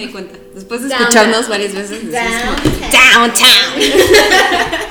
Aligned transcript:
me 0.00 0.06
di 0.06 0.12
cuenta. 0.12 0.38
Después 0.54 0.82
de 0.82 0.88
escucharnos 0.88 1.48
varias 1.48 1.74
veces, 1.74 2.00
downtown. 2.10 3.40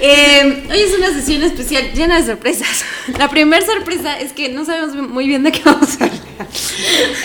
Eh, 0.00 0.64
hoy 0.70 0.78
es 0.78 0.96
una 0.96 1.12
sesión 1.12 1.42
especial 1.42 1.92
llena 1.92 2.20
de 2.20 2.26
sorpresas. 2.26 2.84
La 3.18 3.28
primera 3.28 3.64
sorpresa 3.66 4.16
es 4.16 4.32
que 4.32 4.48
no 4.48 4.64
sabemos 4.64 4.94
muy 4.94 5.26
bien 5.26 5.42
de 5.42 5.50
qué 5.50 5.60
vamos 5.64 5.90
a 6.00 6.04
hablar. 6.04 6.20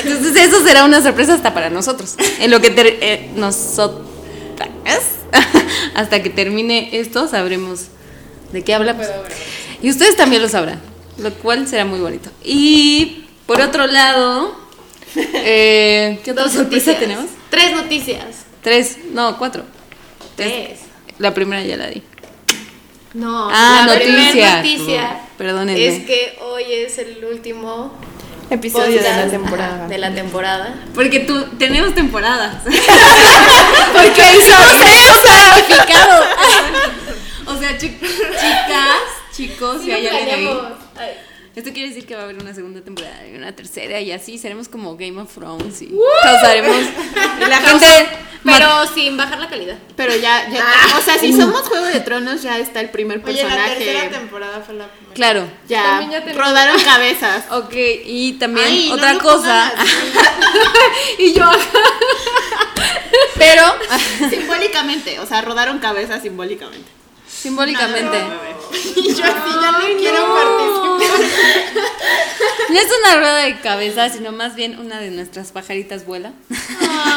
Entonces, 0.03 0.35
eso 0.35 0.63
será 0.63 0.83
una 0.83 0.99
sorpresa 0.99 1.35
hasta 1.35 1.53
para 1.53 1.69
nosotros. 1.69 2.15
En 2.39 2.49
lo 2.49 2.61
que 2.61 2.73
eh, 2.75 3.29
nosotras, 3.35 4.07
hasta 5.93 6.23
que 6.23 6.31
termine 6.31 6.97
esto, 6.99 7.27
sabremos 7.27 7.89
de 8.51 8.63
qué 8.63 8.73
hablamos. 8.73 9.05
Y 9.83 9.91
ustedes 9.91 10.15
también 10.15 10.41
lo 10.41 10.49
sabrán, 10.49 10.81
lo 11.19 11.31
cual 11.35 11.67
será 11.67 11.85
muy 11.85 11.99
bonito. 11.99 12.31
Y 12.43 13.25
por 13.45 13.61
otro 13.61 13.85
lado, 13.85 14.55
eh, 15.33 16.19
¿qué 16.23 16.31
otra 16.31 16.43
Dos 16.45 16.53
sorpresa 16.53 16.91
noticias. 16.93 16.99
tenemos? 16.99 17.25
Tres 17.49 17.71
noticias. 17.75 18.23
Tres, 18.61 18.97
no, 19.11 19.37
cuatro. 19.37 19.63
Tres. 20.35 20.79
La 21.19 21.33
primera 21.33 21.61
ya 21.63 21.77
la 21.77 21.87
di. 21.87 22.01
No, 23.13 23.49
Ah, 23.51 23.85
la 23.87 23.95
primera 23.95 24.23
noticia. 24.23 24.55
noticia 24.57 25.19
Perdónenme. 25.37 25.85
es 25.87 26.03
que 26.05 26.39
hoy 26.41 26.63
es 26.71 26.97
el 26.97 27.23
último 27.25 27.93
Episodio 28.49 29.01
de 29.01 29.09
la 29.09 29.27
temporada. 29.29 29.87
de 29.87 29.97
la 29.99 30.13
temporada. 30.13 30.75
Porque 30.95 31.19
tú, 31.21 31.43
tenemos 31.59 31.93
temporadas. 31.93 32.63
Porque 33.93 34.21
hizo 34.37 34.55
significado. 35.23 36.23
o 37.47 37.57
sea, 37.59 37.77
chi- 37.77 37.97
chicas, 37.99 38.99
chicos, 39.35 39.81
si 39.83 39.91
hay 39.91 40.07
alguien 40.07 40.15
ahí. 40.15 40.45
planeamos. 40.45 40.73
Ay. 40.97 41.11
Esto 41.55 41.71
quiere 41.71 41.89
decir 41.89 42.05
que 42.07 42.15
va 42.15 42.21
a 42.21 42.23
haber 42.23 42.37
una 42.37 42.53
segunda 42.53 42.81
temporada 42.81 43.27
y 43.27 43.35
una 43.35 43.55
tercera 43.55 43.99
y 44.01 44.11
así 44.11 44.39
seremos 44.39 44.67
como 44.67 44.97
Game 44.97 45.21
of 45.21 45.31
Thrones 45.33 45.81
y 45.83 45.93
causaremos. 46.23 46.75
Y 46.77 47.45
la 47.49 47.57
gente. 47.61 48.09
Pero 48.43 48.67
sin 48.93 49.15
bajar 49.15 49.39
la 49.39 49.47
calidad. 49.47 49.77
Pero 49.95 50.13
ya, 50.15 50.49
ya 50.49 50.65
o 50.97 51.01
sea, 51.01 51.17
si 51.17 51.31
somos 51.31 51.61
Juego 51.61 51.85
de 51.85 52.01
Tronos, 52.01 52.41
ya 52.41 52.57
está 52.57 52.81
el 52.81 52.89
primer 52.89 53.21
Oye, 53.23 53.41
la 53.43 53.49
personaje. 53.49 53.75
tercera 53.85 54.09
temporada 54.09 54.61
fue 54.65 54.75
la 54.75 54.87
primera. 54.87 55.13
Claro. 55.13 55.47
ya 55.67 55.81
También 55.83 56.11
ya 56.11 56.25
tenemos- 56.25 56.45
rodaron 56.47 56.81
cabezas. 56.81 57.45
Ok, 57.51 57.73
y 58.05 58.33
también 58.33 58.67
Ay, 58.67 58.87
no 58.89 58.95
otra 58.95 59.13
lo 59.13 59.19
cosa. 59.19 59.71
pongan 59.71 59.87
y 61.19 61.33
yo. 61.33 61.49
Pero 63.37 63.63
simbólicamente, 64.29 65.19
o 65.19 65.25
sea, 65.25 65.41
rodaron 65.41 65.79
cabezas 65.79 66.21
simbólicamente. 66.21 66.89
Simbólicamente. 67.27 68.17
Y 68.95 69.13
yo 69.13 69.23
así 69.23 69.51
ya 69.61 69.71
no 69.71 69.79
quiero 69.97 70.33
participar. 70.33 70.82
No 72.69 72.79
es 72.79 72.87
una 73.05 73.17
rueda 73.17 73.37
de 73.43 73.59
cabeza, 73.59 74.09
sino 74.09 74.31
más 74.31 74.55
bien 74.55 74.79
una 74.79 74.99
de 74.99 75.11
nuestras 75.11 75.51
pajaritas 75.51 76.05
vuela. 76.05 76.33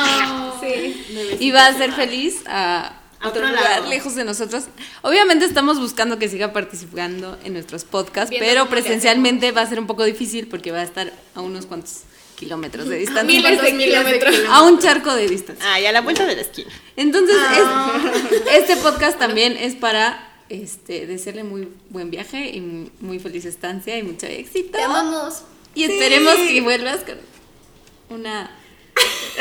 Sí. 0.61 1.37
Y 1.39 1.51
va 1.53 1.67
a 1.67 1.75
ser 1.75 1.93
feliz 1.93 2.37
a 2.47 2.87
A 3.21 3.29
otro 3.29 3.43
otro 3.43 3.49
lugar, 3.49 3.71
lado. 3.81 3.89
lejos 3.89 4.15
de 4.17 4.25
nosotros. 4.25 4.65
Obviamente 5.03 5.45
estamos 5.45 5.79
buscando 5.79 6.19
que 6.19 6.29
siga 6.29 6.53
participando 6.53 7.39
en 7.45 7.53
nuestros 7.53 7.85
podcasts, 7.85 8.31
Viendo 8.31 8.47
pero 8.49 8.67
presencialmente 8.69 9.53
va 9.53 9.61
a 9.63 9.67
ser 9.69 9.79
un 9.79 9.87
poco 9.87 10.05
difícil 10.05 10.49
porque 10.49 10.73
va 10.73 10.79
a 10.79 10.83
estar 10.83 11.13
a 11.35 11.41
unos 11.41 11.67
cuantos 11.67 12.01
kilómetros 12.37 12.89
de 12.89 12.97
distancia. 13.05 13.23
Miles 13.25 13.63
de 13.63 13.77
kilómetros. 13.77 14.35
A 14.51 14.63
un 14.63 14.79
charco 14.81 15.15
de 15.15 15.29
distancia. 15.29 15.65
Ah, 15.73 15.79
y 15.79 15.87
a 15.87 15.93
la 15.93 16.01
vuelta 16.01 16.25
de 16.27 16.35
la 16.37 16.43
esquina. 16.43 16.71
Entonces, 16.97 17.37
es- 17.37 18.55
este 18.55 18.77
podcast 18.79 19.19
también 19.19 19.57
es 19.57 19.75
para 19.77 20.19
este, 20.49 21.07
desearle 21.07 21.45
muy 21.45 21.69
buen 21.91 22.11
viaje 22.11 22.51
y 22.55 22.61
muy- 23.01 23.19
feliz 23.19 23.45
estancia 23.45 23.99
y 23.99 24.03
mucho 24.03 24.27
éxito. 24.27 24.73
Te 24.79 24.83
amamos. 24.83 25.43
Y 25.75 25.85
esperemos 25.85 26.35
que 26.37 26.61
vuelvas 26.61 26.99
con 27.01 27.19
una 28.19 28.51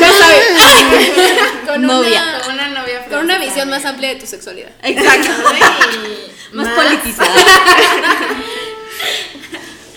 Ya 0.00 0.12
sabes. 0.12 0.48
Con 1.66 1.82
Novia. 1.82 2.22
Una, 2.22 2.40
Con 2.44 2.54
una 2.54 2.68
novia 2.68 3.04
con 3.06 3.18
una 3.20 3.38
visión 3.38 3.68
más 3.70 3.84
amplia 3.84 4.08
de 4.08 4.16
tu 4.16 4.26
sexualidad. 4.26 4.70
Exacto. 4.82 5.28
Ay, 5.52 5.60
más 6.52 6.68
politizada. 6.70 7.32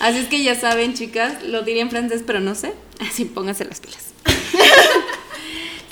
Así 0.00 0.18
es 0.18 0.26
que 0.28 0.42
ya 0.42 0.54
saben, 0.58 0.94
chicas, 0.94 1.42
lo 1.44 1.62
diría 1.62 1.82
en 1.82 1.90
francés, 1.90 2.22
pero 2.26 2.40
no 2.40 2.54
sé. 2.54 2.74
Así 3.00 3.24
pónganse 3.24 3.64
las 3.64 3.80
pilas. 3.80 4.04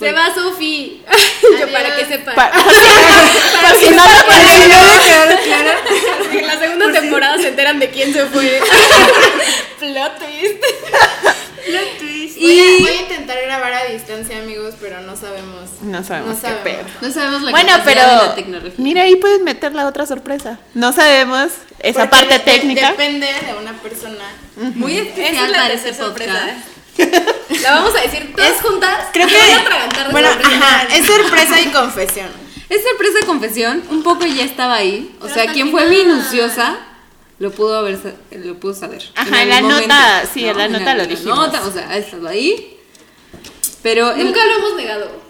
Se 0.01 0.13
va 0.13 0.35
Sofi. 0.35 1.03
Yo 1.61 1.71
para 1.73 1.95
que 1.97 2.05
sepan. 2.07 2.35
Pa- 2.35 2.51
Por 2.51 3.77
si 3.79 3.91
no 3.91 4.03
lo 4.05 4.11
En 6.41 6.47
la 6.47 6.59
segunda 6.59 6.93
temporada 7.01 7.37
se 7.39 7.49
enteran 7.49 7.79
de 7.79 7.91
quién 7.91 8.13
se 8.13 8.25
fue. 8.27 8.61
Plot 9.79 10.19
twist. 10.19 10.63
Voy, 12.41 12.59
a, 12.59 12.63
voy 12.81 12.89
a 12.89 13.01
intentar 13.03 13.37
grabar 13.45 13.73
a 13.75 13.85
distancia, 13.93 14.39
amigos, 14.39 14.75
pero 14.81 15.01
no 15.03 15.15
sabemos. 15.15 15.69
No 15.83 16.03
sabemos 16.03 16.37
qué 16.37 16.41
sabemos. 16.41 16.63
pedo. 16.65 16.85
No 17.03 17.13
sabemos 17.13 17.43
la 17.43 17.51
Bueno, 17.51 17.73
pero 17.85 18.01
de 18.01 18.07
la 18.07 18.35
tecnología. 18.35 18.75
mira, 18.79 19.03
ahí 19.03 19.17
puedes 19.17 19.43
meter 19.43 19.75
la 19.75 19.87
otra 19.87 20.07
sorpresa. 20.07 20.59
No 20.73 20.93
sabemos 20.95 21.51
esa 21.81 22.09
Porque 22.09 22.17
parte 22.17 22.33
de- 22.35 22.41
técnica. 22.41 22.91
Depende 22.93 23.27
de 23.27 23.55
una 23.61 23.75
persona. 23.75 24.25
Muy 24.57 24.97
especial 24.97 25.51
es 25.51 25.57
para 25.57 25.75
este 25.75 25.93
sorpresa. 25.95 26.33
podcast. 26.33 26.80
La 27.63 27.73
vamos 27.75 27.95
a 27.95 28.01
decir 28.03 28.33
todas 28.35 28.61
juntas. 28.63 29.07
Creo 29.13 29.27
que. 29.27 29.35
voy 29.35 29.51
a 29.51 29.61
atragantar 29.61 30.07
de 30.07 30.13
bueno, 30.13 30.29
ajá, 30.29 30.89
es 30.95 31.07
sorpresa 31.07 31.61
y 31.61 31.67
confesión. 31.67 32.29
Es 32.71 32.85
sorpresa 32.85 33.19
de 33.19 33.27
confesión, 33.27 33.83
un 33.91 34.05
poco 34.05 34.25
ya 34.27 34.45
estaba 34.45 34.77
ahí. 34.77 35.13
O 35.19 35.23
Pero 35.23 35.35
sea, 35.35 35.53
quien 35.53 35.73
fue 35.73 35.87
minuciosa 35.87 36.79
lo 37.41 37.51
pudo 37.51 37.77
haber 37.77 37.99
lo 38.31 38.61
pudo 38.61 38.75
saber. 38.75 39.03
Ajá, 39.17 39.43
en 39.43 39.49
la 39.49 39.61
nota, 39.61 40.23
sí, 40.33 40.45
en 40.47 40.57
la 40.57 40.67
En 40.67 40.73
nota 40.73 40.95
lo 40.95 41.03
en 41.03 41.09
la 41.09 41.15
dijimos. 41.17 41.37
nota, 41.37 41.67
o 41.67 41.73
sea, 41.73 41.89
ha 41.91 41.97
estado 41.97 42.29
ahí. 42.29 42.79
Pero 43.83 44.11
el- 44.13 44.25
Nunca 44.27 44.45
lo 44.45 44.57
hemos 44.57 44.75
negado. 44.75 45.21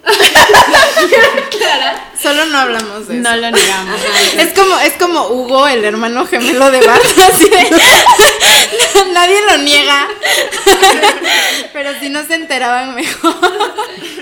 Clara. 1.50 2.10
Solo 2.20 2.46
no 2.46 2.58
hablamos 2.58 3.06
de 3.08 3.14
eso. 3.20 3.22
No 3.30 3.36
lo 3.36 3.50
negamos. 3.50 4.00
Es 4.36 4.52
como, 4.54 4.78
es 4.80 4.92
como 4.94 5.26
Hugo, 5.28 5.68
el 5.68 5.84
hermano 5.84 6.26
gemelo 6.26 6.70
de 6.70 6.80
Bart. 6.84 7.02
así 7.32 7.48
de- 7.48 7.70
Nadie 9.12 9.40
lo 9.46 9.58
niega. 9.58 10.08
Pero 11.72 11.90
si 12.00 12.08
no 12.08 12.24
se 12.26 12.34
enteraban 12.34 12.94
mejor. 12.94 13.34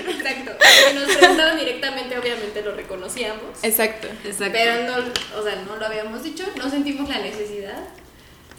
Exacto. 0.07 0.51
Si 0.89 0.95
nos 0.95 1.15
preguntaban 1.15 1.57
directamente, 1.57 2.17
obviamente 2.17 2.61
lo 2.61 2.75
reconocíamos. 2.75 3.57
Exacto. 3.63 4.07
Exacto. 4.25 4.53
Pero 4.53 4.83
no, 4.83 5.39
o 5.39 5.43
sea, 5.43 5.55
no 5.67 5.75
lo 5.77 5.85
habíamos 5.85 6.23
dicho, 6.23 6.43
no 6.55 6.69
sentimos 6.69 7.09
la 7.09 7.17
necesidad. 7.19 7.79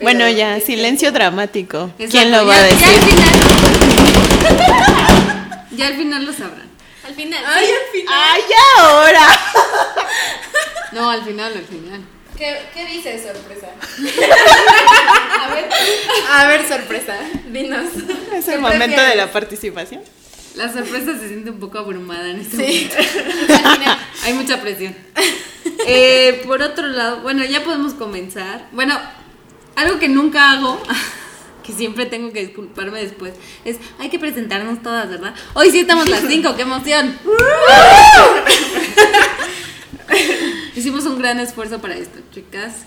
Pero- 0.00 0.12
Bueno, 0.18 0.28
ya, 0.30 0.58
silencio 0.60 1.12
dramático. 1.12 1.90
Exacto, 1.98 2.10
¿Quién 2.10 2.30
lo 2.32 2.46
va 2.46 2.54
ya- 2.56 2.62
a 2.64 2.68
Ya 2.68 2.74
decir? 2.74 2.88
al 2.88 3.02
final. 3.02 3.34
ya 5.76 5.86
al 5.88 5.96
final 5.96 6.24
lo 6.26 6.32
sabrán. 6.32 6.70
Al 7.06 7.14
final. 7.14 7.44
Ay, 7.46 7.66
sí. 7.66 7.72
al 7.72 7.92
final. 8.00 8.14
¡Ay, 8.16 8.42
ahora! 8.78 9.26
No, 10.92 11.08
al 11.08 11.22
final, 11.24 11.52
al 11.56 11.64
final. 11.66 12.00
¿Qué, 12.36 12.58
¿Qué 12.74 12.84
dice 12.86 13.16
sorpresa? 13.22 13.68
A 15.40 15.54
ver, 15.54 15.68
A 16.30 16.46
ver, 16.46 16.66
sorpresa. 16.68 17.14
dinos. 17.46 17.84
Es 18.34 18.44
¿Qué 18.46 18.54
el 18.54 18.60
momento 18.60 18.86
prefieres? 18.86 19.08
de 19.10 19.14
la 19.16 19.30
participación. 19.30 20.02
La 20.56 20.72
sorpresa 20.72 21.16
se 21.16 21.28
siente 21.28 21.50
un 21.50 21.60
poco 21.60 21.78
abrumada 21.78 22.28
en 22.28 22.40
este 22.40 22.56
Sí. 22.66 22.90
momento. 22.90 23.62
Al 23.68 23.76
final. 23.78 23.98
Hay 24.24 24.32
mucha 24.32 24.60
presión. 24.60 24.96
Eh, 25.86 26.42
por 26.44 26.60
otro 26.60 26.88
lado, 26.88 27.20
bueno, 27.20 27.44
ya 27.44 27.62
podemos 27.62 27.94
comenzar. 27.94 28.66
Bueno, 28.72 28.98
algo 29.80 29.98
que 29.98 30.08
nunca 30.08 30.52
hago, 30.52 30.80
que 31.64 31.72
siempre 31.72 32.06
tengo 32.06 32.32
que 32.32 32.40
disculparme 32.40 33.02
después, 33.02 33.34
es 33.64 33.78
hay 33.98 34.10
que 34.10 34.18
presentarnos 34.18 34.82
todas, 34.82 35.08
¿verdad? 35.08 35.34
Hoy 35.54 35.70
sí 35.70 35.80
estamos 35.80 36.08
las 36.08 36.24
cinco, 36.28 36.54
qué 36.56 36.62
emoción. 36.62 37.18
Hicimos 40.76 41.04
un 41.06 41.18
gran 41.18 41.40
esfuerzo 41.40 41.80
para 41.80 41.94
esto, 41.96 42.20
chicas. 42.32 42.84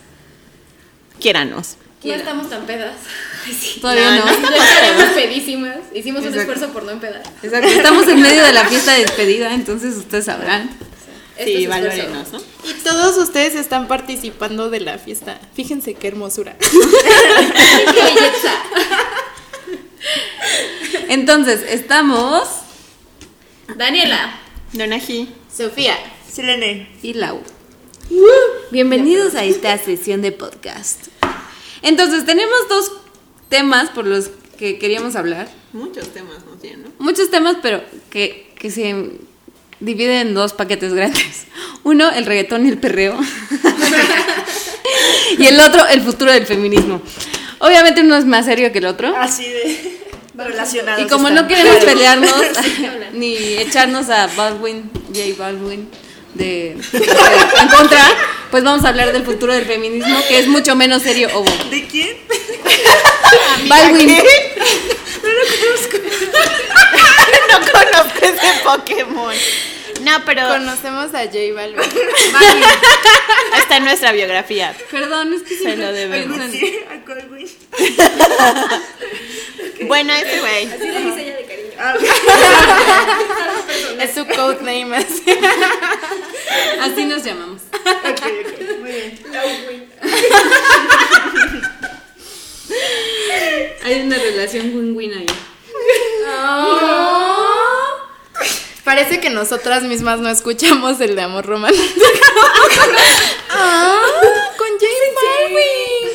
Quiéranos. 1.20 1.78
No 2.04 2.14
estamos 2.14 2.50
tan 2.50 2.66
pedas. 2.66 2.96
Sí. 3.44 3.82
Todavía 3.82 4.10
no. 4.16 4.26
No, 4.26 4.50
Ya 4.52 4.70
estaremos 4.70 5.04
pedísimas. 5.16 5.80
Hicimos 5.94 6.24
un 6.24 6.34
esfuerzo 6.34 6.70
por 6.70 6.84
no 6.84 6.92
empedar. 6.92 7.22
Exacto. 7.44 7.68
Estamos 7.68 8.08
en 8.08 8.22
medio 8.22 8.42
de 8.42 8.54
la 8.54 8.64
fiesta 8.64 8.94
de 8.94 9.02
despedida, 9.02 9.54
entonces 9.54 9.98
ustedes 9.98 10.24
sabrán. 10.24 10.70
Sí, 11.38 11.68
valórenos, 11.68 12.32
¿no? 12.32 12.40
Y 12.64 12.74
todos 12.84 13.18
ustedes 13.18 13.56
están 13.56 13.88
participando 13.88 14.70
de 14.70 14.80
la 14.80 14.98
fiesta. 15.00 15.40
Fíjense 15.54 15.96
qué 15.96 16.08
hermosura. 16.10 16.56
¡Qué 16.60 18.04
belleza! 18.04 18.54
Entonces, 21.10 21.64
estamos 21.68 22.48
Daniela. 23.76 24.40
Donají. 24.74 25.30
Sofía. 25.56 25.98
Selene. 26.32 26.90
y 27.02 27.14
Lau. 27.14 27.42
Bienvenidos 28.72 29.36
a 29.36 29.44
esta 29.44 29.78
sesión 29.78 30.22
de 30.22 30.32
podcast. 30.32 31.08
Entonces, 31.82 32.26
tenemos 32.26 32.58
dos 32.70 32.92
temas 33.50 33.90
por 33.90 34.06
los 34.06 34.30
que 34.58 34.78
queríamos 34.78 35.16
hablar. 35.16 35.50
Muchos 35.74 36.10
temas 36.10 36.46
nos 36.46 36.60
tienen, 36.60 36.84
¿no? 36.84 36.90
Muchos 37.00 37.30
temas, 37.32 37.58
pero 37.62 37.84
que, 38.10 38.54
que 38.58 38.70
se 38.70 39.12
dividen 39.84 40.28
en 40.28 40.34
dos 40.34 40.54
paquetes 40.54 40.94
grandes. 40.94 41.46
Uno, 41.84 42.10
el 42.12 42.26
reggaetón 42.26 42.66
y 42.66 42.70
el 42.70 42.78
perreo. 42.78 43.18
y 45.38 45.46
el 45.46 45.60
otro, 45.60 45.86
el 45.88 46.02
futuro 46.02 46.32
del 46.32 46.46
feminismo. 46.46 47.02
Obviamente 47.60 48.02
uno 48.02 48.16
es 48.18 48.26
más 48.26 48.46
serio 48.46 48.72
que 48.72 48.80
el 48.80 48.86
otro. 48.86 49.16
Así 49.18 49.48
de. 49.48 50.00
relacionados. 50.36 51.02
Y 51.02 51.08
como 51.08 51.28
están. 51.28 51.44
no 51.44 51.48
queremos 51.48 51.84
pelearnos 51.84 52.32
ni 53.14 53.36
echarnos 53.36 54.10
a 54.10 54.28
Baldwin, 54.36 54.90
J 55.14 55.20
Baldwin, 55.38 55.90
de, 56.34 56.78
de- 56.92 57.06
en 57.62 57.68
contra, 57.70 58.00
pues 58.52 58.64
vamos 58.64 58.84
a 58.86 58.90
hablar 58.90 59.12
del 59.14 59.24
futuro 59.24 59.54
del 59.54 59.66
feminismo, 59.66 60.18
que 60.28 60.40
es 60.40 60.48
mucho 60.48 60.76
menos 60.76 61.04
serio, 61.04 61.30
Obo. 61.34 61.52
¿De 61.70 61.86
quién? 61.88 62.18
Baldwin. 63.68 64.18
No 67.50 67.60
conozco 67.72 68.20
ese 68.26 68.60
Pokémon. 68.64 69.34
No, 70.04 70.12
pero 70.26 70.48
Conocemos 70.48 71.14
a 71.14 71.24
J 71.26 71.54
Balvin. 71.56 71.78
Baldwin. 72.34 72.64
está 73.58 73.78
en 73.78 73.86
nuestra 73.86 74.12
biografía. 74.12 74.76
Perdón, 74.92 75.34
es 75.34 75.44
que 75.44 75.58
Se 75.58 75.78
lo 75.78 75.92
debemos. 75.94 76.38
¿A? 76.40 76.50
Bueno, 79.88 80.14
ese 80.14 80.40
güey. 80.40 80.66
Así 80.66 80.88
le 80.88 81.00
dice 81.02 81.22
ella 81.22 81.38
de 81.38 81.46
cariño. 81.46 81.72
Ah, 81.78 81.96
Es 84.04 84.14
su 84.14 84.26
codename 84.28 84.98
así. 84.98 85.24
Así 86.82 87.06
nos 87.06 87.24
llamamos. 87.24 87.62
ok, 87.74 87.84
ok, 88.06 88.80
muy 88.80 88.92
bien. 88.92 89.20
Hay 93.84 94.02
una 94.02 94.18
relación 94.18 94.74
win-win 94.74 95.14
ahí. 95.14 95.26
Parece 98.84 99.20
que 99.22 99.30
nosotras 99.30 99.84
mismas 99.84 100.20
no 100.20 100.30
escuchamos 100.30 101.00
el 101.00 101.16
de 101.16 101.22
amor 101.22 101.46
romántico. 101.46 101.84
ah, 103.50 103.96
con 104.58 104.68
J 104.68 104.86
Balvin. 105.16 106.10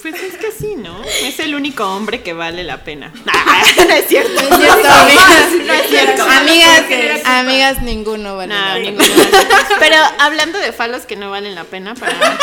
Pues 0.00 0.14
es 0.22 0.34
que 0.36 0.52
sí, 0.52 0.74
¿no? 0.76 1.02
Es 1.04 1.38
el 1.40 1.54
único 1.54 1.84
hombre 1.86 2.22
que 2.22 2.32
vale 2.32 2.64
la 2.64 2.82
pena. 2.84 3.12
no 3.24 3.94
es 3.94 4.06
cierto. 4.06 4.32
No 4.42 4.56
es 4.56 4.56
cierto, 4.56 4.88
amigas. 4.88 5.50
No 5.66 5.72
es 5.74 5.88
cierto. 5.88 6.22
Amigas, 6.24 6.82
amigas, 7.24 7.82
ninguno 7.82 8.36
vale. 8.36 8.54
la 8.54 8.74
pena. 8.74 8.90
ninguno 8.90 9.14
vale. 9.14 9.76
Pero 9.80 9.96
hablando 10.18 10.58
de 10.58 10.72
falos 10.72 11.04
que 11.06 11.16
no 11.16 11.30
valen 11.30 11.54
la 11.54 11.64
pena 11.64 11.94
para, 11.94 12.16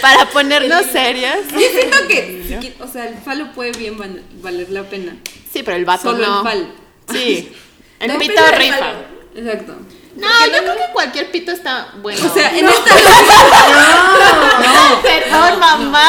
para 0.00 0.26
ponernos 0.30 0.86
serias. 0.86 1.38
Yo 1.52 1.58
siento 1.58 2.08
que, 2.08 2.74
o 2.80 2.88
sea, 2.88 3.06
el 3.08 3.18
falo 3.18 3.52
puede 3.52 3.72
bien 3.72 3.98
val- 3.98 4.22
valer 4.42 4.70
la 4.70 4.82
pena. 4.84 5.16
Sí, 5.52 5.62
pero 5.62 5.76
el 5.76 5.84
vato 5.84 6.10
Solo 6.10 6.26
no. 6.26 6.38
el 6.38 6.42
falo. 6.44 6.81
Sí. 7.10 7.52
El 8.00 8.16
pito 8.18 8.42
rifa. 8.56 8.92
Exacto. 9.34 9.76
No, 10.14 10.28
yo 10.46 10.58
creo 10.58 10.74
que 10.76 10.92
cualquier 10.92 11.30
pito 11.30 11.52
está 11.52 11.88
bueno. 12.02 12.20
O 12.26 12.34
sea, 12.34 12.50
en 12.58 12.68
esta. 12.68 12.94
perdón, 15.02 15.58
mamá. 15.58 16.04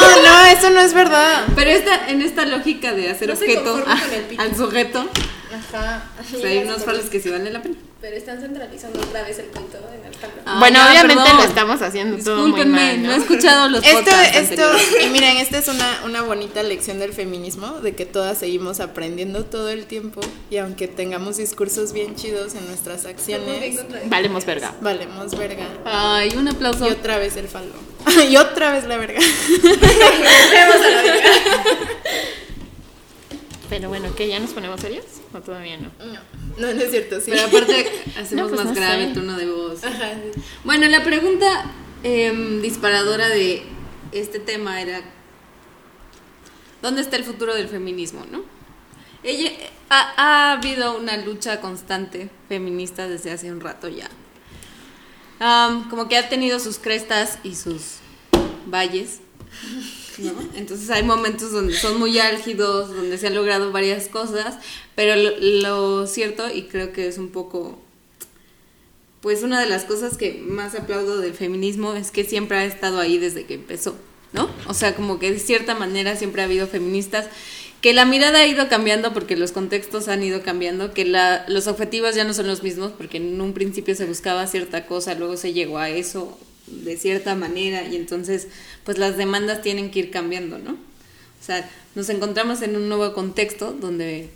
No, 0.00 0.22
no, 0.22 0.44
eso 0.46 0.68
no 0.70 0.80
es 0.80 0.92
verdad. 0.92 1.44
Pero 1.56 1.70
esta, 1.70 2.08
en 2.08 2.20
esta 2.20 2.44
lógica 2.44 2.92
de 2.92 3.10
hacer 3.10 3.28
No 3.28 3.34
objeto 3.34 3.64
conforman 3.64 3.98
con 3.98 4.12
el 4.12 4.20
pito. 4.22 4.42
al 4.42 4.56
sujeto, 4.56 5.08
Ajá. 5.52 6.04
hay 6.44 6.58
unos 6.58 6.84
falos 6.84 7.06
que 7.06 7.20
sí 7.20 7.28
valen 7.30 7.52
la 7.52 7.62
pena. 7.62 7.74
Pero 8.00 8.16
están 8.16 8.40
centralizando 8.40 8.98
otra 8.98 9.24
vez 9.24 9.38
el 9.40 9.44
pito 9.46 9.76
en 9.92 10.06
el 10.06 10.14
falo. 10.14 10.32
Ah, 10.46 10.58
bueno, 10.58 10.78
ya, 10.78 10.90
obviamente 10.90 11.22
perdón. 11.22 11.36
lo 11.36 11.44
estamos 11.44 11.82
haciendo 11.82 12.24
todo 12.24 12.48
muy 12.48 12.64
mal, 12.64 13.02
no 13.02 13.08
¿no? 13.08 13.14
he 13.14 13.18
escuchado 13.18 13.68
los 13.68 13.84
Esto, 13.84 13.98
podcasts 13.98 14.36
esto, 14.38 14.62
y 15.04 15.08
miren, 15.10 15.36
esta 15.36 15.58
es 15.58 15.68
una, 15.68 16.00
una 16.06 16.22
bonita 16.22 16.62
lección 16.62 16.98
del 16.98 17.12
feminismo, 17.12 17.72
de 17.82 17.94
que 17.94 18.06
todas 18.06 18.38
seguimos 18.38 18.80
aprendiendo 18.80 19.44
todo 19.44 19.68
el 19.68 19.84
tiempo 19.84 20.22
y 20.48 20.56
aunque 20.56 20.88
tengamos 20.88 21.36
discursos 21.36 21.92
bien 21.92 22.14
chidos 22.14 22.54
en 22.54 22.66
nuestras 22.68 23.04
acciones, 23.04 23.78
Valemos 24.06 24.46
verga. 24.46 24.72
valemos 24.80 25.36
verga. 25.36 25.66
Ay, 25.84 26.30
un 26.38 26.48
aplauso. 26.48 26.86
Y 26.86 26.90
otra 26.92 27.18
vez 27.18 27.36
el 27.36 27.48
falo. 27.48 27.66
y 28.30 28.36
otra 28.38 28.72
vez 28.72 28.86
la 28.86 28.96
verga. 28.96 29.20
Pero 33.70 33.88
bueno, 33.88 34.08
¿qué? 34.16 34.28
¿Ya 34.28 34.38
nos 34.40 34.50
ponemos 34.50 34.80
serios? 34.80 35.04
¿O 35.32 35.40
todavía 35.40 35.78
no? 35.78 35.90
No, 36.58 36.74
no 36.74 36.80
es 36.82 36.90
cierto, 36.90 37.20
sí. 37.20 37.30
Pero 37.30 37.46
aparte 37.46 37.86
hacemos 38.20 38.32
No, 38.32 38.48
pues 38.48 38.60
más 38.60 38.66
no 38.66 38.74
grave 38.74 39.08
sé. 39.08 39.14
tono 39.14 39.36
de 39.38 39.46
voz. 39.46 39.82
Ajá, 39.84 40.14
sí. 40.34 40.40
Bueno, 40.64 40.86
la 40.88 41.02
pregunta 41.04 41.64
em, 42.02 42.60
disparadora 42.60 43.28
de 43.28 43.62
este 44.12 44.40
tema 44.40 44.82
era 44.82 45.00
¿dónde 46.82 47.00
está 47.00 47.16
el 47.16 47.24
futuro 47.24 47.54
del 47.54 47.68
feminismo, 47.68 48.26
no? 48.30 48.42
Ella, 49.22 49.50
ha, 49.90 50.14
ha 50.16 50.52
habido 50.52 50.96
una 50.98 51.16
lucha 51.18 51.60
constante 51.60 52.28
feminista 52.48 53.06
desde 53.06 53.30
hace 53.32 53.52
un 53.52 53.60
rato 53.60 53.88
ya. 53.88 54.08
Como 55.88 56.08
que 56.08 56.16
ha 56.18 56.28
tenido 56.28 56.58
sus 56.58 56.78
crestas 56.78 57.38
y 57.44 57.54
sus 57.54 57.98
valles, 58.66 59.20
¿no? 60.20 60.32
Entonces 60.56 60.90
hay 60.90 61.02
momentos 61.02 61.52
donde 61.52 61.74
son 61.74 61.98
muy 61.98 62.18
álgidos, 62.18 62.94
donde 62.94 63.18
se 63.18 63.28
han 63.28 63.34
logrado 63.34 63.72
varias 63.72 64.08
cosas, 64.08 64.58
pero 64.94 65.16
lo, 65.16 65.38
lo 65.38 66.06
cierto, 66.06 66.50
y 66.52 66.62
creo 66.62 66.92
que 66.92 67.08
es 67.08 67.18
un 67.18 67.28
poco 67.28 67.78
pues 69.20 69.42
una 69.42 69.60
de 69.60 69.66
las 69.66 69.84
cosas 69.84 70.16
que 70.16 70.42
más 70.46 70.74
aplaudo 70.74 71.18
del 71.18 71.34
feminismo 71.34 71.94
es 71.94 72.10
que 72.10 72.24
siempre 72.24 72.56
ha 72.58 72.64
estado 72.64 72.98
ahí 72.98 73.18
desde 73.18 73.44
que 73.44 73.54
empezó, 73.54 73.94
¿no? 74.32 74.48
O 74.66 74.74
sea, 74.74 74.94
como 74.94 75.18
que 75.18 75.30
de 75.30 75.38
cierta 75.38 75.74
manera 75.74 76.16
siempre 76.16 76.42
ha 76.42 76.46
habido 76.46 76.66
feministas, 76.66 77.26
que 77.82 77.92
la 77.92 78.04
mirada 78.04 78.40
ha 78.40 78.46
ido 78.46 78.68
cambiando 78.68 79.12
porque 79.12 79.36
los 79.36 79.52
contextos 79.52 80.08
han 80.08 80.22
ido 80.22 80.42
cambiando, 80.42 80.92
que 80.92 81.04
la, 81.04 81.44
los 81.48 81.66
objetivos 81.66 82.14
ya 82.14 82.24
no 82.24 82.34
son 82.34 82.46
los 82.46 82.62
mismos 82.62 82.92
porque 82.96 83.18
en 83.18 83.40
un 83.40 83.52
principio 83.52 83.94
se 83.94 84.06
buscaba 84.06 84.46
cierta 84.46 84.86
cosa, 84.86 85.14
luego 85.14 85.36
se 85.36 85.52
llegó 85.52 85.78
a 85.78 85.90
eso 85.90 86.38
de 86.70 86.96
cierta 86.96 87.34
manera 87.34 87.84
y 87.88 87.96
entonces 87.96 88.48
pues 88.84 88.98
las 88.98 89.16
demandas 89.16 89.62
tienen 89.62 89.90
que 89.90 89.98
ir 90.00 90.10
cambiando, 90.10 90.58
¿no? 90.58 90.72
O 90.72 91.44
sea, 91.44 91.68
nos 91.94 92.08
encontramos 92.10 92.62
en 92.62 92.76
un 92.76 92.88
nuevo 92.88 93.12
contexto 93.14 93.72
donde 93.72 94.28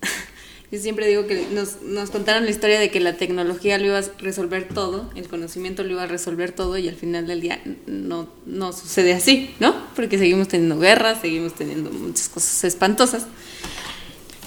yo 0.72 0.78
siempre 0.80 1.06
digo 1.06 1.26
que 1.26 1.46
nos, 1.52 1.82
nos 1.82 2.10
contaron 2.10 2.44
la 2.44 2.50
historia 2.50 2.80
de 2.80 2.90
que 2.90 2.98
la 3.00 3.16
tecnología 3.16 3.78
lo 3.78 3.86
iba 3.86 3.98
a 3.98 4.04
resolver 4.18 4.68
todo, 4.68 5.10
el 5.14 5.28
conocimiento 5.28 5.82
lo 5.84 5.90
iba 5.92 6.02
a 6.04 6.06
resolver 6.06 6.52
todo 6.52 6.78
y 6.78 6.88
al 6.88 6.96
final 6.96 7.26
del 7.26 7.40
día 7.40 7.62
no, 7.86 8.28
no 8.46 8.72
sucede 8.72 9.12
así, 9.14 9.50
¿no? 9.60 9.74
Porque 9.94 10.18
seguimos 10.18 10.48
teniendo 10.48 10.78
guerras, 10.78 11.20
seguimos 11.20 11.54
teniendo 11.54 11.90
muchas 11.90 12.28
cosas 12.28 12.64
espantosas. 12.64 13.26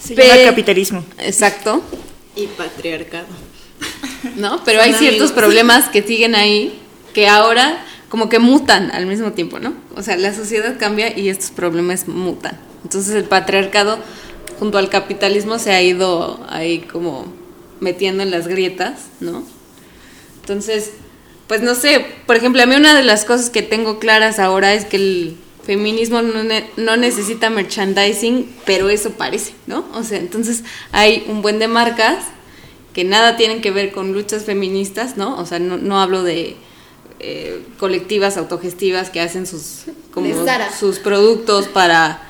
Se 0.02 0.14
Pe- 0.16 0.28
llama 0.28 0.44
capitalismo. 0.44 1.06
Exacto, 1.20 1.82
Y 2.36 2.48
patriarcado. 2.48 3.28
¿No? 4.36 4.64
Pero 4.64 4.82
hay 4.82 4.94
ciertos 4.94 5.30
amigos. 5.30 5.32
problemas 5.32 5.90
que 5.90 6.02
siguen 6.04 6.36
ahí 6.36 6.80
que 7.14 7.28
ahora 7.28 7.84
como 8.10 8.30
que 8.30 8.40
mutan 8.40 8.92
al 8.92 9.06
mismo 9.06 9.32
tiempo, 9.34 9.60
¿no? 9.60 9.74
O 9.96 10.02
sea, 10.02 10.16
la 10.18 10.34
sociedad 10.34 10.78
cambia 10.80 11.18
y 11.18 11.30
estos 11.30 11.52
problemas 11.52 12.08
mutan. 12.08 12.58
Entonces 12.84 13.16
el 13.16 13.24
patriarcado 13.26 13.98
junto 14.60 14.78
al 14.78 14.90
capitalismo 14.90 15.60
se 15.60 15.72
ha 15.74 15.82
ido 15.82 16.40
ahí 16.50 16.80
como 16.82 17.26
metiendo 17.80 18.24
en 18.24 18.32
las 18.32 18.48
grietas, 18.48 18.94
¿no? 19.20 19.44
Entonces, 20.42 20.92
pues 21.48 21.62
no 21.62 21.76
sé, 21.76 22.06
por 22.26 22.36
ejemplo, 22.36 22.62
a 22.62 22.66
mí 22.66 22.76
una 22.76 22.96
de 22.96 23.04
las 23.04 23.26
cosas 23.26 23.50
que 23.50 23.62
tengo 23.62 24.00
claras 24.00 24.40
ahora 24.40 24.74
es 24.74 24.86
que 24.86 24.98
el 24.98 25.38
feminismo 25.66 26.22
no, 26.22 26.44
ne- 26.44 26.70
no 26.78 26.96
necesita 26.98 27.50
merchandising, 27.50 28.56
pero 28.66 28.90
eso 28.90 29.12
parece, 29.12 29.54
¿no? 29.68 29.86
O 29.94 30.04
sea, 30.04 30.20
entonces 30.20 30.64
hay 30.92 31.26
un 31.28 31.42
buen 31.42 31.60
de 31.60 31.68
marcas 31.68 32.18
que 32.96 33.04
nada 33.04 33.36
tienen 33.36 33.62
que 33.62 33.72
ver 33.72 33.92
con 33.92 34.14
luchas 34.14 34.46
feministas, 34.46 35.18
¿no? 35.18 35.38
O 35.38 35.46
sea, 35.46 35.60
no, 35.60 35.78
no 35.78 36.00
hablo 36.00 36.24
de 36.24 36.56
eh, 37.20 37.62
colectivas 37.78 38.38
autogestivas 38.38 39.10
que 39.10 39.20
hacen 39.20 39.46
sus 39.46 39.84
como 40.12 40.34
sus 40.80 41.00
productos 41.00 41.68
para 41.68 42.22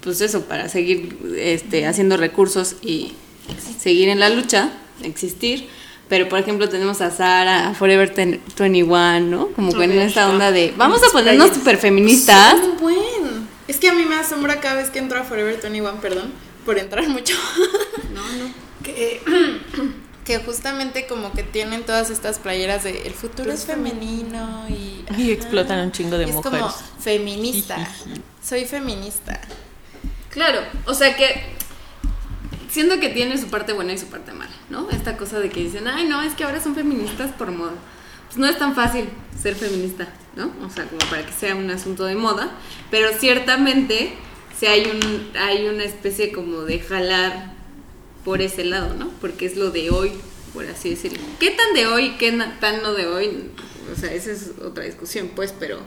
pues 0.00 0.20
eso, 0.20 0.42
para 0.42 0.68
seguir 0.68 1.18
este, 1.36 1.86
haciendo 1.86 2.16
recursos 2.16 2.76
y 2.82 3.14
seguir 3.80 4.08
en 4.08 4.20
la 4.20 4.30
lucha, 4.30 4.70
existir. 5.02 5.68
Pero, 6.08 6.28
por 6.28 6.38
ejemplo, 6.38 6.68
tenemos 6.68 7.00
a 7.00 7.10
Sara, 7.10 7.68
a 7.68 7.74
Forever 7.74 8.14
21, 8.14 9.20
¿no? 9.20 9.48
Como 9.48 9.72
que 9.72 9.84
en 9.84 9.92
esta 9.98 10.30
onda 10.30 10.52
de, 10.52 10.72
vamos 10.76 11.02
a 11.02 11.10
ponernos 11.10 11.52
super 11.52 11.76
feministas. 11.76 12.60
Son 12.60 12.78
buen. 12.78 13.48
Es 13.66 13.78
que 13.78 13.88
a 13.88 13.92
mí 13.92 14.04
me 14.04 14.14
asombra 14.14 14.60
cada 14.60 14.76
vez 14.76 14.90
que 14.90 15.00
entro 15.00 15.20
a 15.20 15.24
Forever 15.24 15.60
21, 15.60 16.00
perdón, 16.00 16.32
por 16.64 16.78
entrar 16.78 17.08
mucho. 17.08 17.34
No, 18.14 18.22
no. 18.22 18.69
Que, 18.82 19.20
que 20.24 20.38
justamente 20.38 21.06
como 21.06 21.32
que 21.32 21.42
tienen 21.42 21.84
todas 21.84 22.10
estas 22.10 22.38
playeras 22.38 22.84
de 22.84 23.02
el 23.06 23.14
futuro 23.14 23.52
es 23.52 23.64
femenino 23.64 24.66
y... 24.68 25.04
Y 25.16 25.30
explotan 25.32 25.80
un 25.80 25.92
chingo 25.92 26.18
de 26.18 26.26
y 26.26 26.28
es 26.30 26.34
mujeres. 26.34 26.60
como 26.60 26.72
feminista. 27.00 27.88
Soy 28.42 28.64
feminista. 28.64 29.40
Claro, 30.30 30.60
o 30.86 30.94
sea 30.94 31.16
que 31.16 31.58
siento 32.70 33.00
que 33.00 33.08
tiene 33.08 33.36
su 33.36 33.48
parte 33.48 33.72
buena 33.72 33.92
y 33.92 33.98
su 33.98 34.06
parte 34.06 34.32
mala, 34.32 34.52
¿no? 34.68 34.88
Esta 34.90 35.16
cosa 35.16 35.40
de 35.40 35.50
que 35.50 35.60
dicen, 35.60 35.88
ay, 35.88 36.06
no, 36.06 36.22
es 36.22 36.34
que 36.34 36.44
ahora 36.44 36.60
son 36.60 36.74
feministas 36.74 37.32
por 37.32 37.50
moda. 37.50 37.74
Pues 38.26 38.38
no 38.38 38.46
es 38.46 38.58
tan 38.58 38.76
fácil 38.76 39.08
ser 39.40 39.56
feminista, 39.56 40.06
¿no? 40.36 40.52
O 40.64 40.70
sea, 40.70 40.84
como 40.84 41.00
para 41.10 41.26
que 41.26 41.32
sea 41.32 41.56
un 41.56 41.68
asunto 41.70 42.04
de 42.04 42.14
moda, 42.14 42.52
pero 42.90 43.10
ciertamente 43.18 44.14
sí 44.56 44.66
hay, 44.66 44.84
un, 44.88 45.36
hay 45.36 45.66
una 45.66 45.82
especie 45.82 46.30
como 46.30 46.60
de 46.60 46.78
jalar 46.78 47.52
por 48.24 48.42
ese 48.42 48.64
lado, 48.64 48.94
¿no? 48.94 49.10
Porque 49.20 49.46
es 49.46 49.56
lo 49.56 49.70
de 49.70 49.90
hoy, 49.90 50.12
por 50.52 50.66
así 50.66 50.90
decirlo. 50.90 51.20
¿Qué 51.38 51.50
tan 51.50 51.74
de 51.74 51.86
hoy 51.86 52.16
qué 52.18 52.32
tan 52.60 52.82
no 52.82 52.92
de 52.94 53.06
hoy? 53.06 53.50
O 53.92 53.98
sea, 53.98 54.12
esa 54.12 54.30
es 54.30 54.52
otra 54.62 54.84
discusión, 54.84 55.30
pues, 55.34 55.54
pero 55.58 55.80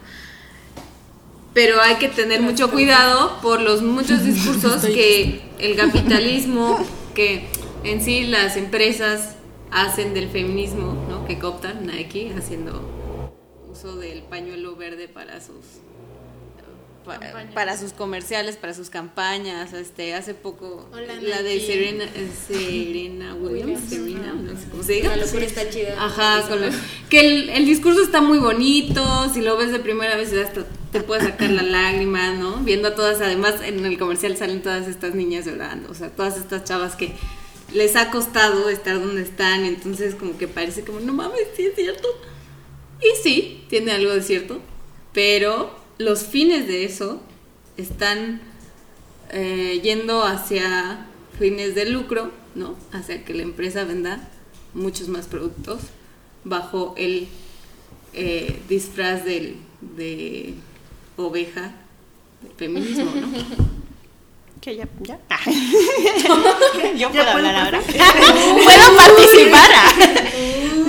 pero 1.54 1.80
hay 1.82 1.98
que 1.98 2.10
tener 2.10 2.42
mucho 2.42 2.72
cuidado 2.72 3.40
por 3.42 3.62
los 3.62 3.84
muchos 3.84 4.24
discursos 4.26 4.84
que 4.86 5.42
el 5.60 5.76
capitalismo, 5.76 6.84
que 7.14 7.48
en 7.84 8.04
sí 8.04 8.26
las 8.26 8.58
empresas 8.58 9.36
hacen 9.72 10.14
del 10.14 10.30
feminismo, 10.30 11.06
¿no? 11.10 11.26
Que 11.26 11.40
cooptan 11.40 11.86
Nike 11.86 12.34
haciendo 12.38 12.90
uso 13.72 13.96
del 13.98 14.24
pañuelo 14.24 14.76
verde 14.76 15.08
para 15.08 15.42
sus 15.42 15.82
pa- 17.04 17.20
para, 17.54 17.78
sus 17.78 17.94
comerciales, 17.94 18.56
para 18.58 18.74
sus 18.74 18.90
campañas, 18.90 19.74
este 19.74 20.14
hace 20.14 20.34
poco 20.34 20.90
Hola, 20.94 21.16
la 21.22 21.42
de. 21.44 21.60
Serena 21.60 22.04
eh, 22.06 22.30
Serena 22.48 23.36
Williams, 23.40 23.82
Serena, 23.90 24.34
no 24.34 24.52
sé 24.60 24.68
cómo 24.70 24.84
se 24.84 24.94
diga. 24.94 25.16
La 25.16 25.26
locura 25.26 25.46
está 25.46 25.70
chida. 25.70 25.96
Ajá, 26.04 26.48
con 26.48 26.62
la- 26.62 26.72
que 27.10 27.20
el, 27.20 27.50
el 27.50 27.66
discurso 27.66 28.02
está 28.04 28.22
muy 28.22 28.40
bonito, 28.40 29.30
si 29.34 29.42
lo 29.42 29.58
ves 29.58 29.72
de 29.72 29.80
primera 29.80 30.16
vez 30.16 30.34
hasta 30.34 30.66
te 30.92 31.02
puede 31.02 31.22
sacar 31.22 31.50
la 31.50 31.64
lágrima, 31.64 32.34
¿no? 32.34 32.58
Viendo 32.58 32.90
a 32.90 32.96
todas, 32.96 33.20
además 33.22 33.56
en 33.64 33.84
el 33.86 33.98
comercial 33.98 34.38
salen 34.38 34.62
todas 34.62 34.88
estas 34.88 35.16
niñas 35.16 35.46
llorando, 35.46 35.90
o 35.90 35.96
sea, 35.96 36.10
todas 36.10 36.38
estas 36.38 36.64
chavas 36.66 36.96
que 36.96 37.14
les 37.74 37.96
ha 37.96 38.12
costado 38.12 38.70
estar 38.70 39.00
donde 39.00 39.24
están, 39.24 39.64
entonces 39.66 40.14
como 40.14 40.38
que 40.38 40.48
parece 40.48 40.84
como, 40.84 41.00
no 41.00 41.12
mames, 41.14 41.48
sí 41.56 41.66
es 41.66 41.76
cierto. 41.76 42.08
Y 43.02 43.22
sí, 43.24 43.66
tiene 43.70 43.92
algo 43.92 44.12
de 44.14 44.22
cierto, 44.22 44.62
pero 45.14 45.76
los 46.04 46.24
fines 46.24 46.68
de 46.68 46.86
eso 46.86 47.22
están 47.78 48.42
eh, 49.32 49.80
yendo 49.84 50.24
hacia 50.24 51.08
fines 51.40 51.76
de 51.76 51.86
lucro, 51.90 52.32
¿no? 52.56 52.76
Hacia 52.92 53.24
que 53.24 53.34
la 53.34 53.44
empresa 53.44 53.84
venda 53.84 54.30
muchos 54.74 55.08
más 55.08 55.28
productos 55.28 55.80
bajo 56.44 56.94
el 56.98 57.28
eh, 58.14 58.60
disfraz 58.70 59.26
del, 59.26 59.58
de 59.82 60.54
oveja 61.18 61.74
del 62.42 62.52
feminismo, 62.58 63.12
¿no? 63.16 63.28
¿Qué 64.62 64.78
ya? 64.78 64.88
¿Ya? 65.02 65.20
Ah. 65.30 65.40
Yo 66.96 67.12
puedo 67.12 67.24
puedo 67.26 67.30
hablar 67.32 67.56
ahora. 67.56 67.82
¿Puedo 68.64 68.96
participar? 68.96 69.70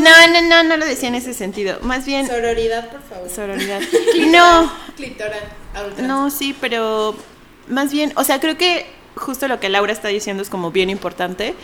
No, 0.05 0.11
no, 0.33 0.49
no, 0.49 0.63
no 0.63 0.77
lo 0.77 0.85
decía 0.87 1.09
en 1.09 1.15
ese 1.15 1.35
sentido. 1.35 1.79
Más 1.83 2.05
bien, 2.07 2.27
Sororidad, 2.27 2.89
por 2.91 3.03
favor. 3.03 3.31
sororidad. 3.31 3.81
No, 4.29 4.73
Clitora. 4.97 5.37
no, 5.99 6.31
sí, 6.31 6.55
pero 6.61 7.15
más 7.69 7.91
bien, 7.93 8.13
o 8.17 8.25
sea, 8.25 8.41
creo 8.41 8.57
que 8.57 8.87
justo 9.17 9.49
lo 9.49 9.61
que 9.61 9.69
Laura 9.69 9.93
está 9.93 10.09
diciendo 10.09 10.43
es 10.43 10.49
como 10.51 10.71
bien 10.71 10.91
importante, 10.91 11.55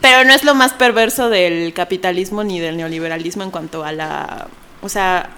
pero 0.00 0.24
no 0.24 0.32
es 0.32 0.44
lo 0.44 0.54
más 0.54 0.72
perverso 0.72 1.28
del 1.28 1.72
capitalismo 1.74 2.44
ni 2.44 2.60
del 2.60 2.76
neoliberalismo 2.76 3.42
en 3.42 3.50
cuanto 3.50 3.84
a 3.84 3.92
la, 3.92 4.46
o 4.82 4.88
sea, 4.88 5.30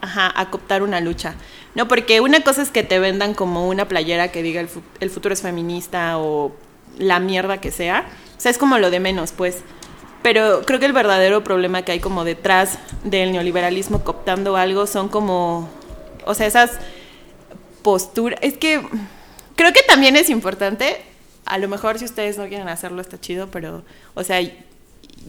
ajá, 0.00 0.32
a 0.34 0.50
cooptar 0.50 0.82
una 0.82 1.00
lucha. 1.00 1.34
No, 1.74 1.86
porque 1.88 2.20
una 2.20 2.40
cosa 2.40 2.62
es 2.62 2.70
que 2.70 2.82
te 2.82 2.98
vendan 2.98 3.34
como 3.34 3.68
una 3.68 3.86
playera 3.86 4.32
que 4.32 4.42
diga 4.42 4.60
el, 4.60 4.68
fu- 4.68 4.82
el 5.00 5.10
futuro 5.10 5.32
es 5.32 5.42
feminista 5.42 6.18
o 6.18 6.52
la 6.98 7.20
mierda 7.20 7.58
que 7.60 7.70
sea. 7.70 8.06
O 8.36 8.40
sea, 8.40 8.50
es 8.50 8.58
como 8.58 8.78
lo 8.78 8.90
de 8.90 8.98
menos, 9.00 9.32
pues. 9.32 9.58
Pero 10.22 10.62
creo 10.66 10.80
que 10.80 10.86
el 10.86 10.92
verdadero 10.92 11.44
problema 11.44 11.82
que 11.82 11.92
hay 11.92 12.00
como 12.00 12.24
detrás 12.24 12.78
del 13.04 13.32
neoliberalismo 13.32 14.02
cooptando 14.04 14.56
algo 14.56 14.86
son 14.86 15.08
como, 15.08 15.68
o 16.24 16.34
sea, 16.34 16.46
esas 16.46 16.72
posturas. 17.82 18.38
Es 18.42 18.58
que 18.58 18.82
creo 19.56 19.72
que 19.72 19.82
también 19.82 20.16
es 20.16 20.28
importante, 20.28 21.00
a 21.46 21.58
lo 21.58 21.68
mejor 21.68 21.98
si 21.98 22.04
ustedes 22.04 22.36
no 22.36 22.48
quieren 22.48 22.68
hacerlo 22.68 23.00
está 23.00 23.20
chido, 23.20 23.48
pero, 23.50 23.84
o 24.14 24.24
sea, 24.24 24.40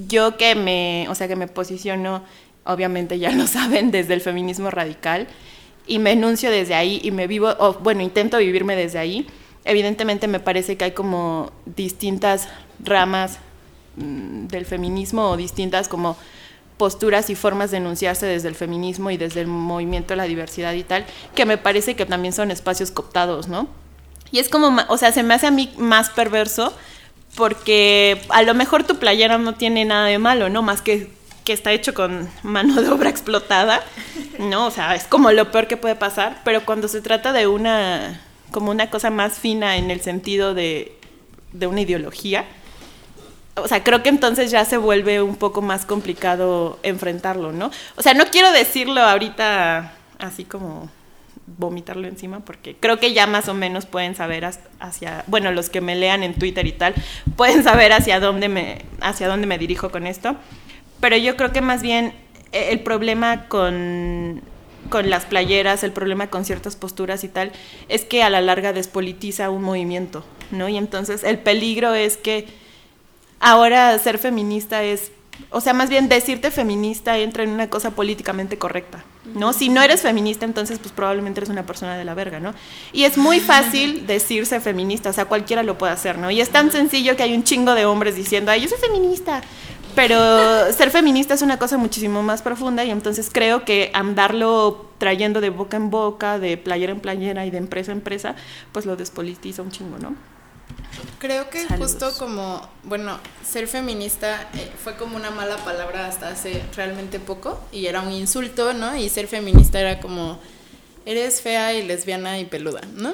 yo 0.08 0.38
que 0.38 0.56
me, 0.56 1.08
o 1.10 1.16
sea, 1.16 1.28
que 1.28 1.36
me 1.36 1.48
posiciono, 1.48 2.24
obviamente 2.66 3.20
ya 3.20 3.32
lo 3.32 3.48
saben, 3.48 3.92
desde 3.92 4.14
el 4.14 4.22
feminismo 4.22 4.72
radical 4.72 5.28
y 5.88 6.00
me 6.00 6.12
enuncio 6.12 6.52
desde 6.52 6.76
ahí 6.76 7.00
y 7.04 7.12
me 7.12 7.28
vivo, 7.28 7.50
o 7.58 7.74
bueno, 7.74 8.02
intento 8.02 8.38
vivirme 8.38 8.76
desde 8.76 9.00
ahí. 9.00 9.28
Evidentemente 9.66 10.28
me 10.28 10.40
parece 10.40 10.78
que 10.78 10.86
hay 10.86 10.92
como 10.92 11.52
distintas 11.66 12.48
ramas 12.80 13.40
del 14.00 14.66
feminismo 14.66 15.30
o 15.30 15.38
distintas 15.38 15.88
como 15.88 16.18
posturas 16.78 17.30
y 17.30 17.36
formas 17.36 17.72
de 17.72 17.78
enunciarse 17.78 18.26
desde 18.26 18.48
el 18.48 18.56
feminismo 18.56 19.12
y 19.12 19.18
desde 19.18 19.42
el 19.42 19.48
movimiento 19.48 20.14
de 20.14 20.18
la 20.18 20.24
diversidad 20.24 20.74
y 20.74 20.84
tal, 20.84 21.06
que 21.36 21.46
me 21.46 21.58
parece 21.58 21.96
que 21.96 22.06
también 22.06 22.34
son 22.34 22.52
espacios 22.52 22.92
cooptados, 22.92 23.48
¿no? 23.48 23.68
Y 24.32 24.40
es 24.40 24.48
como, 24.50 24.76
o 24.88 24.98
sea, 24.98 25.12
se 25.12 25.24
me 25.24 25.34
hace 25.34 25.48
a 25.48 25.52
mí 25.52 25.72
más 25.78 26.10
perverso 26.10 26.74
porque 27.36 28.22
a 28.30 28.44
lo 28.44 28.54
mejor 28.54 28.84
tu 28.84 28.98
playera 28.98 29.38
no 29.38 29.56
tiene 29.56 29.86
nada 29.86 30.08
de 30.08 30.20
malo, 30.20 30.50
¿no? 30.50 30.62
Más 30.62 30.82
que 30.82 31.10
que 31.50 31.54
está 31.54 31.72
hecho 31.72 31.96
con 31.96 32.30
mano 32.44 32.80
de 32.80 32.90
obra 32.90 33.10
explotada, 33.10 33.82
¿no? 34.38 34.68
O 34.68 34.72
sea, 34.72 34.94
es 34.94 35.06
como 35.06 35.32
lo 35.32 35.50
peor 35.50 35.66
que 35.66 35.78
puede 35.78 35.96
pasar, 35.96 36.42
pero 36.46 36.64
cuando 36.64 36.88
se 36.88 37.02
trata 37.02 37.34
de 37.34 37.48
una, 37.48 38.22
como 38.52 38.70
una 38.70 38.92
cosa 38.92 39.10
más 39.10 39.40
fina 39.40 39.78
en 39.78 39.90
el 39.90 40.00
sentido 40.02 40.54
de, 40.54 40.96
de 41.52 41.66
una 41.66 41.82
ideología, 41.82 42.46
o 43.64 43.68
sea, 43.68 43.84
creo 43.84 44.04
que 44.04 44.10
entonces 44.10 44.52
ya 44.52 44.66
se 44.66 44.78
vuelve 44.78 45.22
un 45.22 45.36
poco 45.36 45.62
más 45.62 45.86
complicado 45.86 46.80
enfrentarlo, 46.84 47.52
¿no? 47.52 47.72
O 47.96 48.02
sea, 48.02 48.14
no 48.14 48.26
quiero 48.26 48.52
decirlo 48.52 49.02
ahorita 49.02 49.94
así 50.20 50.44
como 50.44 50.90
vomitarlo 51.58 52.08
encima, 52.08 52.42
porque 52.42 52.76
creo 52.80 53.00
que 53.00 53.14
ya 53.14 53.28
más 53.28 53.48
o 53.50 53.54
menos 53.54 53.86
pueden 53.86 54.16
saber 54.16 54.50
hacia, 54.80 55.24
bueno, 55.28 55.52
los 55.52 55.70
que 55.70 55.82
me 55.82 55.96
lean 55.96 56.24
en 56.24 56.34
Twitter 56.36 56.66
y 56.68 56.72
tal, 56.72 56.94
pueden 57.36 57.64
saber 57.64 57.92
hacia 57.92 58.20
dónde 58.20 58.50
me, 58.50 58.86
hacia 59.02 59.28
dónde 59.28 59.48
me 59.48 59.58
dirijo 59.58 59.90
con 59.90 60.06
esto. 60.06 60.36
Pero 61.00 61.18
yo 61.18 61.36
creo 61.36 61.52
que 61.52 61.62
más 61.62 61.82
bien 61.82 62.14
eh, 62.52 62.70
el 62.72 62.82
problema 62.82 63.48
con, 63.48 64.42
con 64.90 65.10
las 65.10 65.26
playeras, 65.26 65.84
el 65.84 65.92
problema 65.92 66.28
con 66.28 66.46
ciertas 66.46 66.76
posturas 66.76 67.24
y 67.24 67.30
tal, 67.30 67.52
es 67.88 68.06
que 68.06 68.22
a 68.24 68.30
la 68.30 68.42
larga 68.42 68.74
despolitiza 68.74 69.50
un 69.50 69.64
movimiento, 69.64 70.24
¿no? 70.52 70.70
Y 70.70 70.78
entonces 70.78 71.24
el 71.24 71.40
peligro 71.40 71.94
es 71.94 72.18
que 72.18 72.48
ahora 73.40 73.98
ser 74.00 74.18
feminista 74.18 74.84
es, 74.84 75.12
o 75.52 75.62
sea, 75.62 75.74
más 75.74 75.90
bien 75.90 76.10
decirte 76.10 76.52
feminista 76.52 77.18
entra 77.18 77.44
en 77.44 77.50
una 77.50 77.70
cosa 77.70 77.92
políticamente 77.92 78.58
correcta, 78.58 79.04
¿no? 79.36 79.54
Si 79.54 79.70
no 79.70 79.82
eres 79.82 80.02
feminista, 80.02 80.46
entonces 80.46 80.80
pues 80.80 80.92
probablemente 80.92 81.40
eres 81.40 81.50
una 81.50 81.66
persona 81.66 81.98
de 81.98 82.06
la 82.06 82.14
verga, 82.14 82.40
¿no? 82.40 82.54
Y 82.92 83.04
es 83.06 83.18
muy 83.18 83.40
fácil 83.40 84.06
decirse 84.08 84.60
feminista, 84.60 85.10
o 85.10 85.14
sea, 85.14 85.26
cualquiera 85.26 85.64
lo 85.64 85.78
puede 85.78 85.94
hacer, 85.94 86.18
¿no? 86.18 86.30
Y 86.32 86.42
es 86.42 86.50
tan 86.50 86.72
sencillo 86.72 87.16
que 87.16 87.24
hay 87.24 87.34
un 87.34 87.44
chingo 87.44 87.74
de 87.76 87.86
hombres 87.86 88.16
diciendo, 88.16 88.52
ay, 88.52 88.62
yo 88.62 88.68
soy 88.68 88.80
feminista. 88.80 89.42
Pero 89.96 90.72
ser 90.78 90.92
feminista 90.92 91.34
es 91.34 91.42
una 91.42 91.58
cosa 91.58 91.78
muchísimo 91.78 92.22
más 92.22 92.42
profunda 92.42 92.84
y 92.84 92.92
entonces 92.92 93.30
creo 93.32 93.66
que 93.66 93.92
andarlo 93.94 94.90
trayendo 94.98 95.42
de 95.42 95.50
boca 95.50 95.78
en 95.78 95.90
boca, 95.90 96.38
de 96.40 96.58
playera 96.58 96.92
en 96.92 97.00
playera 97.00 97.46
y 97.46 97.52
de 97.52 97.58
empresa 97.58 97.92
en 97.92 98.00
empresa, 98.00 98.36
pues 98.72 98.86
lo 98.86 98.96
despolitiza 98.96 99.62
un 99.62 99.72
chingo, 99.72 99.98
¿no? 99.98 100.16
Creo 101.20 101.50
que 101.50 101.68
Saludos. 101.68 101.92
justo 101.92 102.18
como, 102.18 102.68
bueno, 102.84 103.20
ser 103.46 103.68
feminista 103.68 104.50
eh, 104.54 104.72
fue 104.82 104.96
como 104.96 105.18
una 105.18 105.32
mala 105.32 105.58
palabra 105.58 106.08
hasta 106.08 106.30
hace 106.30 106.64
realmente 106.76 107.20
poco 107.20 107.62
y 107.74 107.88
era 107.88 108.02
un 108.02 108.12
insulto, 108.14 108.74
¿no? 108.74 108.96
Y 108.96 109.10
ser 109.10 109.28
feminista 109.28 109.82
era 109.82 110.00
como, 110.00 110.40
eres 111.06 111.42
fea 111.42 111.74
y 111.74 111.86
lesbiana 111.86 112.40
y 112.40 112.46
peluda, 112.46 112.82
¿no? 112.96 113.14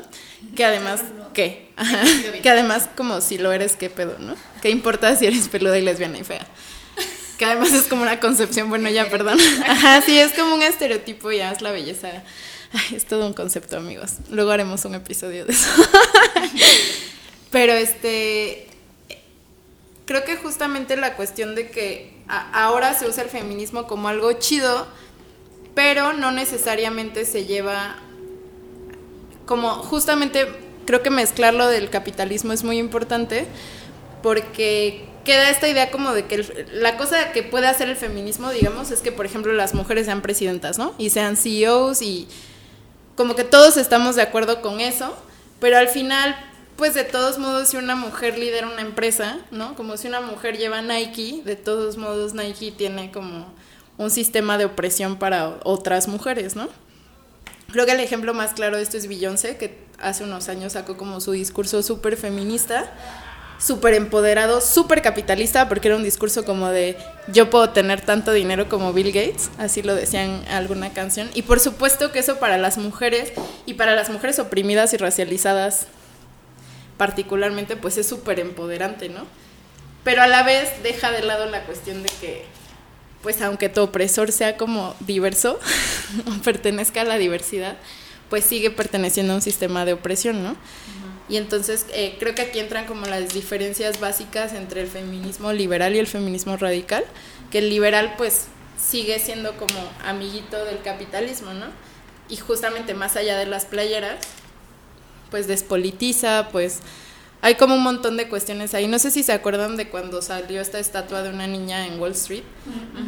Que 0.55 0.65
además, 0.65 1.01
¿qué? 1.33 1.71
Ajá. 1.77 2.03
Que 2.43 2.49
además 2.49 2.89
como 2.95 3.21
si 3.21 3.39
lo 3.39 3.51
eres, 3.51 3.75
¿qué 3.75 3.89
pedo, 3.89 4.17
no? 4.19 4.35
¿Qué 4.61 4.69
importa 4.69 5.15
si 5.15 5.25
eres 5.25 5.47
peluda 5.47 5.77
y 5.79 5.81
lesbiana 5.81 6.19
y 6.19 6.23
fea? 6.23 6.45
Que 7.39 7.45
además 7.45 7.73
es 7.73 7.87
como 7.87 8.03
una 8.03 8.19
concepción, 8.19 8.69
bueno, 8.69 8.87
ya, 8.89 9.09
perdón. 9.09 9.39
Ajá, 9.67 10.01
sí, 10.01 10.17
es 10.17 10.31
como 10.33 10.53
un 10.53 10.61
estereotipo, 10.61 11.31
ya 11.31 11.51
es 11.51 11.61
la 11.61 11.71
belleza. 11.71 12.23
Ay, 12.71 12.95
es 12.95 13.05
todo 13.05 13.25
un 13.25 13.33
concepto, 13.33 13.77
amigos. 13.77 14.11
Luego 14.29 14.51
haremos 14.51 14.85
un 14.85 14.95
episodio 14.95 15.45
de 15.45 15.53
eso. 15.53 15.69
Pero 17.55 17.71
este, 17.71 18.67
creo 20.05 20.25
que 20.25 20.35
justamente 20.35 20.97
la 20.97 21.15
cuestión 21.15 21.55
de 21.55 21.69
que 21.69 22.13
ahora 22.27 22.93
se 22.95 23.07
usa 23.07 23.23
el 23.23 23.29
feminismo 23.29 23.87
como 23.87 24.09
algo 24.09 24.33
chido, 24.33 24.85
pero 25.73 26.11
no 26.11 26.31
necesariamente 26.33 27.23
se 27.23 27.45
lleva 27.45 27.95
como 29.45 29.69
justamente 29.69 30.49
creo 30.85 31.01
que 31.01 31.09
mezclar 31.09 31.53
lo 31.53 31.67
del 31.69 31.89
capitalismo 31.89 32.51
es 32.51 32.65
muy 32.65 32.77
importante 32.77 33.45
porque 34.21 35.05
queda 35.23 35.49
esta 35.49 35.69
idea 35.69 35.91
como 35.91 36.11
de 36.11 36.25
que 36.25 36.67
la 36.73 36.97
cosa 36.97 37.31
que 37.31 37.41
puede 37.41 37.67
hacer 37.67 37.87
el 37.87 37.95
feminismo, 37.95 38.51
digamos, 38.51 38.91
es 38.91 38.99
que 38.99 39.13
por 39.13 39.25
ejemplo 39.25 39.53
las 39.53 39.73
mujeres 39.73 40.07
sean 40.07 40.21
presidentas, 40.21 40.77
¿no? 40.77 40.93
Y 40.97 41.09
sean 41.09 41.37
CEOs 41.37 42.01
y 42.01 42.27
como 43.15 43.33
que 43.33 43.45
todos 43.45 43.77
estamos 43.77 44.17
de 44.17 44.23
acuerdo 44.23 44.61
con 44.61 44.81
eso, 44.81 45.15
pero 45.61 45.77
al 45.77 45.87
final, 45.87 46.35
pues 46.77 46.93
de 46.93 47.03
todos 47.03 47.37
modos, 47.37 47.69
si 47.69 47.77
una 47.77 47.95
mujer 47.95 48.37
lidera 48.37 48.67
una 48.67 48.81
empresa, 48.81 49.39
¿no? 49.51 49.75
Como 49.75 49.97
si 49.97 50.07
una 50.07 50.21
mujer 50.21 50.57
lleva 50.57 50.81
Nike, 50.81 51.41
de 51.45 51.55
todos 51.55 51.97
modos 51.97 52.33
Nike 52.33 52.71
tiene 52.71 53.11
como 53.11 53.45
un 53.97 54.09
sistema 54.09 54.57
de 54.57 54.65
opresión 54.65 55.17
para 55.17 55.57
otras 55.63 56.07
mujeres, 56.07 56.55
¿no? 56.55 56.67
Creo 57.71 57.85
que 57.85 57.93
el 57.93 57.99
ejemplo 57.99 58.33
más 58.33 58.53
claro 58.53 58.77
de 58.77 58.83
esto 58.83 58.97
es 58.97 59.07
Beyoncé, 59.07 59.57
que 59.57 59.85
hace 59.99 60.23
unos 60.23 60.49
años 60.49 60.73
sacó 60.73 60.97
como 60.97 61.21
su 61.21 61.31
discurso 61.31 61.81
súper 61.81 62.17
feminista, 62.17 62.91
súper 63.57 63.93
empoderado, 63.93 64.59
súper 64.59 65.01
capitalista, 65.01 65.69
porque 65.69 65.87
era 65.87 65.97
un 65.97 66.03
discurso 66.03 66.45
como 66.45 66.69
de 66.69 66.97
yo 67.29 67.49
puedo 67.49 67.69
tener 67.69 68.01
tanto 68.01 68.33
dinero 68.33 68.67
como 68.67 68.91
Bill 68.91 69.13
Gates, 69.13 69.49
así 69.57 69.81
lo 69.81 69.95
decían 69.95 70.43
alguna 70.49 70.93
canción. 70.93 71.29
Y 71.33 71.43
por 71.43 71.59
supuesto 71.59 72.11
que 72.11 72.19
eso 72.19 72.37
para 72.37 72.57
las 72.57 72.77
mujeres 72.77 73.31
y 73.65 73.75
para 73.75 73.95
las 73.95 74.09
mujeres 74.09 74.39
oprimidas 74.39 74.93
y 74.93 74.97
racializadas 74.97 75.87
particularmente, 76.97 77.75
pues 77.75 77.97
es 77.97 78.07
súper 78.07 78.39
empoderante, 78.39 79.09
¿no? 79.09 79.25
Pero 80.03 80.21
a 80.21 80.27
la 80.27 80.43
vez 80.43 80.69
deja 80.83 81.11
de 81.11 81.23
lado 81.23 81.45
la 81.47 81.63
cuestión 81.65 82.03
de 82.03 82.09
que, 82.21 82.45
pues 83.21 83.41
aunque 83.41 83.69
tu 83.69 83.81
opresor 83.81 84.31
sea 84.31 84.55
como 84.57 84.95
diverso, 84.99 85.59
o 86.27 86.43
pertenezca 86.43 87.01
a 87.01 87.05
la 87.05 87.17
diversidad, 87.17 87.77
pues 88.29 88.45
sigue 88.45 88.71
perteneciendo 88.71 89.33
a 89.33 89.37
un 89.37 89.41
sistema 89.41 89.85
de 89.85 89.93
opresión, 89.93 90.43
¿no? 90.43 90.55
Y 91.27 91.37
entonces 91.37 91.87
eh, 91.93 92.17
creo 92.19 92.35
que 92.35 92.43
aquí 92.43 92.59
entran 92.59 92.85
como 92.85 93.07
las 93.07 93.33
diferencias 93.33 93.99
básicas 93.99 94.53
entre 94.53 94.81
el 94.81 94.87
feminismo 94.87 95.53
liberal 95.53 95.95
y 95.95 95.99
el 95.99 96.07
feminismo 96.07 96.55
radical, 96.55 97.03
que 97.51 97.59
el 97.59 97.69
liberal 97.69 98.13
pues 98.17 98.45
sigue 98.79 99.17
siendo 99.19 99.57
como 99.57 99.89
amiguito 100.05 100.63
del 100.65 100.81
capitalismo, 100.81 101.53
¿no? 101.53 101.65
Y 102.29 102.37
justamente 102.37 102.93
más 102.93 103.15
allá 103.15 103.37
de 103.37 103.47
las 103.47 103.65
playeras, 103.65 104.17
pues 105.29 105.47
despolitiza, 105.47 106.49
pues 106.51 106.79
hay 107.41 107.55
como 107.55 107.75
un 107.75 107.83
montón 107.83 108.17
de 108.17 108.27
cuestiones 108.27 108.73
ahí. 108.73 108.87
No 108.87 108.97
sé 108.97 109.11
si 109.11 109.21
se 109.21 109.31
acuerdan 109.31 109.77
de 109.77 109.89
cuando 109.89 110.21
salió 110.21 110.61
esta 110.61 110.79
estatua 110.79 111.21
de 111.21 111.29
una 111.29 111.45
niña 111.45 111.85
en 111.85 111.99
Wall 111.99 112.13
Street, 112.13 112.43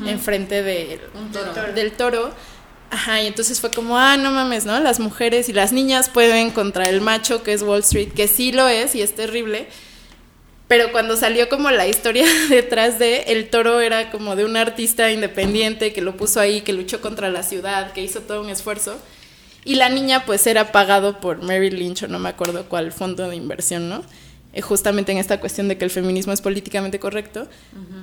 enfrente 0.05 0.61
de, 0.61 0.99
toro. 1.33 1.73
del 1.73 1.91
toro. 1.93 2.31
Ajá, 2.89 3.21
y 3.21 3.27
entonces 3.27 3.59
fue 3.59 3.71
como, 3.71 3.97
ah, 3.97 4.15
no 4.15 4.31
mames, 4.31 4.65
¿no? 4.65 4.79
Las 4.79 4.99
mujeres 4.99 5.49
y 5.49 5.53
las 5.53 5.73
niñas 5.73 6.09
pueden 6.09 6.51
contra 6.51 6.87
el 6.87 7.01
macho 7.01 7.43
que 7.43 7.51
es 7.51 7.63
Wall 7.63 7.79
Street, 7.79 8.09
que 8.13 8.27
sí 8.27 8.51
lo 8.51 8.67
es 8.67 8.95
y 8.95 9.01
es 9.01 9.15
terrible. 9.15 9.67
Pero 10.67 10.91
cuando 10.91 11.15
salió 11.15 11.49
como 11.49 11.71
la 11.71 11.87
historia 11.87 12.25
detrás 12.49 12.99
de 12.99 13.23
el 13.27 13.49
toro 13.49 13.81
era 13.81 14.11
como 14.11 14.35
de 14.35 14.45
un 14.45 14.57
artista 14.57 15.11
independiente 15.11 15.93
que 15.93 16.01
lo 16.01 16.15
puso 16.15 16.39
ahí, 16.39 16.61
que 16.61 16.73
luchó 16.73 17.01
contra 17.01 17.29
la 17.29 17.43
ciudad, 17.43 17.91
que 17.93 18.03
hizo 18.03 18.21
todo 18.21 18.41
un 18.41 18.49
esfuerzo. 18.49 18.97
Y 19.67 19.75
la 19.75 19.89
niña 19.89 20.25
pues 20.25 20.47
era 20.47 20.71
pagado 20.71 21.19
por 21.19 21.43
Mary 21.43 21.69
Lynch 21.69 22.03
o 22.03 22.07
no 22.07 22.19
me 22.19 22.29
acuerdo 22.29 22.69
cuál 22.69 22.93
fondo 22.93 23.27
de 23.27 23.35
inversión, 23.35 23.89
¿no? 23.89 24.01
Eh, 24.53 24.61
justamente 24.61 25.11
en 25.11 25.17
esta 25.17 25.41
cuestión 25.41 25.67
de 25.67 25.77
que 25.77 25.83
el 25.83 25.91
feminismo 25.91 26.31
es 26.31 26.39
políticamente 26.39 26.99
correcto. 26.99 27.49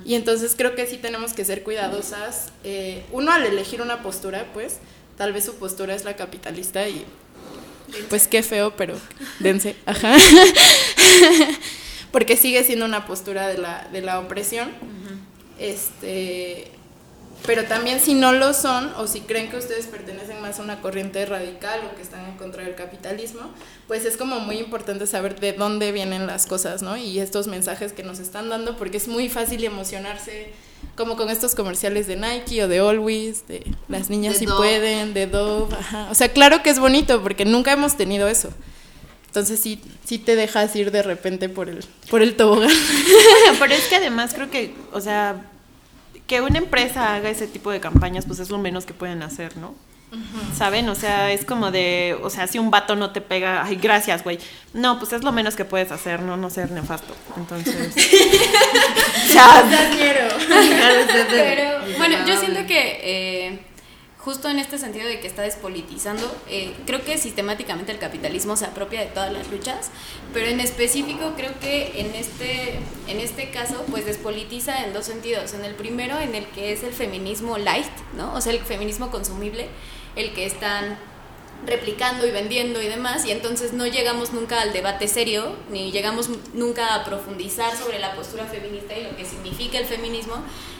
Y 0.05 0.13
entonces 0.13 0.53
creo 0.55 0.75
que 0.75 0.85
sí 0.85 0.97
tenemos 0.97 1.33
que 1.33 1.43
ser 1.43 1.63
cuidadosas. 1.63 2.49
eh, 2.63 3.03
uno 3.11 3.31
al 3.31 3.43
elegir 3.47 3.81
una 3.81 4.03
postura, 4.03 4.45
pues 4.53 4.77
tal 5.17 5.33
vez 5.33 5.43
su 5.45 5.55
postura 5.55 5.95
es 5.95 6.05
la 6.05 6.15
capitalista 6.15 6.87
y 6.87 7.03
pues 8.09 8.27
qué 8.27 8.43
feo, 8.43 8.75
pero 8.75 8.95
dense, 9.39 9.75
ajá. 9.87 10.15
Porque 12.11 12.37
sigue 12.37 12.63
siendo 12.63 12.85
una 12.85 13.07
postura 13.07 13.47
de 13.47 13.57
la, 13.57 13.87
de 13.91 14.01
la 14.01 14.19
opresión. 14.19 14.69
Este, 15.57 16.71
pero 17.45 17.65
también 17.65 17.99
si 17.99 18.13
no 18.13 18.31
lo 18.31 18.53
son 18.53 18.91
o 18.97 19.07
si 19.07 19.21
creen 19.21 19.49
que 19.49 19.57
ustedes 19.57 19.87
pertenecen 19.87 20.41
más 20.41 20.59
a 20.59 20.63
una 20.63 20.81
corriente 20.81 21.25
radical 21.25 21.81
o 21.91 21.95
que 21.95 22.01
están 22.01 22.25
en 22.25 22.37
contra 22.37 22.63
del 22.63 22.75
capitalismo, 22.75 23.41
pues 23.87 24.05
es 24.05 24.17
como 24.17 24.39
muy 24.39 24.57
importante 24.57 25.07
saber 25.07 25.39
de 25.39 25.53
dónde 25.53 25.91
vienen 25.91 26.27
las 26.27 26.45
cosas, 26.45 26.81
¿no? 26.81 26.97
Y 26.97 27.19
estos 27.19 27.47
mensajes 27.47 27.93
que 27.93 28.03
nos 28.03 28.19
están 28.19 28.49
dando, 28.49 28.77
porque 28.77 28.97
es 28.97 29.07
muy 29.07 29.29
fácil 29.29 29.63
emocionarse 29.63 30.53
como 30.95 31.15
con 31.17 31.29
estos 31.29 31.55
comerciales 31.55 32.07
de 32.07 32.15
Nike 32.15 32.63
o 32.63 32.67
de 32.67 32.79
Always, 32.79 33.47
de 33.47 33.65
las 33.87 34.09
niñas 34.09 34.33
De 34.33 34.39
si 34.39 34.45
Dove. 34.45 34.57
pueden, 34.57 35.13
de 35.13 35.27
Dove, 35.27 35.75
ajá. 35.75 36.07
O 36.11 36.15
sea, 36.15 36.29
claro 36.29 36.63
que 36.63 36.69
es 36.69 36.79
bonito 36.79 37.21
porque 37.21 37.45
nunca 37.45 37.71
hemos 37.71 37.97
tenido 37.97 38.27
eso. 38.27 38.49
Entonces 39.27 39.59
sí, 39.59 39.81
sí 40.05 40.17
te 40.17 40.37
dejas 40.37 40.73
ir 40.77 40.91
de 40.91 41.03
repente 41.03 41.49
por 41.49 41.67
el, 41.67 41.83
por 42.09 42.21
el 42.21 42.37
tobogán. 42.37 42.69
Pero 43.59 43.73
es 43.73 43.83
que 43.87 43.97
además 43.97 44.33
creo 44.33 44.49
que, 44.49 44.73
o 44.93 45.01
sea, 45.01 45.51
que 46.27 46.41
una 46.41 46.57
empresa 46.57 47.15
haga 47.15 47.29
ese 47.29 47.47
tipo 47.47 47.71
de 47.71 47.79
campañas, 47.79 48.25
pues 48.25 48.39
es 48.39 48.49
lo 48.49 48.57
menos 48.57 48.85
que 48.85 48.93
pueden 48.93 49.23
hacer, 49.23 49.57
¿no? 49.57 49.75
¿Saben? 50.55 50.87
O 50.87 50.95
sea, 50.95 51.31
es 51.31 51.43
como 51.43 51.71
de, 51.71 52.17
o 52.21 52.29
sea, 52.29 52.47
si 52.47 52.57
un 52.57 52.71
vato 52.71 52.95
no 52.95 53.11
te 53.11 53.19
pega, 53.19 53.65
ay, 53.65 53.75
gracias, 53.75 54.23
güey. 54.23 54.39
No, 54.73 54.97
pues 54.97 55.11
es 55.11 55.23
lo 55.23 55.33
menos 55.33 55.55
que 55.55 55.65
puedes 55.65 55.91
hacer, 55.91 56.21
no, 56.21 56.37
no 56.37 56.49
ser 56.49 56.71
nefasto. 56.71 57.13
Entonces. 57.35 57.93
ya. 59.33 59.63
Pero 61.29 61.97
bueno, 61.97 62.25
yo 62.25 62.39
siento 62.39 62.65
que 62.65 62.99
eh, 63.03 63.59
justo 64.25 64.49
en 64.49 64.57
este 64.57 64.79
sentido 64.79 65.07
de 65.07 65.19
que 65.19 65.27
está 65.27 65.43
despolitizando, 65.43 66.35
eh, 66.49 66.73
creo 66.87 67.05
que 67.05 67.15
sistemáticamente 67.19 67.91
el 67.91 67.99
capitalismo 67.99 68.57
se 68.57 68.65
apropia 68.65 68.99
de 69.01 69.05
todas 69.05 69.31
las 69.31 69.51
luchas, 69.51 69.91
pero 70.33 70.47
en 70.47 70.59
específico 70.59 71.33
creo 71.37 71.51
que 71.59 72.01
en 72.01 72.15
este, 72.15 72.79
en 73.07 73.19
este 73.19 73.51
caso 73.51 73.85
pues 73.91 74.07
despolitiza 74.07 74.83
en 74.83 74.93
dos 74.93 75.05
sentidos. 75.05 75.53
En 75.53 75.63
el 75.63 75.75
primero, 75.75 76.19
en 76.19 76.33
el 76.33 76.47
que 76.47 76.73
es 76.73 76.81
el 76.81 76.91
feminismo 76.91 77.59
light, 77.59 77.85
¿no? 78.17 78.33
O 78.33 78.41
sea, 78.41 78.51
el 78.51 78.61
feminismo 78.61 79.11
consumible, 79.11 79.67
el 80.15 80.33
que 80.33 80.47
están 80.47 80.97
replicando 81.67 82.25
y 82.25 82.31
vendiendo 82.31 82.81
y 82.81 82.87
demás, 82.87 83.25
y 83.27 83.31
entonces 83.31 83.73
no 83.73 83.85
llegamos 83.85 84.33
nunca 84.33 84.59
al 84.59 84.73
debate 84.73 85.07
serio, 85.07 85.55
ni 85.69 85.91
llegamos 85.91 86.31
nunca 86.55 86.95
a 86.95 87.03
profundizar 87.05 87.77
sobre 87.77 87.99
la 87.99 88.15
postura 88.15 88.45
feminista 88.45 88.97
y 88.97 89.03
lo 89.03 89.15
que 89.15 89.23
significa 89.23 89.77
el 89.77 89.85
feminismo, 89.85 90.35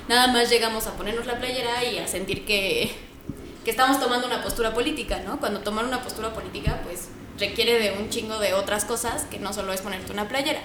nada 0.09 0.27
más 0.33 0.49
llegamos 0.49 0.87
a 0.87 0.97
ponernos 0.97 1.27
la 1.27 1.37
playera 1.37 1.83
y 1.83 1.99
a 1.99 2.07
sentir 2.07 2.43
que, 2.45 3.14
que 3.65 3.71
estamos 3.71 3.99
tomando 3.99 4.27
una 4.27 4.43
postura 4.43 4.73
política, 4.73 5.21
¿no? 5.25 5.39
Cuando 5.39 5.59
tomar 5.61 5.83
una 5.85 6.01
postura 6.01 6.33
política, 6.33 6.81
pues 6.85 7.09
requiere 7.39 7.79
de 7.79 7.97
un 7.99 8.09
chingo 8.09 8.39
de 8.39 8.53
otras 8.53 8.85
cosas 8.85 9.23
que 9.23 9.39
no 9.39 9.51
solo 9.51 9.73
es 9.73 9.81
ponerte 9.81 10.13
una 10.13 10.27
playera. 10.29 10.61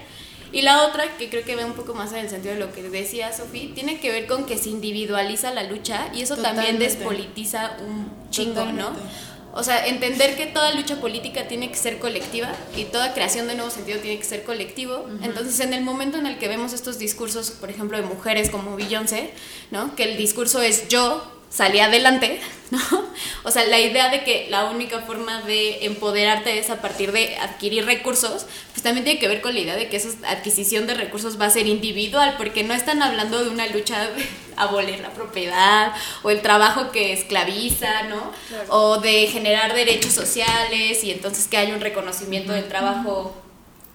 Y 0.52 0.62
la 0.62 0.84
otra, 0.86 1.16
que 1.16 1.30
creo 1.30 1.44
que 1.44 1.56
va 1.56 1.64
un 1.64 1.72
poco 1.72 1.94
más 1.94 2.12
en 2.12 2.18
el 2.18 2.28
sentido 2.28 2.54
de 2.54 2.60
lo 2.60 2.72
que 2.72 2.82
decía 2.82 3.32
Sofía, 3.32 3.72
tiene 3.74 4.00
que 4.00 4.12
ver 4.12 4.26
con 4.26 4.44
que 4.44 4.58
se 4.58 4.68
individualiza 4.68 5.52
la 5.52 5.62
lucha 5.62 6.10
y 6.12 6.22
eso 6.22 6.34
también 6.36 6.76
Totalmente. 6.76 6.84
despolitiza 6.96 7.76
un 7.80 8.12
chingo, 8.30 8.66
¿no? 8.66 8.88
Totalmente. 8.88 9.30
O 9.52 9.62
sea, 9.64 9.86
entender 9.86 10.36
que 10.36 10.46
toda 10.46 10.72
lucha 10.74 11.00
política 11.00 11.48
tiene 11.48 11.70
que 11.70 11.76
ser 11.76 11.98
colectiva 11.98 12.52
y 12.76 12.84
toda 12.84 13.14
creación 13.14 13.48
de 13.48 13.56
nuevo 13.56 13.70
sentido 13.70 13.98
tiene 13.98 14.18
que 14.18 14.24
ser 14.24 14.44
colectivo. 14.44 15.06
Entonces, 15.22 15.58
en 15.60 15.72
el 15.72 15.82
momento 15.82 16.18
en 16.18 16.26
el 16.26 16.38
que 16.38 16.46
vemos 16.46 16.72
estos 16.72 16.98
discursos, 16.98 17.50
por 17.50 17.68
ejemplo, 17.68 17.96
de 17.96 18.04
mujeres 18.04 18.50
como 18.50 18.76
Beyoncé, 18.76 19.32
¿no? 19.72 19.96
Que 19.96 20.04
el 20.04 20.16
discurso 20.16 20.62
es 20.62 20.86
yo 20.88 21.39
salí 21.50 21.80
adelante, 21.80 22.40
¿no? 22.70 22.78
O 23.42 23.50
sea, 23.50 23.66
la 23.66 23.80
idea 23.80 24.10
de 24.10 24.22
que 24.22 24.46
la 24.50 24.66
única 24.66 25.00
forma 25.00 25.40
de 25.42 25.86
empoderarte 25.86 26.58
es 26.58 26.68
a 26.68 26.82
partir 26.82 27.10
de 27.10 27.36
adquirir 27.38 27.86
recursos, 27.86 28.46
pues 28.72 28.82
también 28.82 29.04
tiene 29.04 29.18
que 29.18 29.28
ver 29.28 29.40
con 29.40 29.54
la 29.54 29.60
idea 29.60 29.76
de 29.76 29.88
que 29.88 29.96
esa 29.96 30.10
adquisición 30.28 30.86
de 30.86 30.94
recursos 30.94 31.40
va 31.40 31.46
a 31.46 31.50
ser 31.50 31.66
individual, 31.66 32.34
porque 32.36 32.64
no 32.64 32.74
están 32.74 33.02
hablando 33.02 33.42
de 33.42 33.50
una 33.50 33.66
lucha 33.66 34.06
de 34.10 34.26
abolir 34.56 35.00
la 35.00 35.10
propiedad 35.10 35.92
o 36.22 36.30
el 36.30 36.42
trabajo 36.42 36.90
que 36.90 37.14
esclaviza, 37.14 38.04
¿no? 38.04 38.30
O 38.68 38.98
de 38.98 39.26
generar 39.26 39.74
derechos 39.74 40.12
sociales 40.12 41.02
y 41.02 41.10
entonces 41.10 41.48
que 41.48 41.56
haya 41.56 41.74
un 41.74 41.80
reconocimiento 41.80 42.52
del 42.52 42.68
trabajo 42.68 43.34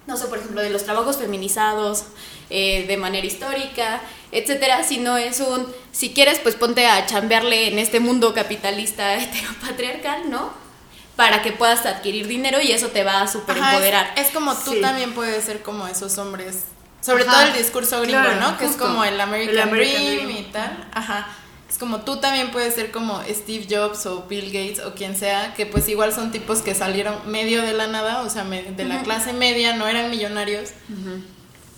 no 0.06 0.16
sé, 0.16 0.26
por 0.28 0.38
ejemplo, 0.38 0.62
de 0.62 0.70
los 0.70 0.84
trabajos 0.84 1.16
feminizados 1.16 2.04
eh, 2.50 2.84
de 2.86 2.96
manera 2.96 3.26
histórica, 3.26 4.00
etcétera, 4.32 4.82
sino 4.84 5.16
es 5.16 5.40
un, 5.40 5.66
si 5.92 6.12
quieres, 6.12 6.38
pues 6.40 6.54
ponte 6.54 6.86
a 6.86 7.06
chambearle 7.06 7.68
en 7.68 7.78
este 7.78 8.00
mundo 8.00 8.34
capitalista 8.34 9.14
heteropatriarcal, 9.22 10.30
¿no? 10.30 10.52
Para 11.16 11.40
que 11.42 11.52
puedas 11.52 11.86
adquirir 11.86 12.26
dinero 12.26 12.60
y 12.60 12.72
eso 12.72 12.88
te 12.88 13.02
va 13.02 13.22
a 13.22 13.28
super 13.28 13.56
empoderar. 13.56 14.12
Es, 14.16 14.26
es 14.28 14.32
como 14.34 14.54
tú 14.54 14.72
Sí. 14.74 14.80
también 14.82 15.12
puedes 15.14 15.44
ser 15.44 15.62
como 15.62 15.86
esos 15.86 16.18
hombres. 16.18 16.64
Sobre 17.00 17.22
Ajá. 17.24 17.32
todo 17.32 17.42
el 17.46 17.52
discurso 17.54 18.00
gringo, 18.02 18.20
Claro, 18.20 18.40
¿no? 18.40 18.58
Que 18.58 18.66
es 18.66 18.76
como 18.76 19.02
el 19.04 19.18
American, 19.20 19.54
El 19.54 19.60
American 19.62 20.02
Dream, 20.04 20.26
Dream. 20.26 20.30
y 20.40 20.42
tal. 20.52 20.88
Ajá. 20.92 21.28
Es 21.70 21.78
como 21.78 22.00
tú 22.02 22.18
también 22.20 22.50
puedes 22.50 22.74
ser 22.74 22.90
como 22.92 23.22
Steve 23.28 23.66
Jobs 23.70 24.06
o 24.06 24.22
Bill 24.28 24.46
Gates 24.46 24.80
o 24.84 24.94
quien 24.94 25.16
sea, 25.16 25.54
que 25.54 25.66
pues 25.66 25.88
igual 25.88 26.12
son 26.12 26.30
tipos 26.32 26.60
que 26.62 26.74
salieron 26.74 27.16
medio 27.30 27.62
de 27.62 27.72
la 27.72 27.86
nada, 27.86 28.20
o 28.22 28.30
sea, 28.30 28.44
de 28.44 28.84
la 28.84 29.02
clase 29.02 29.32
media, 29.32 29.74
no 29.74 29.86
eran 29.88 30.10
millonarios, 30.10 30.70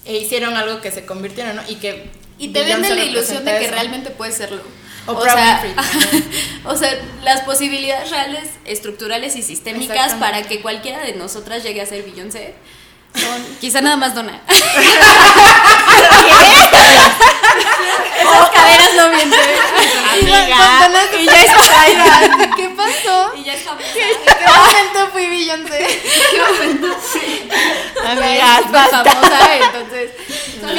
e 0.09 0.17
hicieron 0.17 0.57
algo 0.57 0.81
que 0.81 0.91
se 0.91 1.05
convirtieron, 1.05 1.55
¿no? 1.55 1.63
Y 1.69 1.77
que 1.77 2.11
Y 2.39 2.49
te 2.49 2.65
venden 2.65 2.97
la 2.97 3.05
ilusión 3.05 3.45
de 3.45 3.53
que 3.59 3.67
eso. 3.67 3.75
realmente 3.75 4.11
puedes 4.11 4.35
serlo. 4.35 4.63
Oprah 5.07 5.33
o 5.33 5.37
sea, 5.37 5.75
o 6.65 6.77
sea, 6.77 6.99
las 7.23 7.43
posibilidades 7.43 8.11
reales, 8.11 8.49
estructurales 8.65 9.37
y 9.37 9.43
sistémicas 9.43 10.15
para 10.15 10.43
que 10.43 10.61
cualquiera 10.61 11.05
de 11.05 11.13
nosotras 11.15 11.63
llegue 11.63 11.81
a 11.83 11.87
ser 11.87 12.03
Beyoncé 12.03 12.55
son 13.15 13.45
quizá 13.61 13.81
nada 13.81 13.97
más 13.97 14.15
dona. 14.15 14.41
Esas 18.19 18.51
caderas 18.51 18.95
no 18.97 19.09
mienten. 19.11 19.41
Amiga. 20.23 20.91
Y 21.19 21.25
ya 21.27 21.43
es 21.43 21.53
famosa. 21.53 22.55
¿Qué 22.57 22.69
pasó? 22.71 23.33
Y 23.37 23.45
ya 23.45 23.55
es 23.55 23.63
famosa. 23.63 23.87
¿En 23.89 23.95
qué 24.25 24.47
momento 24.47 25.09
fui 25.13 25.27
Beyoncé? 25.27 25.87
Amigas, 28.07 28.39
Ya 28.39 28.59
es 28.61 28.71
basta. 28.73 29.05
famosa, 29.05 29.57
entonces. 29.57 30.11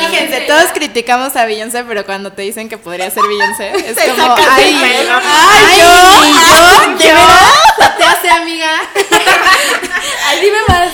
Fíjense, 0.10 0.42
todos 0.42 0.66
criticamos 0.74 1.36
a 1.36 1.46
Beyoncé, 1.46 1.84
pero 1.84 2.06
cuando 2.06 2.32
te 2.32 2.42
dicen 2.44 2.70
que 2.70 2.78
podría 2.78 3.10
ser 3.12 3.24
Beyoncé, 3.24 3.72
es 3.76 3.98
como, 4.12 4.36
ay, 4.36 4.76
ay, 4.82 5.66
yo, 5.78 5.86
yo, 7.00 7.06
yo, 7.06 7.16
te 7.98 8.04
hace 8.04 8.30
amiga. 8.30 8.72
Ay, 10.28 10.42
dime 10.42 10.58
más. 10.68 10.92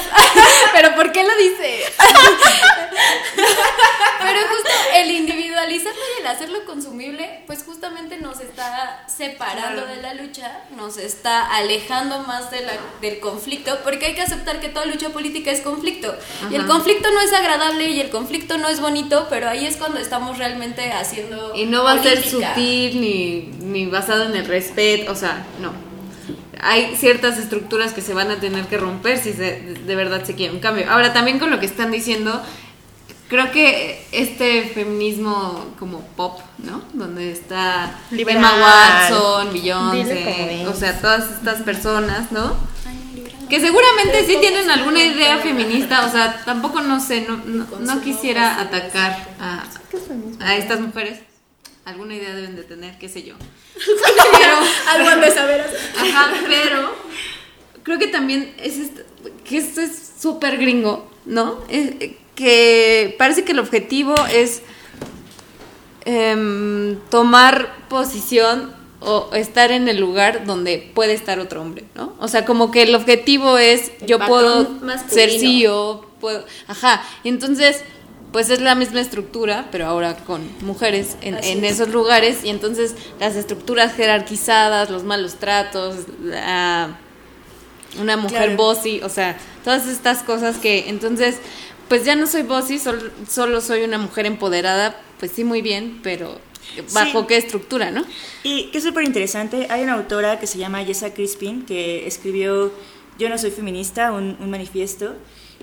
Pero 0.74 0.96
¿por 0.96 1.12
qué 1.12 1.24
lo 1.24 1.36
dice? 1.38 1.86
Pero 4.26 4.40
justo 4.50 4.70
el 4.96 5.12
individualizarlo 5.12 6.02
y 6.18 6.22
el 6.22 6.28
hacerlo 6.28 6.66
consumible, 6.66 7.44
pues 7.48 7.64
justamente 7.64 8.18
nos 8.18 8.40
está 8.40 9.04
separando 9.08 9.86
de 9.86 10.02
la 10.02 10.14
lucha, 10.16 10.62
nos 10.76 10.98
está 10.98 11.46
alejando 11.56 12.20
más 12.20 12.50
del 12.52 13.20
conflicto, 13.20 13.78
porque 13.84 14.08
hay 14.08 14.16
que 14.16 14.22
aceptar 14.22 14.60
que 14.60 14.70
toda 14.70 14.86
lucha 14.86 15.10
política 15.10 15.52
es 15.52 15.62
conflicto. 15.62 16.16
Y 16.50 16.56
el 16.56 16.66
conflicto 16.66 17.12
no 17.12 17.22
es 17.22 17.34
agradable 17.34 17.90
y 17.90 18.00
el 18.00 18.10
conflicto 18.10 18.58
no 18.58 18.68
es 18.68 18.80
bonito, 18.80 19.28
pero 19.30 19.50
ahí 19.50 19.66
es 19.66 19.78
cuando 19.78 20.00
estamos 20.00 20.38
realmente 20.38 20.92
haciendo... 20.92 21.54
Y 21.56 21.66
no 21.66 21.84
va 21.84 21.94
a 21.94 22.04
ser 22.04 22.24
sutil 22.24 23.02
ni, 23.02 23.50
ni 23.60 23.86
basado 23.86 24.24
en 24.24 24.36
el 24.36 24.46
respeto, 24.46 25.12
o 25.12 25.16
sea, 25.16 25.46
no. 25.60 25.85
Hay 26.62 26.96
ciertas 26.96 27.38
estructuras 27.38 27.94
que 27.94 28.02
se 28.02 28.14
van 28.14 28.32
a 28.32 28.40
tener 28.40 28.66
que 28.68 28.78
romper 28.78 29.18
si 29.20 29.34
se- 29.34 29.62
de 29.86 29.96
verdad 29.96 30.24
se 30.24 30.36
quiere 30.36 30.54
un 30.54 30.60
cambio. 30.60 30.90
Ahora, 30.90 31.14
también 31.14 31.40
con 31.40 31.50
lo 31.52 31.60
que 31.60 31.66
están 31.66 31.92
diciendo, 31.92 32.42
creo 33.28 33.52
que 33.52 34.06
este 34.12 34.64
feminismo 34.74 35.74
como 35.80 36.02
pop, 36.16 36.40
¿no? 36.60 36.82
Donde 36.94 37.32
está 37.32 38.00
Liberal. 38.12 38.38
Emma 38.38 38.54
Watson, 38.62 39.54
Beyoncé, 39.54 40.04
o 40.68 40.74
sea, 40.74 41.02
todas 41.02 41.32
estas 41.32 41.62
personas, 41.64 42.32
¿no? 42.32 42.56
Que 43.50 43.60
seguramente 43.60 44.26
sí 44.26 44.38
tienen 44.42 44.72
alguna 44.72 45.04
idea 45.04 45.38
feminista, 45.38 46.06
o 46.06 46.12
sea, 46.12 46.42
tampoco 46.46 46.82
no 46.82 47.00
sé, 47.00 47.26
no, 47.28 47.38
no, 47.46 47.68
no 47.80 48.02
quisiera 48.02 48.60
atacar 48.60 49.16
a, 49.40 49.64
a 50.40 50.56
estas 50.56 50.80
mujeres. 50.80 51.20
Alguna 51.86 52.16
idea 52.16 52.34
deben 52.34 52.56
de 52.56 52.64
tener, 52.64 52.98
qué 52.98 53.08
sé 53.10 53.24
yo. 53.24 53.36
Pero, 53.76 54.56
Algo 54.90 55.10
han 55.10 55.22
de 55.22 55.32
saber 55.32 55.66
ajá, 55.98 56.32
pero 56.48 56.96
creo 57.84 58.00
que 58.00 58.08
también 58.08 58.54
es 58.58 58.78
esto, 58.78 59.02
que 59.48 59.58
esto 59.58 59.82
es 59.82 60.14
súper 60.20 60.58
gringo, 60.58 61.10
¿no? 61.26 61.64
Es- 61.70 61.94
que 62.36 63.16
parece 63.18 63.46
que 63.46 63.54
el 63.54 63.60
objetivo 63.60 64.14
es 64.34 64.62
em, 66.06 66.98
tomar 67.10 67.88
posición 67.90 68.74
o 69.00 69.30
estar 69.34 69.72
en 69.72 69.88
el 69.88 70.00
lugar 70.00 70.46
donde 70.46 70.92
puede 70.94 71.14
estar 71.14 71.40
otro 71.40 71.62
hombre, 71.62 71.86
¿no? 71.96 72.14
O 72.20 72.28
sea, 72.28 72.44
como 72.46 72.72
que 72.72 72.84
el 72.84 72.96
objetivo 72.96 73.58
es 73.58 73.92
yo 74.06 74.20
puedo 74.20 74.70
masculino. 74.82 75.10
ser 75.10 75.40
CEO, 75.40 76.06
puedo, 76.20 76.44
ajá, 76.68 77.04
y 77.24 77.30
entonces 77.30 77.84
pues 78.36 78.50
es 78.50 78.60
la 78.60 78.76
misma 78.76 79.00
estructura, 79.00 79.70
pero 79.72 79.86
ahora 79.86 80.18
con 80.18 80.42
mujeres 80.60 81.16
en, 81.22 81.36
Así 81.36 81.52
en 81.52 81.64
es. 81.64 81.76
esos 81.76 81.88
lugares 81.88 82.44
y 82.44 82.50
entonces 82.50 82.94
las 83.18 83.38
estructuras 83.38 83.94
jerarquizadas, 83.94 84.90
los 84.90 85.06
malos 85.06 85.36
tratos, 85.36 85.96
la- 86.22 86.98
una 87.98 88.18
mujer 88.18 88.48
Claro. 88.48 88.58
bossy, 88.58 89.00
o 89.04 89.08
sea, 89.08 89.38
todas 89.64 89.88
estas 89.88 90.22
cosas 90.22 90.58
que 90.58 90.90
entonces 90.90 91.38
pues 91.88 92.04
ya 92.04 92.18
no 92.18 92.28
soy 92.28 92.42
bossy, 92.42 92.78
sol- 92.78 93.14
solo 93.30 93.62
soy 93.62 93.84
una 93.84 93.98
mujer 94.00 94.26
empoderada, 94.26 95.00
pues 95.18 95.32
sí 95.32 95.46
muy 95.46 95.62
bien, 95.62 96.02
pero 96.04 96.38
bajo 96.94 97.22
Sí. 97.22 97.26
qué 97.30 97.38
estructura, 97.38 97.90
¿no? 97.92 98.04
Y 98.44 98.66
que 98.72 98.80
es 98.80 98.84
súper 98.84 99.06
interesante, 99.06 99.68
hay 99.70 99.84
una 99.84 99.94
autora 99.94 100.42
que 100.42 100.48
se 100.48 100.58
llama 100.58 100.84
Jessa 100.84 101.14
Crispin 101.14 101.64
que 101.66 102.06
escribió 102.06 102.74
Yo 103.18 103.30
no 103.30 103.38
soy 103.38 103.52
feminista, 103.52 104.12
un, 104.12 104.36
un 104.42 104.50
manifiesto, 104.50 105.16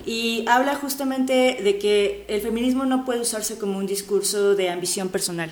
y 0.05 0.43
habla 0.47 0.75
justamente 0.75 1.59
de 1.63 1.77
que 1.77 2.25
el 2.27 2.41
feminismo 2.41 2.85
no 2.85 3.05
puede 3.05 3.21
usarse 3.21 3.57
como 3.57 3.77
un 3.77 3.85
discurso 3.85 4.55
de 4.55 4.69
ambición 4.69 5.09
personal, 5.09 5.49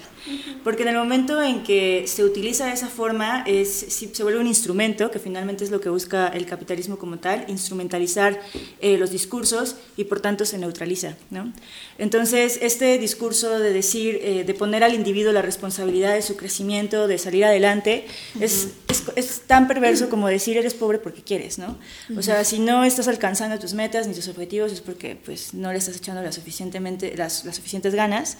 porque 0.63 0.83
en 0.83 0.89
el 0.89 0.95
momento 0.95 1.41
en 1.41 1.63
que 1.63 2.05
se 2.07 2.23
utiliza 2.23 2.67
de 2.67 2.73
esa 2.73 2.87
forma 2.87 3.43
es, 3.47 3.69
se 3.69 4.23
vuelve 4.23 4.39
un 4.39 4.47
instrumento, 4.47 5.09
que 5.09 5.19
finalmente 5.19 5.63
es 5.63 5.71
lo 5.71 5.79
que 5.79 5.89
busca 5.89 6.27
el 6.27 6.45
capitalismo 6.45 6.97
como 6.97 7.17
tal, 7.17 7.45
instrumentalizar 7.47 8.39
eh, 8.81 8.97
los 8.97 9.11
discursos 9.11 9.75
y 9.95 10.03
por 10.03 10.19
tanto 10.19 10.45
se 10.45 10.57
neutraliza. 10.57 11.15
¿no? 11.29 11.51
Entonces, 11.97 12.59
este 12.61 12.97
discurso 12.97 13.59
de 13.59 13.71
decir, 13.71 14.19
eh, 14.21 14.43
de 14.43 14.53
poner 14.53 14.83
al 14.83 14.93
individuo 14.93 15.31
la 15.31 15.41
responsabilidad 15.41 16.13
de 16.13 16.21
su 16.21 16.35
crecimiento, 16.35 17.07
de 17.07 17.17
salir 17.17 17.45
adelante, 17.45 18.05
es, 18.39 18.69
es, 18.89 19.03
es 19.15 19.41
tan 19.47 19.67
perverso 19.67 20.09
como 20.09 20.27
decir 20.27 20.57
eres 20.57 20.73
pobre 20.73 20.97
porque 20.99 21.21
quieres, 21.21 21.57
¿no? 21.57 21.77
O 22.17 22.21
sea, 22.21 22.43
si 22.43 22.59
no 22.59 22.83
estás 22.83 23.07
alcanzando 23.07 23.57
tus 23.59 23.73
metas 23.73 24.07
ni 24.07 24.13
tus 24.13 24.27
objetivos 24.27 24.40
es 24.41 24.81
porque 24.81 25.15
pues 25.15 25.53
no 25.53 25.71
le 25.71 25.77
estás 25.77 25.95
echando 25.95 26.21
las, 26.21 26.35
suficientemente, 26.35 27.15
las, 27.15 27.45
las 27.45 27.55
suficientes 27.55 27.95
ganas. 27.95 28.37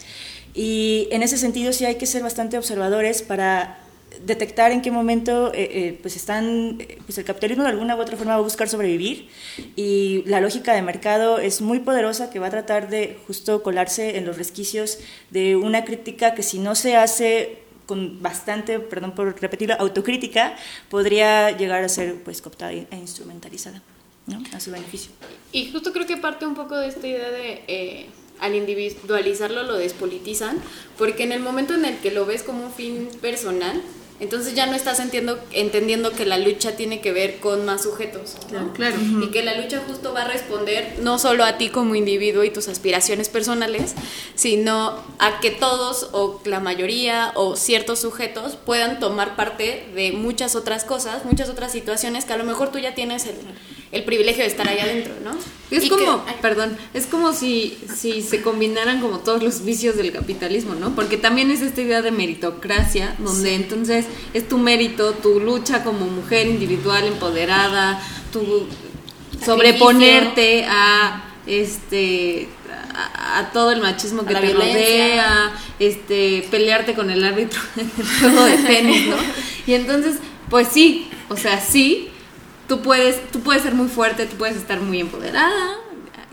Y 0.54 1.08
en 1.12 1.24
ese 1.24 1.38
sentido 1.38 1.74
sí 1.74 1.86
hay 1.86 1.96
que 1.96 2.06
ser 2.06 2.24
bastante 2.24 2.58
observadores 2.58 3.22
para 3.22 3.80
detectar 4.26 4.72
en 4.72 4.82
qué 4.82 4.92
momento 4.92 5.54
eh, 5.54 5.70
eh, 5.72 6.00
pues 6.02 6.16
están 6.16 6.78
eh, 6.80 6.98
pues 7.06 7.18
el 7.18 7.24
capitalismo 7.24 7.64
de 7.64 7.70
alguna 7.70 7.96
u 7.96 8.02
otra 8.02 8.18
forma 8.18 8.34
va 8.34 8.40
a 8.40 8.44
buscar 8.44 8.68
sobrevivir 8.68 9.30
y 9.78 10.24
la 10.26 10.42
lógica 10.42 10.74
de 10.74 10.82
mercado 10.82 11.40
es 11.40 11.62
muy 11.62 11.80
poderosa 11.80 12.30
que 12.30 12.40
va 12.40 12.48
a 12.48 12.50
tratar 12.50 12.90
de 12.90 13.18
justo 13.26 13.64
colarse 13.64 14.18
en 14.18 14.26
los 14.26 14.38
resquicios 14.38 15.00
de 15.30 15.56
una 15.56 15.86
crítica 15.86 16.34
que 16.36 16.44
si 16.44 16.60
no 16.60 16.76
se 16.76 16.98
hace 16.98 17.60
con 17.86 18.22
bastante, 18.22 18.80
perdón 18.80 19.16
por 19.16 19.42
repetirlo, 19.42 19.76
autocrítica, 19.80 20.56
podría 20.90 21.52
llegar 21.52 21.84
a 21.84 21.90
ser 21.90 22.16
pues 22.24 22.42
cooptada 22.42 22.72
e 22.74 22.88
instrumentalizada 22.92 23.82
¿no? 24.28 24.42
a 24.54 24.60
su 24.60 24.72
beneficio. 24.72 25.12
Y 25.52 25.72
justo 25.72 25.92
creo 25.94 26.06
que 26.06 26.18
parte 26.18 26.46
un 26.46 26.56
poco 26.56 26.78
de 26.78 26.88
esta 26.88 27.08
idea 27.08 27.30
de 27.30 27.64
eh, 27.68 28.10
al 28.40 28.56
individualizarlo 28.56 29.64
lo 29.64 29.78
despolitizan, 29.78 30.58
porque 30.98 31.24
en 31.24 31.32
el 31.32 31.40
momento 31.40 31.76
en 31.76 31.86
el 31.86 31.98
que 32.00 32.12
lo 32.12 32.26
ves 32.26 32.44
como 32.44 32.66
un 32.66 32.74
fin 32.74 33.10
personal, 33.22 33.82
entonces 34.22 34.54
ya 34.54 34.68
no 34.68 34.76
estás 34.76 35.00
entiendo, 35.00 35.40
entendiendo 35.52 36.12
que 36.12 36.28
la 36.28 36.38
lucha 36.38 36.76
tiene 36.76 37.02
que 37.02 37.12
ver 37.12 37.40
con 37.40 37.66
más 37.66 37.82
sujetos. 37.82 38.36
¿no? 38.52 38.72
Claro. 38.74 38.96
Y 39.20 39.32
que 39.32 39.42
la 39.42 39.60
lucha 39.60 39.82
justo 39.88 40.14
va 40.14 40.22
a 40.22 40.28
responder 40.28 41.00
no 41.02 41.18
solo 41.18 41.44
a 41.44 41.58
ti 41.58 41.70
como 41.70 41.96
individuo 41.96 42.44
y 42.44 42.52
tus 42.52 42.68
aspiraciones 42.68 43.30
personales, 43.30 43.96
sino 44.36 45.04
a 45.18 45.40
que 45.40 45.50
todos 45.50 46.10
o 46.12 46.40
la 46.46 46.60
mayoría 46.60 47.32
o 47.34 47.56
ciertos 47.56 48.00
sujetos 48.02 48.58
puedan 48.64 49.00
tomar 49.00 49.36
parte 49.36 49.90
de 49.96 50.12
muchas 50.12 50.56
otras 50.56 50.86
cosas, 50.86 51.26
muchas 51.26 51.50
otras 51.50 51.72
situaciones 51.72 52.26
que 52.26 52.34
a 52.34 52.38
lo 52.38 52.44
mejor 52.44 52.72
tú 52.72 52.78
ya 52.78 52.94
tienes 52.94 53.26
el, 53.26 53.36
el 53.92 54.04
privilegio 54.06 54.44
de 54.44 54.50
estar 54.50 54.68
ahí 54.68 54.80
adentro, 54.80 55.14
¿no? 55.24 55.32
Es 55.70 55.86
Y 55.86 55.90
como, 55.90 56.26
que- 56.26 56.34
perdón, 56.42 56.78
es 56.94 57.06
como 57.08 57.34
si, 57.34 57.78
si 57.96 58.22
se 58.22 58.42
combinaran 58.42 59.00
como 59.02 59.20
todos 59.20 59.42
los 59.44 59.64
vicios 59.66 59.96
del 59.98 60.12
capitalismo, 60.12 60.76
¿no? 60.76 60.96
Porque 60.96 61.18
también 61.18 61.50
es 61.52 61.62
esta 61.62 61.82
idea 61.82 62.02
de 62.02 62.12
meritocracia, 62.12 63.16
donde 63.20 63.56
entonces 63.56 64.06
es 64.34 64.48
tu 64.48 64.58
mérito, 64.58 65.12
tu 65.14 65.40
lucha 65.40 65.84
como 65.84 66.06
mujer 66.08 66.48
individual 66.48 67.06
empoderada, 67.06 68.02
tu 68.34 68.66
sobreponerte 69.44 70.66
a 70.68 71.24
este 71.48 72.48
a, 72.94 73.40
a 73.40 73.52
todo 73.52 73.72
el 73.72 73.82
machismo 73.82 74.26
que 74.26 74.36
te 74.36 74.42
violencia. 74.42 74.74
rodea, 74.76 75.52
este 75.80 76.48
pelearte 76.52 76.94
con 76.94 77.10
el 77.10 77.24
árbitro 77.24 77.60
en 77.78 77.92
el 77.98 78.08
juego 78.20 78.46
de 78.46 78.58
tenis, 78.58 79.08
¿no? 79.08 79.16
Y 79.68 79.74
entonces, 79.74 80.18
pues 80.50 80.68
sí, 80.68 81.10
o 81.30 81.38
sea, 81.38 81.60
sí, 81.60 82.10
tú 82.72 82.82
puedes, 82.82 83.30
tú 83.32 83.42
puedes 83.42 83.64
ser 83.64 83.76
muy 83.76 83.90
fuerte, 83.90 84.26
tú 84.28 84.38
puedes 84.38 84.56
estar 84.56 84.80
muy 84.80 85.02
empoderada. 85.02 85.76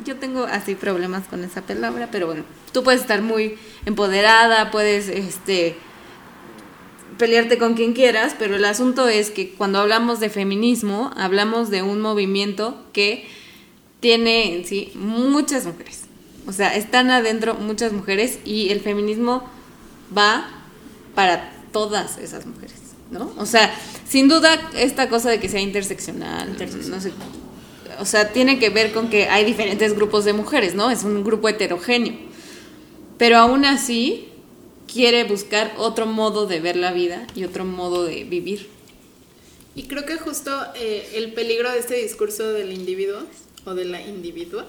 Yo 0.05 0.19
tengo 0.19 0.45
así 0.45 0.77
problemas 0.77 1.27
con 1.27 1.43
esa 1.43 1.63
palabra, 1.63 2.11
pero 2.13 2.29
bueno, 2.29 2.45
tú 2.73 2.85
puedes 2.85 3.01
estar 3.01 3.23
muy 3.23 3.59
empoderada, 3.87 4.71
puedes 4.71 5.09
este 5.09 5.75
pelearte 7.19 7.59
con 7.59 7.75
quien 7.75 7.93
quieras, 7.93 8.37
pero 8.39 8.55
el 8.55 8.65
asunto 8.67 9.09
es 9.09 9.33
que 9.33 9.51
cuando 9.51 9.81
hablamos 9.81 10.21
de 10.21 10.31
feminismo, 10.31 11.11
hablamos 11.17 11.71
de 11.71 11.83
un 11.83 12.01
movimiento 12.01 12.85
que 12.93 13.27
tiene 13.99 14.55
en 14.55 14.65
sí 14.65 14.93
muchas 14.95 15.67
mujeres. 15.67 16.03
O 16.47 16.53
sea, 16.53 16.77
están 16.77 17.11
adentro 17.11 17.55
muchas 17.55 17.93
mujeres 17.93 18.39
y 18.45 18.69
el 18.69 18.79
feminismo 18.79 19.43
va 20.17 20.49
para 21.17 21.53
todas 21.73 22.17
esas 22.19 22.47
mujeres, 22.47 22.88
¿no? 23.11 23.33
O 23.39 23.47
sea, 23.47 23.75
sin 24.07 24.29
duda 24.29 24.71
esta 24.77 25.09
cosa 25.09 25.31
de 25.31 25.41
que 25.41 25.49
sea 25.49 25.61
interseccional, 25.61 26.57
no 26.89 27.01
sé, 27.01 27.13
o 28.01 28.05
sea, 28.05 28.33
tiene 28.33 28.59
que 28.59 28.71
ver 28.71 28.93
con 28.93 29.11
que 29.11 29.29
hay 29.29 29.45
diferentes 29.45 29.95
grupos 29.95 30.25
de 30.25 30.33
mujeres, 30.33 30.75
¿no? 30.75 30.91
Es 30.91 31.03
un 31.03 31.25
grupo 31.25 31.49
heterogéneo. 31.49 32.15
Pero 33.19 33.39
aún 33.39 33.65
así 33.65 34.29
quiere 34.87 35.25
buscar 35.25 35.75
otro 35.77 36.07
modo 36.07 36.47
de 36.47 36.61
ver 36.61 36.77
la 36.77 36.93
vida 36.93 37.27
y 37.35 37.45
otro 37.45 37.65
modo 37.65 38.05
de 38.05 38.25
vivir. 38.25 38.69
Y 39.75 39.85
creo 39.85 40.07
que 40.07 40.17
justo 40.17 40.51
eh, 40.77 41.11
el 41.15 41.33
peligro 41.33 41.71
de 41.71 41.79
este 41.79 41.97
discurso 41.97 42.53
del 42.53 42.73
individuo 42.73 43.23
o 43.69 43.75
de 43.75 43.85
la 43.85 44.01
individua 44.01 44.67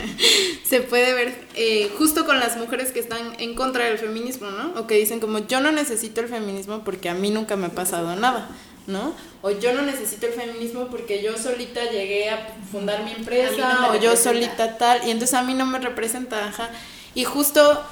se 0.64 0.80
puede 0.80 1.14
ver 1.14 1.34
eh, 1.54 1.90
justo 1.98 2.26
con 2.26 2.38
las 2.38 2.56
mujeres 2.56 2.92
que 2.92 3.00
están 3.00 3.34
en 3.38 3.54
contra 3.54 3.84
del 3.84 3.98
feminismo, 3.98 4.50
¿no? 4.50 4.78
O 4.80 4.86
que 4.86 4.94
dicen 4.94 5.20
como 5.20 5.38
yo 5.46 5.60
no 5.60 5.72
necesito 5.72 6.20
el 6.20 6.28
feminismo 6.28 6.82
porque 6.84 7.08
a 7.08 7.14
mí 7.14 7.30
nunca 7.30 7.56
me 7.56 7.66
ha 7.66 7.70
pasado 7.70 8.14
nada, 8.16 8.48
¿no? 8.86 9.14
O 9.42 9.50
yo 9.50 9.72
no 9.72 9.82
necesito 9.82 10.26
el 10.26 10.32
feminismo 10.32 10.88
porque 10.88 11.22
yo 11.22 11.36
solita 11.36 11.84
llegué 11.90 12.30
a 12.30 12.54
fundar 12.70 13.04
mi 13.04 13.12
empresa 13.12 13.78
no 13.80 13.90
o 13.92 13.94
yo 14.00 14.16
solita 14.16 14.78
tal 14.78 15.06
y 15.06 15.10
entonces 15.10 15.34
a 15.34 15.42
mí 15.42 15.54
no 15.54 15.66
me 15.66 15.78
representa, 15.78 16.46
ajá. 16.46 16.70
Y 17.14 17.24
justo 17.24 17.82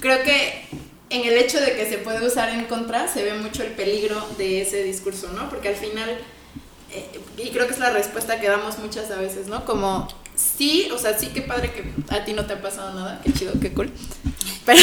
creo 0.00 0.22
que 0.22 0.66
en 1.10 1.24
el 1.24 1.38
hecho 1.38 1.60
de 1.60 1.74
que 1.74 1.88
se 1.88 1.98
puede 1.98 2.26
usar 2.26 2.50
en 2.50 2.64
contra 2.66 3.08
se 3.08 3.22
ve 3.22 3.34
mucho 3.34 3.62
el 3.62 3.72
peligro 3.72 4.26
de 4.36 4.62
ese 4.62 4.82
discurso, 4.82 5.28
¿no? 5.34 5.48
Porque 5.48 5.68
al 5.68 5.76
final, 5.76 6.18
y 7.36 7.50
creo 7.50 7.66
que 7.66 7.74
es 7.74 7.78
la 7.78 7.90
respuesta 7.90 8.40
que 8.40 8.48
damos 8.48 8.78
muchas 8.78 9.10
a 9.10 9.16
veces, 9.16 9.46
¿no? 9.46 9.64
Como, 9.64 10.08
sí, 10.34 10.88
o 10.92 10.98
sea, 10.98 11.18
sí, 11.18 11.28
qué 11.34 11.42
padre 11.42 11.72
que 11.72 11.84
a 12.14 12.24
ti 12.24 12.32
no 12.32 12.46
te 12.46 12.54
ha 12.54 12.62
pasado 12.62 12.94
nada, 12.94 13.20
qué 13.22 13.32
chido, 13.32 13.52
qué 13.60 13.72
cool. 13.72 13.90
Pero 14.64 14.80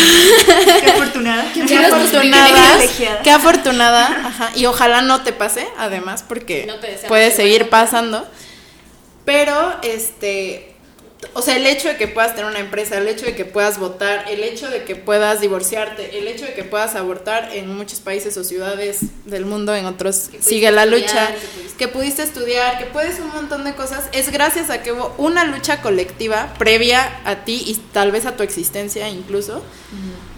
Qué 0.83 0.91
afortunada. 0.91 1.45
qué 1.53 1.61
tus 1.61 1.71
afortunada, 1.77 2.79
qué 3.23 3.29
afortunada, 3.31 4.07
ajá, 4.27 4.51
y 4.55 4.65
ojalá 4.65 5.01
no 5.01 5.21
te 5.21 5.31
pase, 5.31 5.67
además, 5.77 6.23
porque 6.27 6.65
No 6.65 6.75
te 6.75 6.87
deseamos 6.87 7.09
puede 7.09 7.29
seguir 7.31 7.69
pasando. 7.69 8.27
Pero, 9.25 9.75
este, 9.83 10.74
o 11.33 11.41
sea, 11.41 11.55
el 11.57 11.65
hecho 11.65 11.87
de 11.87 11.97
que 11.97 12.07
puedas 12.07 12.35
tener 12.35 12.49
una 12.49 12.59
empresa, 12.59 12.97
el 12.97 13.07
hecho 13.07 13.25
de 13.25 13.35
que 13.35 13.45
puedas 13.45 13.79
votar, 13.79 14.25
el 14.29 14.43
hecho 14.43 14.69
de 14.69 14.83
que 14.83 14.95
puedas 14.95 15.41
divorciarte, 15.41 16.17
el 16.19 16.27
hecho 16.27 16.45
de 16.45 16.53
que 16.53 16.63
puedas 16.63 16.95
abortar 16.95 17.49
en 17.53 17.75
muchos 17.75 17.99
países 17.99 18.37
o 18.37 18.43
ciudades 18.43 18.99
del 19.25 19.45
mundo, 19.45 19.73
en 19.75 19.85
otros 19.85 20.29
sigue 20.39 20.71
la 20.71 20.83
estudiar, 20.83 21.01
lucha, 21.01 21.27
que 21.27 21.37
pudiste- 21.37 21.75
que 21.77 21.87
pudiste 21.87 22.23
estudiar, 22.23 22.77
que 22.77 22.85
puedes 22.85 23.19
un 23.19 23.29
montón 23.29 23.63
de 23.63 23.73
cosas, 23.75 24.05
es 24.13 24.31
gracias 24.31 24.69
a 24.69 24.81
que 24.83 24.91
hubo 24.93 25.13
una 25.17 25.43
lucha 25.45 25.81
colectiva 25.81 26.53
previa 26.57 27.19
a 27.25 27.43
ti 27.45 27.63
y 27.65 27.75
tal 27.93 28.11
vez 28.11 28.25
a 28.25 28.35
tu 28.37 28.43
existencia 28.43 29.09
incluso, 29.09 29.61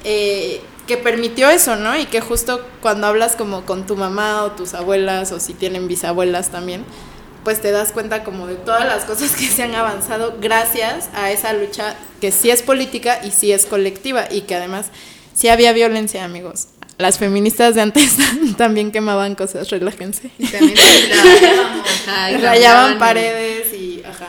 eh, 0.04 0.62
que 0.88 0.97
permitió 0.97 1.50
eso, 1.50 1.76
¿no? 1.76 1.97
Y 1.97 2.06
que 2.06 2.21
justo 2.21 2.65
cuando 2.82 3.08
hablas 3.08 3.36
como 3.36 3.65
con 3.65 3.86
tu 3.86 3.97
mamá 3.97 4.43
o 4.45 4.52
tus 4.52 4.73
abuelas 4.73 5.32
o 5.34 5.39
si 5.39 5.54
tienen 5.54 5.88
bisabuelas 5.89 6.50
también, 6.50 6.86
pues 7.47 7.62
te 7.62 7.71
das 7.71 7.93
cuenta 7.93 8.25
como 8.25 8.45
de 8.45 8.55
todas 8.55 8.86
las 8.86 9.05
cosas 9.05 9.33
que 9.33 9.47
se 9.47 9.63
han 9.63 9.73
avanzado 9.73 10.38
gracias 10.41 11.10
a 11.13 11.31
esa 11.31 11.53
lucha 11.53 11.95
que 12.19 12.33
sí 12.33 12.49
es 12.49 12.62
política 12.62 13.21
y 13.23 13.31
sí 13.31 13.53
es 13.53 13.65
colectiva 13.65 14.27
y 14.29 14.41
que 14.41 14.55
además 14.55 14.88
sí 15.33 15.47
había 15.47 15.71
violencia, 15.71 16.25
amigos. 16.25 16.67
Las 16.97 17.19
feministas 17.19 17.73
de 17.73 17.83
antes 17.83 18.17
también 18.57 18.91
quemaban 18.91 19.36
cosas, 19.36 19.69
relájense. 19.69 20.29
Y 20.38 20.45
también 20.47 20.75
rayaban, 20.75 21.79
ajá, 21.79 22.31
y 22.31 22.36
rayaban 22.36 22.99
paredes 22.99 23.73
y 23.73 24.03
ajá. 24.03 24.27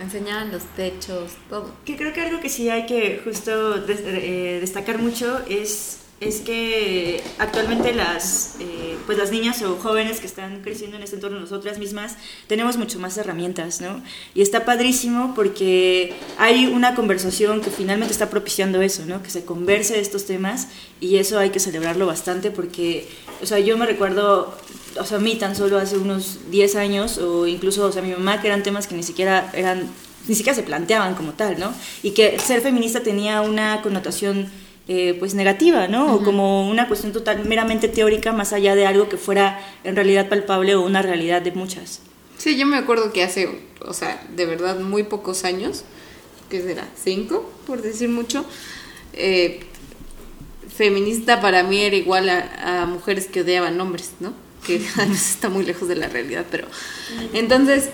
Enseñaban 0.00 0.50
los 0.50 0.62
techos, 0.74 1.32
todo. 1.50 1.74
Que 1.84 1.98
creo 1.98 2.14
que 2.14 2.22
algo 2.22 2.40
que 2.40 2.48
sí 2.48 2.70
hay 2.70 2.86
que 2.86 3.20
justo 3.22 3.76
eh, 3.86 4.56
destacar 4.62 4.96
mucho 4.96 5.42
es, 5.50 5.98
es 6.20 6.40
que 6.40 7.22
actualmente 7.38 7.92
las, 7.94 8.56
eh, 8.58 8.96
pues 9.06 9.18
las 9.18 9.30
niñas 9.30 9.62
o 9.62 9.76
jóvenes 9.76 10.18
que 10.18 10.26
están 10.26 10.62
creciendo 10.62 10.96
en 10.96 11.04
este 11.04 11.16
entorno, 11.16 11.38
nosotras 11.38 11.78
mismas, 11.78 12.16
tenemos 12.48 12.76
mucho 12.76 12.98
más 12.98 13.16
herramientas, 13.18 13.80
¿no? 13.80 14.02
Y 14.34 14.42
está 14.42 14.64
padrísimo 14.64 15.34
porque 15.36 16.14
hay 16.36 16.66
una 16.66 16.96
conversación 16.96 17.60
que 17.60 17.70
finalmente 17.70 18.12
está 18.12 18.30
propiciando 18.30 18.82
eso, 18.82 19.04
¿no? 19.06 19.22
Que 19.22 19.30
se 19.30 19.44
converse 19.44 19.94
de 19.94 20.00
estos 20.00 20.26
temas 20.26 20.68
y 21.00 21.16
eso 21.18 21.38
hay 21.38 21.50
que 21.50 21.60
celebrarlo 21.60 22.06
bastante 22.06 22.50
porque, 22.50 23.08
o 23.40 23.46
sea, 23.46 23.60
yo 23.60 23.78
me 23.78 23.86
recuerdo, 23.86 24.56
o 24.98 25.04
sea, 25.04 25.18
a 25.18 25.20
mí 25.20 25.36
tan 25.36 25.54
solo 25.54 25.78
hace 25.78 25.98
unos 25.98 26.50
10 26.50 26.74
años 26.74 27.18
o 27.18 27.46
incluso, 27.46 27.84
o 27.84 27.92
sea, 27.92 28.02
mi 28.02 28.10
mamá, 28.10 28.40
que 28.40 28.48
eran 28.48 28.64
temas 28.64 28.88
que 28.88 28.96
ni 28.96 29.04
siquiera 29.04 29.52
eran 29.54 29.88
ni 30.26 30.34
siquiera 30.34 30.54
se 30.54 30.62
planteaban 30.62 31.14
como 31.14 31.32
tal, 31.32 31.58
¿no? 31.58 31.72
Y 32.02 32.10
que 32.10 32.38
ser 32.38 32.60
feminista 32.60 33.02
tenía 33.02 33.40
una 33.40 33.80
connotación 33.80 34.50
eh, 34.88 35.14
pues 35.18 35.34
negativa, 35.34 35.88
¿no? 35.88 36.14
O 36.16 36.22
como 36.22 36.68
una 36.68 36.88
cuestión 36.88 37.12
total, 37.12 37.44
meramente 37.44 37.88
teórica, 37.88 38.32
más 38.32 38.52
allá 38.52 38.74
de 38.74 38.86
algo 38.86 39.08
que 39.08 39.18
fuera 39.18 39.60
en 39.84 39.96
realidad 39.96 40.28
palpable 40.28 40.74
o 40.74 40.82
una 40.82 41.02
realidad 41.02 41.42
de 41.42 41.52
muchas. 41.52 42.02
Sí, 42.38 42.56
yo 42.56 42.66
me 42.66 42.76
acuerdo 42.76 43.12
que 43.12 43.22
hace, 43.22 43.48
o 43.80 43.92
sea, 43.94 44.22
de 44.34 44.46
verdad 44.46 44.80
muy 44.80 45.02
pocos 45.04 45.44
años, 45.44 45.84
¿qué 46.48 46.62
será? 46.62 46.88
¿Cinco? 46.96 47.52
Por 47.66 47.82
decir 47.82 48.08
mucho. 48.08 48.44
eh, 49.12 49.60
feminista 50.68 51.40
para 51.40 51.62
mí 51.62 51.80
era 51.80 51.96
igual 51.96 52.28
a, 52.28 52.82
a 52.82 52.86
mujeres 52.86 53.26
que 53.26 53.40
odiaban 53.42 53.80
hombres, 53.80 54.12
¿no? 54.20 54.32
Que 54.66 54.80
además 54.96 55.30
está 55.30 55.48
muy 55.48 55.64
lejos 55.64 55.88
de 55.88 55.96
la 55.96 56.08
realidad, 56.08 56.46
pero... 56.50 56.68
Entonces, 57.32 57.90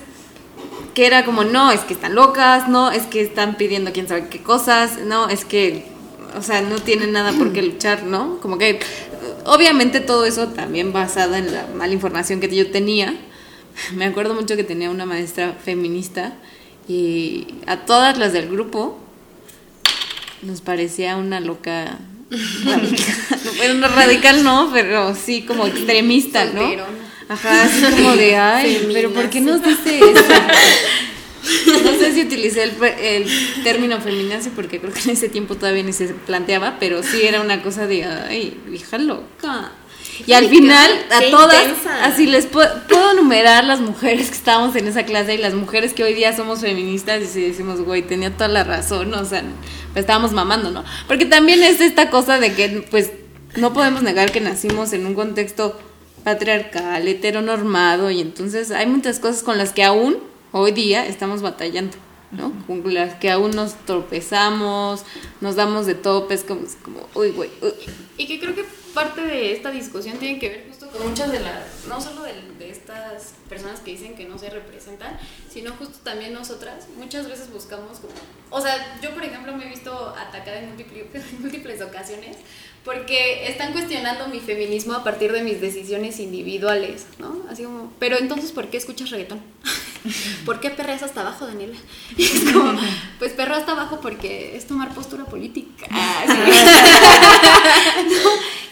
que 0.94 1.06
era 1.06 1.24
como, 1.24 1.44
no, 1.44 1.70
es 1.72 1.80
que 1.82 1.94
están 1.94 2.14
locas, 2.14 2.68
no, 2.68 2.90
es 2.90 3.04
que 3.04 3.20
están 3.22 3.56
pidiendo 3.56 3.92
quién 3.92 4.08
sabe 4.08 4.28
qué 4.28 4.42
cosas, 4.42 4.98
no, 5.00 5.28
es 5.28 5.44
que, 5.44 5.86
o 6.36 6.42
sea, 6.42 6.60
no 6.62 6.78
tienen 6.78 7.12
nada 7.12 7.32
por 7.32 7.52
qué 7.52 7.62
luchar, 7.62 8.04
¿no? 8.04 8.38
Como 8.40 8.58
que, 8.58 8.80
obviamente 9.44 10.00
todo 10.00 10.24
eso 10.24 10.48
también 10.48 10.92
basada 10.92 11.38
en 11.38 11.52
la 11.52 11.66
mala 11.74 11.92
información 11.92 12.40
que 12.40 12.54
yo 12.54 12.70
tenía. 12.70 13.14
Me 13.94 14.04
acuerdo 14.04 14.34
mucho 14.34 14.56
que 14.56 14.64
tenía 14.64 14.90
una 14.90 15.06
maestra 15.06 15.52
feminista 15.52 16.34
y 16.88 17.46
a 17.66 17.78
todas 17.86 18.18
las 18.18 18.32
del 18.32 18.48
grupo 18.48 18.98
nos 20.42 20.60
parecía 20.60 21.16
una 21.16 21.40
loca 21.40 21.98
radical. 22.64 23.16
Bueno, 23.56 23.74
no 23.74 23.88
radical 23.88 24.42
no, 24.42 24.70
pero 24.72 25.14
sí 25.14 25.42
como 25.42 25.66
extremista, 25.66 26.44
¿no? 26.46 26.62
Ajá, 27.28 27.64
así 27.64 27.82
como 27.82 28.16
de, 28.16 28.36
ay, 28.36 28.88
pero 28.92 29.10
¿por 29.12 29.30
qué 29.30 29.40
nos 29.40 29.62
dice 29.62 29.98
eso? 29.98 30.24
No 31.66 31.98
sé 31.98 32.12
si 32.12 32.22
utilicé 32.22 32.62
el, 32.62 32.72
el 33.00 33.28
término 33.62 34.00
feminazi 34.00 34.50
porque 34.50 34.80
creo 34.80 34.92
que 34.92 35.00
en 35.00 35.10
ese 35.10 35.28
tiempo 35.28 35.56
todavía 35.56 35.82
ni 35.82 35.92
se 35.92 36.06
planteaba, 36.08 36.76
pero 36.80 37.02
sí 37.02 37.22
era 37.22 37.40
una 37.40 37.62
cosa 37.62 37.86
de, 37.86 38.04
ay, 38.04 38.58
hija 38.72 38.98
loca. 38.98 39.72
Y 40.26 40.32
al 40.32 40.48
final, 40.48 40.90
a 41.10 41.20
todas, 41.30 41.62
intensa. 41.62 42.04
así 42.04 42.26
les 42.26 42.46
puedo, 42.46 42.68
puedo 42.88 43.12
enumerar 43.12 43.64
las 43.64 43.80
mujeres 43.80 44.28
que 44.28 44.36
estábamos 44.36 44.76
en 44.76 44.86
esa 44.86 45.04
clase 45.04 45.34
y 45.34 45.38
las 45.38 45.54
mujeres 45.54 45.92
que 45.92 46.04
hoy 46.04 46.14
día 46.14 46.34
somos 46.34 46.60
feministas 46.60 47.22
y 47.22 47.26
si 47.26 47.40
decimos, 47.40 47.80
güey, 47.80 48.02
tenía 48.02 48.30
toda 48.30 48.48
la 48.48 48.64
razón, 48.64 49.12
o 49.12 49.24
sea, 49.24 49.42
pues 49.92 50.02
estábamos 50.04 50.32
mamando, 50.32 50.70
¿no? 50.70 50.84
Porque 51.08 51.26
también 51.26 51.62
es 51.62 51.80
esta 51.80 52.10
cosa 52.10 52.38
de 52.38 52.54
que, 52.54 52.86
pues, 52.90 53.10
no 53.56 53.72
podemos 53.72 54.02
negar 54.02 54.30
que 54.30 54.40
nacimos 54.40 54.92
en 54.92 55.06
un 55.06 55.14
contexto 55.14 55.78
patriarcal, 56.22 57.06
heteronormado, 57.08 58.10
y 58.10 58.20
entonces 58.20 58.70
hay 58.70 58.86
muchas 58.86 59.18
cosas 59.18 59.42
con 59.42 59.58
las 59.58 59.72
que 59.72 59.82
aún 59.82 60.18
hoy 60.56 60.70
día 60.70 61.04
estamos 61.04 61.42
batallando, 61.42 61.96
¿no? 62.30 62.52
Con 62.68 62.94
las 62.94 63.14
que 63.16 63.28
aún 63.30 63.50
nos 63.50 63.74
tropezamos, 63.86 65.02
nos 65.40 65.56
damos 65.56 65.84
de 65.84 65.96
topes, 65.96 66.44
como, 66.44 66.62
como 66.82 67.08
uy, 67.14 67.30
güey. 67.30 67.50
Y 68.16 68.28
que 68.28 68.38
creo 68.38 68.54
que 68.54 68.64
parte 68.94 69.22
de 69.22 69.52
esta 69.52 69.72
discusión 69.72 70.16
tiene 70.18 70.38
que 70.38 70.48
ver 70.48 70.66
justo 70.68 70.88
con 70.88 71.08
muchas 71.08 71.32
de 71.32 71.40
las, 71.40 71.86
no 71.88 72.00
solo 72.00 72.22
de, 72.22 72.34
de 72.60 72.70
estas 72.70 73.34
personas 73.48 73.80
que 73.80 73.90
dicen 73.90 74.14
que 74.14 74.26
no 74.26 74.38
se 74.38 74.48
representan, 74.48 75.18
sino 75.50 75.72
justo 75.72 75.98
también 76.04 76.32
nosotras 76.32 76.86
muchas 76.96 77.28
veces 77.28 77.52
buscamos 77.52 77.98
como, 77.98 78.14
o 78.50 78.60
sea, 78.60 79.00
yo 79.02 79.12
por 79.12 79.24
ejemplo 79.24 79.56
me 79.56 79.66
he 79.66 79.70
visto 79.70 80.14
atacada 80.16 80.60
en 80.60 80.68
múltiples, 80.68 81.04
en 81.32 81.42
múltiples 81.42 81.82
ocasiones 81.82 82.36
porque 82.84 83.48
están 83.48 83.72
cuestionando 83.72 84.28
mi 84.28 84.40
feminismo 84.40 84.92
a 84.92 85.02
partir 85.02 85.32
de 85.32 85.42
mis 85.42 85.60
decisiones 85.60 86.20
individuales, 86.20 87.06
¿no? 87.18 87.42
Así 87.50 87.64
como, 87.64 87.90
pero 87.98 88.18
entonces, 88.18 88.52
¿por 88.52 88.68
qué 88.68 88.76
escuchas 88.76 89.10
reggaetón? 89.10 89.40
¿Por 90.44 90.60
qué 90.60 90.68
perreas 90.70 91.02
hasta 91.02 91.22
abajo, 91.22 91.46
Daniela? 91.46 91.76
Y 92.16 92.24
es 92.24 92.52
como, 92.52 92.78
pues 93.18 93.32
perro 93.32 93.54
hasta 93.54 93.72
abajo 93.72 94.00
porque 94.00 94.54
es 94.56 94.66
tomar 94.66 94.94
postura 94.94 95.24
política. 95.24 95.86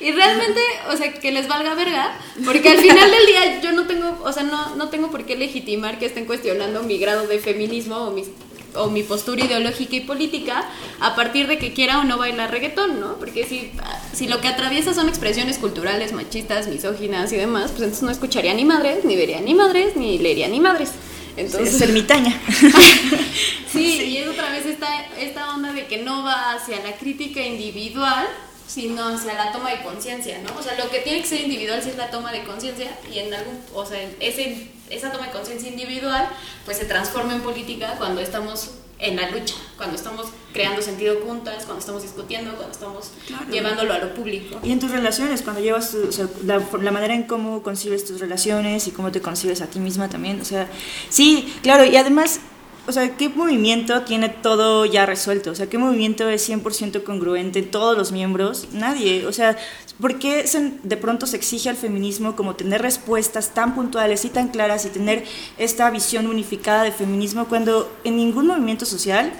Y 0.01 0.11
realmente, 0.11 0.61
o 0.90 0.96
sea, 0.96 1.12
que 1.14 1.31
les 1.31 1.46
valga 1.46 1.77
verga, 1.77 2.18
porque 2.44 2.70
al 2.70 2.79
final 2.79 3.09
del 3.09 3.25
día 3.25 3.61
yo 3.61 3.70
no 3.70 3.87
tengo, 3.87 4.20
o 4.25 4.33
sea, 4.33 4.42
no, 4.42 4.75
no 4.75 4.88
tengo 4.88 5.12
por 5.12 5.25
qué 5.25 5.37
legitimar 5.37 6.01
que 6.01 6.07
estén 6.07 6.27
cuestionando 6.27 6.83
mi 6.83 6.98
grado 6.98 7.29
de 7.29 7.38
feminismo 7.38 7.98
o 7.98 8.11
mis 8.11 8.27
o 8.74 8.90
mi 8.90 9.02
postura 9.02 9.44
ideológica 9.44 9.96
y 9.96 10.00
política 10.00 10.64
a 11.00 11.14
partir 11.14 11.46
de 11.46 11.58
que 11.58 11.72
quiera 11.72 12.00
o 12.00 12.04
no 12.04 12.18
bailar 12.18 12.50
reggaetón, 12.50 13.00
¿no? 13.00 13.16
Porque 13.16 13.44
si, 13.46 13.70
si 14.12 14.28
lo 14.28 14.40
que 14.40 14.48
atraviesa 14.48 14.94
son 14.94 15.08
expresiones 15.08 15.58
culturales 15.58 16.12
machistas, 16.12 16.68
misóginas 16.68 17.32
y 17.32 17.37
demás, 17.37 17.70
pues 17.70 17.82
entonces 17.82 18.02
no 18.02 18.11
escucharía 18.11 18.54
ni 18.54 18.64
madres, 18.64 19.04
ni 19.04 19.16
vería 19.16 19.40
ni 19.40 19.54
madres, 19.54 19.96
ni 19.96 20.18
leería 20.18 20.48
ni 20.48 20.61
madres. 20.61 20.92
Entonces, 21.37 21.74
es 21.74 21.80
ermitaña. 21.80 22.38
Sí, 23.72 24.02
y 24.02 24.18
es 24.18 24.28
otra 24.28 24.50
vez 24.50 24.66
esta, 24.66 25.06
esta 25.18 25.54
onda 25.54 25.72
de 25.72 25.87
que 25.87 25.96
no 25.96 26.22
va 26.22 26.52
hacia 26.52 26.82
la 26.82 26.94
crítica 26.98 27.40
individual, 27.40 28.26
sino 28.72 29.06
hacia 29.08 29.35
la 29.35 29.52
toma 29.52 29.70
de 29.70 29.82
conciencia, 29.82 30.38
¿no? 30.38 30.58
O 30.58 30.62
sea, 30.62 30.76
lo 30.82 30.88
que 30.90 31.00
tiene 31.00 31.20
que 31.20 31.26
ser 31.28 31.40
individual 31.40 31.82
sí 31.82 31.90
es 31.90 31.96
la 31.96 32.11
toma 32.11 32.32
de 32.32 32.44
conciencia 32.44 32.96
y 33.12 33.18
en 33.18 33.35
algún, 33.35 33.58
o 33.74 33.85
sea, 33.85 33.98
ese, 34.20 34.68
esa 34.88 35.11
toma 35.12 35.26
de 35.26 35.32
conciencia 35.32 35.68
individual 35.68 36.28
pues 36.64 36.78
se 36.78 36.85
transforma 36.87 37.35
en 37.35 37.40
política 37.42 37.94
cuando 37.98 38.20
estamos 38.20 38.70
en 38.98 39.16
la 39.16 39.28
lucha, 39.30 39.56
cuando 39.76 39.96
estamos 39.96 40.26
creando 40.52 40.80
sentido 40.80 41.16
juntas, 41.26 41.64
cuando 41.64 41.80
estamos 41.80 42.02
discutiendo, 42.02 42.52
cuando 42.54 42.70
estamos 42.72 43.11
llevándolo 43.50 43.92
a 43.94 43.98
lo 43.98 44.14
público. 44.14 44.61
Y 44.62 44.70
en 44.70 44.78
tus 44.78 44.92
relaciones, 44.92 45.42
cuando 45.42 45.61
llevas 45.61 45.90
tu- 45.90 46.08
o 46.08 46.12
sea, 46.12 46.28
la, 46.44 46.62
la 46.80 46.90
manera 46.92 47.12
en 47.12 47.24
cómo 47.24 47.64
concibes 47.64 48.04
tus 48.04 48.20
relaciones 48.20 48.87
y 48.87 48.92
cómo 48.92 49.11
te 49.11 49.20
concibes 49.20 49.61
a 49.61 49.66
ti 49.66 49.80
misma 49.80 50.08
también. 50.08 50.40
O 50.40 50.44
sea, 50.44 50.68
sí, 51.08 51.52
claro, 51.64 51.85
y 51.85 51.96
además, 51.96 52.38
o 52.86 52.92
sea, 52.92 53.16
¿qué 53.16 53.28
movimiento 53.28 54.02
tiene 54.02 54.28
todo 54.28 54.84
ya 54.86 55.06
resuelto? 55.06 55.52
O 55.52 55.54
sea, 55.54 55.68
¿qué 55.68 55.78
movimiento 55.78 56.28
es 56.28 56.48
100% 56.48 57.04
congruente 57.04 57.60
en 57.60 57.70
todos 57.70 57.96
los 57.96 58.10
miembros? 58.12 58.68
Nadie. 58.72 59.24
O 59.26 59.32
sea, 59.32 59.56
¿por 60.00 60.18
qué 60.18 60.46
se- 60.48 60.72
de 60.82 60.96
pronto 60.96 61.26
se 61.26 61.36
exige 61.36 61.68
al 61.68 61.76
feminismo 61.76 62.34
como 62.34 62.56
tener 62.56 62.82
respuestas 62.82 63.54
tan 63.54 63.74
puntuales 63.74 64.24
y 64.24 64.30
tan 64.30 64.48
claras 64.48 64.84
y 64.84 64.88
tener 64.88 65.24
esta 65.58 65.90
visión 65.90 66.26
unificada 66.26 66.82
de 66.82 66.92
feminismo 66.92 67.46
cuando 67.46 67.90
en 68.04 68.16
ningún 68.16 68.46
movimiento 68.48 68.84
social 68.84 69.32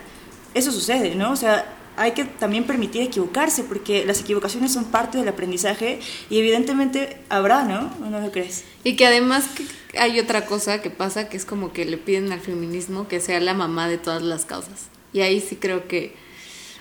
eso 0.55 0.70
sucede, 0.70 1.14
¿no? 1.16 1.33
O 1.33 1.37
sea, 1.37 1.66
hay 1.96 2.12
que 2.12 2.24
también 2.24 2.64
permitir 2.64 3.02
equivocarse, 3.02 3.64
porque 3.64 4.05
las 4.07 4.20
equivocaciones 4.20 4.72
son 4.72 4.85
parte 4.87 5.18
del 5.18 5.28
aprendizaje 5.28 6.00
y 6.31 6.38
evidentemente 6.38 7.18
habrá, 7.28 7.64
¿no? 7.64 7.90
¿O 8.07 8.09
no 8.09 8.20
lo 8.20 8.31
crees? 8.31 8.64
Y 8.85 8.97
que 8.97 9.07
además 9.07 9.45
que 9.55 9.99
hay 9.99 10.18
otra 10.18 10.47
cosa 10.47 10.83
que 10.83 10.90
pasa 10.90 11.29
que 11.29 11.37
es 11.37 11.45
como 11.45 11.73
que 11.73 11.85
le 11.85 11.97
piden 11.97 12.33
al 12.33 12.40
feminismo 12.40 13.09
que 13.09 13.21
sea 13.21 13.40
la 13.40 13.55
mamá 13.55 13.88
de 13.88 13.99
todas 13.99 14.23
las 14.23 14.45
causas. 14.45 14.88
Y 15.12 15.21
ahí 15.21 15.40
sí 15.40 15.57
creo 15.57 15.87
que 15.87 16.14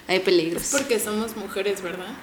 hay 0.07 0.19
peligros. 0.19 0.69
Porque 0.71 0.99
somos 0.99 1.35
mujeres, 1.37 1.81
¿verdad? 1.81 2.13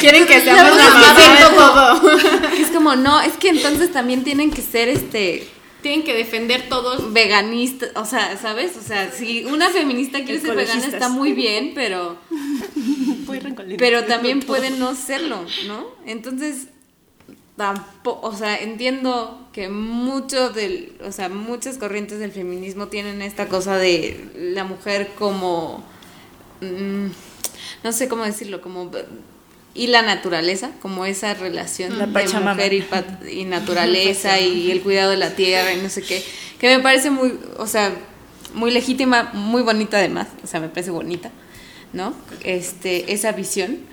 Quieren 0.00 0.26
que 0.26 0.40
seamos 0.40 0.76
La 0.76 0.90
mamá 0.90 1.16
es 1.18 1.38
de 1.38 1.56
todo. 1.56 2.52
Es 2.60 2.68
como, 2.68 2.96
no, 2.96 3.20
es 3.20 3.34
que 3.34 3.48
entonces 3.50 3.92
también 3.92 4.24
tienen 4.24 4.50
que 4.50 4.62
ser 4.62 4.88
este 4.88 5.46
Tienen 5.82 6.02
que 6.02 6.14
defender 6.14 6.68
todos. 6.68 7.12
veganistas, 7.12 7.90
o 7.94 8.04
sea, 8.04 8.36
¿sabes? 8.36 8.76
O 8.76 8.82
sea, 8.82 9.12
si 9.12 9.44
una 9.44 9.70
feminista 9.70 10.24
quiere 10.24 10.40
ser 10.40 10.56
vegana 10.56 10.86
está 10.86 11.08
muy 11.08 11.32
bien, 11.32 11.72
pero 11.74 12.18
pero 13.78 14.04
también 14.04 14.40
puede 14.40 14.70
no 14.70 14.94
serlo, 14.94 15.44
¿no? 15.66 15.86
Entonces 16.06 16.66
tampoco, 17.60 18.26
o 18.26 18.34
sea, 18.34 18.56
entiendo 18.56 19.46
que 19.52 19.68
mucho 19.68 20.48
del, 20.48 20.94
o 21.06 21.12
sea, 21.12 21.28
muchas 21.28 21.76
corrientes 21.76 22.18
del 22.18 22.32
feminismo 22.32 22.86
tienen 22.86 23.20
esta 23.20 23.48
cosa 23.48 23.76
de 23.76 24.30
la 24.34 24.64
mujer 24.64 25.10
como 25.18 25.84
mm, 26.62 27.08
no 27.84 27.92
sé 27.92 28.08
cómo 28.08 28.24
decirlo, 28.24 28.62
como 28.62 28.90
y 29.74 29.88
la 29.88 30.00
naturaleza, 30.00 30.70
como 30.80 31.04
esa 31.04 31.34
relación 31.34 31.98
La 31.98 32.06
de 32.06 32.14
Pachamama. 32.14 32.54
mujer 32.54 32.72
y, 32.72 32.82
y 33.30 33.44
naturaleza 33.44 34.40
y 34.40 34.70
el 34.70 34.80
cuidado 34.80 35.10
de 35.10 35.18
la 35.18 35.36
tierra 35.36 35.74
y 35.74 35.82
no 35.82 35.90
sé 35.90 36.00
qué, 36.00 36.24
que 36.58 36.74
me 36.74 36.82
parece 36.82 37.10
muy, 37.10 37.38
o 37.58 37.66
sea, 37.66 37.92
muy 38.54 38.70
legítima, 38.70 39.32
muy 39.34 39.60
bonita 39.60 39.98
además, 39.98 40.28
o 40.42 40.46
sea, 40.46 40.60
me 40.60 40.70
parece 40.70 40.92
bonita, 40.92 41.30
¿no? 41.92 42.14
Este, 42.42 43.12
esa 43.12 43.32
visión. 43.32 43.89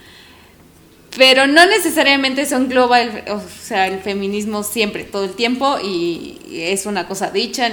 Pero 1.17 1.47
no 1.47 1.65
necesariamente 1.65 2.41
eso 2.43 2.57
engloba 2.57 3.01
el, 3.01 3.29
o 3.31 3.41
sea, 3.41 3.87
el 3.87 3.99
feminismo 4.01 4.61
siempre, 4.63 5.03
todo 5.03 5.23
el 5.25 5.33
tiempo, 5.33 5.77
y 5.83 6.39
es 6.51 6.85
una 6.85 7.07
cosa 7.07 7.31
dicha, 7.31 7.69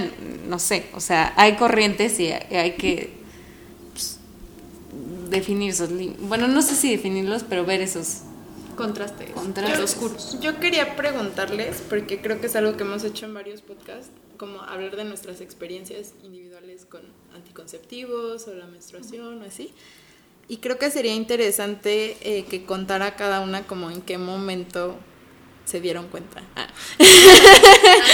no 0.48 0.58
sé, 0.58 0.86
o 0.94 1.00
sea, 1.00 1.34
hay 1.36 1.56
corrientes 1.56 2.18
y 2.20 2.28
hay 2.32 2.72
que 2.72 3.10
pues, 3.92 4.18
definir 5.28 5.70
esos 5.70 5.90
Bueno, 6.20 6.48
no 6.48 6.62
sé 6.62 6.74
si 6.74 6.90
definirlos, 6.90 7.42
pero 7.46 7.64
ver 7.66 7.82
esos 7.82 8.20
Contrastes. 8.76 9.30
contrastes 9.32 9.78
Yo- 9.78 9.84
oscuros. 9.84 10.38
Yo 10.40 10.58
quería 10.58 10.96
preguntarles, 10.96 11.82
porque 11.88 12.20
creo 12.22 12.40
que 12.40 12.46
es 12.46 12.56
algo 12.56 12.76
que 12.78 12.82
hemos 12.84 13.04
hecho 13.04 13.26
en 13.26 13.34
varios 13.34 13.60
podcasts, 13.60 14.10
como 14.38 14.62
hablar 14.62 14.96
de 14.96 15.04
nuestras 15.04 15.40
experiencias 15.40 16.12
individuales 16.24 16.86
con 16.86 17.02
anticonceptivos 17.34 18.48
o 18.48 18.54
la 18.54 18.66
menstruación 18.66 19.42
o 19.42 19.44
así. 19.44 19.70
Y 20.48 20.58
creo 20.58 20.78
que 20.78 20.90
sería 20.90 21.14
interesante 21.14 22.16
eh, 22.20 22.44
que 22.44 22.64
contara 22.64 23.16
cada 23.16 23.40
una 23.40 23.66
como 23.66 23.90
en 23.90 24.02
qué 24.02 24.18
momento 24.18 24.98
se 25.64 25.80
dieron 25.80 26.08
cuenta. 26.08 26.42
Ah. 26.56 26.68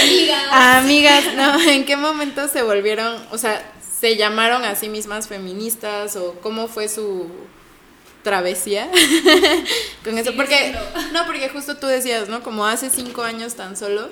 Amigas. 0.01 0.47
Amigas, 0.51 1.33
no, 1.35 1.61
¿en 1.61 1.85
qué 1.85 1.97
momento 1.97 2.47
se 2.47 2.63
volvieron, 2.63 3.21
o 3.31 3.37
sea, 3.37 3.73
se 3.99 4.15
llamaron 4.15 4.63
a 4.63 4.75
sí 4.75 4.89
mismas 4.89 5.27
feministas 5.27 6.15
o 6.15 6.35
cómo 6.41 6.67
fue 6.67 6.87
su 6.87 7.29
travesía 8.23 8.89
con 10.03 10.17
eso? 10.17 10.33
Porque, 10.35 10.73
no, 11.11 11.25
porque 11.25 11.49
justo 11.49 11.77
tú 11.77 11.87
decías, 11.87 12.29
¿no? 12.29 12.41
Como 12.41 12.65
hace 12.65 12.89
cinco 12.89 13.23
años 13.23 13.55
tan 13.55 13.75
solo 13.75 14.09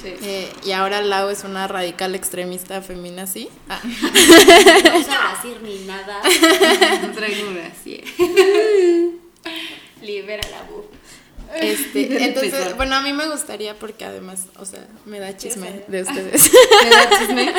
Sí. 0.00 0.14
eh, 0.22 0.52
y 0.64 0.72
ahora 0.72 1.00
Lau 1.00 1.28
es 1.30 1.44
una 1.44 1.66
radical 1.68 2.14
extremista 2.14 2.82
feminazi. 2.82 3.48
Ah, 3.68 3.80
No 3.84 4.90
vamos 4.92 5.06
a 5.08 5.42
decir 5.42 5.60
ni 5.62 5.78
nada. 5.86 6.20
No 7.02 7.12
traigo 7.12 7.48
una. 7.48 7.70
Libera 10.02 10.42
la 10.50 10.62
bu. 10.64 10.84
este, 11.56 12.24
entonces, 12.24 12.76
bueno, 12.76 12.96
a 12.96 13.00
mí 13.02 13.12
me 13.12 13.28
gustaría 13.28 13.78
porque 13.78 14.04
además, 14.04 14.46
o 14.58 14.64
sea, 14.64 14.86
me 15.06 15.18
da 15.20 15.36
chisme 15.36 15.84
de 15.88 16.02
ustedes. 16.02 16.50
¿Me 16.84 16.90
da 16.90 17.18
chisme? 17.18 17.54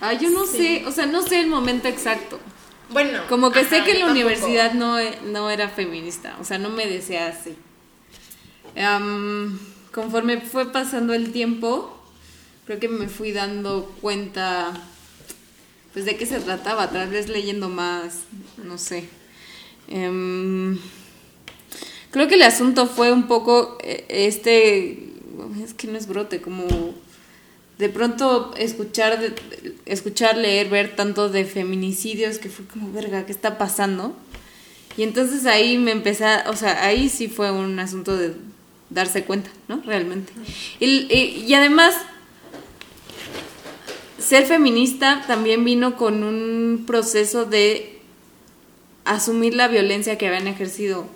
Ah, 0.00 0.12
yo 0.12 0.30
no 0.30 0.46
sé, 0.46 0.84
o 0.86 0.92
sea, 0.92 1.06
no 1.06 1.22
sé 1.22 1.40
el 1.40 1.46
momento 1.48 1.88
exacto. 1.88 2.38
bueno, 2.90 3.20
Como 3.28 3.50
que 3.50 3.64
sé 3.64 3.82
que 3.82 3.94
la 3.94 4.00
tampoco. 4.06 4.10
universidad 4.12 4.72
no, 4.74 4.98
e- 4.98 5.18
no 5.24 5.50
era 5.50 5.68
feminista, 5.68 6.36
o 6.40 6.44
sea, 6.44 6.58
no 6.58 6.68
me 6.70 6.86
decía 6.86 7.26
así. 7.28 7.56
Am, 8.80 9.58
conforme 9.96 10.42
fue 10.42 10.72
pasando 10.72 11.14
el 11.14 11.32
tiempo, 11.32 11.90
creo 12.66 12.78
que 12.78 12.86
me 12.86 13.08
fui 13.08 13.32
dando 13.32 13.90
cuenta, 14.02 14.74
pues, 15.94 16.04
de 16.04 16.18
qué 16.18 16.26
se 16.26 16.38
trataba, 16.38 16.90
tal 16.90 17.08
vez 17.08 17.30
leyendo 17.30 17.70
más, 17.70 18.18
no 18.62 18.76
sé. 18.76 19.08
Em, 19.88 20.78
creo 22.10 22.28
que 22.28 22.34
el 22.34 22.42
asunto 22.42 22.86
fue 22.86 23.10
un 23.10 23.26
poco 23.26 23.78
eh, 23.82 24.04
este, 24.10 25.14
es 25.64 25.72
que 25.72 25.86
no 25.86 25.96
es 25.96 26.06
brote, 26.06 26.42
como 26.42 26.66
de 27.78 27.88
pronto 27.88 28.54
escuchar, 28.58 29.34
escuchar, 29.86 30.36
leer, 30.36 30.68
ver 30.68 30.94
tanto 30.94 31.30
de 31.30 31.46
feminicidios 31.46 32.38
que 32.38 32.50
fue 32.50 32.66
como, 32.66 32.92
verga, 32.92 33.24
¿qué 33.24 33.32
está 33.32 33.56
pasando? 33.56 34.14
Y 34.98 35.04
entonces 35.04 35.46
ahí 35.46 35.78
me 35.78 35.92
empecé, 35.92 36.26
o 36.48 36.56
sea, 36.56 36.84
ahí 36.84 37.08
sí 37.08 37.28
fue 37.28 37.50
un 37.50 37.78
asunto 37.78 38.14
de 38.14 38.34
darse 38.90 39.24
cuenta, 39.24 39.50
¿no? 39.68 39.82
Realmente. 39.84 40.32
Y, 40.80 41.06
y- 41.12 41.44
y 41.46 41.54
además, 41.54 41.94
ser 44.18 44.46
feminista 44.46 45.24
también 45.26 45.64
vino 45.64 45.96
con 45.96 46.22
un 46.22 46.84
proceso 46.86 47.44
de 47.44 47.98
asumir 49.04 49.54
la 49.54 49.68
violencia 49.68 50.18
que 50.18 50.26
habían 50.26 50.46
ejercido 50.48 51.06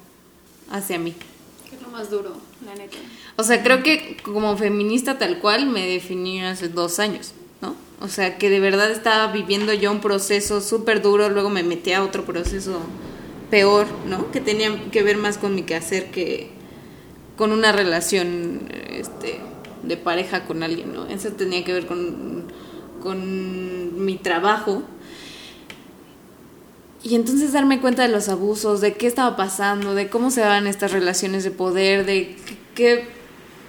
hacia 0.71 0.99
mí. 0.99 1.15
Que 1.69 1.77
es 1.77 1.83
lo 1.83 1.89
más 1.89 2.11
duro, 2.11 2.37
la 2.65 2.75
neta. 2.75 2.97
O 3.37 3.43
sea, 3.43 3.63
creo 3.63 3.83
que 3.83 4.17
como 4.23 4.57
feminista 4.57 5.19
tal 5.19 5.39
cual 5.39 5.67
me 5.67 5.87
definí 5.87 6.43
hace 6.45 6.69
dos 6.69 6.99
años, 6.99 7.33
¿no? 7.63 7.75
O 8.01 8.09
sea, 8.09 8.39
que 8.39 8.51
de 8.51 8.61
verdad 8.61 8.91
estaba 8.91 9.33
viviendo 9.33 9.73
yo 9.73 9.91
un 9.91 10.01
proceso 10.01 10.61
súper 10.61 11.03
duro, 11.03 11.29
luego 11.31 11.51
me 11.51 11.63
metí 11.63 11.93
a 11.93 12.03
otro 12.05 12.25
proceso 12.25 12.81
peor, 13.51 13.87
¿no? 14.07 14.31
Que 14.31 14.41
tenía 14.41 14.91
que 14.91 15.03
ver 15.03 15.17
más 15.17 15.39
con 15.39 15.55
mi 15.55 15.63
quehacer 15.63 16.11
que 16.11 16.51
con 17.40 17.53
una 17.53 17.72
relación 17.72 18.68
este, 18.90 19.40
de 19.83 19.96
pareja 19.96 20.44
con 20.44 20.62
alguien, 20.62 20.92
¿no? 20.92 21.07
Eso 21.07 21.31
tenía 21.31 21.64
que 21.64 21.72
ver 21.72 21.87
con, 21.87 22.44
con 23.03 24.05
mi 24.05 24.18
trabajo. 24.18 24.83
Y 27.03 27.14
entonces 27.14 27.55
darme 27.55 27.81
cuenta 27.81 28.03
de 28.03 28.11
los 28.11 28.29
abusos, 28.29 28.83
de 28.83 28.92
qué 28.92 29.07
estaba 29.07 29.38
pasando, 29.38 29.94
de 29.94 30.11
cómo 30.11 30.31
se 30.31 30.42
daban 30.42 30.66
estas 30.66 30.92
relaciones 30.92 31.42
de 31.42 31.50
poder, 31.50 32.05
de 32.05 32.37
qué, 32.74 33.07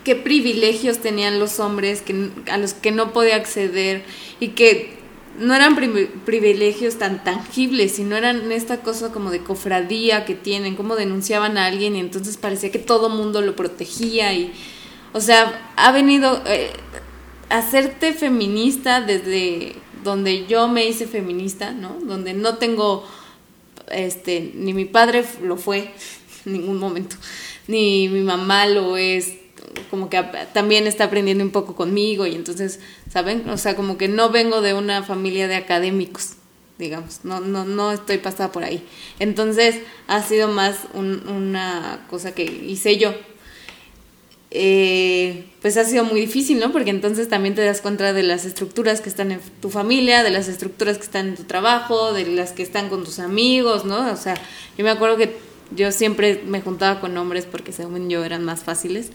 qué 0.03 0.17
privilegios 0.17 0.97
tenían 0.97 1.39
los 1.39 1.61
hombres 1.61 2.01
que, 2.01 2.29
a 2.51 2.57
los 2.57 2.73
que 2.73 2.91
no 2.91 3.13
podía 3.13 3.37
acceder 3.37 4.03
y 4.41 4.49
que 4.49 5.00
no 5.39 5.53
eran 5.55 5.75
privi- 5.75 6.09
privilegios 6.25 6.95
tan 6.97 7.23
tangibles, 7.23 7.93
sino 7.93 8.15
eran 8.15 8.51
esta 8.51 8.81
cosa 8.81 9.11
como 9.11 9.31
de 9.31 9.39
cofradía 9.39 10.25
que 10.25 10.35
tienen, 10.35 10.75
cómo 10.75 10.95
denunciaban 10.95 11.57
a 11.57 11.65
alguien 11.65 11.95
y 11.95 11.99
entonces 11.99 12.37
parecía 12.37 12.71
que 12.71 12.79
todo 12.79 13.09
mundo 13.09 13.41
lo 13.41 13.55
protegía 13.55 14.33
y, 14.33 14.51
o 15.13 15.21
sea, 15.21 15.71
ha 15.75 15.91
venido 15.91 16.41
eh, 16.45 16.71
hacerte 17.49 18.13
feminista 18.13 19.01
desde 19.01 19.75
donde 20.03 20.47
yo 20.47 20.67
me 20.67 20.85
hice 20.85 21.07
feminista, 21.07 21.71
¿no? 21.71 21.97
Donde 22.01 22.33
no 22.33 22.57
tengo, 22.57 23.05
este, 23.89 24.51
ni 24.55 24.73
mi 24.73 24.85
padre 24.85 25.23
lo 25.43 25.57
fue 25.57 25.91
en 26.45 26.53
ningún 26.53 26.77
momento, 26.77 27.15
ni 27.67 28.09
mi 28.09 28.21
mamá 28.21 28.65
lo 28.65 28.97
es, 28.97 29.33
como 29.89 30.09
que 30.09 30.23
también 30.53 30.87
está 30.87 31.05
aprendiendo 31.05 31.43
un 31.43 31.51
poco 31.51 31.75
conmigo 31.75 32.25
y 32.27 32.35
entonces, 32.35 32.79
¿saben? 33.11 33.49
O 33.49 33.57
sea, 33.57 33.75
como 33.75 33.97
que 33.97 34.07
no 34.07 34.29
vengo 34.29 34.61
de 34.61 34.73
una 34.73 35.03
familia 35.03 35.47
de 35.47 35.55
académicos, 35.55 36.33
digamos, 36.77 37.19
no, 37.23 37.39
no, 37.39 37.65
no 37.65 37.91
estoy 37.91 38.17
pasada 38.17 38.51
por 38.51 38.63
ahí. 38.63 38.83
Entonces, 39.19 39.79
ha 40.07 40.23
sido 40.23 40.47
más 40.47 40.77
un- 40.93 41.27
una 41.27 42.05
cosa 42.09 42.33
que 42.33 42.43
hice 42.43 42.97
yo, 42.97 43.13
eh, 44.53 45.45
pues 45.61 45.77
ha 45.77 45.85
sido 45.85 46.03
muy 46.03 46.19
difícil, 46.19 46.59
¿no? 46.59 46.71
Porque 46.73 46.89
entonces 46.89 47.29
también 47.29 47.55
te 47.55 47.63
das 47.63 47.79
cuenta 47.79 48.11
de 48.11 48.23
las 48.23 48.43
estructuras 48.43 48.99
que 48.99 49.07
están 49.07 49.31
en 49.31 49.39
tu 49.61 49.69
familia, 49.69 50.23
de 50.23 50.29
las 50.29 50.49
estructuras 50.49 50.97
que 50.97 51.03
están 51.05 51.29
en 51.29 51.35
tu 51.35 51.43
trabajo, 51.43 52.11
de 52.11 52.25
las 52.25 52.51
que 52.51 52.63
están 52.63 52.89
con 52.89 53.05
tus 53.05 53.19
amigos, 53.19 53.85
¿no? 53.85 54.11
O 54.11 54.17
sea, 54.17 54.33
yo 54.77 54.83
me 54.83 54.89
acuerdo 54.89 55.15
que 55.15 55.37
yo 55.73 55.89
siempre 55.93 56.41
me 56.45 56.59
juntaba 56.59 56.99
con 56.99 57.15
hombres 57.17 57.45
porque 57.49 57.71
según 57.71 58.09
yo 58.09 58.25
eran 58.25 58.43
más 58.43 58.63
fáciles. 58.63 59.11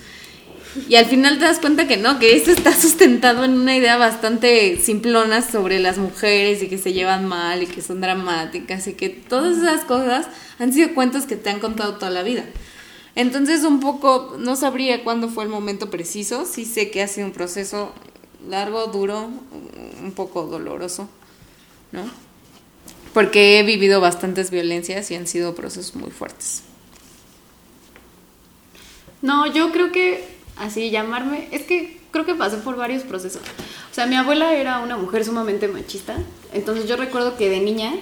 Y 0.88 0.96
al 0.96 1.06
final 1.06 1.38
te 1.38 1.44
das 1.44 1.58
cuenta 1.58 1.88
que 1.88 1.96
no, 1.96 2.18
que 2.18 2.36
eso 2.36 2.50
está 2.50 2.74
sustentado 2.78 3.44
en 3.44 3.52
una 3.52 3.76
idea 3.76 3.96
bastante 3.96 4.78
simplona 4.80 5.42
sobre 5.42 5.78
las 5.78 5.98
mujeres 5.98 6.62
y 6.62 6.68
que 6.68 6.78
se 6.78 6.92
llevan 6.92 7.26
mal 7.26 7.62
y 7.62 7.66
que 7.66 7.82
son 7.82 8.00
dramáticas 8.00 8.86
y 8.86 8.94
que 8.94 9.08
todas 9.08 9.58
esas 9.58 9.84
cosas 9.84 10.26
han 10.58 10.72
sido 10.72 10.94
cuentos 10.94 11.24
que 11.24 11.36
te 11.36 11.50
han 11.50 11.60
contado 11.60 11.94
toda 11.94 12.10
la 12.10 12.22
vida. 12.22 12.44
Entonces 13.14 13.64
un 13.64 13.80
poco, 13.80 14.36
no 14.38 14.56
sabría 14.56 15.02
cuándo 15.02 15.28
fue 15.28 15.44
el 15.44 15.50
momento 15.50 15.90
preciso, 15.90 16.44
sí 16.44 16.64
sé 16.66 16.90
que 16.90 17.02
ha 17.02 17.08
sido 17.08 17.26
un 17.26 17.32
proceso 17.32 17.92
largo, 18.46 18.86
duro, 18.88 19.30
un 20.02 20.12
poco 20.12 20.46
doloroso, 20.46 21.08
¿no? 21.92 22.04
Porque 23.14 23.58
he 23.58 23.62
vivido 23.62 24.02
bastantes 24.02 24.50
violencias 24.50 25.10
y 25.10 25.14
han 25.14 25.26
sido 25.26 25.54
procesos 25.54 25.96
muy 25.96 26.10
fuertes. 26.10 26.62
No, 29.22 29.46
yo 29.46 29.72
creo 29.72 29.90
que 29.90 30.35
así 30.56 30.90
llamarme, 30.90 31.48
es 31.52 31.62
que 31.62 31.98
creo 32.10 32.24
que 32.24 32.34
pasé 32.34 32.56
por 32.58 32.76
varios 32.76 33.02
procesos. 33.02 33.42
O 33.90 33.94
sea, 33.94 34.06
mi 34.06 34.16
abuela 34.16 34.54
era 34.54 34.80
una 34.80 34.96
mujer 34.96 35.24
sumamente 35.24 35.68
machista, 35.68 36.16
entonces 36.52 36.88
yo 36.88 36.96
recuerdo 36.96 37.36
que 37.36 37.50
de 37.50 37.60
niña 37.60 37.92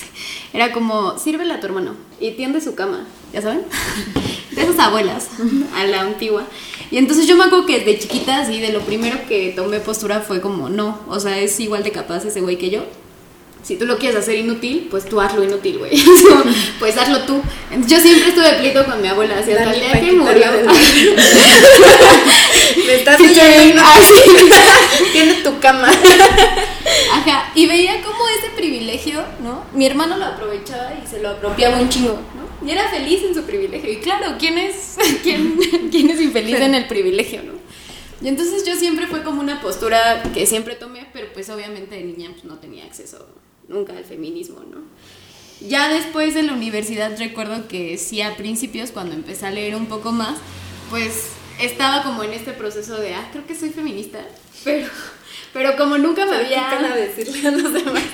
era 0.52 0.72
como, 0.72 1.18
sírvele 1.18 1.54
a 1.54 1.60
tu 1.60 1.66
hermano 1.66 1.94
y 2.20 2.32
tiende 2.32 2.60
su 2.60 2.74
cama, 2.74 3.06
¿ya 3.32 3.42
saben? 3.42 3.62
De 4.50 4.62
esas 4.62 4.78
abuelas, 4.78 5.28
a 5.76 5.84
la 5.84 6.00
antigua. 6.00 6.44
Y 6.90 6.96
entonces 6.96 7.28
yo 7.28 7.36
me 7.36 7.44
acuerdo 7.44 7.66
que 7.66 7.78
de 7.80 7.98
chiquita, 7.98 8.40
así, 8.40 8.58
de 8.60 8.72
lo 8.72 8.80
primero 8.80 9.18
que 9.28 9.52
tomé 9.54 9.78
postura 9.78 10.20
fue 10.20 10.40
como, 10.40 10.68
no, 10.68 10.98
o 11.06 11.20
sea, 11.20 11.38
es 11.38 11.60
igual 11.60 11.84
de 11.84 11.92
capaz 11.92 12.24
ese 12.24 12.40
güey 12.40 12.56
que 12.56 12.70
yo. 12.70 12.84
Si 13.68 13.76
tú 13.76 13.84
lo 13.84 13.98
quieres 13.98 14.18
hacer 14.18 14.36
inútil, 14.36 14.88
pues 14.90 15.04
tú 15.04 15.20
hazlo 15.20 15.44
inútil, 15.44 15.76
güey. 15.76 16.02
pues 16.78 16.96
hazlo 16.96 17.24
tú. 17.24 17.42
Yo 17.86 18.00
siempre 18.00 18.30
estuve 18.30 18.50
pleito 18.54 18.82
con 18.86 19.02
mi 19.02 19.08
abuela, 19.08 19.38
así 19.38 19.52
hasta 19.52 19.74
el 19.74 19.80
día 19.80 19.92
que 19.92 20.12
murió. 20.12 20.46
Me 22.86 22.94
estás 22.94 23.18
Sí, 23.18 23.26
ah, 23.78 24.00
sí. 24.02 24.14
Tiene 25.12 25.34
tu 25.42 25.60
cama. 25.60 25.90
Ajá, 27.12 27.52
y 27.54 27.66
veía 27.66 28.00
como 28.00 28.26
ese 28.38 28.48
privilegio, 28.56 29.22
¿no? 29.42 29.66
Mi 29.74 29.84
hermano 29.84 30.16
lo 30.16 30.24
aprovechaba 30.24 30.92
y 30.94 31.06
se 31.06 31.20
lo 31.20 31.28
apropiaba 31.28 31.78
un 31.78 31.90
chingo, 31.90 32.14
¿no? 32.14 32.48
Y 32.66 32.70
era 32.70 32.88
feliz 32.88 33.22
en 33.22 33.34
su 33.34 33.42
privilegio. 33.42 33.92
Y 33.92 33.98
claro, 33.98 34.36
¿quién 34.38 34.56
es, 34.56 34.96
quién, 35.22 35.58
quién 35.90 36.08
es 36.08 36.22
infeliz 36.22 36.56
en 36.56 36.74
el 36.74 36.86
privilegio, 36.86 37.42
no? 37.42 37.52
Y 38.22 38.28
entonces 38.28 38.64
yo 38.64 38.74
siempre 38.76 39.06
fue 39.08 39.22
como 39.22 39.42
una 39.42 39.60
postura 39.60 40.22
que 40.32 40.46
siempre 40.46 40.74
tomé, 40.74 41.06
pero 41.12 41.30
pues 41.34 41.50
obviamente 41.50 41.96
de 41.96 42.04
niña 42.04 42.30
pues, 42.32 42.44
no 42.44 42.58
tenía 42.58 42.86
acceso 42.86 43.28
nunca 43.68 43.96
al 43.96 44.04
feminismo, 44.04 44.60
¿no? 44.60 44.78
Ya 45.60 45.88
después 45.88 46.34
de 46.34 46.42
la 46.42 46.52
universidad 46.52 47.18
recuerdo 47.18 47.66
que 47.66 47.98
sí 47.98 48.22
a 48.22 48.36
principios, 48.36 48.92
cuando 48.92 49.14
empecé 49.14 49.46
a 49.46 49.50
leer 49.50 49.74
un 49.74 49.86
poco 49.86 50.12
más, 50.12 50.36
pues 50.90 51.30
estaba 51.60 52.02
como 52.02 52.22
en 52.22 52.32
este 52.32 52.52
proceso 52.52 52.96
de, 52.96 53.14
ah, 53.14 53.28
creo 53.32 53.46
que 53.46 53.54
soy 53.54 53.70
feminista, 53.70 54.20
pero, 54.64 54.86
pero 55.52 55.76
como 55.76 55.98
nunca 55.98 56.26
me 56.26 56.36
había... 56.36 56.70
pena 56.70 56.94
decirle 56.94 57.46
a 57.46 57.50
los 57.50 57.72
demás. 57.72 58.04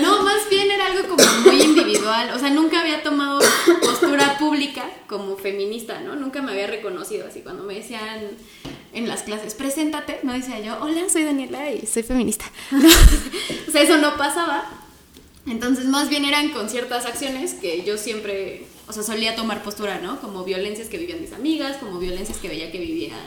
No, 0.00 0.22
más 0.22 0.48
bien 0.48 0.70
era 0.70 0.86
algo 0.86 1.08
como 1.08 1.24
muy 1.44 1.60
individual. 1.60 2.30
O 2.34 2.38
sea, 2.38 2.50
nunca 2.50 2.80
había 2.80 3.02
tomado 3.02 3.40
postura 3.82 4.38
pública 4.38 4.84
como 5.06 5.36
feminista, 5.36 6.00
¿no? 6.00 6.14
Nunca 6.16 6.40
me 6.40 6.52
había 6.52 6.66
reconocido 6.66 7.26
así. 7.26 7.40
Cuando 7.40 7.64
me 7.64 7.74
decían 7.74 8.28
en 8.94 9.08
las 9.08 9.22
clases, 9.22 9.54
preséntate, 9.54 10.20
no 10.22 10.32
decía 10.32 10.60
yo, 10.60 10.78
hola, 10.80 11.08
soy 11.08 11.24
Daniela 11.24 11.70
y 11.72 11.86
soy 11.86 12.02
feminista. 12.02 12.46
O 13.68 13.70
sea, 13.70 13.82
eso 13.82 13.98
no 13.98 14.16
pasaba. 14.16 14.81
Entonces, 15.46 15.86
más 15.86 16.08
bien 16.08 16.24
eran 16.24 16.50
con 16.50 16.68
ciertas 16.68 17.04
acciones 17.04 17.54
que 17.54 17.84
yo 17.84 17.98
siempre, 17.98 18.66
o 18.86 18.92
sea, 18.92 19.02
solía 19.02 19.34
tomar 19.34 19.62
postura, 19.62 19.98
¿no? 20.00 20.20
Como 20.20 20.44
violencias 20.44 20.88
que 20.88 20.98
vivían 20.98 21.20
mis 21.20 21.32
amigas, 21.32 21.78
como 21.78 21.98
violencias 21.98 22.38
que 22.38 22.48
veía 22.48 22.70
que 22.70 22.78
vivían 22.78 23.18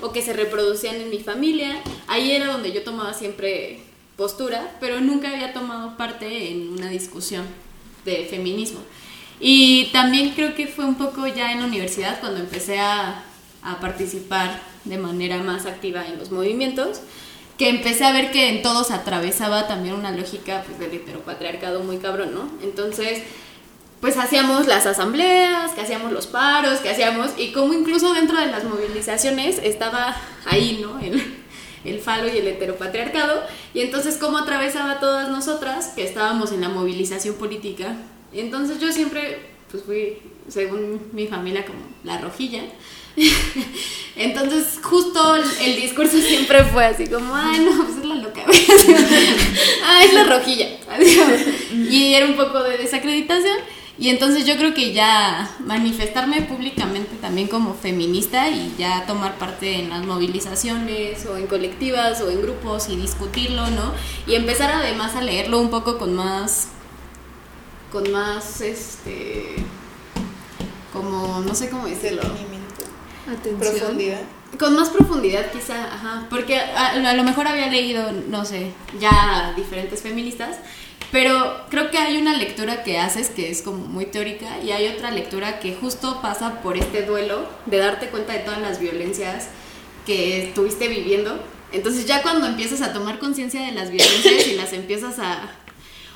o 0.00 0.12
que 0.12 0.22
se 0.22 0.32
reproducían 0.32 0.96
en 0.96 1.10
mi 1.10 1.18
familia. 1.18 1.82
Ahí 2.06 2.30
era 2.30 2.46
donde 2.46 2.72
yo 2.72 2.82
tomaba 2.84 3.12
siempre 3.12 3.80
postura, 4.16 4.76
pero 4.80 5.00
nunca 5.00 5.30
había 5.30 5.52
tomado 5.52 5.96
parte 5.96 6.50
en 6.50 6.70
una 6.70 6.88
discusión 6.88 7.44
de 8.04 8.26
feminismo. 8.30 8.80
Y 9.40 9.86
también 9.92 10.30
creo 10.30 10.54
que 10.54 10.66
fue 10.66 10.84
un 10.84 10.96
poco 10.96 11.26
ya 11.26 11.52
en 11.52 11.60
la 11.60 11.66
universidad 11.66 12.18
cuando 12.20 12.40
empecé 12.40 12.80
a, 12.80 13.24
a 13.62 13.80
participar 13.80 14.60
de 14.84 14.98
manera 14.98 15.38
más 15.42 15.66
activa 15.66 16.06
en 16.06 16.18
los 16.18 16.30
movimientos, 16.30 17.00
que 17.58 17.68
empecé 17.68 18.04
a 18.04 18.12
ver 18.12 18.30
que 18.30 18.48
en 18.48 18.62
todos 18.62 18.92
atravesaba 18.92 19.66
también 19.66 19.94
una 19.96 20.12
lógica 20.12 20.62
pues, 20.64 20.78
del 20.78 20.94
heteropatriarcado 20.94 21.80
muy 21.80 21.98
cabrón, 21.98 22.32
¿no? 22.32 22.48
Entonces, 22.62 23.22
pues 24.00 24.16
hacíamos 24.16 24.68
las 24.68 24.86
asambleas, 24.86 25.72
que 25.72 25.80
hacíamos 25.80 26.12
los 26.12 26.28
paros, 26.28 26.78
que 26.78 26.90
hacíamos, 26.90 27.32
y 27.36 27.50
como 27.50 27.74
incluso 27.74 28.14
dentro 28.14 28.38
de 28.38 28.46
las 28.46 28.62
movilizaciones 28.62 29.58
estaba 29.62 30.16
ahí, 30.46 30.78
¿no? 30.80 31.00
El, 31.00 31.20
el 31.84 31.98
falo 31.98 32.32
y 32.32 32.38
el 32.38 32.46
heteropatriarcado, 32.46 33.42
y 33.74 33.80
entonces 33.80 34.18
cómo 34.18 34.38
atravesaba 34.38 35.00
todas 35.00 35.28
nosotras 35.28 35.88
que 35.96 36.04
estábamos 36.04 36.52
en 36.52 36.60
la 36.60 36.68
movilización 36.68 37.34
política. 37.34 37.96
Entonces 38.32 38.78
yo 38.78 38.92
siempre, 38.92 39.40
pues 39.68 39.82
fui, 39.82 40.18
según 40.46 41.08
mi 41.12 41.26
familia, 41.26 41.66
como 41.66 41.80
la 42.04 42.18
rojilla. 42.18 42.62
Entonces, 44.16 44.80
justo 44.82 45.36
el, 45.36 45.44
el 45.60 45.80
discurso 45.80 46.18
siempre 46.18 46.64
fue 46.64 46.86
así 46.86 47.06
como, 47.06 47.34
ay, 47.34 47.60
no, 47.60 47.84
pues 47.84 47.98
es 47.98 48.04
la 48.04 48.16
loca, 48.16 48.42
güey". 48.46 48.66
ah, 49.84 50.04
es 50.04 50.12
la 50.12 50.24
rojilla. 50.24 50.68
y 51.72 52.14
era 52.14 52.26
un 52.26 52.36
poco 52.36 52.62
de 52.62 52.78
desacreditación. 52.78 53.58
Y 54.00 54.10
entonces 54.10 54.46
yo 54.46 54.56
creo 54.56 54.74
que 54.74 54.92
ya 54.92 55.50
manifestarme 55.58 56.42
públicamente 56.42 57.16
también 57.20 57.48
como 57.48 57.74
feminista 57.74 58.48
y 58.48 58.72
ya 58.78 59.04
tomar 59.06 59.38
parte 59.38 59.74
en 59.74 59.90
las 59.90 60.04
movilizaciones 60.04 61.26
o 61.26 61.36
en 61.36 61.48
colectivas 61.48 62.20
o 62.20 62.30
en 62.30 62.40
grupos 62.40 62.88
y 62.88 62.96
discutirlo, 62.96 63.68
¿no? 63.70 63.92
Y 64.28 64.36
empezar 64.36 64.70
además 64.70 65.16
a 65.16 65.20
leerlo 65.20 65.58
un 65.58 65.70
poco 65.70 65.98
con 65.98 66.14
más, 66.14 66.68
con 67.90 68.08
más, 68.12 68.60
este, 68.60 69.56
como, 70.92 71.40
no 71.40 71.54
sé 71.56 71.68
cómo 71.68 71.88
decirlo. 71.88 72.22
Profundidad. 73.58 74.20
Con 74.58 74.74
más 74.74 74.88
profundidad 74.88 75.50
quizá, 75.52 75.84
ajá, 75.92 76.26
porque 76.30 76.56
a, 76.56 76.92
a 76.92 77.14
lo 77.14 77.22
mejor 77.22 77.46
había 77.46 77.68
leído, 77.68 78.12
no 78.28 78.44
sé, 78.44 78.72
ya 78.98 79.52
diferentes 79.56 80.00
feministas, 80.00 80.56
pero 81.12 81.64
creo 81.70 81.90
que 81.90 81.98
hay 81.98 82.18
una 82.18 82.36
lectura 82.36 82.82
que 82.82 82.98
haces 82.98 83.30
que 83.30 83.50
es 83.50 83.62
como 83.62 83.86
muy 83.86 84.06
teórica 84.06 84.58
y 84.62 84.72
hay 84.72 84.88
otra 84.88 85.10
lectura 85.10 85.58
que 85.58 85.74
justo 85.74 86.20
pasa 86.20 86.60
por 86.62 86.76
este 86.76 87.02
duelo 87.02 87.46
de 87.66 87.78
darte 87.78 88.08
cuenta 88.08 88.32
de 88.32 88.40
todas 88.40 88.60
las 88.60 88.80
violencias 88.80 89.48
que 90.06 90.48
estuviste 90.48 90.88
viviendo. 90.88 91.38
Entonces 91.72 92.06
ya 92.06 92.22
cuando 92.22 92.46
empiezas 92.46 92.80
a 92.82 92.92
tomar 92.92 93.18
conciencia 93.18 93.62
de 93.62 93.72
las 93.72 93.90
violencias 93.90 94.46
y 94.46 94.54
las 94.54 94.72
empiezas 94.72 95.18
a... 95.18 95.50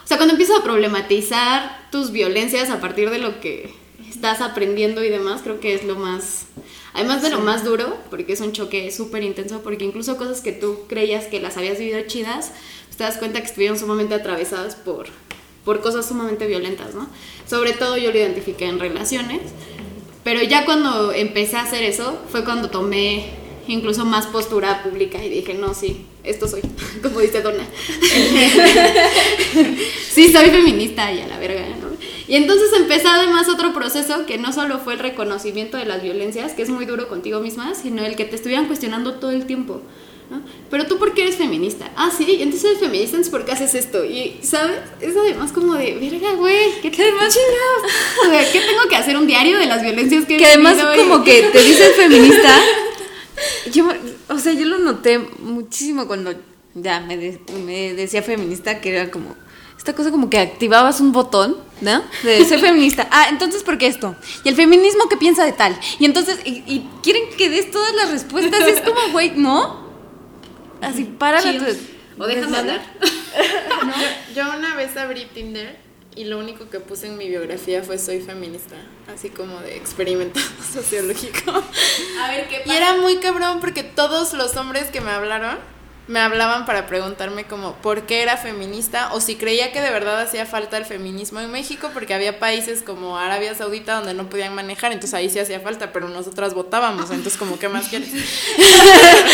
O 0.03 0.07
sea, 0.07 0.17
cuando 0.17 0.33
empiezas 0.33 0.59
a 0.59 0.63
problematizar 0.63 1.89
tus 1.91 2.11
violencias 2.11 2.71
a 2.71 2.81
partir 2.81 3.11
de 3.11 3.19
lo 3.19 3.41
que 3.41 3.75
estás 4.09 4.41
aprendiendo 4.41 5.05
y 5.05 5.11
demás, 5.11 5.43
creo 5.43 5.61
que 5.61 5.75
es 5.75 5.85
lo 5.85 5.97
más... 5.97 6.47
Además 6.95 7.23
de 7.23 7.31
lo 7.31 7.41
más 7.41 7.65
duro, 7.65 7.97
porque 8.11 8.35
es 8.35 8.41
un 8.41 8.53
choque 8.53 8.91
súper 8.91 9.23
intenso, 9.23 9.63
porque 9.63 9.85
incluso 9.85 10.17
cosas 10.17 10.41
que 10.41 10.53
tú 10.53 10.81
creías 10.89 11.27
que 11.27 11.41
las 11.41 11.57
habías 11.57 11.79
vivido 11.79 12.01
chidas, 12.07 12.53
pues 12.87 12.97
te 12.99 13.05
das 13.05 13.17
cuenta 13.17 13.41
que 13.41 13.47
estuvieron 13.47 13.79
sumamente 13.79 14.15
atravesadas 14.15 14.77
por, 14.77 15.07
por 15.65 15.81
cosas 15.81 16.07
sumamente 16.07 16.47
violentas, 16.47 16.95
¿no? 16.95 17.09
Sobre 17.49 17.73
todo 17.73 17.97
yo 17.97 18.13
lo 18.13 18.19
identifiqué 18.19 18.67
en 18.67 18.79
relaciones, 18.79 19.41
pero 20.23 20.43
ya 20.43 20.65
cuando 20.65 21.13
empecé 21.13 21.57
a 21.57 21.63
hacer 21.63 21.83
eso 21.83 22.19
fue 22.31 22.45
cuando 22.45 22.69
tomé 22.69 23.31
incluso 23.69 24.05
más 24.05 24.27
postura 24.27 24.83
pública 24.83 25.25
y 25.25 25.31
dije, 25.31 25.55
no, 25.55 25.75
sí, 25.75 26.07
esto 26.25 26.47
soy, 26.47 26.61
como 27.03 27.21
dice 27.21 27.43
Donna. 27.43 27.65
sí, 30.13 30.33
soy 30.33 30.51
feminista 30.51 31.13
y 31.13 31.21
a 31.21 31.27
la 31.27 31.39
verga, 31.39 31.67
¿no? 31.81 31.92
Y 32.29 32.37
entonces 32.37 32.71
empecé 32.77 33.09
además 33.09 33.49
otro 33.49 33.73
proceso 33.73 34.27
que 34.27 34.39
no 34.39 34.53
solo 34.53 34.79
fue 34.79 34.95
el 34.95 34.99
reconocimiento 35.01 35.77
de 35.77 35.85
las 35.87 36.03
violencias, 36.03 36.53
que 36.53 36.63
es 36.63 36.69
muy 36.71 36.85
duro 36.87 37.09
contigo 37.09 37.41
misma, 37.41 37.75
sino 37.75 38.05
el 38.05 38.17
que 38.17 38.25
te 38.25 38.37
estuvieran 38.37 38.67
cuestionando 38.67 39.15
todo 39.15 39.31
el 39.33 39.47
tiempo. 39.47 39.83
¿no? 40.31 40.41
Pero 40.71 40.87
tú, 40.87 40.99
¿por 40.99 41.13
qué 41.13 41.23
eres 41.25 41.37
feminista? 41.37 41.91
Ah, 41.95 42.11
sí, 42.17 42.39
entonces 42.41 42.65
eres 42.65 42.79
feminista, 42.79 43.17
entonces 43.17 43.31
¿por 43.31 43.45
qué 43.45 43.53
haces 43.53 43.75
esto? 43.75 44.03
Y, 44.05 44.39
¿sabes? 44.43 44.79
Es 45.01 45.15
además 45.17 45.53
como 45.53 45.75
de, 45.75 45.95
verga, 45.99 46.33
güey, 46.35 46.81
¿qué, 46.81 46.91
¿qué 46.91 47.05
demás 47.05 47.35
chingados? 47.35 47.93
O 48.27 48.31
sea, 48.31 48.53
¿qué 48.53 48.61
tengo 48.61 48.89
que 48.89 48.97
hacer 48.97 49.17
un 49.17 49.27
diario 49.27 49.59
de 49.59 49.67
las 49.67 49.83
violencias 49.83 50.25
que 50.25 50.37
he 50.37 50.39
Que 50.39 50.47
además 50.47 50.77
vivido 50.77 50.95
y- 50.95 50.99
como 50.99 51.23
que 51.25 51.43
te 51.53 51.63
dices 51.63 51.95
feminista. 51.97 52.59
Yo, 53.73 53.89
o 54.29 54.39
sea, 54.39 54.53
yo 54.53 54.67
lo 54.67 54.79
noté 54.79 55.19
muchísimo 55.41 56.07
cuando 56.07 56.33
ya 56.75 57.01
me, 57.01 57.17
de- 57.17 57.41
me 57.67 57.93
decía 57.95 58.23
feminista, 58.23 58.81
que 58.81 58.91
era 58.91 59.11
como 59.11 59.37
esta 59.83 59.97
cosa 59.97 60.13
como 60.13 60.31
que 60.31 60.39
activabas 60.39 61.01
un 61.01 61.11
botón, 61.11 61.57
¿no? 61.81 62.05
De 62.23 62.45
ser 62.45 62.61
feminista. 62.61 63.09
Ah, 63.11 63.27
entonces 63.31 63.65
¿por 63.65 63.79
qué 63.79 63.89
esto? 63.89 64.15
Y 64.45 64.49
el 64.49 64.55
feminismo 64.55 65.09
qué 65.09 65.17
piensa 65.17 65.45
de 65.45 65.51
tal. 65.51 65.77
Y 65.99 66.05
entonces 66.05 66.39
y, 66.45 66.63
y 66.69 66.89
quieren 67.03 67.25
que 67.37 67.51
des 67.51 67.73
todas 67.73 67.93
las 67.97 68.13
respuestas. 68.13 68.61
Es 68.61 68.81
como, 68.81 69.01
güey, 69.11 69.33
¿no? 69.35 69.91
Así 70.81 71.03
para. 71.03 71.41
O 72.17 72.27
déjame 72.29 72.59
hablar. 72.59 72.81
Yo, 74.35 74.43
yo 74.45 74.57
una 74.57 74.77
vez 74.77 74.97
abrí 74.97 75.25
Tinder 75.25 75.77
y 76.15 76.27
lo 76.27 76.39
único 76.39 76.71
que 76.71 76.79
puse 76.79 77.09
en 77.09 77.17
mi 77.17 77.29
biografía 77.29 77.83
fue 77.83 77.99
soy 77.99 78.21
feminista, 78.21 78.77
así 79.13 79.31
como 79.31 79.59
de 79.61 79.77
experimentado 79.77 80.47
sociológico. 80.73 81.51
A 82.21 82.29
ver, 82.31 82.47
¿qué 82.49 82.63
Y 82.67 82.71
era 82.71 82.99
muy 82.99 83.17
cabrón 83.17 83.59
porque 83.59 83.83
todos 83.83 84.33
los 84.35 84.57
hombres 84.57 84.91
que 84.91 85.01
me 85.01 85.11
hablaron 85.11 85.59
me 86.09 86.19
hablaban 86.21 86.67
para 86.67 86.87
preguntarme 86.87 87.45
como 87.45 87.75
por 87.77 88.03
qué 88.07 88.23
era 88.23 88.37
feminista 88.37 89.13
o 89.15 89.21
si 89.21 89.37
creía 89.37 89.73
que 89.73 89.81
de 89.81 89.91
verdad 89.91 90.21
hacía 90.21 90.47
falta 90.47 90.77
el 90.77 90.85
feminismo 90.85 91.41
en 91.41 91.51
México 91.51 91.91
porque 91.95 92.13
había 92.13 92.39
países 92.41 92.83
como 92.83 93.17
Arabia 93.19 93.55
Saudita 93.55 93.95
donde 93.95 94.13
no 94.15 94.29
podían 94.29 94.55
manejar, 94.55 94.93
entonces 94.93 95.15
ahí 95.15 95.31
sí 95.31 95.39
hacía 95.39 95.61
falta, 95.61 95.93
pero 95.93 96.09
nosotras 96.09 96.55
votábamos, 96.55 97.11
entonces 97.11 97.37
como 97.39 97.59
qué 97.59 97.69
más 97.69 97.89
quieres. 97.89 98.11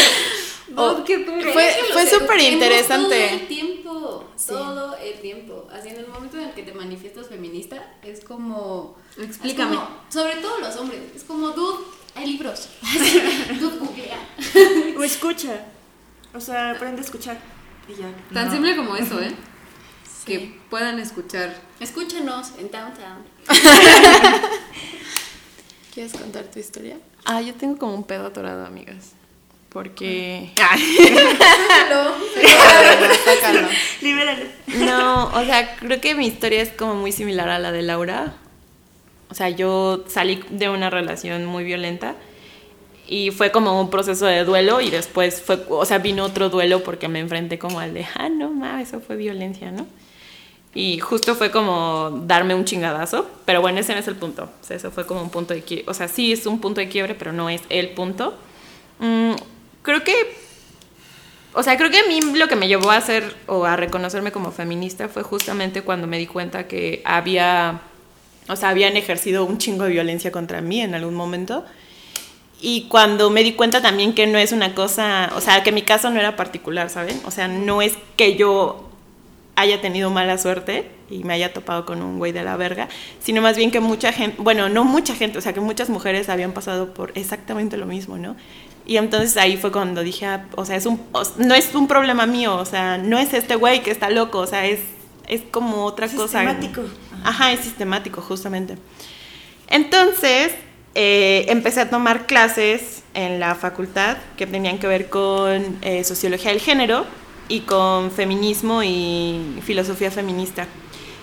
Qué 1.06 1.24
fue 1.52 1.72
fue 1.92 2.06
súper 2.06 2.12
eduquemos 2.12 2.28
Todo 2.28 2.52
interesante. 2.52 3.34
el 3.34 3.48
tiempo, 3.48 4.24
todo 4.46 4.96
el 4.98 5.20
tiempo. 5.20 5.66
Así 5.72 5.88
en 5.88 5.96
el 5.96 6.06
momento 6.06 6.36
en 6.36 6.44
el 6.44 6.50
que 6.52 6.62
te 6.62 6.72
manifiestas 6.72 7.28
feminista, 7.28 7.94
es 8.02 8.22
como. 8.22 8.94
Explícame. 9.16 9.74
es 9.76 9.80
como- 9.80 9.96
sobre 10.10 10.36
todo 10.36 10.60
los 10.60 10.76
hombres. 10.76 11.00
Es 11.16 11.24
como, 11.24 11.50
dude, 11.50 11.84
hay 12.14 12.26
libros. 12.26 12.68
dude, 13.60 13.78
googlea. 13.78 14.18
O 14.96 15.02
escucha. 15.02 15.64
O 16.34 16.40
sea, 16.40 16.72
aprende 16.72 17.00
a 17.00 17.04
escuchar. 17.04 17.38
Y 17.88 17.94
ya. 18.00 18.08
Tan 18.32 18.46
No. 18.46 18.52
simple 18.52 18.76
como 18.76 18.96
eso, 18.96 19.20
¿eh? 19.20 19.32
que 20.26 20.58
puedan 20.68 20.98
escuchar. 20.98 21.54
Escúchenos 21.80 22.52
en 22.58 22.70
Downtown. 22.70 23.24
¿Quieres 25.94 26.12
contar 26.12 26.44
tu 26.44 26.58
historia? 26.58 26.96
Ah, 27.24 27.40
yo 27.40 27.54
tengo 27.54 27.78
como 27.78 27.94
un 27.94 28.04
pedo 28.04 28.26
atorado, 28.26 28.66
amigas. 28.66 29.12
Porque. 29.70 30.52
Sácalo, 30.56 32.14
sácalo. 33.24 33.68
Libéralo. 34.00 34.44
No, 34.66 35.24
o 35.34 35.44
sea, 35.44 35.76
creo 35.76 36.00
que 36.00 36.14
mi 36.14 36.26
historia 36.26 36.62
es 36.62 36.70
como 36.70 36.94
muy 36.94 37.12
similar 37.12 37.48
a 37.48 37.58
la 37.58 37.72
de 37.72 37.82
Laura. 37.82 38.34
O 39.30 39.34
sea, 39.34 39.50
yo 39.50 40.04
salí 40.08 40.42
de 40.50 40.70
una 40.70 40.88
relación 40.88 41.44
muy 41.44 41.64
violenta 41.64 42.14
y 43.08 43.30
fue 43.30 43.50
como 43.50 43.80
un 43.80 43.90
proceso 43.90 44.26
de 44.26 44.44
duelo 44.44 44.80
y 44.80 44.90
después 44.90 45.40
fue, 45.40 45.64
o 45.68 45.84
sea, 45.84 45.98
vino 45.98 46.24
otro 46.24 46.50
duelo 46.50 46.84
porque 46.84 47.08
me 47.08 47.18
enfrenté 47.20 47.58
como 47.58 47.80
al 47.80 47.94
de, 47.94 48.06
ah, 48.14 48.28
no, 48.28 48.50
ma, 48.50 48.80
eso 48.82 49.00
fue 49.00 49.16
violencia, 49.16 49.70
¿no? 49.70 49.86
Y 50.74 50.98
justo 51.00 51.34
fue 51.34 51.50
como 51.50 52.22
darme 52.26 52.54
un 52.54 52.64
chingadazo, 52.64 53.26
pero 53.46 53.62
bueno, 53.62 53.80
ese 53.80 53.94
no 53.94 53.98
es 53.98 54.06
el 54.06 54.16
punto. 54.16 54.50
O 54.60 54.64
sea, 54.64 54.76
eso 54.76 54.90
fue 54.90 55.06
como 55.06 55.22
un 55.22 55.30
punto 55.30 55.54
de 55.54 55.62
quiebre. 55.62 55.86
O 55.88 55.94
sea, 55.94 56.06
sí 56.06 56.30
es 56.32 56.46
un 56.46 56.60
punto 56.60 56.80
de 56.80 56.88
quiebre, 56.88 57.14
pero 57.14 57.32
no 57.32 57.48
es 57.48 57.62
el 57.70 57.88
punto. 57.90 58.34
Mm, 59.00 59.32
creo 59.82 60.04
que 60.04 60.14
o 61.54 61.62
sea, 61.62 61.76
creo 61.76 61.90
que 61.90 61.98
a 61.98 62.06
mí 62.06 62.20
lo 62.36 62.46
que 62.46 62.56
me 62.56 62.68
llevó 62.68 62.90
a 62.90 63.00
ser 63.00 63.34
o 63.46 63.64
a 63.64 63.76
reconocerme 63.76 64.30
como 64.30 64.52
feminista 64.52 65.08
fue 65.08 65.22
justamente 65.22 65.82
cuando 65.82 66.06
me 66.06 66.18
di 66.18 66.26
cuenta 66.26 66.68
que 66.68 67.02
había, 67.04 67.80
o 68.48 68.54
sea, 68.54 68.68
habían 68.68 68.96
ejercido 68.96 69.44
un 69.44 69.58
chingo 69.58 69.84
de 69.84 69.90
violencia 69.90 70.30
contra 70.30 70.60
mí 70.60 70.80
en 70.82 70.94
algún 70.94 71.14
momento. 71.14 71.64
Y 72.60 72.82
cuando 72.88 73.30
me 73.30 73.42
di 73.44 73.52
cuenta 73.52 73.80
también 73.80 74.14
que 74.14 74.26
no 74.26 74.36
es 74.38 74.52
una 74.52 74.74
cosa, 74.74 75.30
o 75.36 75.40
sea, 75.40 75.62
que 75.62 75.70
mi 75.70 75.82
caso 75.82 76.10
no 76.10 76.18
era 76.18 76.34
particular, 76.36 76.90
¿saben? 76.90 77.20
O 77.24 77.30
sea, 77.30 77.46
no 77.46 77.82
es 77.82 77.94
que 78.16 78.36
yo 78.36 78.88
haya 79.54 79.80
tenido 79.80 80.10
mala 80.10 80.38
suerte 80.38 80.90
y 81.10 81.24
me 81.24 81.34
haya 81.34 81.52
topado 81.52 81.84
con 81.84 82.02
un 82.02 82.18
güey 82.18 82.32
de 82.32 82.42
la 82.42 82.56
verga, 82.56 82.88
sino 83.20 83.42
más 83.42 83.56
bien 83.56 83.70
que 83.70 83.80
mucha 83.80 84.12
gente, 84.12 84.36
bueno, 84.40 84.68
no 84.68 84.84
mucha 84.84 85.14
gente, 85.14 85.38
o 85.38 85.40
sea, 85.40 85.52
que 85.52 85.60
muchas 85.60 85.88
mujeres 85.88 86.28
habían 86.28 86.52
pasado 86.52 86.94
por 86.94 87.12
exactamente 87.16 87.76
lo 87.76 87.86
mismo, 87.86 88.18
¿no? 88.18 88.36
Y 88.86 88.96
entonces 88.96 89.36
ahí 89.36 89.56
fue 89.56 89.70
cuando 89.72 90.02
dije, 90.02 90.26
ah, 90.26 90.46
o 90.56 90.64
sea, 90.64 90.76
es 90.76 90.86
un, 90.86 91.00
no 91.38 91.54
es 91.54 91.74
un 91.74 91.88
problema 91.88 92.26
mío, 92.26 92.56
o 92.56 92.64
sea, 92.64 92.98
no 92.98 93.18
es 93.18 93.34
este 93.34 93.54
güey 93.56 93.82
que 93.82 93.90
está 93.90 94.10
loco, 94.10 94.38
o 94.38 94.46
sea, 94.46 94.66
es, 94.66 94.80
es 95.26 95.42
como 95.50 95.84
otra 95.84 96.06
Es 96.06 96.12
cosa. 96.12 96.40
sistemático. 96.40 96.82
Ajá, 97.24 97.52
es 97.52 97.60
sistemático, 97.60 98.20
justamente. 98.22 98.76
Entonces, 99.68 100.52
eh, 100.94 101.46
empecé 101.48 101.80
a 101.80 101.90
tomar 101.90 102.26
clases 102.26 103.02
en 103.14 103.40
la 103.40 103.54
facultad 103.54 104.16
que 104.36 104.46
tenían 104.46 104.78
que 104.78 104.86
ver 104.86 105.08
con 105.08 105.78
eh, 105.82 106.04
sociología 106.04 106.50
del 106.50 106.60
género 106.60 107.06
y 107.48 107.60
con 107.60 108.10
feminismo 108.10 108.82
y 108.82 109.60
filosofía 109.64 110.10
feminista. 110.10 110.66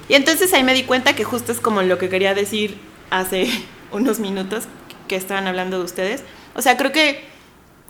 Y 0.07 0.13
entonces 0.13 0.53
ahí 0.53 0.63
me 0.63 0.73
di 0.73 0.83
cuenta 0.83 1.15
que 1.15 1.23
justo 1.23 1.51
es 1.51 1.59
como 1.59 1.81
lo 1.81 1.97
que 1.97 2.09
quería 2.09 2.33
decir 2.33 2.77
hace 3.09 3.47
unos 3.91 4.19
minutos 4.19 4.65
que 5.07 5.15
estaban 5.15 5.47
hablando 5.47 5.77
de 5.79 5.85
ustedes. 5.85 6.23
O 6.55 6.61
sea, 6.61 6.77
creo 6.77 6.91
que 6.91 7.34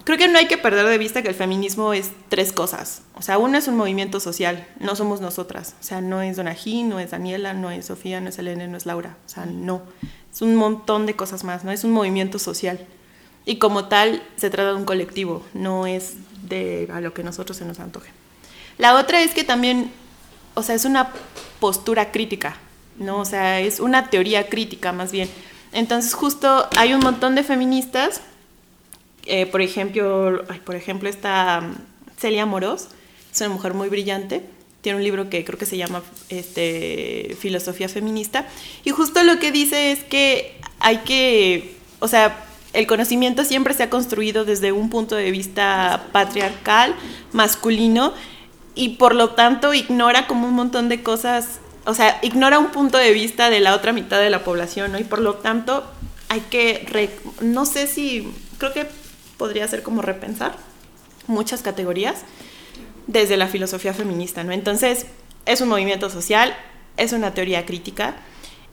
creo 0.05 0.17
que 0.17 0.27
no 0.27 0.37
hay 0.37 0.47
que 0.47 0.57
perder 0.57 0.87
de 0.87 0.97
vista 0.97 1.21
que 1.21 1.27
el 1.27 1.35
feminismo 1.35 1.91
es 1.91 2.11
tres 2.29 2.53
cosas. 2.53 3.01
O 3.15 3.21
sea, 3.21 3.37
uno 3.39 3.57
es 3.57 3.67
un 3.67 3.75
movimiento 3.75 4.19
social, 4.19 4.65
no 4.79 4.95
somos 4.95 5.19
nosotras. 5.19 5.75
O 5.81 5.83
sea, 5.83 5.99
no 5.99 6.21
es 6.21 6.37
Donají, 6.37 6.83
no 6.83 6.99
es 6.99 7.11
Daniela, 7.11 7.53
no 7.53 7.71
es 7.71 7.87
Sofía, 7.87 8.21
no 8.21 8.29
es 8.29 8.37
Elena, 8.37 8.67
no 8.67 8.77
es 8.77 8.85
Laura. 8.85 9.17
O 9.25 9.29
sea, 9.29 9.45
no. 9.45 9.81
Es 10.31 10.41
un 10.41 10.55
montón 10.55 11.07
de 11.07 11.15
cosas 11.15 11.43
más, 11.43 11.63
¿no? 11.63 11.71
Es 11.71 11.83
un 11.83 11.91
movimiento 11.91 12.37
social. 12.37 12.79
Y 13.45 13.57
como 13.57 13.85
tal, 13.85 14.23
se 14.37 14.49
trata 14.51 14.69
de 14.69 14.75
un 14.75 14.85
colectivo, 14.85 15.43
no 15.53 15.87
es 15.87 16.13
de 16.43 16.87
a 16.93 17.01
lo 17.01 17.13
que 17.13 17.23
nosotros 17.23 17.57
se 17.57 17.65
nos 17.65 17.79
antoje. 17.79 18.11
La 18.77 18.95
otra 18.95 19.21
es 19.21 19.33
que 19.33 19.43
también, 19.43 19.91
o 20.53 20.61
sea, 20.61 20.75
es 20.75 20.85
una 20.85 21.11
postura 21.59 22.11
crítica, 22.11 22.57
¿no? 22.99 23.19
O 23.19 23.25
sea, 23.25 23.59
es 23.59 23.79
una 23.79 24.11
teoría 24.11 24.49
crítica 24.49 24.91
más 24.91 25.11
bien. 25.11 25.29
Entonces, 25.71 26.13
justo 26.13 26.69
hay 26.77 26.93
un 26.93 26.99
montón 26.99 27.33
de 27.33 27.43
feministas 27.43 28.21
eh, 29.25 29.45
por 29.45 29.61
ejemplo, 29.61 30.43
por 30.63 30.75
ejemplo, 30.75 31.09
está 31.09 31.61
um, 31.63 31.75
Celia 32.17 32.45
Moros, 32.45 32.87
es 33.33 33.41
una 33.41 33.49
mujer 33.49 33.73
muy 33.73 33.89
brillante, 33.89 34.43
tiene 34.81 34.97
un 34.97 35.03
libro 35.03 35.29
que 35.29 35.43
creo 35.43 35.57
que 35.57 35.65
se 35.65 35.77
llama 35.77 36.03
este, 36.29 37.35
Filosofía 37.39 37.89
Feminista, 37.89 38.47
y 38.83 38.91
justo 38.91 39.23
lo 39.23 39.39
que 39.39 39.51
dice 39.51 39.91
es 39.91 40.03
que 40.03 40.59
hay 40.79 40.99
que, 40.99 41.75
o 41.99 42.07
sea, 42.07 42.45
el 42.73 42.87
conocimiento 42.87 43.43
siempre 43.45 43.73
se 43.73 43.83
ha 43.83 43.89
construido 43.89 44.45
desde 44.45 44.71
un 44.71 44.89
punto 44.89 45.15
de 45.15 45.31
vista 45.31 46.07
patriarcal, 46.11 46.93
masculino, 47.31 48.13
y 48.75 48.89
por 48.89 49.15
lo 49.15 49.29
tanto 49.31 49.73
ignora 49.73 50.27
como 50.27 50.47
un 50.47 50.53
montón 50.53 50.89
de 50.89 51.01
cosas, 51.01 51.59
o 51.85 51.93
sea, 51.93 52.19
ignora 52.21 52.59
un 52.59 52.67
punto 52.67 52.97
de 52.97 53.11
vista 53.11 53.49
de 53.49 53.61
la 53.61 53.73
otra 53.73 53.93
mitad 53.93 54.19
de 54.19 54.29
la 54.29 54.43
población, 54.43 54.91
¿no? 54.91 54.99
Y 54.99 55.03
por 55.03 55.19
lo 55.19 55.35
tanto 55.35 55.83
hay 56.29 56.41
que, 56.41 57.09
no 57.41 57.65
sé 57.65 57.87
si, 57.87 58.27
creo 58.57 58.73
que 58.73 58.87
podría 59.37 59.67
ser 59.67 59.83
como 59.83 60.01
repensar 60.01 60.55
muchas 61.27 61.61
categorías 61.61 62.23
desde 63.07 63.37
la 63.37 63.47
filosofía 63.47 63.93
feminista, 63.93 64.43
¿no? 64.43 64.51
Entonces, 64.51 65.05
es 65.45 65.61
un 65.61 65.69
movimiento 65.69 66.09
social, 66.09 66.55
es 66.97 67.13
una 67.13 67.33
teoría 67.33 67.65
crítica 67.65 68.15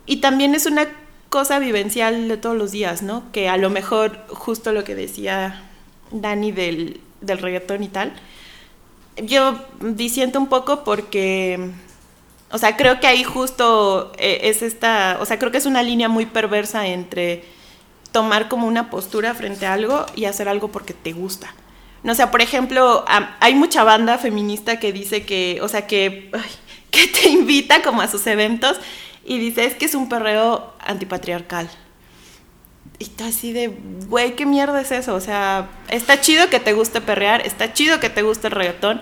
y 0.07 0.19
también 0.19 0.55
es 0.55 0.67
una 0.67 0.89
cosa 1.29 1.59
vivencial 1.59 2.29
de 2.29 2.37
todos 2.37 2.57
los 2.57 2.73
días, 2.73 3.03
¿no? 3.03 3.31
Que 3.33 3.49
a 3.49 3.57
lo 3.57 3.71
mejor 3.71 4.25
justo 4.29 4.73
lo 4.73 4.85
que 4.85 4.95
decía 4.95 5.63
Dani 6.11 6.53
del, 6.53 7.01
del 7.21 7.39
reggaetón 7.39 7.83
y 7.83 7.89
tal, 7.89 8.13
yo 9.17 9.59
disiento 9.81 10.39
un 10.39 10.49
poco 10.49 10.85
porque, 10.85 11.71
o 12.51 12.59
sea, 12.59 12.77
creo 12.77 13.01
que 13.01 13.07
ahí 13.07 13.25
justo 13.25 14.13
eh, 14.19 14.41
es 14.45 14.63
esta, 14.63 15.19
o 15.21 15.27
sea, 15.27 15.39
creo 15.39 15.53
que 15.53 15.59
es 15.59 15.67
una 15.67 15.83
línea 15.83 16.09
muy 16.09 16.27
perversa 16.27 16.87
entre 16.87 17.45
tomar 18.13 18.49
como 18.49 18.67
una 18.67 18.91
postura 18.91 19.35
frente 19.35 19.67
a 19.67 19.73
algo 19.73 20.07
y 20.15 20.27
hacer 20.27 20.49
algo 20.49 20.69
porque 20.69 20.95
te 20.95 21.13
gusta. 21.13 21.55
No, 22.03 22.15
sea, 22.15 22.31
por 22.31 22.43
ejemplo, 22.43 23.05
hay 23.41 23.55
mucha 23.55 23.85
banda 23.85 24.19
feminista 24.19 24.79
que 24.79 24.93
dice 24.93 25.25
que, 25.25 25.61
o 25.63 25.69
sea, 25.69 25.87
que, 25.87 26.31
que 26.91 27.07
te 27.09 27.29
invita 27.29 27.83
como 27.83 28.03
a 28.03 28.09
sus 28.09 28.27
eventos 28.27 28.79
y 29.25 29.39
dice, 29.39 29.65
es 29.65 29.75
que 29.75 29.85
es 29.87 29.95
un 29.95 30.09
perreo 30.09 30.73
antipatriarcal. 30.81 31.71
Y 32.99 33.07
tú 33.07 33.25
así 33.25 33.53
de, 33.53 33.69
güey, 34.09 34.37
¿qué 34.37 34.47
mierda 34.47 34.81
es 34.81 34.93
eso? 34.93 35.15
O 35.15 35.21
sea, 35.21 35.69
está 35.89 36.21
chido 36.21 36.49
que 36.51 36.61
te 36.61 36.73
guste 36.73 37.01
perrear, 37.01 37.45
está 37.47 37.73
chido 37.73 37.99
que 38.01 38.11
te 38.11 38.23
guste 38.23 38.49
el 38.49 38.53
reggaetón, 38.53 39.01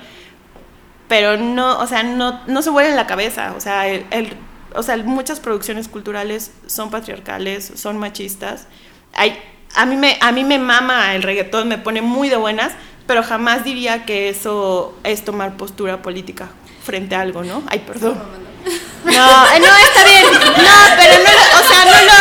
pero 1.08 1.36
no, 1.36 1.78
o 1.80 1.86
sea, 1.86 2.02
no, 2.02 2.40
no 2.46 2.62
se 2.62 2.70
vuelve 2.70 2.90
en 2.90 2.96
la 2.96 3.06
cabeza. 3.06 3.54
O 3.56 3.60
sea, 3.60 3.88
el- 3.88 4.36
o 4.74 4.82
sea, 4.84 4.96
muchas 4.98 5.40
producciones 5.40 5.88
culturales 5.88 6.52
son 6.66 6.90
patriarcales, 6.90 7.72
son 7.74 7.98
machistas. 7.98 8.68
Hay, 9.14 9.40
a, 9.74 9.86
mí 9.86 9.96
me, 9.96 10.18
a 10.20 10.32
mí 10.32 10.44
me 10.44 10.58
mama 10.58 11.14
el 11.14 11.22
reggaetón, 11.22 11.68
me 11.68 11.78
pone 11.78 12.02
muy 12.02 12.28
de 12.28 12.36
buenas, 12.36 12.72
pero 13.06 13.22
jamás 13.22 13.64
diría 13.64 14.04
que 14.04 14.28
eso 14.28 14.96
es 15.04 15.24
tomar 15.24 15.56
postura 15.56 16.02
política 16.02 16.48
frente 16.84 17.14
a 17.14 17.20
algo, 17.20 17.42
¿no? 17.42 17.62
Ay, 17.68 17.80
perdón. 17.80 18.20
No, 19.02 19.12
eh, 19.12 19.60
no, 19.60 19.76
está 19.76 20.04
bien. 20.04 20.24
No, 20.30 20.96
pero 20.98 21.14
no, 21.24 21.30
lo- 21.32 21.60
o 21.60 21.72
sea, 21.72 21.84
no 21.86 22.00
lo... 22.04 22.12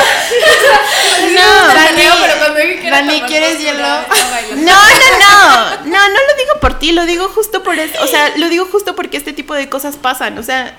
No, 1.33 1.67
Dani, 1.73 2.03
pero 2.21 2.37
cuando 2.39 2.89
Dani, 2.89 3.21
¿quieres 3.23 3.59
hielo? 3.59 3.83
no, 3.83 4.55
no, 4.55 4.81
no, 5.19 5.77
no, 5.85 6.09
no 6.09 6.09
lo 6.09 6.37
digo 6.37 6.59
por 6.61 6.79
ti, 6.79 6.93
lo 6.93 7.05
digo 7.05 7.27
justo 7.27 7.63
por 7.63 7.77
eso, 7.77 8.01
o 8.01 8.07
sea, 8.07 8.31
lo 8.37 8.47
digo 8.47 8.65
justo 8.71 8.95
porque 8.95 9.17
este 9.17 9.33
tipo 9.33 9.53
de 9.55 9.67
cosas 9.67 9.97
pasan, 9.97 10.37
o 10.37 10.43
sea, 10.43 10.77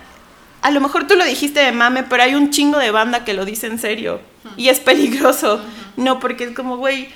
a 0.63 0.71
lo 0.71 0.81
mejor 0.81 1.07
tú 1.07 1.15
lo 1.17 1.25
dijiste 1.25 1.61
de 1.61 1.73
mame, 1.73 2.03
pero 2.05 2.23
hay 2.23 2.35
un 2.35 2.51
chingo 2.51 2.79
de 2.79 2.91
banda 2.91 3.25
que 3.25 3.35
lo 3.35 3.45
dice 3.45 3.67
en 3.67 3.79
serio 3.79 4.21
y 4.57 4.69
es 4.69 4.81
peligroso, 4.81 5.61
no, 5.97 6.21
porque 6.21 6.45
es 6.45 6.51
como, 6.55 6.77
güey, 6.77 7.09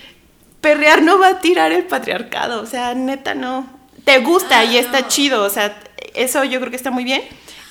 perrear 0.60 1.02
no 1.02 1.18
va 1.18 1.28
a 1.28 1.40
tirar 1.40 1.72
el 1.72 1.84
patriarcado, 1.84 2.62
o 2.62 2.66
sea, 2.66 2.94
neta 2.94 3.34
no, 3.34 3.66
te 4.04 4.18
gusta 4.18 4.64
y 4.64 4.76
está 4.78 5.08
chido, 5.08 5.44
o 5.44 5.50
sea, 5.50 5.76
eso 6.14 6.44
yo 6.44 6.58
creo 6.60 6.70
que 6.70 6.76
está 6.76 6.90
muy 6.90 7.04
bien. 7.04 7.22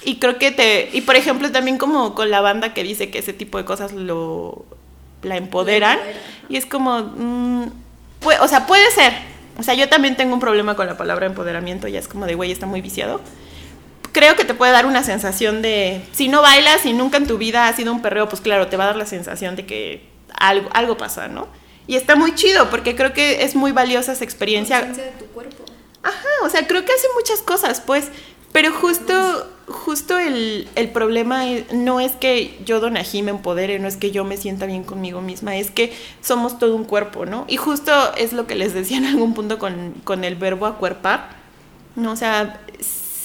Y 0.06 0.18
creo 0.18 0.38
que 0.38 0.52
te. 0.52 0.90
Y 0.92 1.00
por 1.00 1.16
ejemplo, 1.16 1.50
también 1.54 1.78
como 1.78 2.14
con 2.14 2.30
la 2.30 2.42
banda 2.42 2.74
que 2.74 2.84
dice 2.84 3.10
que 3.10 3.20
ese 3.20 3.32
tipo 3.32 3.58
de 3.58 3.64
cosas 3.64 3.94
lo. 3.94 4.66
la 5.22 5.38
empoderan. 5.38 5.98
Y 6.50 6.58
es 6.58 6.66
como. 6.66 7.00
mm, 7.00 7.68
pue- 8.22 8.38
o 8.42 8.48
sea, 8.50 8.68
puede 8.68 8.92
ser. 8.92 9.14
O 9.58 9.64
sea, 9.64 9.76
yo 9.76 9.88
también 9.88 10.18
tengo 10.18 10.34
un 10.34 10.42
problema 10.42 10.76
con 10.76 10.88
la 10.88 10.98
palabra 10.98 11.26
empoderamiento. 11.26 11.88
Ya 11.88 12.00
es 12.00 12.10
como 12.10 12.26
de, 12.26 12.36
güey, 12.36 12.52
está 12.52 12.66
muy 12.66 12.82
viciado. 12.82 13.22
Creo 14.14 14.36
que 14.38 14.46
te 14.46 14.54
puede 14.54 14.72
dar 14.72 14.86
una 14.86 15.04
sensación 15.04 15.62
de. 15.62 16.02
Si 16.14 16.30
no 16.30 16.42
bailas 16.42 16.86
y 16.86 16.94
nunca 16.94 17.18
en 17.18 17.28
tu 17.28 17.38
vida 17.38 17.68
ha 17.68 17.74
sido 17.76 17.92
un 17.92 18.02
perreo, 18.02 18.30
pues 18.30 18.42
claro, 18.42 18.68
te 18.68 18.78
va 18.78 18.86
a 18.86 18.88
dar 18.88 18.96
la 18.96 19.06
sensación 19.06 19.56
de 19.58 19.66
que 19.66 20.06
algo, 20.40 20.70
algo 20.74 20.96
pasa, 20.98 21.28
¿no? 21.28 21.48
Y 21.88 21.96
está 21.98 22.16
muy 22.16 22.34
chido 22.34 22.70
porque 22.70 22.96
creo 22.96 23.12
que 23.12 23.44
es 23.44 23.56
muy 23.56 23.72
valiosa 23.74 24.14
esa 24.14 24.24
experiencia. 24.24 24.78
Conciencia 24.86 25.12
de 25.12 25.18
tu 25.20 25.26
cuerpo. 25.34 25.66
Ajá, 26.02 26.28
o 26.44 26.50
sea, 26.50 26.66
creo 26.68 26.86
que 26.86 26.92
hace 26.94 27.08
muchas 27.18 27.42
cosas, 27.42 27.82
pues, 27.82 28.10
pero 28.52 28.72
justo, 28.72 29.50
justo 29.68 30.20
el, 30.20 30.68
el 30.76 30.90
problema 30.90 31.50
es- 31.50 31.74
no 31.74 32.00
es 32.00 32.12
que 32.14 32.58
yo, 32.66 32.80
Donají, 32.80 33.22
me 33.24 33.32
empodere, 33.32 33.80
no 33.80 33.88
es 33.88 33.98
que 33.98 34.12
yo 34.12 34.24
me 34.26 34.38
sienta 34.38 34.66
bien 34.66 34.84
conmigo 34.84 35.22
misma, 35.22 35.56
es 35.56 35.72
que 35.72 35.94
somos 36.22 36.60
todo 36.60 36.76
un 36.76 36.84
cuerpo, 36.84 37.26
¿no? 37.26 37.46
Y 37.48 37.58
justo 37.58 37.92
es 38.16 38.32
lo 38.34 38.46
que 38.48 38.56
les 38.56 38.74
decía 38.74 38.98
en 38.98 39.06
algún 39.06 39.34
punto 39.34 39.58
con, 39.60 39.94
con 40.04 40.24
el 40.24 40.36
verbo 40.36 40.66
acuerpar, 40.68 41.30
¿no? 41.96 42.12
O 42.12 42.16
sea, 42.16 42.62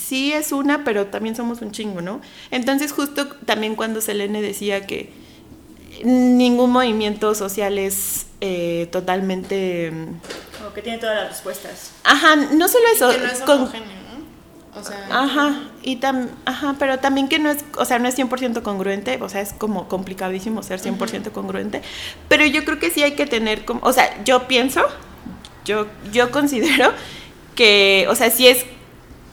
sí 0.09 0.33
es 0.33 0.53
una, 0.53 0.85
pero 0.85 1.07
también 1.07 1.37
somos 1.37 1.61
un 1.61 1.71
chingo, 1.73 2.01
¿no? 2.01 2.21
Entonces 2.51 2.93
justo 2.93 3.27
también 3.45 3.75
cuando 3.77 4.01
Selene 4.01 4.41
decía 4.41 4.87
que 4.87 5.11
ningún 6.05 6.71
movimiento 6.71 7.35
social 7.35 7.79
es 7.79 8.27
eh, 8.41 8.89
totalmente... 8.93 9.93
Como 10.59 10.73
que 10.73 10.83
tiene 10.83 10.99
todas 10.99 11.17
las 11.17 11.29
respuestas. 11.31 11.93
Ajá, 12.05 12.37
no 12.37 12.69
solo 12.69 12.85
eso. 12.95 13.11
que 13.11 13.19
no 13.19 13.25
es 13.27 13.41
con- 13.41 13.59
homogéneo, 13.59 13.87
¿no? 13.87 14.81
O 14.81 14.85
sea, 14.85 15.07
Ajá, 15.11 15.61
y 15.83 15.97
tam, 15.97 16.29
ajá, 16.45 16.77
pero 16.79 16.99
también 16.99 17.29
que 17.29 17.39
no 17.41 17.51
es, 17.51 17.65
o 17.77 17.85
sea, 17.85 17.99
no 17.99 18.07
es 18.07 18.17
100% 18.17 18.63
congruente, 18.63 19.19
o 19.21 19.29
sea, 19.29 19.41
es 19.41 19.53
como 19.53 19.89
complicadísimo 19.89 20.63
ser 20.63 20.81
100% 20.81 21.33
congruente, 21.33 21.83
pero 22.29 22.47
yo 22.47 22.65
creo 22.65 22.79
que 22.79 22.91
sí 22.91 23.03
hay 23.03 23.13
que 23.17 23.27
tener 23.27 23.65
como, 23.65 23.81
o 23.83 23.93
sea, 23.93 24.23
yo 24.25 24.47
pienso, 24.47 24.83
yo, 25.65 25.87
yo 26.13 26.31
considero 26.31 26.93
que, 27.57 28.07
o 28.09 28.15
sea, 28.15 28.31
sí 28.31 28.47
es 28.47 28.65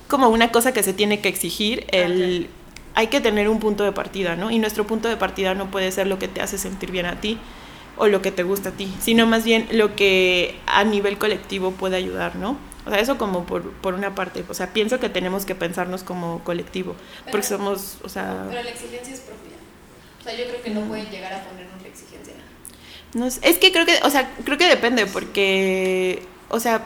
como 0.07 0.29
una 0.29 0.51
cosa 0.51 0.71
que 0.73 0.83
se 0.83 0.93
tiene 0.93 1.19
que 1.19 1.29
exigir, 1.29 1.85
el, 1.91 2.49
hay 2.93 3.07
que 3.07 3.21
tener 3.21 3.49
un 3.49 3.59
punto 3.59 3.83
de 3.83 3.91
partida, 3.91 4.35
¿no? 4.35 4.51
Y 4.51 4.59
nuestro 4.59 4.85
punto 4.87 5.09
de 5.09 5.17
partida 5.17 5.53
no 5.55 5.71
puede 5.71 5.91
ser 5.91 6.07
lo 6.07 6.19
que 6.19 6.27
te 6.27 6.41
hace 6.41 6.57
sentir 6.57 6.91
bien 6.91 7.05
a 7.05 7.19
ti 7.19 7.37
o 7.97 8.07
lo 8.07 8.21
que 8.21 8.31
te 8.31 8.43
gusta 8.43 8.69
a 8.69 8.71
ti, 8.73 8.93
sino 8.99 9.25
más 9.25 9.43
bien 9.43 9.67
lo 9.71 9.95
que 9.95 10.59
a 10.67 10.83
nivel 10.83 11.17
colectivo 11.17 11.71
puede 11.71 11.95
ayudar, 11.95 12.35
¿no? 12.35 12.57
O 12.85 12.89
sea, 12.91 12.99
eso 12.99 13.17
como 13.17 13.45
por, 13.45 13.71
por 13.71 13.95
una 13.95 14.13
parte, 14.13 14.43
o 14.47 14.53
sea, 14.53 14.71
pienso 14.71 14.99
que 14.99 15.09
tenemos 15.09 15.45
que 15.45 15.55
pensarnos 15.55 16.03
como 16.03 16.43
colectivo, 16.43 16.95
porque 17.31 17.31
Pero- 17.31 17.43
somos, 17.43 17.97
o 18.03 18.09
sea, 18.09 18.45
Pero 18.49 18.61
la 18.61 18.69
exigencia 18.69 19.13
es 19.13 19.21
propia. 19.21 19.55
O 20.19 20.23
sea, 20.23 20.37
yo 20.37 20.45
creo 20.49 20.61
que 20.61 20.69
no 20.69 20.81
pueden 20.81 21.09
llegar 21.09 21.33
a 21.33 21.43
ponernos 21.43 21.81
la 21.81 21.87
exigencia. 21.87 22.33
no 23.13 23.25
es 23.25 23.57
que 23.59 23.71
creo 23.71 23.85
que, 23.85 23.97
o 24.03 24.09
sea, 24.09 24.29
creo 24.43 24.57
que 24.57 24.67
depende, 24.67 25.05
porque, 25.07 26.21
o 26.49 26.59
sea, 26.59 26.83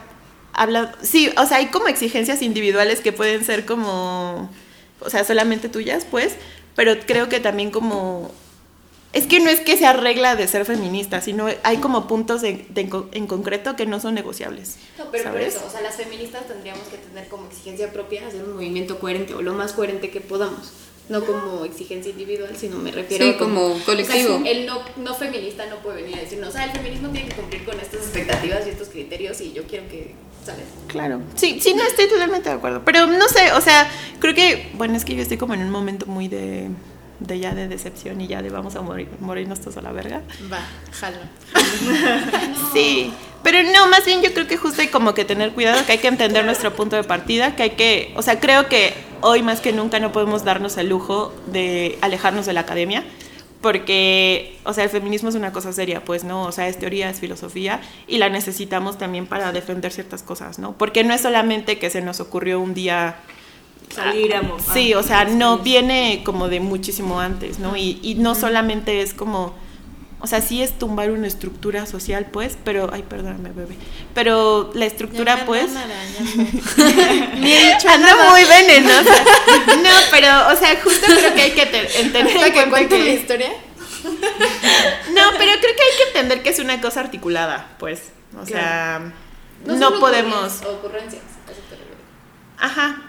habla, 0.60 0.96
sí, 1.02 1.30
o 1.38 1.46
sea, 1.46 1.58
hay 1.58 1.68
como 1.68 1.88
exigencias 1.88 2.42
individuales 2.42 3.00
que 3.02 3.12
pueden 3.14 3.44
ser 3.46 3.66
como, 3.66 4.50
o 5.00 5.10
sea, 5.10 5.24
solamente 5.24 5.70
tuyas, 5.70 6.06
pues, 6.10 6.34
pero 6.76 6.96
creo 7.06 7.30
que 7.30 7.40
también 7.40 7.72
como 7.72 8.32
Es 9.12 9.26
que 9.26 9.40
no 9.40 9.50
es 9.50 9.60
que 9.60 9.76
sea 9.76 9.94
regla 9.94 10.36
de 10.36 10.48
ser 10.48 10.66
feminista, 10.66 11.20
sino 11.20 11.48
hay 11.64 11.78
como 11.78 12.08
puntos 12.08 12.44
de- 12.44 12.68
de 12.70 12.82
en 12.82 12.90
co- 12.92 13.10
en 13.12 13.26
concreto 13.26 13.76
que 13.76 13.88
no 13.88 14.00
son 14.00 14.14
negociables. 14.14 14.76
No, 15.00 15.06
pero 15.10 15.24
por 15.24 15.34
¿sabes? 15.34 15.56
eso, 15.56 15.66
o 15.66 15.70
sea, 15.72 15.82
las 15.82 15.96
feministas 15.96 16.46
tendríamos 16.48 16.84
que 16.90 16.98
tener 17.00 17.28
como 17.28 17.48
exigencia 17.48 17.92
propia 17.92 18.28
hacer 18.28 18.44
un 18.44 18.54
movimiento 18.54 19.00
coherente 19.00 19.34
o 19.34 19.42
lo 19.42 19.54
más 19.56 19.74
coherente 19.74 20.12
que 20.12 20.22
podamos. 20.22 20.74
No 21.10 21.26
como 21.26 21.66
exigencia 21.66 22.12
individual, 22.12 22.56
sino 22.56 22.78
me 22.78 22.92
refiero 22.92 23.26
Sí, 23.26 23.32
a 23.32 23.38
como 23.40 23.66
o 23.72 23.76
sea, 23.78 23.86
colectivo. 23.86 24.44
el 24.46 24.68
no, 24.68 24.80
no 24.98 25.16
feminista 25.16 25.66
no 25.66 25.78
puede 25.78 26.04
venir 26.04 26.18
a 26.20 26.22
decirnos, 26.22 26.50
o 26.50 26.52
sea, 26.52 26.66
el 26.66 26.72
feminismo 26.72 27.10
tiene 27.10 27.30
que 27.30 27.36
cumplir 27.36 27.66
con 27.66 27.80
estas 27.80 28.02
expectativas 28.02 28.68
y 28.68 28.70
estos 28.70 28.90
criterios 28.90 29.42
y 29.42 29.54
yo 29.54 29.64
quiero 29.64 29.88
que, 29.90 30.14
¿sabes? 30.50 30.66
Claro, 30.88 31.22
sí, 31.36 31.60
sí, 31.62 31.74
no 31.74 31.84
estoy 31.84 32.08
totalmente 32.08 32.50
de 32.50 32.56
acuerdo. 32.56 32.82
Pero 32.84 33.06
no 33.08 33.28
sé, 33.28 33.52
o 33.54 33.62
sea, 33.62 33.90
creo 34.20 34.34
que, 34.34 34.72
bueno, 34.74 34.96
es 34.96 35.06
que 35.06 35.16
yo 35.16 35.22
estoy 35.22 35.38
como 35.38 35.54
en 35.54 35.62
un 35.62 35.70
momento 35.70 36.08
muy 36.08 36.28
de, 36.28 36.70
de 37.20 37.40
ya 37.40 37.54
de 37.54 37.68
decepción 37.68 38.20
y 38.22 38.28
ya 38.28 38.42
de 38.42 38.50
vamos 38.50 38.76
a 38.76 38.82
morir, 38.82 39.08
morirnos 39.20 39.60
todos 39.60 39.78
a 39.78 39.82
la 39.82 39.92
verga. 39.92 40.22
Va, 40.52 40.60
jalo. 40.92 41.18
Sí, 42.74 43.14
pero 43.44 43.64
no, 43.64 43.88
más 43.88 44.06
bien 44.06 44.22
yo 44.22 44.34
creo 44.34 44.48
que 44.48 44.58
justo 44.58 44.82
hay 44.82 44.88
como 44.88 45.14
que 45.14 45.26
tener 45.26 45.52
cuidado, 45.54 45.86
que 45.86 45.94
hay 45.94 45.98
que 45.98 46.08
entender 46.08 46.46
nuestro 46.46 46.74
punto 46.74 46.96
de 46.96 47.04
partida, 47.04 47.56
que 47.56 47.64
hay 47.64 47.70
que, 47.72 48.14
o 48.16 48.22
sea, 48.22 48.40
creo 48.40 48.68
que 48.68 48.94
hoy 49.22 49.42
más 49.42 49.62
que 49.62 49.74
nunca 49.74 50.00
no 50.00 50.12
podemos 50.12 50.44
darnos 50.44 50.78
el 50.78 50.90
lujo 50.90 51.34
de 51.48 51.98
alejarnos 52.02 52.46
de 52.46 52.54
la 52.54 52.62
academia, 52.62 53.04
porque, 53.62 54.58
o 54.64 54.74
sea, 54.74 54.86
el 54.86 54.90
feminismo 54.90 55.30
es 55.30 55.36
una 55.36 55.52
cosa 55.52 55.74
seria, 55.74 56.04
pues, 56.04 56.24
¿no? 56.24 56.44
O 56.44 56.52
sea, 56.52 56.68
es 56.68 56.80
teoría, 56.80 57.10
es 57.10 57.20
filosofía, 57.20 57.82
y 58.08 58.18
la 58.18 58.30
necesitamos 58.30 58.98
también 58.98 59.28
para 59.28 59.52
defender 59.52 59.92
ciertas 59.92 60.24
cosas, 60.24 60.60
¿no? 60.60 60.78
Porque 60.78 61.04
no 61.04 61.14
es 61.14 61.22
solamente 61.22 61.78
que 61.78 61.90
se 61.90 62.02
nos 62.02 62.20
ocurrió 62.20 62.60
un 62.60 62.74
día 62.74 63.18
Salir 63.94 64.36
a 64.36 64.42
Sí, 64.74 64.94
o 64.94 65.02
sea, 65.02 65.26
no 65.26 65.60
viene 65.60 66.22
como 66.24 66.48
de 66.48 66.60
muchísimo 66.60 67.20
antes, 67.20 67.60
¿no? 67.60 67.76
Y, 67.76 68.00
y 68.04 68.16
no 68.16 68.36
solamente 68.36 69.02
es 69.02 69.14
como, 69.14 69.56
o 70.22 70.28
sea, 70.28 70.42
sí 70.42 70.62
es 70.62 70.78
tumbar 70.78 71.12
una 71.12 71.28
estructura 71.28 71.86
social, 71.86 72.26
pues, 72.32 72.58
pero, 72.64 72.90
ay, 72.92 73.04
perdóname, 73.04 73.50
bebé, 73.52 73.76
pero 74.14 74.70
la 74.74 74.86
estructura, 74.86 75.38
Ya 75.38 75.46
pues, 75.46 75.64
andan 75.64 75.90
arañando. 75.92 77.36
ni 77.40 77.54
he 77.54 77.74
dicho 77.74 77.90
anda 77.90 78.30
muy 78.32 78.44
venenosa. 78.44 79.14
No, 79.82 79.90
pero, 80.12 80.28
o 80.50 80.56
sea, 80.58 80.78
justo 80.84 81.06
creo 81.08 81.34
que 81.34 81.42
hay 81.42 81.52
que 81.52 81.66
te- 81.68 82.02
entender 82.02 82.36
¿Para 82.36 82.48
en 82.82 82.90
que 82.90 82.90
que- 82.90 83.14
historia? 83.14 83.50
no, 84.04 85.22
pero 85.38 85.52
creo 85.60 85.76
que 85.76 85.84
hay 85.84 85.98
que 85.98 86.04
entender 86.08 86.44
que 86.44 86.50
es 86.50 86.60
una 86.60 86.80
cosa 86.82 87.00
articulada, 87.02 87.68
pues, 87.80 88.12
o 88.42 88.46
sea, 88.46 89.12
no, 89.66 89.78
son 89.80 90.00
podemos. 90.00 90.62
ocurrencias-. 90.64 91.24
Ajá. 92.58 93.04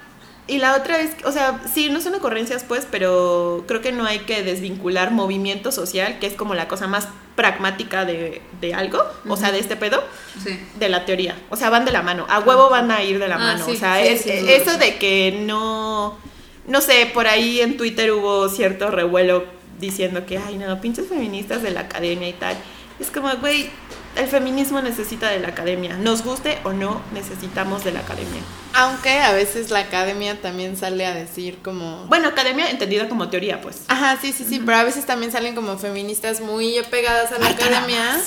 Y 0.51 0.59
la 0.59 0.75
otra 0.77 0.99
es, 1.01 1.13
o 1.25 1.31
sea, 1.33 1.61
sí, 1.73 1.91
no 1.91 2.01
son 2.01 2.15
ocurrencias, 2.17 2.65
pues, 2.67 2.87
pero 2.91 3.65
creo 3.69 3.81
que 3.81 3.93
no 3.93 4.05
hay 4.05 4.21
que 4.21 4.43
desvincular 4.43 5.13
movimiento 5.13 5.71
social, 5.71 6.19
que 6.19 6.27
es 6.27 6.35
como 6.35 6.55
la 6.55 6.67
cosa 6.67 6.89
más 6.89 7.07
pragmática 7.37 8.05
de, 8.05 8.43
de 8.61 8.75
algo, 8.75 9.01
o 9.29 9.37
sea, 9.37 9.53
de 9.53 9.61
este 9.61 9.77
pedo, 9.77 10.03
Sí. 10.43 10.59
de 10.79 10.89
la 10.89 11.05
teoría. 11.05 11.37
O 11.51 11.57
sea, 11.57 11.71
van 11.71 11.85
de 11.85 11.93
la 11.93 12.03
mano. 12.03 12.27
A 12.29 12.41
huevo 12.41 12.69
van 12.69 12.91
a 12.91 13.03
ir 13.05 13.19
de 13.21 13.29
la 13.29 13.37
Ah, 13.37 13.39
mano. 13.39 13.65
sí, 13.65 13.73
o 13.73 13.77
sea, 13.77 13.97
sí, 14.03 14.09
es- 14.09 14.27
eso 14.27 14.77
de 14.77 14.97
que 14.97 15.39
no. 15.47 16.19
No 16.67 16.81
sé, 16.81 17.09
por 17.15 17.27
ahí 17.29 17.61
en 17.61 17.77
Twitter 17.77 18.13
hubo 18.13 18.49
cierto 18.49 18.91
revuelo 18.91 19.45
diciendo 19.79 20.27
que, 20.27 20.39
ay, 20.39 20.59
no, 20.59 20.81
pinches 20.81 21.07
feministas 21.09 21.63
de 21.63 21.71
la 21.71 21.81
academia 21.81 22.29
y 22.29 22.33
tal. 22.35 22.57
Es 22.99 23.11
como, 23.11 23.31
güey, 23.37 23.71
el 24.17 24.27
feminismo 24.27 24.83
necesita 24.83 25.29
de 25.29 25.41
la 25.41 25.49
academia. 25.49 25.97
Nos 25.97 26.23
guste 26.25 26.59
o 26.65 26.73
no, 26.73 27.01
necesitamos 27.13 27.85
de 27.85 27.93
la 27.93 28.01
academia. 28.01 28.41
Aunque 28.75 29.21
a 29.21 29.33
veces 29.33 29.71
la 29.71 29.81
academia 29.81 30.41
también 30.41 30.77
sale 30.77 31.07
a 31.07 31.15
decir 31.15 31.59
como... 31.63 32.07
Bueno, 32.07 32.29
academia 32.29 32.71
entendida 32.71 33.09
como 33.09 33.29
teoría, 33.29 33.61
pues. 33.61 33.83
Ajá, 33.89 34.19
sí, 34.21 34.33
sí, 34.33 34.45
sí, 34.49 34.61
pero 34.65 34.79
a 34.79 34.85
veces 34.85 35.07
también 35.07 35.33
salen 35.33 35.55
como 35.55 35.79
feministas 35.79 36.41
muy 36.41 36.79
apegadas 36.79 37.33
a 37.33 37.39
la 37.39 37.51
academia. 37.51 38.21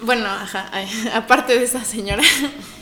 Bueno, 0.00 0.26
ajá, 0.26 0.68
ay, 0.72 0.88
aparte 1.14 1.58
de 1.58 1.64
esa 1.64 1.84
señora, 1.84 2.22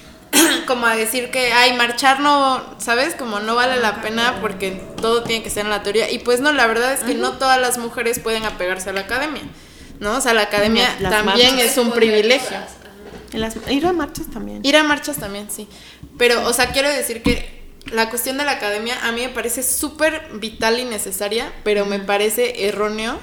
como 0.67 0.87
a 0.87 0.97
decir 0.97 1.31
que, 1.31 1.53
ay, 1.53 1.77
marchar 1.77 2.21
no, 2.21 2.62
¿sabes? 2.79 3.14
Como 3.14 3.41
no 3.41 3.55
vale 3.55 3.81
la 3.81 4.03
pena 4.03 4.39
porque 4.41 4.83
todo 5.01 5.23
tiene 5.23 5.43
que 5.43 5.51
ser 5.51 5.64
en 5.64 5.71
la 5.71 5.83
teoría. 5.83 6.11
Y 6.11 6.19
pues 6.19 6.41
no, 6.41 6.53
la 6.53 6.67
verdad 6.67 6.93
es 6.93 7.01
que 7.01 7.14
no 7.14 7.33
todas 7.39 7.61
las 7.61 7.79
mujeres 7.79 8.19
pueden 8.19 8.45
apegarse 8.45 8.91
a 8.91 8.93
la 8.93 9.01
academia, 9.01 9.43
¿no? 10.01 10.16
O 10.16 10.20
sea, 10.20 10.34
la 10.34 10.42
academia 10.42 10.88
Las 11.01 11.11
también 11.12 11.55
marchas. 11.57 11.72
es 11.72 11.78
un 11.78 11.92
privilegio. 11.92 12.57
En 13.32 13.40
las, 13.40 13.57
ir 13.70 13.86
a 13.86 13.92
marchas 13.92 14.26
también. 14.32 14.61
Ir 14.64 14.76
a 14.76 14.82
marchas 14.84 15.16
también, 15.18 15.49
sí. 15.51 15.68
Pero, 16.18 16.47
o 16.47 16.53
sea, 16.53 16.70
quiero 16.72 16.88
decir 16.88 17.22
que 17.22 17.57
la 17.92 18.09
cuestión 18.11 18.36
de 18.38 18.44
la 18.44 18.53
academia 18.53 18.99
a 19.03 19.12
mí 19.12 19.20
me 19.22 19.28
parece 19.28 19.62
súper 19.62 20.28
vital 20.34 20.78
y 20.80 20.84
necesaria, 20.84 21.53
pero 21.64 21.86
me 21.86 21.99
parece 21.99 22.66
erróneo 22.68 23.18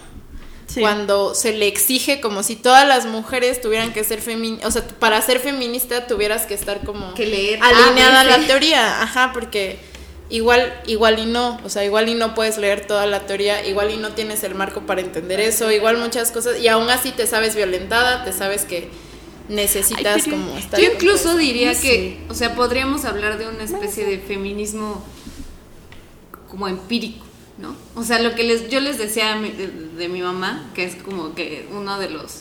Sí. 0.65 0.79
cuando 0.79 1.35
se 1.35 1.51
le 1.51 1.67
exige 1.67 2.21
como 2.21 2.41
si 2.41 2.55
todas 2.55 2.87
las 2.87 3.05
mujeres 3.05 3.61
tuvieran 3.61 3.91
que 3.93 4.03
ser 4.05 4.21
feministas, 4.21 4.67
o 4.67 4.71
sea, 4.71 4.87
para 4.97 5.21
ser 5.21 5.39
feminista 5.39 6.07
tuvieras 6.07 6.45
que 6.45 6.53
estar 6.53 6.79
como 6.85 7.13
Que 7.13 7.25
leer 7.27 7.59
alineada 7.61 8.21
a 8.21 8.23
la 8.23 8.39
teoría, 8.39 9.03
ajá, 9.03 9.31
porque 9.33 9.77
igual 10.33 10.73
igual 10.87 11.19
y 11.19 11.27
no, 11.27 11.59
o 11.63 11.69
sea, 11.69 11.85
igual 11.85 12.09
y 12.09 12.15
no 12.15 12.33
puedes 12.33 12.57
leer 12.57 12.87
toda 12.87 13.05
la 13.05 13.27
teoría, 13.27 13.67
igual 13.67 13.91
y 13.91 13.97
no 13.97 14.13
tienes 14.13 14.43
el 14.43 14.55
marco 14.55 14.81
para 14.81 14.99
entender 14.99 15.39
eso, 15.39 15.71
igual 15.71 15.97
muchas 15.97 16.31
cosas 16.31 16.59
y 16.59 16.67
aún 16.67 16.89
así 16.89 17.11
te 17.11 17.27
sabes 17.27 17.55
violentada, 17.55 18.25
te 18.25 18.33
sabes 18.33 18.65
que 18.65 18.89
necesitas 19.47 20.23
Ay, 20.25 20.31
como 20.31 20.57
estar 20.57 20.79
Yo 20.79 20.91
incluso 20.91 21.37
diría 21.37 21.79
que, 21.79 22.25
o 22.29 22.33
sea, 22.33 22.55
podríamos 22.55 23.05
hablar 23.05 23.37
de 23.37 23.47
una 23.47 23.63
especie 23.63 24.05
de 24.05 24.17
feminismo 24.17 25.05
como 26.49 26.67
empírico, 26.67 27.23
¿no? 27.59 27.75
O 27.93 28.03
sea, 28.03 28.19
lo 28.19 28.33
que 28.33 28.43
les, 28.43 28.69
yo 28.69 28.79
les 28.79 28.97
decía 28.97 29.39
de, 29.39 29.67
de 29.67 30.09
mi 30.09 30.23
mamá, 30.23 30.71
que 30.73 30.83
es 30.83 30.95
como 30.95 31.35
que 31.35 31.67
uno 31.71 31.99
de 31.99 32.09
los 32.09 32.37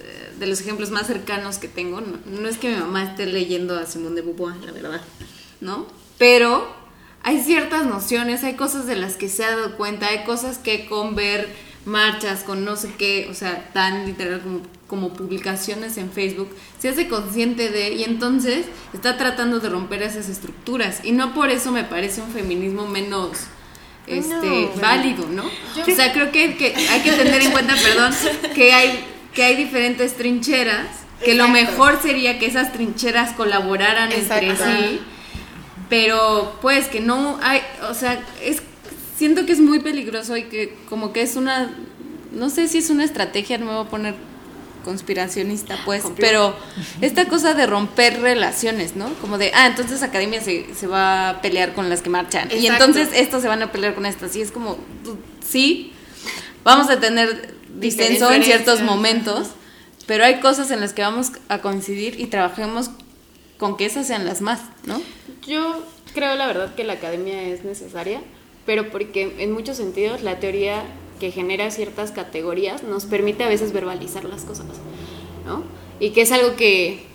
eh, 0.00 0.34
de 0.38 0.46
los 0.46 0.60
ejemplos 0.60 0.90
más 0.90 1.06
cercanos 1.06 1.56
que 1.56 1.68
tengo, 1.68 2.02
no, 2.02 2.18
no 2.26 2.48
es 2.48 2.58
que 2.58 2.68
mi 2.68 2.76
mamá 2.76 3.04
esté 3.04 3.24
leyendo 3.24 3.78
a 3.78 3.86
Simone 3.86 4.16
de 4.16 4.22
Beauvoir, 4.22 4.56
la 4.56 4.72
verdad, 4.72 5.00
¿no? 5.62 5.86
Pero 6.18 6.77
hay 7.22 7.40
ciertas 7.42 7.84
nociones, 7.86 8.44
hay 8.44 8.54
cosas 8.54 8.86
de 8.86 8.96
las 8.96 9.16
que 9.16 9.28
se 9.28 9.44
ha 9.44 9.50
dado 9.50 9.76
cuenta, 9.76 10.08
hay 10.08 10.24
cosas 10.24 10.58
que 10.58 10.86
con 10.86 11.14
ver 11.14 11.48
marchas, 11.84 12.42
con 12.42 12.64
no 12.64 12.76
sé 12.76 12.90
qué, 12.98 13.28
o 13.30 13.34
sea, 13.34 13.70
tan 13.72 14.06
literal 14.06 14.40
como, 14.40 14.60
como 14.86 15.12
publicaciones 15.14 15.96
en 15.96 16.10
Facebook, 16.12 16.48
se 16.78 16.90
hace 16.90 17.08
consciente 17.08 17.70
de, 17.70 17.92
y 17.94 18.04
entonces 18.04 18.66
está 18.92 19.16
tratando 19.16 19.58
de 19.60 19.68
romper 19.68 20.02
esas 20.02 20.28
estructuras. 20.28 21.00
Y 21.04 21.12
no 21.12 21.34
por 21.34 21.50
eso 21.50 21.72
me 21.72 21.84
parece 21.84 22.20
un 22.20 22.30
feminismo 22.30 22.86
menos 22.86 23.38
este 24.06 24.70
No. 24.74 24.80
válido, 24.80 25.26
¿no? 25.28 25.44
o 25.44 25.94
sea, 25.94 26.12
creo 26.12 26.32
que, 26.32 26.56
que 26.56 26.74
hay 26.74 27.00
que 27.02 27.12
tener 27.12 27.42
en 27.42 27.50
cuenta, 27.52 27.74
perdón, 27.76 28.12
que 28.54 28.72
hay, 28.72 29.04
que 29.34 29.42
hay 29.44 29.56
diferentes 29.56 30.16
trincheras, 30.16 30.86
que 31.24 31.34
lo 31.34 31.48
mejor 31.48 32.00
sería 32.00 32.38
que 32.38 32.46
esas 32.46 32.72
trincheras 32.72 33.32
colaboraran 33.32 34.12
entre 34.12 34.56
sí, 34.56 35.00
pero 35.88 36.58
pues 36.60 36.88
que 36.88 37.00
no 37.00 37.38
hay, 37.42 37.60
o 37.88 37.94
sea, 37.94 38.22
es 38.42 38.62
siento 39.16 39.46
que 39.46 39.52
es 39.52 39.60
muy 39.60 39.80
peligroso 39.80 40.36
y 40.36 40.44
que 40.44 40.76
como 40.88 41.12
que 41.12 41.22
es 41.22 41.36
una 41.36 41.70
no 42.32 42.50
sé 42.50 42.68
si 42.68 42.78
es 42.78 42.90
una 42.90 43.04
estrategia, 43.04 43.58
no 43.58 43.66
me 43.66 43.72
voy 43.72 43.86
a 43.86 43.88
poner 43.88 44.14
conspiracionista, 44.84 45.78
pues, 45.84 46.04
pero 46.16 46.54
esta 47.00 47.26
cosa 47.26 47.54
de 47.54 47.66
romper 47.66 48.20
relaciones, 48.20 48.96
¿no? 48.96 49.12
Como 49.20 49.36
de, 49.36 49.50
ah, 49.54 49.66
entonces 49.66 50.02
academia 50.02 50.40
se, 50.40 50.74
se 50.74 50.86
va 50.86 51.30
a 51.30 51.42
pelear 51.42 51.74
con 51.74 51.90
las 51.90 52.00
que 52.00 52.10
marchan. 52.10 52.48
Y 52.50 52.66
entonces 52.66 53.08
estos 53.12 53.42
se 53.42 53.48
van 53.48 53.62
a 53.62 53.70
pelear 53.70 53.94
con 53.94 54.06
estas. 54.06 54.34
Y 54.36 54.40
es 54.40 54.50
como, 54.50 54.78
sí, 55.46 55.92
vamos 56.64 56.88
a 56.88 57.00
tener 57.00 57.54
disenso 57.78 58.32
en 58.32 58.44
ciertos 58.44 58.80
momentos, 58.80 59.48
pero 60.06 60.24
hay 60.24 60.40
cosas 60.40 60.70
en 60.70 60.80
las 60.80 60.94
que 60.94 61.02
vamos 61.02 61.32
a 61.48 61.58
coincidir 61.58 62.18
y 62.18 62.26
trabajemos 62.26 62.90
con 63.58 63.76
que 63.76 63.86
esas 63.86 64.06
sean 64.06 64.24
las 64.24 64.40
más, 64.40 64.60
¿no? 64.86 65.00
Yo 65.46 65.82
creo 66.14 66.34
la 66.36 66.46
verdad 66.46 66.74
que 66.74 66.84
la 66.84 66.94
academia 66.94 67.42
es 67.42 67.64
necesaria, 67.64 68.22
pero 68.64 68.90
porque 68.90 69.34
en 69.38 69.52
muchos 69.52 69.76
sentidos 69.76 70.22
la 70.22 70.38
teoría 70.40 70.84
que 71.18 71.30
genera 71.32 71.70
ciertas 71.70 72.12
categorías 72.12 72.82
nos 72.82 73.04
permite 73.04 73.44
a 73.44 73.48
veces 73.48 73.72
verbalizar 73.72 74.24
las 74.24 74.42
cosas, 74.42 74.66
¿no? 75.44 75.64
Y 76.00 76.10
que 76.10 76.22
es 76.22 76.32
algo 76.32 76.54
que, 76.54 77.07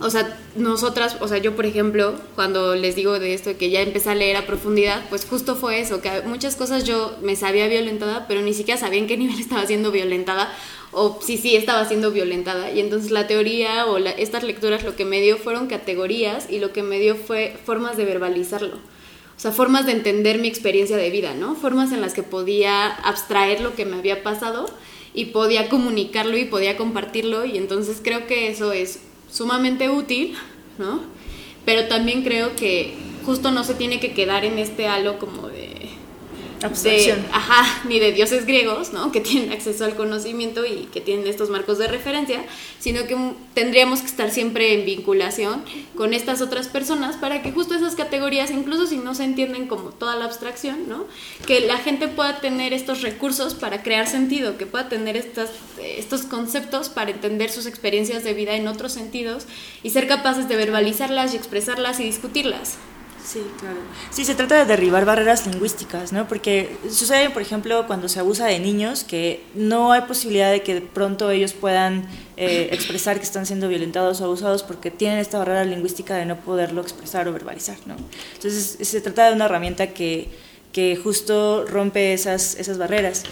o 0.00 0.10
sea, 0.10 0.38
nosotras, 0.54 1.16
o 1.20 1.26
sea, 1.28 1.38
yo 1.38 1.56
por 1.56 1.66
ejemplo, 1.66 2.14
cuando 2.36 2.74
les 2.76 2.94
digo 2.94 3.18
de 3.18 3.34
esto 3.34 3.56
que 3.58 3.70
ya 3.70 3.80
empecé 3.80 4.10
a 4.10 4.14
leer 4.14 4.36
a 4.36 4.46
profundidad, 4.46 5.02
pues 5.10 5.24
justo 5.26 5.56
fue 5.56 5.80
eso, 5.80 6.00
que 6.00 6.22
muchas 6.24 6.54
cosas 6.56 6.84
yo 6.84 7.16
me 7.22 7.34
sabía 7.36 7.66
violentada, 7.68 8.26
pero 8.28 8.40
ni 8.42 8.54
siquiera 8.54 8.78
sabía 8.78 9.00
en 9.00 9.06
qué 9.08 9.16
nivel 9.18 9.38
estaba 9.40 9.66
siendo 9.66 9.90
violentada 9.90 10.52
o 10.92 11.18
si 11.22 11.36
sí 11.36 11.56
estaba 11.56 11.84
siendo 11.86 12.10
violentada. 12.12 12.70
Y 12.70 12.80
entonces 12.80 13.10
la 13.10 13.26
teoría 13.26 13.86
o 13.86 13.98
la- 13.98 14.10
estas 14.12 14.44
lecturas 14.44 14.84
lo 14.84 14.94
que 14.96 15.04
me 15.04 15.20
dio 15.20 15.36
fueron 15.36 15.66
categorías 15.66 16.46
y 16.48 16.60
lo 16.60 16.72
que 16.72 16.82
me 16.82 16.98
dio 17.00 17.16
fue 17.16 17.56
formas 17.64 17.96
de 17.96 18.04
verbalizarlo. 18.04 18.76
O 18.76 19.40
sea, 19.40 19.52
formas 19.52 19.86
de 19.86 19.92
entender 19.92 20.38
mi 20.38 20.48
experiencia 20.48 20.96
de 20.96 21.10
vida, 21.10 21.34
¿no? 21.34 21.54
Formas 21.54 21.92
en 21.92 22.00
las 22.00 22.12
que 22.14 22.22
podía 22.24 22.86
abstraer 22.88 23.60
lo 23.60 23.74
que 23.74 23.84
me 23.84 23.96
había 23.96 24.22
pasado 24.24 24.68
y 25.14 25.26
podía 25.26 25.68
comunicarlo 25.68 26.36
y 26.36 26.44
podía 26.44 26.76
compartirlo 26.76 27.44
y 27.44 27.56
entonces 27.56 28.00
creo 28.02 28.26
que 28.26 28.48
eso 28.50 28.72
es 28.72 29.00
sumamente 29.30 29.88
útil, 29.88 30.36
¿no? 30.78 31.00
Pero 31.64 31.88
también 31.88 32.22
creo 32.22 32.56
que 32.56 32.94
justo 33.24 33.50
no 33.50 33.64
se 33.64 33.74
tiene 33.74 34.00
que 34.00 34.14
quedar 34.14 34.44
en 34.44 34.58
este 34.58 34.88
halo 34.88 35.18
como 35.18 35.48
de 35.48 35.67
de, 36.82 37.12
ajá, 37.32 37.82
ni 37.88 37.98
de 37.98 38.12
dioses 38.12 38.46
griegos, 38.46 38.92
¿no? 38.92 39.12
Que 39.12 39.20
tienen 39.20 39.52
acceso 39.52 39.84
al 39.84 39.94
conocimiento 39.94 40.66
y 40.66 40.88
que 40.92 41.00
tienen 41.00 41.26
estos 41.26 41.50
marcos 41.50 41.78
de 41.78 41.88
referencia, 41.88 42.44
sino 42.78 43.06
que 43.06 43.16
tendríamos 43.54 44.00
que 44.00 44.06
estar 44.06 44.30
siempre 44.30 44.74
en 44.74 44.84
vinculación 44.84 45.62
con 45.96 46.14
estas 46.14 46.40
otras 46.40 46.68
personas 46.68 47.16
para 47.16 47.42
que 47.42 47.52
justo 47.52 47.74
esas 47.74 47.94
categorías, 47.94 48.50
incluso 48.50 48.86
si 48.86 48.98
no 48.98 49.14
se 49.14 49.24
entienden 49.24 49.66
como 49.66 49.90
toda 49.90 50.16
la 50.16 50.24
abstracción, 50.24 50.88
¿no? 50.88 51.04
Que 51.46 51.60
la 51.60 51.78
gente 51.78 52.08
pueda 52.08 52.40
tener 52.40 52.72
estos 52.72 53.02
recursos 53.02 53.54
para 53.54 53.82
crear 53.82 54.06
sentido, 54.06 54.56
que 54.56 54.66
pueda 54.66 54.88
tener 54.88 55.16
estas, 55.16 55.50
estos 55.80 56.22
conceptos 56.22 56.88
para 56.88 57.10
entender 57.10 57.50
sus 57.50 57.66
experiencias 57.66 58.24
de 58.24 58.34
vida 58.34 58.54
en 58.54 58.68
otros 58.68 58.92
sentidos 58.92 59.46
y 59.82 59.90
ser 59.90 60.06
capaces 60.06 60.48
de 60.48 60.56
verbalizarlas 60.56 61.34
y 61.34 61.36
expresarlas 61.36 62.00
y 62.00 62.04
discutirlas. 62.04 62.78
Sí, 63.28 63.42
claro. 63.60 63.76
Sí, 64.08 64.24
se 64.24 64.34
trata 64.34 64.56
de 64.56 64.64
derribar 64.64 65.04
barreras 65.04 65.46
lingüísticas, 65.46 66.14
¿no? 66.14 66.26
Porque 66.26 66.78
sucede, 66.90 67.28
por 67.28 67.42
ejemplo, 67.42 67.86
cuando 67.86 68.08
se 68.08 68.20
abusa 68.20 68.46
de 68.46 68.58
niños, 68.58 69.04
que 69.04 69.44
no 69.54 69.92
hay 69.92 70.00
posibilidad 70.02 70.50
de 70.50 70.62
que 70.62 70.72
de 70.72 70.80
pronto 70.80 71.30
ellos 71.30 71.52
puedan 71.52 72.08
eh, 72.38 72.70
expresar 72.72 73.18
que 73.18 73.24
están 73.24 73.44
siendo 73.44 73.68
violentados 73.68 74.22
o 74.22 74.24
abusados 74.24 74.62
porque 74.62 74.90
tienen 74.90 75.18
esta 75.18 75.36
barrera 75.36 75.66
lingüística 75.66 76.16
de 76.16 76.24
no 76.24 76.40
poderlo 76.40 76.80
expresar 76.80 77.28
o 77.28 77.34
verbalizar, 77.34 77.76
¿no? 77.84 77.96
Entonces, 78.36 78.78
se 78.80 79.00
trata 79.02 79.28
de 79.28 79.34
una 79.34 79.44
herramienta 79.44 79.88
que, 79.88 80.30
que 80.72 80.96
justo 80.96 81.66
rompe 81.66 82.14
esas, 82.14 82.54
esas 82.54 82.78
barreras. 82.78 83.24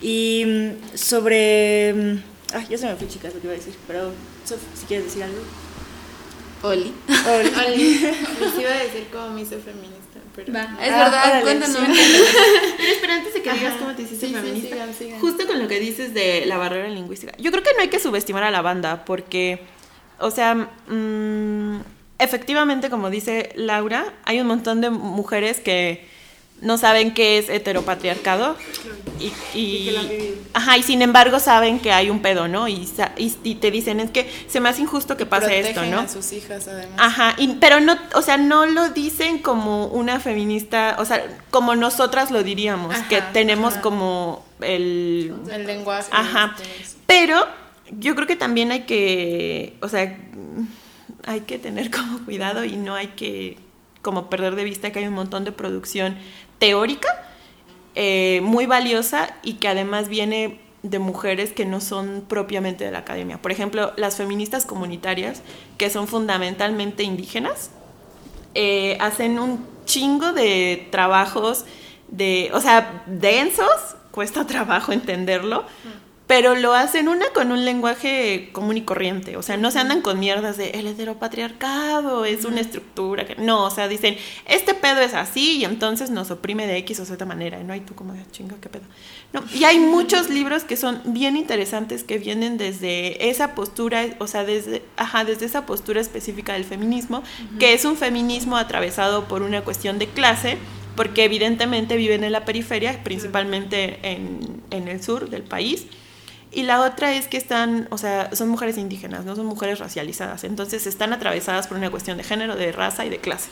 Y 0.00 0.44
mm, 0.44 0.96
sobre... 0.96 2.22
Ah, 2.52 2.64
ya 2.68 2.76
se 2.76 2.86
me 2.86 2.96
fue, 2.96 3.06
chicas, 3.06 3.32
lo 3.34 3.40
que 3.40 3.46
iba 3.46 3.54
a 3.54 3.56
decir, 3.56 3.74
pero 3.86 4.10
Sof, 4.44 4.58
si 4.74 4.86
quieres 4.86 5.06
decir 5.06 5.22
algo. 5.22 5.38
Oli. 6.64 6.92
Oli, 7.66 8.00
les 8.00 8.58
iba 8.58 8.70
a 8.70 8.82
decir 8.82 9.06
cómo 9.12 9.30
me 9.30 9.42
hice 9.42 9.58
feminista, 9.58 10.18
pero... 10.34 10.50
Es 10.52 10.58
Ah, 10.58 10.76
verdad, 10.80 11.24
órale, 11.26 11.42
cuéntanos. 11.42 11.76
Pero 12.76 12.92
espera, 12.92 13.14
antes 13.14 13.34
de 13.34 13.42
que 13.42 13.52
digas 13.52 13.74
Ajá. 13.74 13.78
cómo 13.78 13.94
te 13.94 14.02
hiciste 14.02 14.26
Sí, 14.26 14.32
sí, 14.34 14.38
feminista, 14.40 14.68
sigan, 14.70 14.94
sigan. 14.94 15.20
justo 15.20 15.46
con 15.46 15.58
lo 15.60 15.68
que 15.68 15.78
dices 15.80 16.14
de 16.14 16.44
la 16.46 16.56
barrera 16.58 16.88
lingüística, 16.88 17.32
yo 17.38 17.50
creo 17.50 17.62
que 17.62 17.70
no 17.76 17.82
hay 17.82 17.88
que 17.88 17.98
subestimar 18.00 18.42
a 18.44 18.50
la 18.50 18.62
banda, 18.62 19.04
porque, 19.04 19.60
o 20.18 20.30
sea, 20.30 20.54
mm, 20.54 21.80
efectivamente, 22.18 22.88
como 22.90 23.10
dice 23.10 23.50
Laura, 23.56 24.12
hay 24.24 24.40
un 24.40 24.46
montón 24.46 24.80
de 24.80 24.90
mujeres 24.90 25.60
que 25.60 26.08
no 26.64 26.78
saben 26.78 27.14
qué 27.14 27.38
es 27.38 27.48
heteropatriarcado 27.48 28.56
y, 29.20 29.32
y- 29.58 30.34
ajá, 30.52 30.76
y 30.76 30.82
sin 30.82 31.00
embargo 31.02 31.38
saben 31.38 31.78
que 31.78 31.92
hay 31.92 32.10
un 32.10 32.20
pedo, 32.20 32.48
¿no? 32.48 32.66
Y, 32.68 32.88
y, 33.16 33.36
y 33.44 33.54
te 33.56 33.70
dicen, 33.70 34.00
es 34.00 34.10
que 34.10 34.28
se 34.48 34.60
me 34.60 34.68
hace 34.68 34.82
injusto 34.82 35.16
que 35.16 35.24
pase 35.26 35.60
esto, 35.60 35.84
¿no? 35.84 36.00
a 36.00 36.08
sus 36.08 36.32
hijas, 36.32 36.66
además. 36.66 36.96
Ajá, 36.98 37.36
pero 37.60 37.80
no, 37.80 37.96
o 38.14 38.22
sea, 38.22 38.36
no 38.36 38.66
lo 38.66 38.88
dicen 38.90 39.38
como 39.38 39.86
una 39.86 40.18
feminista, 40.20 40.96
o 40.98 41.04
sea, 41.04 41.24
como 41.50 41.76
nosotras 41.76 42.30
lo 42.30 42.42
diríamos, 42.42 42.94
Ajá, 42.94 43.08
que 43.08 43.22
tenemos 43.32 43.74
ajá. 43.74 43.82
como 43.82 44.44
el... 44.60 45.32
El 45.50 45.66
lenguaje. 45.66 46.08
Ajá, 46.10 46.54
este, 46.60 46.82
es- 46.82 46.96
pero 47.06 47.46
yo 48.00 48.14
creo 48.14 48.26
que 48.26 48.36
también 48.36 48.72
hay 48.72 48.80
que, 48.82 49.76
o 49.80 49.88
sea, 49.88 50.18
hay 51.26 51.40
que 51.40 51.58
tener 51.58 51.90
como 51.90 52.18
cuidado 52.24 52.64
y 52.64 52.76
no 52.76 52.94
hay 52.94 53.08
que 53.08 53.58
como 54.02 54.28
perder 54.28 54.54
de 54.56 54.64
vista 54.64 54.90
que 54.92 54.98
hay 54.98 55.06
un 55.06 55.14
montón 55.14 55.44
de 55.44 55.52
producción 55.52 56.16
teórica 56.58 57.08
eh, 57.94 58.40
muy 58.42 58.66
valiosa 58.66 59.30
y 59.42 59.54
que 59.54 59.68
además 59.68 60.08
viene 60.08 60.60
de 60.82 60.98
mujeres 60.98 61.52
que 61.52 61.64
no 61.64 61.80
son 61.80 62.24
propiamente 62.28 62.84
de 62.84 62.90
la 62.90 62.98
academia. 62.98 63.40
Por 63.40 63.52
ejemplo, 63.52 63.92
las 63.96 64.16
feministas 64.16 64.66
comunitarias, 64.66 65.42
que 65.78 65.88
son 65.90 66.06
fundamentalmente 66.08 67.04
indígenas, 67.04 67.70
eh, 68.54 68.98
hacen 69.00 69.38
un 69.38 69.66
chingo 69.86 70.32
de 70.32 70.88
trabajos 70.90 71.64
de, 72.08 72.50
o 72.52 72.60
sea, 72.60 73.02
densos, 73.06 73.96
cuesta 74.10 74.46
trabajo 74.46 74.92
entenderlo, 74.92 75.64
pero 76.26 76.54
lo 76.54 76.72
hacen 76.72 77.08
una 77.08 77.26
con 77.34 77.52
un 77.52 77.66
lenguaje 77.66 78.48
común 78.52 78.78
y 78.78 78.82
corriente, 78.82 79.36
o 79.36 79.42
sea, 79.42 79.58
no 79.58 79.70
se 79.70 79.78
andan 79.78 80.00
con 80.00 80.18
mierdas 80.18 80.56
de 80.56 80.70
el 80.70 80.86
heteropatriarcado 80.86 82.24
es 82.24 82.44
una 82.46 82.60
estructura, 82.60 83.26
que 83.26 83.34
no, 83.36 83.64
o 83.64 83.70
sea, 83.70 83.88
dicen, 83.88 84.16
este 84.46 84.72
pedo 84.74 85.00
es 85.00 85.12
así 85.14 85.58
y 85.58 85.64
entonces 85.64 86.10
nos 86.10 86.30
oprime 86.30 86.66
de 86.66 86.78
X 86.78 87.00
o 87.00 87.04
Z 87.04 87.24
manera, 87.26 87.60
y 87.60 87.64
no 87.64 87.72
hay 87.74 87.80
tú 87.80 87.94
como 87.94 88.14
de 88.14 88.20
"Ah, 88.20 88.26
chinga, 88.30 88.56
qué 88.60 88.68
pedo. 88.70 88.84
No, 89.34 89.44
y 89.52 89.64
hay 89.64 89.78
muchos 89.78 90.30
libros 90.30 90.64
que 90.64 90.76
son 90.76 91.00
bien 91.04 91.36
interesantes 91.36 92.04
que 92.04 92.18
vienen 92.18 92.56
desde 92.56 93.28
esa 93.28 93.54
postura, 93.54 94.06
o 94.18 94.26
sea, 94.26 94.44
desde, 94.44 94.82
ajá, 94.96 95.24
desde 95.24 95.44
esa 95.46 95.66
postura 95.66 96.00
específica 96.00 96.54
del 96.54 96.64
feminismo, 96.64 97.22
que 97.58 97.74
es 97.74 97.84
un 97.84 97.96
feminismo 97.96 98.56
atravesado 98.56 99.24
por 99.28 99.42
una 99.42 99.62
cuestión 99.62 99.98
de 99.98 100.06
clase, 100.06 100.56
porque 100.96 101.24
evidentemente 101.24 101.96
viven 101.96 102.22
en 102.24 102.32
la 102.32 102.44
periferia, 102.44 103.02
principalmente 103.04 103.98
en, 104.02 104.62
en 104.70 104.88
el 104.88 105.02
sur 105.02 105.28
del 105.28 105.42
país. 105.42 105.86
Y 106.54 106.62
la 106.62 106.82
otra 106.82 107.14
es 107.14 107.28
que 107.28 107.36
están, 107.36 107.88
o 107.90 107.98
sea, 107.98 108.34
son 108.34 108.48
mujeres 108.48 108.78
indígenas, 108.78 109.24
no 109.24 109.36
son 109.36 109.46
mujeres 109.46 109.78
racializadas. 109.78 110.44
Entonces 110.44 110.86
están 110.86 111.12
atravesadas 111.12 111.66
por 111.66 111.76
una 111.76 111.90
cuestión 111.90 112.16
de 112.16 112.24
género, 112.24 112.56
de 112.56 112.72
raza 112.72 113.04
y 113.04 113.10
de 113.10 113.18
clase. 113.18 113.50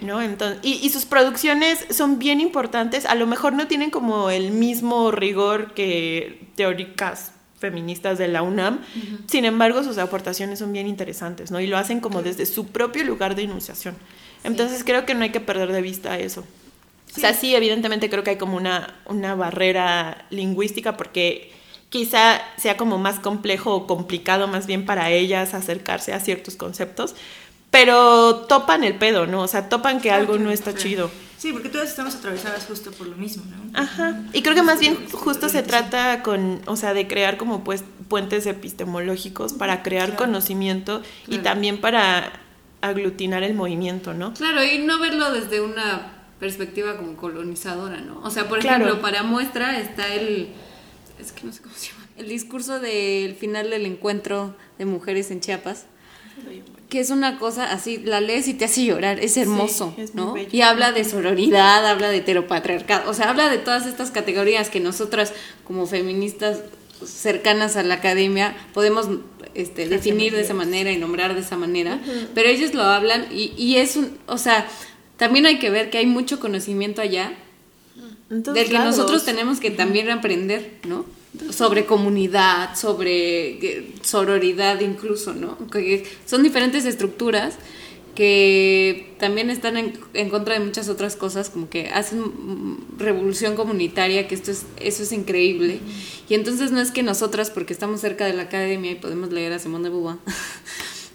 ¿no? 0.00 0.22
Entonces, 0.22 0.60
y, 0.62 0.74
y 0.82 0.90
sus 0.90 1.04
producciones 1.04 1.84
son 1.90 2.18
bien 2.18 2.40
importantes, 2.40 3.04
a 3.04 3.14
lo 3.14 3.26
mejor 3.26 3.52
no 3.52 3.66
tienen 3.66 3.90
como 3.90 4.30
el 4.30 4.50
mismo 4.50 5.10
rigor 5.10 5.74
que 5.74 6.48
teóricas 6.56 7.32
feministas 7.58 8.18
de 8.18 8.28
la 8.28 8.42
UNAM, 8.42 8.80
sin 9.26 9.44
embargo 9.44 9.82
sus 9.82 9.96
aportaciones 9.98 10.58
son 10.58 10.72
bien 10.72 10.86
interesantes, 10.86 11.50
¿no? 11.50 11.60
Y 11.60 11.66
lo 11.66 11.78
hacen 11.78 12.00
como 12.00 12.22
desde 12.22 12.44
su 12.46 12.66
propio 12.66 13.04
lugar 13.04 13.34
de 13.34 13.42
enunciación. 13.42 13.96
Entonces 14.42 14.84
creo 14.84 15.06
que 15.06 15.14
no 15.14 15.24
hay 15.24 15.30
que 15.30 15.40
perder 15.40 15.72
de 15.72 15.80
vista 15.80 16.18
eso. 16.18 16.44
O 17.16 17.20
sea, 17.20 17.32
sí, 17.32 17.54
evidentemente 17.54 18.10
creo 18.10 18.22
que 18.22 18.30
hay 18.30 18.36
como 18.36 18.56
una, 18.56 19.00
una 19.06 19.34
barrera 19.34 20.26
lingüística 20.30 20.96
porque 20.96 21.52
quizá 21.94 22.40
sea 22.56 22.76
como 22.76 22.98
más 22.98 23.20
complejo 23.20 23.72
o 23.72 23.86
complicado 23.86 24.48
más 24.48 24.66
bien 24.66 24.84
para 24.84 25.12
ellas 25.12 25.54
acercarse 25.54 26.12
a 26.12 26.18
ciertos 26.18 26.56
conceptos, 26.56 27.14
pero 27.70 28.46
topan 28.48 28.82
el 28.82 28.96
pedo, 28.96 29.28
¿no? 29.28 29.42
O 29.42 29.46
sea, 29.46 29.68
topan 29.68 30.00
que 30.00 30.10
algo 30.10 30.36
no 30.36 30.50
está 30.50 30.74
chido. 30.74 31.08
Sí, 31.38 31.52
porque 31.52 31.68
todas 31.68 31.88
estamos 31.88 32.16
atravesadas 32.16 32.66
justo 32.66 32.90
por 32.90 33.06
lo 33.06 33.14
mismo, 33.16 33.44
¿no? 33.44 33.78
Ajá. 33.78 34.20
Y 34.32 34.42
creo 34.42 34.56
que 34.56 34.64
más 34.64 34.80
bien 34.80 34.98
justo 35.12 35.48
se 35.48 35.62
trata 35.62 36.24
con, 36.24 36.62
o 36.66 36.74
sea, 36.74 36.94
de 36.94 37.06
crear 37.06 37.36
como 37.36 37.62
pues 37.62 37.84
puentes 38.08 38.44
epistemológicos 38.46 39.52
para 39.52 39.84
crear 39.84 40.16
conocimiento 40.16 41.00
y 41.28 41.38
también 41.38 41.80
para 41.80 42.32
aglutinar 42.80 43.44
el 43.44 43.54
movimiento, 43.54 44.14
¿no? 44.14 44.34
Claro, 44.34 44.64
y 44.64 44.78
no 44.78 44.98
verlo 44.98 45.30
desde 45.30 45.60
una 45.60 46.10
perspectiva 46.40 46.96
como 46.96 47.14
colonizadora, 47.16 48.00
¿no? 48.00 48.20
O 48.24 48.30
sea, 48.30 48.48
por 48.48 48.58
ejemplo, 48.58 48.86
Claro. 48.86 49.00
para 49.00 49.22
muestra 49.22 49.78
está 49.78 50.12
el, 50.12 50.48
es 51.20 51.32
que 51.32 51.44
no 51.44 51.52
sé 51.52 51.62
cómo 51.62 51.74
se 51.74 51.88
llama, 51.88 52.06
el 52.16 52.28
discurso 52.28 52.80
del 52.80 53.34
final 53.34 53.70
del 53.70 53.86
encuentro 53.86 54.54
de 54.78 54.84
mujeres 54.84 55.30
en 55.30 55.40
Chiapas, 55.40 55.86
que 56.88 57.00
es 57.00 57.10
una 57.10 57.38
cosa 57.38 57.72
así, 57.72 57.98
la 57.98 58.20
lees 58.20 58.48
y 58.48 58.54
te 58.54 58.66
hace 58.66 58.84
llorar, 58.84 59.20
es 59.20 59.36
hermoso, 59.36 59.94
es 59.96 60.14
¿no? 60.14 60.32
bello. 60.32 60.48
Y 60.52 60.62
habla 60.62 60.92
de 60.92 61.04
sororidad, 61.04 61.86
habla 61.86 62.10
de 62.10 62.18
heteropatriarcado, 62.18 63.10
o 63.10 63.14
sea, 63.14 63.30
habla 63.30 63.48
de 63.48 63.58
todas 63.58 63.86
estas 63.86 64.10
categorías 64.10 64.70
que 64.70 64.80
nosotras 64.80 65.32
como 65.64 65.86
feministas 65.86 66.60
cercanas 67.04 67.76
a 67.76 67.82
la 67.82 67.94
academia 67.94 68.56
podemos 68.72 69.08
este, 69.54 69.88
definir 69.88 70.32
de 70.34 70.42
esa 70.42 70.54
manera 70.54 70.92
y 70.92 70.96
nombrar 70.96 71.34
de 71.34 71.40
esa 71.40 71.56
manera, 71.56 72.00
pero 72.34 72.48
ellos 72.48 72.74
lo 72.74 72.82
hablan 72.82 73.26
y, 73.30 73.52
y 73.56 73.76
es 73.76 73.96
un, 73.96 74.18
o 74.26 74.38
sea, 74.38 74.66
también 75.16 75.46
hay 75.46 75.58
que 75.58 75.70
ver 75.70 75.90
que 75.90 75.98
hay 75.98 76.06
mucho 76.06 76.40
conocimiento 76.40 77.02
allá 77.02 77.32
En 78.30 78.42
todos 78.42 78.54
del 78.54 78.66
que 78.66 78.72
lados. 78.72 78.96
nosotros 78.96 79.24
tenemos 79.24 79.60
que 79.60 79.70
también 79.70 80.10
aprender, 80.10 80.78
¿no? 80.86 81.04
Sobre 81.50 81.84
comunidad, 81.84 82.76
sobre 82.76 83.58
eh, 83.64 83.94
sororidad 84.02 84.80
incluso, 84.80 85.34
¿no? 85.34 85.58
Que 85.68 86.04
son 86.26 86.42
diferentes 86.42 86.84
estructuras 86.84 87.56
que 88.14 89.12
también 89.18 89.50
están 89.50 89.76
en, 89.76 89.98
en 90.12 90.30
contra 90.30 90.54
de 90.54 90.64
muchas 90.64 90.88
otras 90.88 91.16
cosas, 91.16 91.50
como 91.50 91.68
que 91.68 91.88
hacen 91.88 92.22
revolución 92.96 93.56
comunitaria, 93.56 94.28
que 94.28 94.36
esto 94.36 94.52
es, 94.52 94.64
eso 94.78 95.02
es 95.02 95.12
increíble. 95.12 95.80
Y 96.28 96.34
entonces 96.34 96.70
no 96.70 96.80
es 96.80 96.92
que 96.92 97.02
nosotras, 97.02 97.50
porque 97.50 97.72
estamos 97.72 98.00
cerca 98.00 98.24
de 98.24 98.32
la 98.32 98.42
academia 98.44 98.92
y 98.92 98.94
podemos 98.94 99.32
leer 99.32 99.52
a 99.52 99.58
Simón 99.58 99.82
de 99.82 99.90
Beauvoir, 99.90 100.18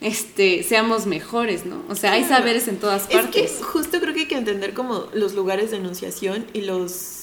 este, 0.02 0.64
seamos 0.64 1.06
mejores, 1.06 1.66
¿no? 1.66 1.84
O 1.90 1.96
sea, 1.96 2.14
hay 2.14 2.24
saberes 2.24 2.68
en 2.68 2.78
todas 2.78 3.04
Es 3.04 3.08
que 3.10 3.16
partes. 3.18 3.60
justo 3.62 4.00
creo 4.00 4.14
que 4.14 4.22
hay 4.22 4.28
que 4.28 4.38
entender 4.38 4.74
como 4.74 5.08
los 5.14 5.34
lugares 5.34 5.72
de 5.72 5.78
enunciación 5.78 6.46
y 6.54 6.62
los... 6.62 7.16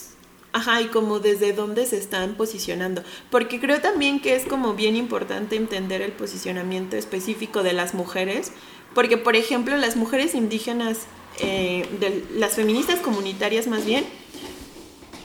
Ajá, 0.52 0.80
y 0.80 0.86
como 0.86 1.18
desde 1.20 1.52
dónde 1.52 1.84
se 1.84 1.98
están 1.98 2.34
posicionando. 2.34 3.02
Porque 3.30 3.60
creo 3.60 3.80
también 3.80 4.20
que 4.20 4.34
es 4.34 4.44
como 4.44 4.74
bien 4.74 4.96
importante 4.96 5.56
entender 5.56 6.00
el 6.00 6.12
posicionamiento 6.12 6.96
específico 6.96 7.62
de 7.62 7.74
las 7.74 7.92
mujeres. 7.92 8.52
Porque, 8.94 9.18
por 9.18 9.36
ejemplo, 9.36 9.76
las 9.76 9.96
mujeres 9.96 10.34
indígenas, 10.34 11.00
eh, 11.40 11.86
de, 12.00 12.24
las 12.34 12.54
feministas 12.54 13.00
comunitarias 13.00 13.66
más 13.66 13.84
bien, 13.84 14.06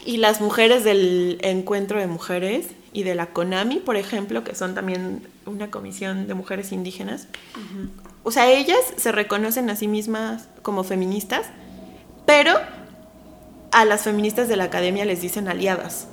y 0.05 0.17
las 0.17 0.41
mujeres 0.41 0.83
del 0.83 1.37
encuentro 1.41 1.99
de 1.99 2.07
mujeres 2.07 2.65
y 2.93 3.03
de 3.03 3.15
la 3.15 3.27
CONAMI, 3.27 3.77
por 3.77 3.95
ejemplo, 3.95 4.43
que 4.43 4.55
son 4.55 4.75
también 4.75 5.25
una 5.45 5.71
comisión 5.71 6.27
de 6.27 6.33
mujeres 6.33 6.71
indígenas. 6.71 7.27
O 8.23 8.31
sea, 8.31 8.51
ellas 8.51 8.79
se 8.97 9.11
reconocen 9.11 9.69
a 9.69 9.75
sí 9.75 9.87
mismas 9.87 10.47
como 10.61 10.83
feministas, 10.83 11.47
pero 12.25 12.53
a 13.71 13.85
las 13.85 14.01
feministas 14.03 14.47
de 14.47 14.57
la 14.57 14.65
academia 14.65 15.05
les 15.05 15.21
dicen 15.21 15.47
aliadas. 15.47 16.07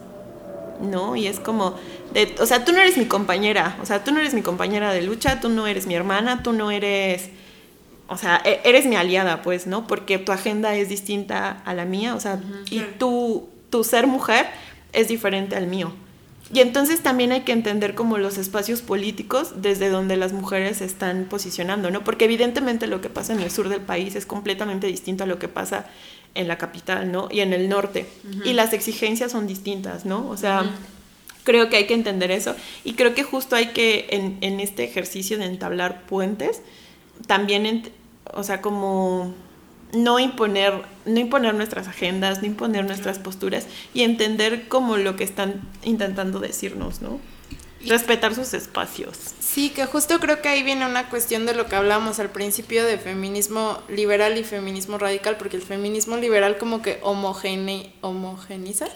¿No? 0.81 1.17
Y 1.17 1.27
es 1.27 1.41
como, 1.41 1.75
de, 2.13 2.37
o 2.39 2.47
sea, 2.47 2.65
tú 2.65 2.71
no 2.71 2.79
eres 2.79 2.97
mi 2.97 3.07
compañera, 3.07 3.77
o 3.83 3.87
sea, 3.87 4.05
tú 4.05 4.13
no 4.13 4.21
eres 4.21 4.33
mi 4.33 4.43
compañera 4.43 4.93
de 4.93 5.03
lucha, 5.03 5.41
tú 5.41 5.49
no 5.49 5.67
eres 5.67 5.89
mi 5.89 5.97
hermana, 5.97 6.45
tú 6.45 6.53
no 6.53 6.71
eres, 6.71 7.31
o 8.07 8.17
sea, 8.17 8.41
e- 8.45 8.61
eres 8.65 8.87
mi 8.87 8.95
aliada, 8.95 9.43
pues, 9.43 9.67
¿no? 9.67 9.89
Porque 9.89 10.19
tu 10.19 10.31
agenda 10.31 10.77
es 10.77 10.89
distinta 10.89 11.63
a 11.65 11.75
la 11.75 11.85
mía, 11.85 12.15
o 12.15 12.21
sea, 12.21 12.41
y 12.71 12.79
tu, 12.97 13.49
tu 13.71 13.83
ser 13.83 14.07
mujer 14.07 14.47
es 14.93 15.09
diferente 15.09 15.57
al 15.57 15.67
mío. 15.67 15.93
Y 16.53 16.61
entonces 16.61 17.03
también 17.03 17.33
hay 17.33 17.43
que 17.43 17.53
entender 17.53 17.95
como 17.95 18.17
los 18.17 18.39
espacios 18.39 18.81
políticos 18.81 19.53
desde 19.57 19.91
donde 19.91 20.17
las 20.17 20.33
mujeres 20.33 20.79
se 20.79 20.87
están 20.87 21.27
posicionando, 21.29 21.91
¿no? 21.91 22.05
Porque 22.05 22.25
evidentemente 22.25 22.87
lo 22.87 23.03
que 23.03 23.11
pasa 23.11 23.35
en 23.35 23.41
el 23.41 23.51
sur 23.51 23.69
del 23.69 23.83
país 23.83 24.15
es 24.15 24.25
completamente 24.25 24.87
distinto 24.87 25.25
a 25.25 25.27
lo 25.27 25.39
que 25.39 25.49
pasa 25.49 25.87
en 26.35 26.49
la 26.49 26.57
capital, 26.57 27.13
¿no? 27.13 27.29
Y 27.31 27.41
en 27.41 27.53
el 27.53 27.69
norte. 27.69 28.07
Y 28.45 28.55
las 28.55 28.73
exigencias 28.73 29.33
son 29.33 29.47
distintas, 29.47 30.07
¿no? 30.07 30.27
O 30.29 30.39
sea, 30.39 30.65
creo 31.45 31.69
que 31.69 31.77
hay 31.77 31.87
que 31.87 31.95
entender 31.95 32.31
eso. 32.31 32.57
Y 32.83 32.95
creo 32.95 33.15
que 33.15 33.25
justo 33.25 33.55
hay 33.55 33.69
que, 33.69 34.07
en, 34.11 34.39
en 34.41 34.61
este 34.61 34.85
ejercicio 34.85 35.37
de 35.39 35.45
entablar 35.45 36.07
puentes, 36.07 36.63
también, 37.27 37.91
o 38.33 38.43
sea, 38.43 38.63
como 38.63 39.35
no 39.93 40.19
imponer, 40.19 40.83
no 41.07 41.21
imponer 41.21 41.55
nuestras 41.55 41.89
agendas, 41.89 42.41
no 42.41 42.47
imponer 42.47 42.85
nuestras 42.85 43.19
posturas 43.19 43.67
y 43.95 44.03
entender 44.03 44.69
como 44.69 44.97
lo 44.97 45.17
que 45.17 45.25
están 45.25 45.61
intentando 45.83 46.41
decirnos, 46.41 47.01
¿no? 47.01 47.21
Respetar 47.87 48.35
sus 48.35 48.55
espacios. 48.55 49.17
Sí, 49.41 49.71
que 49.71 49.87
justo 49.87 50.19
creo 50.19 50.43
que 50.43 50.49
ahí 50.49 50.63
viene 50.63 50.85
una 50.85 51.09
cuestión 51.09 51.47
de 51.47 51.55
lo 51.55 51.67
que 51.67 51.77
hablábamos 51.77 52.19
al 52.19 52.31
principio 52.31 52.85
de 52.85 52.99
feminismo 52.99 53.81
liberal 53.89 54.37
y 54.37 54.45
feminismo 54.45 54.99
radical, 54.99 55.37
porque 55.37 55.57
el 55.57 55.63
feminismo 55.63 56.17
liberal 56.17 56.59
como 56.59 56.83
que 56.83 56.99
homogene, 57.03 57.95
homogeniza. 58.01 58.89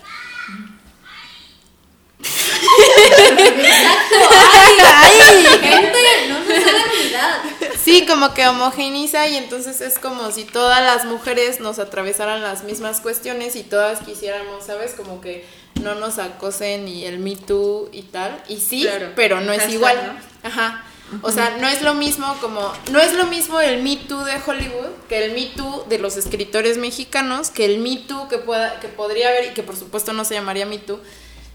Gente, 5.26 5.98
no 6.28 6.38
nos 6.40 6.48
unidad. 6.48 7.38
Sí, 7.82 8.06
como 8.06 8.32
que 8.34 8.46
homogeniza 8.46 9.26
y 9.28 9.36
entonces 9.36 9.80
es 9.80 9.98
como 9.98 10.30
si 10.30 10.44
todas 10.44 10.80
las 10.82 11.04
mujeres 11.04 11.60
nos 11.60 11.78
atravesaran 11.78 12.40
las 12.42 12.64
mismas 12.64 13.00
cuestiones 13.00 13.56
y 13.56 13.62
todas 13.64 14.00
quisiéramos, 14.00 14.64
¿sabes? 14.66 14.92
Como 14.92 15.20
que 15.20 15.44
no 15.82 15.94
nos 15.94 16.18
acosen 16.18 16.86
y 16.88 17.04
el 17.06 17.18
Me 17.18 17.36
Too 17.36 17.88
y 17.92 18.02
tal. 18.02 18.42
Y 18.48 18.58
sí, 18.58 18.82
Claro. 18.82 19.10
pero 19.16 19.40
no 19.40 19.52
es 19.52 19.68
igual. 19.68 20.20
Ajá. 20.42 20.84
O 21.20 21.30
sea, 21.30 21.56
no 21.60 21.68
es 21.68 21.82
lo 21.82 21.92
mismo 21.92 22.34
como 22.40 22.72
no 22.90 22.98
es 22.98 23.12
lo 23.12 23.26
mismo 23.26 23.60
el 23.60 23.82
Me 23.82 23.96
Too 23.96 24.24
de 24.24 24.34
Hollywood 24.46 24.88
que 25.10 25.24
el 25.26 25.32
Me 25.32 25.44
Too 25.54 25.84
de 25.88 25.98
los 25.98 26.16
escritores 26.16 26.78
mexicanos, 26.78 27.50
que 27.50 27.66
el 27.66 27.78
Me 27.80 27.96
Too 27.98 28.28
que 28.28 28.38
pueda 28.38 28.80
que 28.80 28.88
podría 28.88 29.28
haber 29.28 29.46
y 29.50 29.54
que 29.54 29.62
por 29.62 29.76
supuesto 29.76 30.14
no 30.14 30.24
se 30.24 30.34
llamaría 30.34 30.64
Me 30.64 30.78
Too 30.78 30.98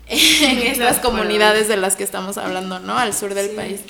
en 0.42 0.60
estas 0.60 1.00
comunidades 1.00 1.68
de 1.68 1.78
las 1.78 1.96
que 1.96 2.04
estamos 2.04 2.38
hablando, 2.38 2.80
¿no? 2.80 2.98
Al 2.98 3.14
sur 3.14 3.34
del 3.34 3.50
país. 3.52 3.82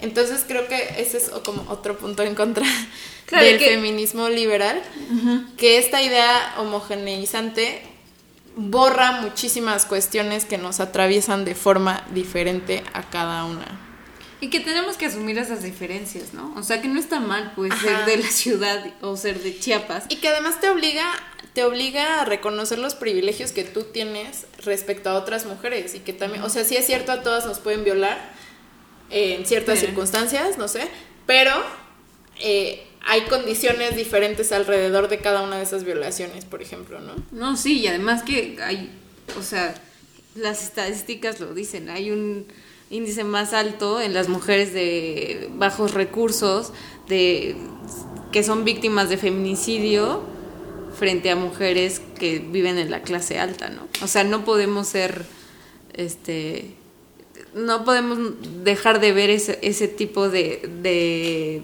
Entonces 0.00 0.44
creo 0.48 0.66
que 0.66 0.94
ese 0.98 1.18
es 1.18 1.28
como 1.44 1.70
otro 1.70 1.98
punto 1.98 2.22
en 2.22 2.34
contra 2.34 2.64
Claro, 3.26 3.44
del 3.44 3.58
que- 3.58 3.66
feminismo 3.66 4.28
liberal, 4.28 4.82
que 5.56 5.78
esta 5.78 6.02
idea 6.02 6.54
homogeneizante 6.58 7.82
borra 8.56 9.12
muchísimas 9.20 9.86
cuestiones 9.86 10.44
que 10.44 10.58
nos 10.58 10.80
atraviesan 10.80 11.44
de 11.44 11.54
forma 11.54 12.04
diferente 12.12 12.82
a 12.92 13.02
cada 13.08 13.44
una. 13.44 13.66
Y 14.40 14.48
que 14.48 14.58
tenemos 14.60 14.96
que 14.96 15.06
asumir 15.06 15.38
esas 15.38 15.62
diferencias, 15.62 16.32
¿no? 16.32 16.52
O 16.56 16.62
sea, 16.62 16.80
que 16.80 16.88
no 16.88 16.98
está 16.98 17.20
mal, 17.20 17.52
pues, 17.54 17.70
Ajá. 17.72 17.84
ser 17.84 18.04
de 18.06 18.16
la 18.16 18.28
ciudad 18.30 18.84
o 19.02 19.16
ser 19.16 19.38
de 19.42 19.58
Chiapas. 19.58 20.04
Y 20.08 20.16
que 20.16 20.28
además 20.28 20.60
te 20.60 20.70
obliga, 20.70 21.04
te 21.54 21.64
obliga 21.64 22.20
a 22.20 22.24
reconocer 22.24 22.78
los 22.78 22.94
privilegios 22.94 23.52
que 23.52 23.64
tú 23.64 23.82
tienes 23.84 24.46
respecto 24.64 25.10
a 25.10 25.14
otras 25.14 25.46
mujeres. 25.46 25.94
Y 25.94 26.00
que 26.00 26.12
también, 26.12 26.42
o 26.44 26.48
sea, 26.48 26.64
sí 26.64 26.76
es 26.76 26.86
cierto, 26.86 27.12
a 27.12 27.22
todas 27.22 27.44
nos 27.46 27.58
pueden 27.58 27.82
violar 27.84 28.18
en 29.10 29.44
ciertas 29.46 29.78
Sí. 29.80 29.86
circunstancias, 29.86 30.58
no 30.58 30.68
sé, 30.68 30.82
pero 31.26 31.52
eh, 32.38 32.86
hay 33.04 33.22
condiciones 33.22 33.96
diferentes 33.96 34.52
alrededor 34.52 35.08
de 35.08 35.18
cada 35.18 35.42
una 35.42 35.56
de 35.56 35.64
esas 35.64 35.82
violaciones, 35.84 36.44
por 36.44 36.62
ejemplo, 36.62 37.00
¿no? 37.00 37.14
No, 37.32 37.56
sí, 37.56 37.80
y 37.80 37.86
además 37.88 38.22
que 38.22 38.58
hay, 38.62 38.90
o 39.38 39.42
sea, 39.42 39.74
las 40.36 40.62
estadísticas 40.62 41.40
lo 41.40 41.52
dicen, 41.54 41.88
hay 41.90 42.12
un 42.12 42.46
índice 42.90 43.24
más 43.24 43.52
alto 43.52 44.00
en 44.00 44.14
las 44.14 44.28
mujeres 44.28 44.72
de 44.72 45.48
bajos 45.54 45.94
recursos, 45.94 46.72
de 47.08 47.56
que 48.30 48.44
son 48.44 48.64
víctimas 48.64 49.08
de 49.08 49.16
feminicidio 49.16 50.22
frente 51.00 51.30
a 51.30 51.34
mujeres 51.36 52.02
que 52.18 52.40
viven 52.40 52.76
en 52.76 52.90
la 52.90 53.00
clase 53.00 53.38
alta, 53.38 53.70
¿no? 53.70 53.88
O 54.02 54.06
sea, 54.06 54.22
no 54.22 54.44
podemos 54.44 54.86
ser, 54.86 55.24
este, 55.94 56.74
no 57.54 57.86
podemos 57.86 58.18
dejar 58.62 59.00
de 59.00 59.12
ver 59.12 59.30
ese, 59.30 59.58
ese 59.62 59.88
tipo 59.88 60.28
de, 60.28 60.70
de 60.82 61.62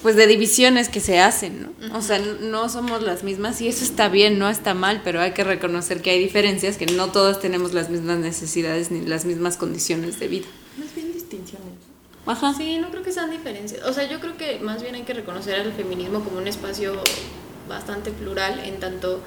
pues 0.00 0.16
de 0.16 0.26
divisiones 0.26 0.88
que 0.88 1.00
se 1.00 1.20
hacen, 1.20 1.68
¿no? 1.80 1.98
O 1.98 2.00
sea, 2.00 2.18
no 2.18 2.70
somos 2.70 3.02
las 3.02 3.24
mismas 3.24 3.60
y 3.60 3.68
eso 3.68 3.84
está 3.84 4.08
bien, 4.08 4.38
no 4.38 4.48
está 4.48 4.72
mal, 4.72 5.02
pero 5.04 5.20
hay 5.20 5.32
que 5.32 5.44
reconocer 5.44 6.00
que 6.00 6.10
hay 6.10 6.20
diferencias, 6.20 6.78
que 6.78 6.86
no 6.86 7.12
todas 7.12 7.40
tenemos 7.40 7.74
las 7.74 7.90
mismas 7.90 8.20
necesidades 8.20 8.90
ni 8.90 9.02
las 9.02 9.26
mismas 9.26 9.58
condiciones 9.58 10.18
de 10.18 10.28
vida. 10.28 10.46
Más 10.78 10.94
bien 10.94 11.12
distinciones. 11.12 11.83
Ajá. 12.26 12.54
Sí, 12.56 12.78
no 12.78 12.90
creo 12.90 13.02
que 13.02 13.12
sean 13.12 13.30
diferencias. 13.30 13.84
O 13.84 13.92
sea, 13.92 14.08
yo 14.08 14.20
creo 14.20 14.36
que 14.36 14.58
más 14.60 14.82
bien 14.82 14.94
hay 14.94 15.02
que 15.02 15.14
reconocer 15.14 15.60
al 15.60 15.72
feminismo 15.72 16.24
como 16.24 16.38
un 16.38 16.48
espacio 16.48 17.02
bastante 17.68 18.10
plural, 18.10 18.60
en 18.64 18.78
tanto 18.80 19.22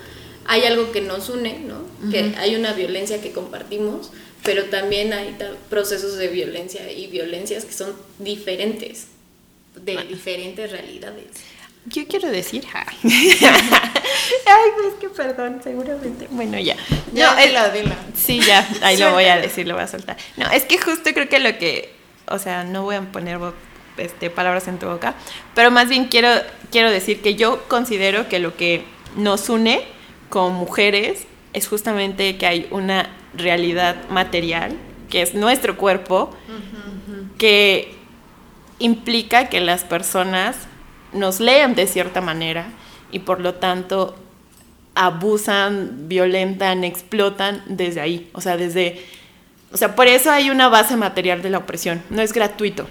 hay 0.45 0.63
algo 0.63 0.91
que 0.91 1.01
nos 1.01 1.29
une, 1.29 1.59
¿no? 1.59 1.81
Que 2.09 2.33
hay 2.37 2.55
una 2.55 2.71
violencia 2.73 3.21
que 3.21 3.31
compartimos, 3.31 4.11
pero 4.43 4.65
también 4.65 5.11
hay 5.11 5.35
procesos 5.69 6.15
de 6.15 6.27
violencia 6.29 6.89
y 6.91 7.07
violencias 7.07 7.65
que 7.65 7.73
son 7.73 7.93
diferentes, 8.19 9.07
de 9.75 9.97
diferentes 10.03 10.71
realidades. 10.71 11.25
Yo 11.85 12.05
quiero 12.07 12.29
decir, 12.29 12.65
ay, 12.73 12.97
ay, 13.03 14.69
es 14.87 14.93
que 14.99 15.09
perdón, 15.09 15.61
seguramente. 15.63 16.27
Bueno, 16.31 16.59
ya. 16.59 16.75
Ya, 17.13 17.33
No, 17.33 17.41
dila, 17.41 17.69
dila. 17.69 17.97
Sí, 18.15 18.39
ya, 18.45 18.67
ahí 18.81 18.97
lo 18.97 19.11
voy 19.11 19.25
a 19.25 19.37
decir, 19.41 19.67
lo 19.67 19.73
voy 19.73 19.83
a 19.83 19.87
soltar. 19.87 20.17
No, 20.35 20.49
es 20.51 20.63
que 20.65 20.77
justo 20.77 21.09
creo 21.13 21.29
que 21.29 21.39
lo 21.39 21.57
que, 21.57 21.89
o 22.29 22.39
sea, 22.39 22.63
no 22.63 22.83
voy 22.83 22.95
a 22.95 23.01
poner 23.01 23.39
este, 23.97 24.29
palabras 24.29 24.67
en 24.67 24.79
tu 24.79 24.87
boca, 24.87 25.15
pero 25.55 25.71
más 25.71 25.89
bien 25.89 26.05
quiero, 26.05 26.29
quiero 26.71 26.91
decir 26.91 27.21
que 27.21 27.35
yo 27.35 27.63
considero 27.67 28.27
que 28.27 28.39
lo 28.39 28.55
que 28.55 28.83
nos 29.15 29.49
une 29.49 29.81
como 30.29 30.51
mujeres 30.51 31.25
es 31.53 31.67
justamente 31.67 32.37
que 32.37 32.45
hay 32.45 32.67
una 32.71 33.09
realidad 33.33 33.95
material, 34.09 34.75
que 35.09 35.21
es 35.21 35.33
nuestro 35.33 35.77
cuerpo, 35.77 36.31
que 37.37 37.93
implica 38.79 39.49
que 39.49 39.59
las 39.61 39.83
personas 39.83 40.55
nos 41.13 41.39
lean 41.39 41.75
de 41.75 41.87
cierta 41.87 42.21
manera 42.21 42.67
y 43.11 43.19
por 43.19 43.39
lo 43.39 43.55
tanto 43.55 44.15
abusan, 44.95 46.07
violentan, 46.07 46.83
explotan 46.83 47.63
desde 47.67 48.01
ahí, 48.01 48.29
o 48.33 48.41
sea, 48.41 48.57
desde 48.57 49.03
o 49.71 49.77
sea, 49.77 49.95
por 49.95 50.07
eso 50.07 50.31
hay 50.31 50.49
una 50.49 50.69
base 50.69 50.95
material 50.97 51.41
de 51.41 51.49
la 51.49 51.59
opresión, 51.59 52.01
no 52.09 52.21
es 52.21 52.33
gratuito, 52.33 52.87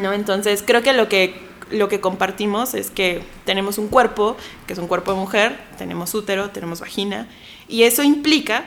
¿no? 0.00 0.12
Entonces, 0.12 0.62
creo 0.66 0.82
que 0.82 0.92
lo 0.92 1.08
que 1.08 1.50
lo 1.70 1.88
que 1.88 2.00
compartimos 2.00 2.74
es 2.74 2.90
que 2.90 3.22
tenemos 3.46 3.78
un 3.78 3.88
cuerpo, 3.88 4.36
que 4.66 4.74
es 4.74 4.78
un 4.78 4.88
cuerpo 4.88 5.12
de 5.12 5.18
mujer, 5.18 5.56
tenemos 5.78 6.14
útero, 6.14 6.50
tenemos 6.50 6.80
vagina, 6.80 7.28
y 7.66 7.84
eso 7.84 8.02
implica 8.02 8.66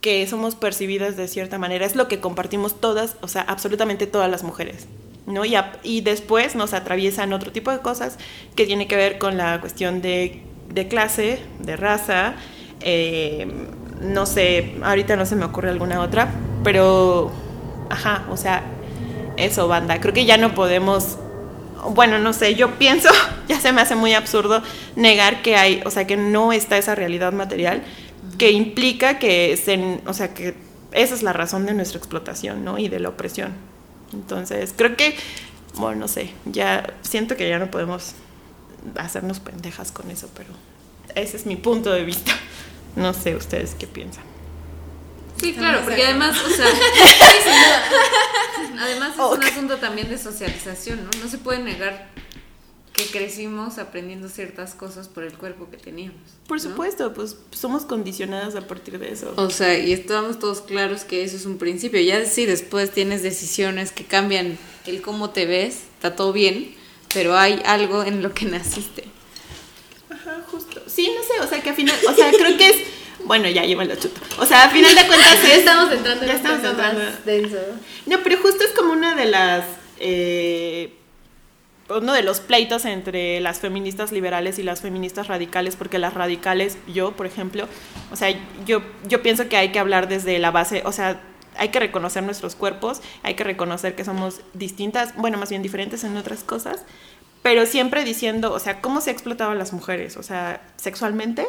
que 0.00 0.24
somos 0.28 0.54
percibidas 0.54 1.16
de 1.16 1.26
cierta 1.26 1.58
manera, 1.58 1.84
es 1.84 1.96
lo 1.96 2.06
que 2.06 2.20
compartimos 2.20 2.80
todas, 2.80 3.16
o 3.22 3.28
sea, 3.28 3.42
absolutamente 3.42 4.06
todas 4.06 4.30
las 4.30 4.44
mujeres. 4.44 4.86
¿no? 5.26 5.44
Y, 5.44 5.56
a- 5.56 5.80
y 5.82 6.02
después 6.02 6.54
nos 6.54 6.74
atraviesan 6.74 7.32
otro 7.32 7.50
tipo 7.50 7.72
de 7.72 7.80
cosas 7.80 8.18
que 8.54 8.66
tiene 8.66 8.86
que 8.86 8.94
ver 8.94 9.18
con 9.18 9.36
la 9.36 9.60
cuestión 9.60 10.00
de, 10.00 10.42
de 10.72 10.86
clase, 10.86 11.40
de 11.58 11.76
raza, 11.76 12.34
eh, 12.82 13.48
no 14.00 14.26
sé, 14.26 14.76
ahorita 14.82 15.16
no 15.16 15.26
se 15.26 15.36
me 15.36 15.44
ocurre 15.44 15.70
alguna 15.70 16.00
otra, 16.00 16.30
pero, 16.62 17.30
ajá, 17.90 18.26
o 18.30 18.36
sea, 18.36 18.62
eso, 19.36 19.68
banda, 19.68 20.00
creo 20.00 20.12
que 20.12 20.24
ya 20.24 20.36
no 20.36 20.54
podemos, 20.54 21.18
bueno, 21.90 22.18
no 22.18 22.32
sé, 22.32 22.54
yo 22.54 22.72
pienso, 22.78 23.08
ya 23.48 23.60
se 23.60 23.72
me 23.72 23.80
hace 23.80 23.94
muy 23.94 24.14
absurdo 24.14 24.62
negar 24.96 25.42
que 25.42 25.56
hay, 25.56 25.82
o 25.84 25.90
sea, 25.90 26.06
que 26.06 26.16
no 26.16 26.52
está 26.52 26.76
esa 26.78 26.94
realidad 26.94 27.32
material, 27.32 27.82
que 28.38 28.50
implica 28.50 29.18
que, 29.18 29.56
se, 29.56 30.00
o 30.06 30.12
sea, 30.12 30.34
que 30.34 30.54
esa 30.92 31.14
es 31.14 31.22
la 31.22 31.32
razón 31.32 31.66
de 31.66 31.74
nuestra 31.74 31.98
explotación, 31.98 32.64
¿no? 32.64 32.78
Y 32.78 32.88
de 32.88 33.00
la 33.00 33.10
opresión. 33.10 33.52
Entonces, 34.12 34.72
creo 34.76 34.96
que, 34.96 35.14
bueno, 35.74 36.00
no 36.00 36.08
sé, 36.08 36.30
ya 36.46 36.94
siento 37.02 37.36
que 37.36 37.48
ya 37.48 37.58
no 37.58 37.70
podemos 37.70 38.14
hacernos 38.96 39.40
pendejas 39.40 39.90
con 39.90 40.10
eso, 40.10 40.28
pero 40.34 40.50
ese 41.14 41.36
es 41.36 41.46
mi 41.46 41.56
punto 41.56 41.92
de 41.92 42.04
vista. 42.04 42.32
No 42.96 43.12
sé 43.12 43.36
ustedes 43.36 43.76
qué 43.78 43.86
piensan. 43.86 44.24
Sí, 45.40 45.52
claro, 45.52 45.82
porque 45.84 46.04
además, 46.04 46.36
o 46.44 46.48
sea, 46.48 46.66
además 48.80 49.12
es 49.12 49.38
un 49.38 49.44
asunto 49.44 49.76
también 49.76 50.08
de 50.08 50.16
socialización, 50.16 51.04
¿no? 51.04 51.10
No 51.22 51.28
se 51.28 51.38
puede 51.38 51.58
negar 51.58 52.08
que 52.96 53.04
crecimos 53.04 53.76
aprendiendo 53.76 54.30
ciertas 54.30 54.74
cosas 54.74 55.08
por 55.08 55.24
el 55.24 55.34
cuerpo 55.34 55.68
que 55.70 55.76
teníamos. 55.76 56.18
Por 56.48 56.56
¿no? 56.56 56.70
supuesto, 56.70 57.12
pues 57.12 57.36
somos 57.50 57.84
condicionadas 57.84 58.56
a 58.56 58.62
partir 58.62 58.98
de 58.98 59.12
eso. 59.12 59.34
O 59.36 59.50
sea, 59.50 59.78
y 59.78 59.92
estamos 59.92 60.38
todos 60.38 60.62
claros 60.62 61.04
que 61.04 61.22
eso 61.22 61.36
es 61.36 61.44
un 61.44 61.58
principio. 61.58 62.00
Ya 62.00 62.24
si 62.24 62.46
después 62.46 62.90
tienes 62.90 63.22
decisiones 63.22 63.92
que 63.92 64.04
cambian 64.04 64.56
el 64.86 65.02
cómo 65.02 65.28
te 65.28 65.44
ves, 65.44 65.82
está 65.96 66.16
todo 66.16 66.32
bien, 66.32 66.74
pero 67.12 67.36
hay 67.36 67.60
algo 67.66 68.02
en 68.02 68.22
lo 68.22 68.32
que 68.32 68.44
naciste. 68.46 69.04
Sí, 70.96 71.12
no 71.14 71.22
sé, 71.22 71.44
o 71.44 71.46
sea, 71.46 71.60
que 71.62 71.68
al 71.68 71.76
final, 71.76 71.94
o 72.08 72.14
sea, 72.14 72.30
creo 72.30 72.56
que 72.56 72.70
es, 72.70 72.76
bueno, 73.26 73.50
ya 73.50 73.64
llevo 73.64 73.82
la 73.82 73.98
chuta. 73.98 74.18
O 74.38 74.46
sea, 74.46 74.64
al 74.64 74.70
final 74.70 74.94
de 74.94 75.06
cuentas 75.06 75.44
es... 75.44 75.58
Estamos 75.58 75.92
entrando 75.92 76.22
en 76.22 76.28
Ya 76.28 76.34
estamos 76.36 76.64
entrando. 76.64 77.04
más 77.04 77.24
denso. 77.26 77.58
No, 78.06 78.22
pero 78.22 78.38
justo 78.40 78.64
es 78.64 78.70
como 78.70 78.94
una 78.94 79.14
de 79.14 79.26
las. 79.26 79.64
eh, 80.00 80.94
uno 81.88 82.14
de 82.14 82.22
los 82.22 82.40
pleitos 82.40 82.84
entre 82.84 83.40
las 83.40 83.60
feministas 83.60 84.10
liberales 84.10 84.58
y 84.58 84.62
las 84.62 84.80
feministas 84.80 85.28
radicales, 85.28 85.76
porque 85.76 85.98
las 85.98 86.14
radicales, 86.14 86.78
yo, 86.92 87.12
por 87.12 87.26
ejemplo, 87.26 87.68
o 88.10 88.16
sea, 88.16 88.34
yo, 88.64 88.82
yo 89.06 89.22
pienso 89.22 89.48
que 89.48 89.56
hay 89.56 89.70
que 89.70 89.78
hablar 89.78 90.08
desde 90.08 90.38
la 90.38 90.50
base, 90.50 90.82
o 90.84 90.92
sea, 90.92 91.20
hay 91.58 91.68
que 91.68 91.78
reconocer 91.78 92.22
nuestros 92.22 92.54
cuerpos, 92.54 93.02
hay 93.22 93.34
que 93.34 93.44
reconocer 93.44 93.94
que 93.94 94.04
somos 94.04 94.40
distintas, 94.54 95.14
bueno, 95.16 95.38
más 95.38 95.50
bien 95.50 95.62
diferentes 95.62 96.04
en 96.04 96.16
otras 96.16 96.42
cosas, 96.42 96.84
pero 97.42 97.66
siempre 97.66 98.04
diciendo, 98.04 98.52
o 98.52 98.58
sea, 98.58 98.80
cómo 98.80 99.00
se 99.00 99.10
ha 99.10 99.12
explotado 99.12 99.52
a 99.52 99.54
las 99.54 99.72
mujeres, 99.72 100.16
o 100.16 100.22
sea, 100.22 100.60
sexualmente 100.76 101.46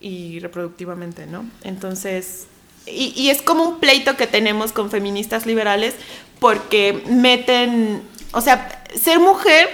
y 0.00 0.38
reproductivamente, 0.40 1.26
¿no? 1.26 1.44
Entonces, 1.62 2.46
y, 2.86 3.12
y 3.16 3.30
es 3.30 3.42
como 3.42 3.64
un 3.64 3.80
pleito 3.80 4.16
que 4.16 4.26
tenemos 4.26 4.72
con 4.72 4.90
feministas 4.90 5.46
liberales 5.46 5.94
porque 6.40 7.02
meten, 7.08 8.02
o 8.32 8.40
sea, 8.40 8.84
ser 8.94 9.18
mujer 9.18 9.68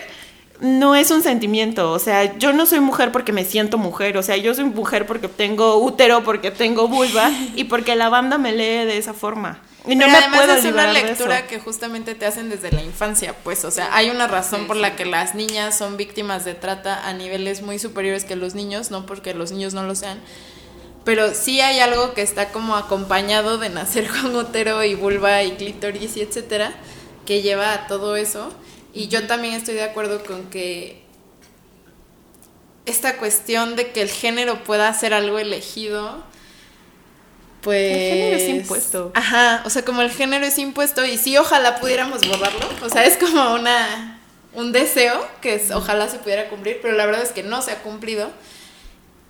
no 0.61 0.95
es 0.95 1.11
un 1.11 1.23
sentimiento, 1.23 1.91
o 1.91 1.99
sea, 1.99 2.37
yo 2.39 2.53
no 2.53 2.67
soy 2.67 2.81
mujer 2.81 3.13
porque 3.13 3.33
me 3.33 3.45
siento 3.45 3.79
mujer, 3.79 4.17
o 4.19 4.23
sea, 4.23 4.37
yo 4.37 4.55
soy 4.55 4.65
mujer 4.65 5.07
porque 5.07 5.29
tengo 5.29 5.77
útero, 5.77 6.23
porque 6.23 6.51
tengo 6.51 6.87
vulva 6.87 7.31
y 7.57 7.65
porque 7.65 7.97
la 7.97 8.09
banda 8.09 8.39
me 8.39 8.53
lee 8.53 8.87
de 8.87 8.99
esa 8.99 9.15
forma. 9.15 9.61
Y 9.87 9.97
no 9.97 10.01
Pero 10.01 10.13
me 10.13 10.19
además 10.19 10.41
puedo 10.41 10.53
es 10.59 10.65
una 10.67 10.93
lectura 10.93 11.47
que 11.47 11.59
justamente 11.59 12.15
te 12.15 12.27
hacen 12.27 12.51
desde 12.51 12.71
la 12.71 12.83
infancia, 12.83 13.35
pues, 13.43 13.65
o 13.65 13.71
sea, 13.71 13.95
hay 13.97 14.11
una 14.11 14.27
razón 14.27 14.67
por 14.67 14.77
la 14.77 14.95
que 14.95 15.07
las 15.07 15.35
niñas 15.35 15.77
son 15.79 15.97
víctimas 15.97 16.45
de 16.45 16.55
trata 16.55 17.09
a 17.09 17.15
niveles 17.15 17.63
muy 17.63 17.79
superiores 17.79 18.25
que 18.25 18.37
los 18.37 18.55
niños, 18.55 18.91
no 18.91 19.07
porque 19.07 19.33
los 19.33 19.53
niños 19.53 19.73
no 19.73 19.83
lo 19.85 19.95
sean, 19.95 20.21
pero 21.05 21.35
sí 21.35 21.61
hay 21.61 21.81
algo 21.81 22.13
que 22.13 22.23
está 22.23 22.51
como 22.51 22.77
acompañado 22.77 23.59
de 23.59 23.71
nacer 23.71 24.09
con 24.23 24.37
útero 24.37 24.85
y 24.85 24.95
vulva 24.95 25.43
y 25.43 25.53
clítoris 25.53 26.17
y 26.17 26.21
etcétera, 26.21 26.73
que 27.25 27.43
lleva 27.43 27.73
a 27.73 27.87
todo 27.87 28.17
eso. 28.17 28.53
Y 28.93 29.09
yo 29.09 29.27
también 29.27 29.55
estoy 29.55 29.75
de 29.75 29.85
acuerdo 29.85 30.25
con 30.25 30.51
que 30.51 31.03
esta 32.87 33.17
cuestión 33.19 33.77
de 33.77 33.93
que 33.93 34.03
el 34.03 34.11
género 34.11 34.65
pueda 34.65 34.93
ser 34.93 35.15
algo 35.15 35.39
elegido, 35.39 36.25
pues... 37.63 37.93
El 37.93 38.13
género 38.13 38.37
es 38.37 38.49
impuesto. 38.49 39.13
Ajá, 39.15 39.63
o 39.65 39.71
sea, 39.71 39.85
como 39.85 40.03
el 40.03 40.11
género 40.11 40.47
es 40.47 40.59
impuesto 40.59 41.05
y 41.05 41.19
sí, 41.19 41.37
ojalá 41.37 41.81
pudiéramos 41.81 42.27
borrarlo, 42.27 42.69
o 42.83 42.89
sea, 42.89 43.05
es 43.05 43.17
como 43.17 43.55
una 43.55 44.17
un 44.53 44.73
deseo 44.73 45.27
que 45.41 45.55
es, 45.55 45.71
ojalá 45.71 46.09
se 46.09 46.19
pudiera 46.19 46.49
cumplir, 46.49 46.79
pero 46.83 46.97
la 46.97 47.07
verdad 47.07 47.23
es 47.23 47.31
que 47.31 47.43
no 47.43 47.63
se 47.63 47.73
ha 47.73 47.83
cumplido. 47.83 48.31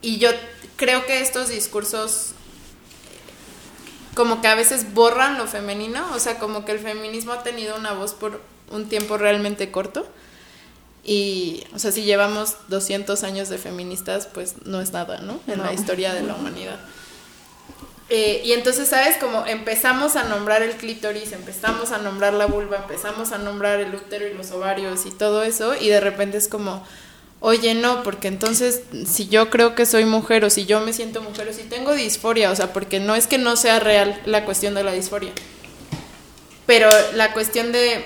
Y 0.03 0.19
yo 0.19 0.31
creo 0.77 1.05
que 1.05 1.21
estos 1.21 1.49
discursos 1.49 2.33
como 4.15 4.41
que 4.41 4.49
a 4.49 4.55
veces 4.55 4.93
borran 4.93 5.39
lo 5.39 5.47
femenino, 5.47 6.07
o 6.15 6.19
sea, 6.19 6.39
como 6.39 6.65
que 6.65 6.73
el 6.73 6.79
feminismo 6.79 7.33
ha 7.33 7.43
tenido 7.43 7.77
una 7.77 7.93
voz 7.93 8.13
por 8.15 8.41
un 8.71 8.89
tiempo 8.89 9.19
realmente 9.19 9.71
corto. 9.71 10.07
Y, 11.05 11.65
o 11.75 11.79
sea, 11.79 11.93
si 11.93 12.03
llevamos 12.03 12.57
200 12.69 13.23
años 13.25 13.49
de 13.49 13.59
feministas, 13.59 14.27
pues 14.27 14.57
no 14.65 14.81
es 14.81 14.93
nada, 14.93 15.19
¿no? 15.19 15.41
En 15.47 15.63
la 15.63 15.73
historia 15.73 16.13
de 16.13 16.23
la 16.23 16.35
humanidad. 16.35 16.79
Eh, 18.13 18.43
y 18.45 18.53
entonces, 18.53 18.89
¿sabes? 18.89 19.17
Como 19.19 19.47
empezamos 19.47 20.17
a 20.17 20.25
nombrar 20.25 20.63
el 20.63 20.73
clítoris, 20.73 21.31
empezamos 21.31 21.93
a 21.93 21.99
nombrar 21.99 22.35
la 22.35 22.47
vulva, 22.47 22.79
empezamos 22.79 23.31
a 23.31 23.39
nombrar 23.39 23.79
el 23.79 23.95
útero 23.95 24.27
y 24.27 24.35
los 24.35 24.51
ovarios 24.51 25.07
y 25.07 25.13
todo 25.13 25.45
eso, 25.45 25.77
y 25.77 25.89
de 25.89 26.01
repente 26.01 26.37
es 26.37 26.49
como, 26.49 26.85
oye, 27.39 27.75
no, 27.75 28.03
porque 28.03 28.27
entonces 28.27 28.83
si 29.07 29.29
yo 29.29 29.49
creo 29.49 29.77
que 29.77 29.87
soy 29.87 30.07
mujer 30.07 30.45
o 30.45 30.51
si 30.51 30.67
yo 30.67 30.81
me 30.81 30.93
siento 30.93 31.23
mujer 31.23 31.49
o 31.49 31.53
si 31.53 31.63
tengo 31.63 31.95
disforia, 31.95 32.51
o 32.51 32.57
sea, 32.57 32.73
porque 32.73 32.99
no 32.99 33.15
es 33.15 33.29
que 33.29 33.39
no 33.39 33.55
sea 33.55 33.79
real 33.79 34.21
la 34.27 34.45
cuestión 34.45 34.75
de 34.75 34.83
la 34.83 34.91
disforia, 34.91 35.31
pero 36.67 36.89
la 37.15 37.33
cuestión 37.33 37.71
de 37.71 38.05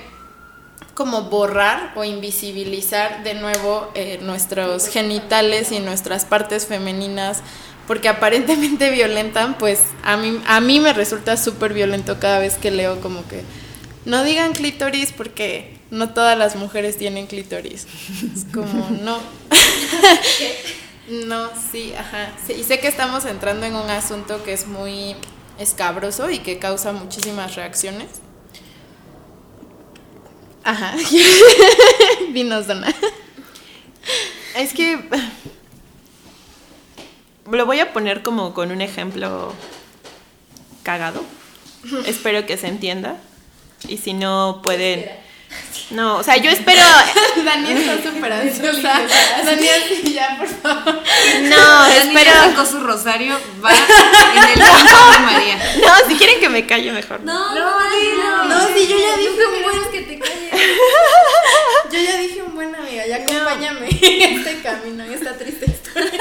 como 0.92 1.22
borrar 1.22 1.92
o 1.96 2.04
invisibilizar 2.04 3.24
de 3.24 3.34
nuevo 3.34 3.90
eh, 3.94 4.18
nuestros 4.20 4.88
genitales 4.88 5.72
y 5.72 5.80
nuestras 5.80 6.26
partes 6.26 6.66
femeninas 6.66 7.42
porque 7.86 8.08
aparentemente 8.08 8.90
violentan, 8.92 9.58
pues 9.58 9.80
a 10.02 10.16
mí, 10.16 10.40
a 10.46 10.60
mí 10.60 10.80
me 10.80 10.92
resulta 10.92 11.36
súper 11.36 11.72
violento 11.74 12.18
cada 12.20 12.38
vez 12.38 12.56
que 12.56 12.70
leo 12.70 13.00
como 13.00 13.26
que 13.28 13.42
no 14.04 14.22
digan 14.24 14.52
clítoris 14.52 15.12
porque 15.12 15.78
no 15.90 16.10
todas 16.10 16.36
las 16.36 16.56
mujeres 16.56 16.96
tienen 16.96 17.26
clítoris. 17.26 17.86
Es 18.34 18.44
como, 18.52 18.90
no. 18.90 19.18
no, 21.26 21.50
sí, 21.72 21.94
ajá. 21.96 22.32
Y 22.48 22.64
sé 22.64 22.80
que 22.80 22.88
estamos 22.88 23.24
entrando 23.24 23.66
en 23.66 23.74
un 23.76 23.88
asunto 23.90 24.42
que 24.44 24.52
es 24.52 24.66
muy 24.66 25.16
escabroso 25.58 26.30
y 26.30 26.40
que 26.40 26.58
causa 26.58 26.92
muchísimas 26.92 27.54
reacciones. 27.54 28.08
Ajá. 30.64 30.94
Dinos, 32.32 32.66
Dona. 32.66 32.92
Es 34.56 34.72
que 34.72 34.98
lo 37.50 37.66
voy 37.66 37.80
a 37.80 37.92
poner 37.92 38.22
como 38.22 38.54
con 38.54 38.70
un 38.70 38.80
ejemplo 38.80 39.52
cagado. 40.82 41.24
espero 42.06 42.46
que 42.46 42.56
se 42.56 42.68
entienda. 42.68 43.16
Y 43.88 43.98
si 43.98 44.12
no 44.14 44.60
pueden. 44.62 45.10
No, 45.90 46.16
o 46.16 46.22
sea, 46.22 46.36
yo 46.38 46.50
espero. 46.50 46.80
Dani 47.44 47.72
está 47.72 48.02
súper 48.10 48.32
ansiosa. 48.32 49.00
Dani, 49.44 49.68
así 49.68 50.12
ya, 50.14 50.36
por 50.38 50.48
favor. 50.48 51.02
No, 51.42 51.86
espero. 51.86 52.32
sacó 52.32 52.64
su 52.64 52.80
rosario, 52.80 53.38
va 53.64 53.70
en 53.70 54.50
el 54.52 54.58
campo 54.58 55.12
de 55.12 55.18
María. 55.18 55.56
No, 55.86 56.08
si 56.08 56.16
quieren 56.16 56.40
que 56.40 56.48
me 56.48 56.66
calle 56.66 56.90
mejor. 56.92 57.20
No, 57.20 57.54
no, 57.54 57.60
no, 57.60 58.44
No, 58.46 58.66
sí, 58.74 58.86
yo 58.88 58.96
ya 58.98 59.16
dije 59.16 59.46
un 59.46 59.62
buen. 59.62 59.92
que 59.92 60.00
te 60.00 60.18
calles. 60.18 60.50
Yo 61.92 62.00
ya 62.00 62.16
dije 62.16 62.42
un 62.42 62.54
buen 62.54 62.74
amiga, 62.74 63.06
ya 63.06 63.16
acompáñame 63.16 63.88
en 63.90 64.38
este 64.38 64.62
camino, 64.62 65.04
en 65.04 65.12
esta 65.12 65.36
triste 65.36 65.66
historia. 65.70 66.20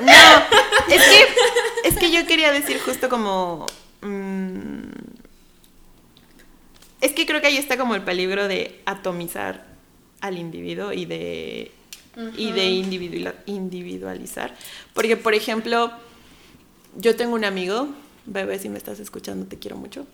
No, 0.00 0.94
es 0.94 1.02
que, 1.02 1.88
es 1.88 1.96
que 1.98 2.10
yo 2.10 2.26
quería 2.26 2.52
decir 2.52 2.80
justo 2.80 3.08
como... 3.08 3.66
mm, 4.02 4.88
es 7.00 7.12
que 7.12 7.26
creo 7.26 7.40
que 7.40 7.46
ahí 7.46 7.56
está 7.56 7.76
como 7.76 7.94
el 7.94 8.02
peligro 8.02 8.48
de 8.48 8.80
atomizar 8.84 9.66
al 10.20 10.36
individuo 10.36 10.92
y 10.92 11.04
de, 11.04 11.70
y 12.36 12.52
de 12.52 12.66
individualizar. 13.46 14.54
Porque, 14.94 15.16
por 15.16 15.34
ejemplo, 15.34 15.92
yo 16.96 17.14
tengo 17.14 17.34
un 17.34 17.44
amigo 17.44 17.88
bebé, 18.26 18.58
si 18.58 18.68
me 18.68 18.78
estás 18.78 18.98
escuchando, 19.00 19.46
te 19.46 19.58
quiero 19.58 19.76
mucho. 19.76 20.06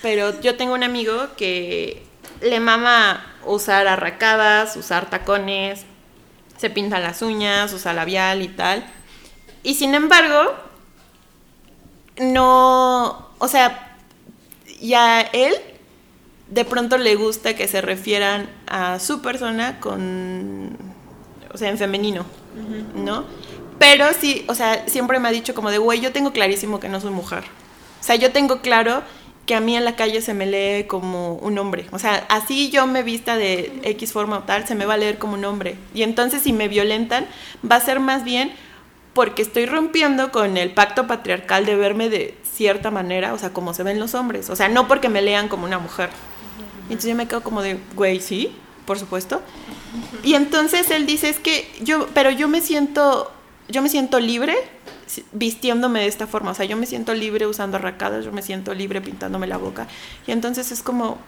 Pero 0.00 0.40
yo 0.40 0.56
tengo 0.56 0.74
un 0.74 0.84
amigo 0.84 1.28
que 1.36 2.02
le 2.40 2.60
mama 2.60 3.24
usar 3.44 3.86
arracadas, 3.86 4.76
usar 4.76 5.10
tacones, 5.10 5.84
se 6.56 6.70
pinta 6.70 6.98
las 7.00 7.22
uñas, 7.22 7.72
usa 7.72 7.92
labial 7.92 8.42
y 8.42 8.48
tal. 8.48 8.84
Y 9.62 9.74
sin 9.74 9.94
embargo, 9.94 10.54
no, 12.18 13.28
o 13.38 13.48
sea, 13.48 13.96
ya 14.80 15.20
él 15.20 15.54
de 16.48 16.64
pronto 16.64 16.98
le 16.98 17.14
gusta 17.14 17.54
que 17.54 17.66
se 17.68 17.80
refieran 17.80 18.50
a 18.66 18.98
su 18.98 19.22
persona 19.22 19.80
con, 19.80 20.76
o 21.52 21.56
sea, 21.56 21.70
en 21.70 21.78
femenino, 21.78 22.26
¿no? 22.94 23.24
Pero 23.78 24.06
sí, 24.12 24.44
o 24.48 24.54
sea, 24.54 24.86
siempre 24.86 25.18
me 25.18 25.28
ha 25.28 25.32
dicho 25.32 25.54
como 25.54 25.70
de, 25.70 25.78
güey, 25.78 26.00
yo 26.00 26.12
tengo 26.12 26.32
clarísimo 26.32 26.78
que 26.78 26.88
no 26.88 27.00
soy 27.00 27.10
mujer. 27.10 27.44
O 28.00 28.04
sea, 28.04 28.16
yo 28.16 28.32
tengo 28.32 28.60
claro 28.60 29.02
que 29.46 29.54
a 29.54 29.60
mí 29.60 29.76
en 29.76 29.84
la 29.84 29.96
calle 29.96 30.20
se 30.20 30.34
me 30.34 30.46
lee 30.46 30.84
como 30.86 31.34
un 31.34 31.58
hombre. 31.58 31.86
O 31.90 31.98
sea, 31.98 32.26
así 32.28 32.70
yo 32.70 32.86
me 32.86 33.02
vista 33.02 33.36
de 33.36 33.80
X 33.84 34.12
forma 34.12 34.38
o 34.38 34.42
tal, 34.42 34.66
se 34.66 34.74
me 34.74 34.86
va 34.86 34.94
a 34.94 34.98
leer 34.98 35.18
como 35.18 35.34
un 35.34 35.44
hombre. 35.44 35.76
Y 35.94 36.02
entonces 36.02 36.42
si 36.42 36.52
me 36.52 36.68
violentan, 36.68 37.26
va 37.68 37.76
a 37.76 37.80
ser 37.80 37.98
más 37.98 38.24
bien 38.24 38.52
porque 39.14 39.42
estoy 39.42 39.66
rompiendo 39.66 40.32
con 40.32 40.56
el 40.56 40.72
pacto 40.72 41.06
patriarcal 41.06 41.66
de 41.66 41.76
verme 41.76 42.08
de 42.08 42.36
cierta 42.42 42.90
manera, 42.90 43.34
o 43.34 43.38
sea, 43.38 43.52
como 43.52 43.74
se 43.74 43.82
ven 43.82 44.00
los 44.00 44.14
hombres. 44.14 44.50
O 44.50 44.56
sea, 44.56 44.68
no 44.68 44.88
porque 44.88 45.08
me 45.08 45.22
lean 45.22 45.48
como 45.48 45.64
una 45.64 45.78
mujer. 45.78 46.10
Entonces 46.84 47.10
yo 47.10 47.16
me 47.16 47.28
quedo 47.28 47.42
como 47.42 47.62
de, 47.62 47.78
güey, 47.94 48.20
sí, 48.20 48.54
por 48.86 48.98
supuesto. 48.98 49.42
Y 50.22 50.34
entonces 50.34 50.90
él 50.90 51.06
dice, 51.06 51.28
es 51.28 51.38
que 51.38 51.70
yo, 51.82 52.08
pero 52.14 52.30
yo 52.30 52.48
me 52.48 52.60
siento, 52.60 53.30
yo 53.68 53.82
me 53.82 53.88
siento 53.88 54.20
libre 54.20 54.56
vistiéndome 55.32 56.00
de 56.00 56.06
esta 56.06 56.26
forma. 56.26 56.52
O 56.52 56.54
sea, 56.54 56.64
yo 56.64 56.76
me 56.76 56.86
siento 56.86 57.14
libre 57.14 57.46
usando 57.46 57.76
arracadas, 57.76 58.24
yo 58.24 58.32
me 58.32 58.42
siento 58.42 58.74
libre 58.74 59.00
pintándome 59.00 59.46
la 59.46 59.58
boca. 59.58 59.88
Y 60.26 60.32
entonces 60.32 60.72
es 60.72 60.82
como, 60.82 61.18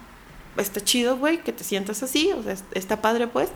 está 0.56 0.82
chido, 0.82 1.18
güey, 1.18 1.42
que 1.42 1.52
te 1.52 1.64
sientas 1.64 2.02
así, 2.02 2.30
o 2.32 2.42
sea, 2.42 2.56
está 2.72 3.02
padre, 3.02 3.26
pues. 3.26 3.50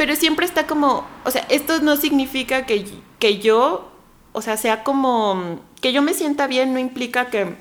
Pero 0.00 0.16
siempre 0.16 0.46
está 0.46 0.66
como, 0.66 1.06
o 1.26 1.30
sea, 1.30 1.44
esto 1.50 1.82
no 1.82 1.94
significa 1.94 2.64
que, 2.64 2.86
que 3.18 3.38
yo, 3.38 3.92
o 4.32 4.40
sea, 4.40 4.56
sea 4.56 4.82
como, 4.82 5.60
que 5.82 5.92
yo 5.92 6.00
me 6.00 6.14
sienta 6.14 6.46
bien 6.46 6.72
no 6.72 6.78
implica 6.78 7.28
que, 7.28 7.54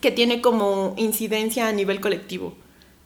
que 0.00 0.10
tiene 0.10 0.40
como 0.40 0.94
incidencia 0.96 1.68
a 1.68 1.72
nivel 1.72 2.00
colectivo, 2.00 2.54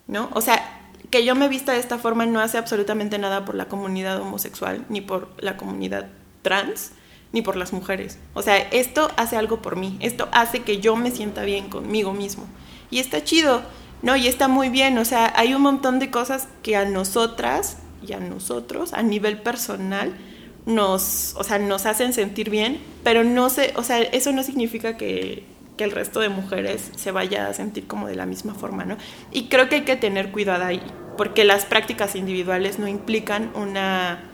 ¿no? 0.07 0.31
O 0.33 0.41
sea, 0.41 0.81
que 1.11 1.25
yo 1.25 1.35
me 1.35 1.49
vista 1.49 1.73
de 1.73 1.81
esta 1.81 1.99
forma 1.99 2.25
no 2.25 2.39
hace 2.39 2.57
absolutamente 2.57 3.19
nada 3.19 3.45
por 3.45 3.57
la 3.57 3.65
comunidad 3.65 4.21
homosexual 4.21 4.87
ni 4.89 5.01
por 5.01 5.31
la 5.39 5.57
comunidad 5.57 6.07
trans 6.43 6.93
ni 7.33 7.43
por 7.43 7.57
las 7.57 7.73
mujeres. 7.73 8.21
O 8.33 8.43
sea, 8.43 8.59
esto 8.59 9.11
hace 9.17 9.37
algo 9.37 9.61
por 9.61 9.75
mí, 9.75 9.97
esto 9.99 10.29
hace 10.31 10.61
que 10.61 10.79
yo 10.79 10.95
me 10.95 11.11
sienta 11.11 11.43
bien 11.43 11.69
conmigo 11.69 12.13
mismo. 12.13 12.47
Y 12.93 13.01
está 13.01 13.25
chido, 13.25 13.65
¿no? 14.03 14.15
Y 14.15 14.29
está 14.29 14.47
muy 14.47 14.69
bien, 14.69 14.99
o 14.99 15.05
sea, 15.05 15.33
hay 15.35 15.53
un 15.53 15.63
montón 15.63 15.99
de 15.99 16.13
cosas 16.13 16.47
que 16.63 16.77
a 16.77 16.85
nosotras 16.85 17.79
y 18.07 18.13
a 18.13 18.21
nosotros, 18.21 18.93
a 18.93 19.03
nivel 19.03 19.39
personal, 19.39 20.13
nos, 20.67 21.35
o 21.37 21.45
sea, 21.45 21.59
nos 21.59 21.87
hacen 21.87 22.13
sentir 22.13 22.51
bien, 22.51 22.81
pero 23.03 23.25
no 23.25 23.51
sé, 23.51 23.73
o 23.77 23.83
sea, 23.83 24.01
eso 24.01 24.33
no 24.33 24.43
significa 24.43 24.97
que, 24.97 25.45
que 25.77 25.85
el 25.85 25.91
resto 25.91 26.21
de 26.21 26.29
mujeres 26.29 26.91
se 26.97 27.11
vaya 27.11 27.49
a 27.49 27.55
sentir 27.55 27.87
como 27.87 28.07
de 28.07 28.15
la 28.15 28.27
misma 28.27 28.55
forma, 28.55 28.85
¿no? 28.85 28.97
Y 29.33 29.49
creo 29.49 29.69
que 29.69 29.77
hay 29.77 29.83
que 29.83 29.97
tener 29.97 30.31
cuidado 30.31 30.65
ahí, 30.65 30.83
porque 31.17 31.45
las 31.45 31.65
prácticas 31.65 32.15
individuales 32.15 32.79
no 32.79 32.87
implican 32.87 33.51
una 33.55 34.33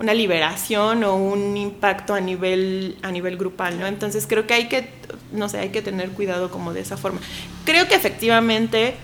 una 0.00 0.14
liberación 0.14 1.04
o 1.04 1.16
un 1.16 1.56
impacto 1.56 2.14
a 2.14 2.20
nivel, 2.20 2.96
a 3.02 3.10
nivel 3.10 3.36
grupal, 3.36 3.78
¿no? 3.80 3.86
Entonces 3.86 4.26
creo 4.28 4.46
que 4.46 4.54
hay 4.54 4.68
que, 4.68 4.90
no 5.32 5.48
sé, 5.48 5.58
hay 5.58 5.70
que 5.70 5.82
tener 5.82 6.10
cuidado 6.10 6.50
como 6.50 6.72
de 6.72 6.80
esa 6.80 6.96
forma. 6.96 7.20
Creo 7.64 7.88
que 7.88 7.94
efectivamente, 7.94 8.94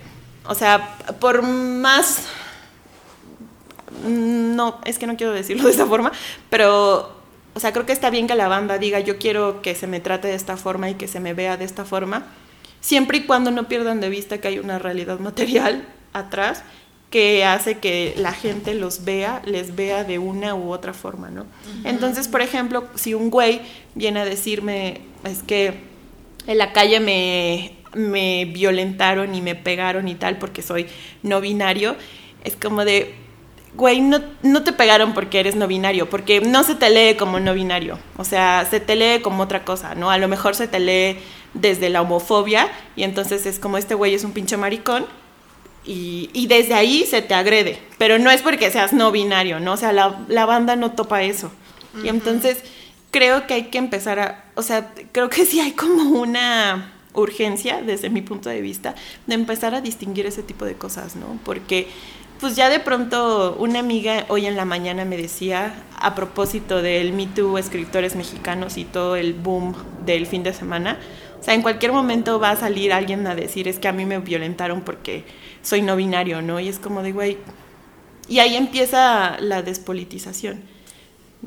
o 0.47 0.55
sea, 0.55 0.97
por 1.21 1.43
más, 1.43 2.27
no, 4.07 4.81
es 4.85 4.99
que 4.99 5.07
no 5.07 5.17
quiero 5.17 5.33
decirlo 5.33 5.65
de 5.65 5.71
esa 5.71 5.87
forma, 5.87 6.13
pero, 6.51 7.13
o 7.55 7.61
sea, 7.61 7.73
creo 7.73 7.87
que 7.87 7.93
está 7.93 8.11
bien 8.11 8.27
que 8.27 8.35
la 8.35 8.49
banda 8.49 8.79
diga, 8.79 9.01
yo 9.01 9.19
quiero 9.19 9.63
que 9.63 9.75
se 9.75 9.87
me 9.87 10.01
trate 10.01 10.29
de 10.29 10.35
esta 10.35 10.57
forma 10.57 10.91
y 10.91 10.95
que 10.95 11.09
se 11.09 11.21
me 11.21 11.35
vea 11.35 11.57
de 11.57 11.65
esta 11.65 11.85
forma, 11.85 12.27
siempre 12.81 13.19
y 13.19 13.23
cuando 13.23 13.51
no 13.51 13.69
pierdan 13.69 14.01
de 14.01 14.09
vista 14.09 14.39
que 14.39 14.49
hay 14.49 14.59
una 14.59 14.79
realidad 14.79 15.19
material 15.19 15.87
atrás 16.13 16.63
que 17.15 17.45
hace 17.45 17.79
que 17.79 18.15
la 18.17 18.33
gente 18.33 18.75
los 18.75 19.05
vea, 19.05 19.41
les 19.45 19.77
vea 19.77 20.03
de 20.03 20.19
una 20.19 20.57
u 20.57 20.73
otra 20.73 20.93
forma, 20.93 21.31
¿no? 21.31 21.47
Entonces, 21.85 22.27
por 22.27 22.43
ejemplo, 22.43 22.89
si 22.97 23.15
un 23.15 23.31
güey 23.31 23.61
viene 23.95 24.19
a 24.19 24.25
decirme, 24.25 25.03
es 25.23 25.45
que 25.45 25.75
en 26.49 26.59
la 26.59 26.73
calle 26.73 26.99
me, 26.99 27.77
me 27.95 28.47
violentaron 28.47 29.33
y 29.33 29.43
me 29.43 29.55
pegaron 29.55 30.09
y 30.09 30.17
tal 30.17 30.39
porque 30.39 30.61
soy 30.61 30.87
no 31.23 31.41
binario, 31.41 31.95
es 32.43 32.57
como 32.57 32.85
de, 32.85 33.15
güey, 33.75 34.01
no, 34.01 34.21
no 34.43 34.63
te 34.63 34.73
pegaron 34.73 35.15
porque 35.15 35.41
eres 35.41 35.57
no 35.57 35.67
binario, 35.67 36.09
porque 36.09 36.41
no 36.41 36.63
se 36.65 36.75
te 36.75 36.91
lee 36.91 37.17
como 37.17 37.41
no 37.41 37.55
binario, 37.55 37.99
o 38.17 38.25
sea, 38.25 38.67
se 38.71 38.81
te 38.81 38.97
lee 38.97 39.21
como 39.23 39.43
otra 39.43 39.65
cosa, 39.65 39.95
¿no? 39.95 40.11
A 40.11 40.19
lo 40.19 40.29
mejor 40.29 40.55
se 40.55 40.69
te 40.69 40.79
lee 40.79 41.19
desde 41.55 41.89
la 41.89 42.03
homofobia 42.03 42.69
y 42.97 43.03
entonces 43.03 43.47
es 43.47 43.59
como 43.59 43.79
este 43.79 43.95
güey 43.95 44.15
es 44.15 44.25
un 44.25 44.33
pinche 44.33 44.57
maricón 44.57 45.07
y, 45.87 46.47
desde 46.49 46.73
ahí 46.73 47.05
se 47.05 47.21
te 47.21 47.35
agrede, 47.35 47.79
pero 47.99 48.19
no 48.19 48.31
es 48.31 48.41
porque 48.41 48.71
seas 48.71 48.95
no 48.95 49.13
binario, 49.13 49.61
¿no? 49.61 49.73
O 49.73 49.77
sea, 49.77 49.93
la, 49.93 50.47
banda 50.47 50.77
no 50.77 50.93
topa 50.93 51.23
eso. 51.23 51.53
Y 52.03 52.09
entonces 52.09 52.63
creo 53.11 53.47
que 53.47 53.55
hay 53.55 53.65
que 53.65 53.79
empezar 53.79 54.19
a, 54.19 54.45
o 54.55 54.63
sea, 54.63 54.93
creo 55.13 55.29
que 55.29 55.45
sí 55.45 55.61
hay 55.61 55.73
como 55.73 56.19
una 56.19 56.93
urgencia, 57.13 57.83
desde 57.83 58.09
mi 58.09 58.23
punto 58.23 58.49
de 58.49 58.61
vista, 58.61 58.95
de 59.27 59.35
empezar 59.35 59.75
a 59.75 59.81
distinguir 59.81 60.27
ese 60.27 60.43
tipo 60.43 60.65
de 60.65 60.75
cosas, 60.75 61.17
¿no? 61.17 61.39
Porque 61.45 61.87
pues 62.45 62.57
ya 62.57 62.69
de 62.69 62.79
pronto 62.79 63.57
una 63.59 63.79
amiga 63.79 64.27
hoy 64.29 64.45
en 64.45 64.55
la 64.55 64.67
mañana 64.67 65.07
me 65.07 65.17
decía, 65.17 65.83
a 65.99 66.15
propósito 66.15 66.83
del 66.83 67.15
Me 67.15 67.27
Too, 67.27 67.57
escritores 67.57 68.17
mexicanos 68.17 68.77
y 68.77 68.85
todo 68.85 69.17
el 69.17 69.33
boom 69.33 69.75
del 70.05 70.27
fin 70.27 70.43
de 70.43 70.53
semana, 70.53 70.99
o 71.41 71.43
sea, 71.43 71.55
en 71.55 71.63
cualquier 71.63 71.93
momento 71.93 72.39
va 72.39 72.51
a 72.51 72.57
salir 72.57 72.93
alguien 72.93 73.27
a 73.27 73.35
decir, 73.35 73.67
es 73.67 73.79
que 73.79 73.89
a 73.89 73.93
mí 73.93 74.05
me 74.05 74.19
violentaron 74.19 74.83
porque 74.83 75.25
soy 75.63 75.81
no 75.81 75.97
binario, 75.97 76.43
¿no? 76.43 76.61
Y 76.61 76.69
es 76.69 76.79
como 76.79 77.03
de, 77.03 77.13
güey, 77.13 77.39
y 78.29 78.41
ahí 78.41 78.57
empieza 78.57 79.41
la 79.41 79.63
despolitización. 79.63 80.61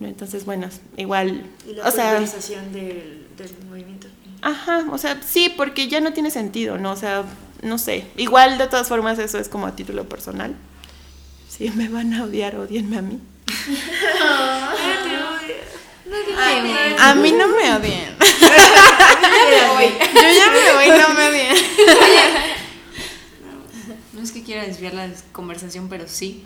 Entonces, 0.02 0.46
bueno, 0.46 0.68
igual... 0.96 1.46
Y 1.70 1.74
la 1.74 1.90
o 1.90 1.92
del, 1.92 3.28
del 3.38 3.52
movimiento. 3.70 4.08
Ajá, 4.42 4.84
o 4.92 4.98
sea, 4.98 5.22
sí, 5.22 5.54
porque 5.56 5.90
ya 5.90 6.02
no 6.02 6.12
tiene 6.12 6.32
sentido, 6.32 6.80
¿no? 6.80 6.94
O 6.94 6.96
sea, 6.96 7.24
no 7.62 7.78
sé. 7.78 8.08
Igual, 8.18 8.58
de 8.58 8.66
todas 8.66 8.88
formas, 8.88 9.20
eso 9.20 9.38
es 9.38 9.48
como 9.48 9.68
a 9.68 9.76
título 9.76 10.10
personal. 10.10 10.56
Si 11.58 11.70
me 11.72 11.90
van 11.90 12.14
a 12.14 12.24
odiar, 12.24 12.56
odienme 12.56 12.98
a 13.00 13.02
mí. 13.02 13.20
a 17.00 17.16
mí 17.16 17.32
no 17.32 17.48
me 17.48 17.74
odien. 17.74 18.16
Yo 20.14 20.22
ya 20.22 20.52
me 20.52 20.74
voy, 20.74 20.90
no 21.00 21.14
me 21.16 21.30
odien. 21.30 21.56
No 24.14 24.22
es 24.22 24.32
que 24.32 24.44
quiera 24.44 24.64
desviar 24.66 24.94
la 24.94 25.10
conversación, 25.32 25.90
pero 25.90 26.08
sí. 26.08 26.44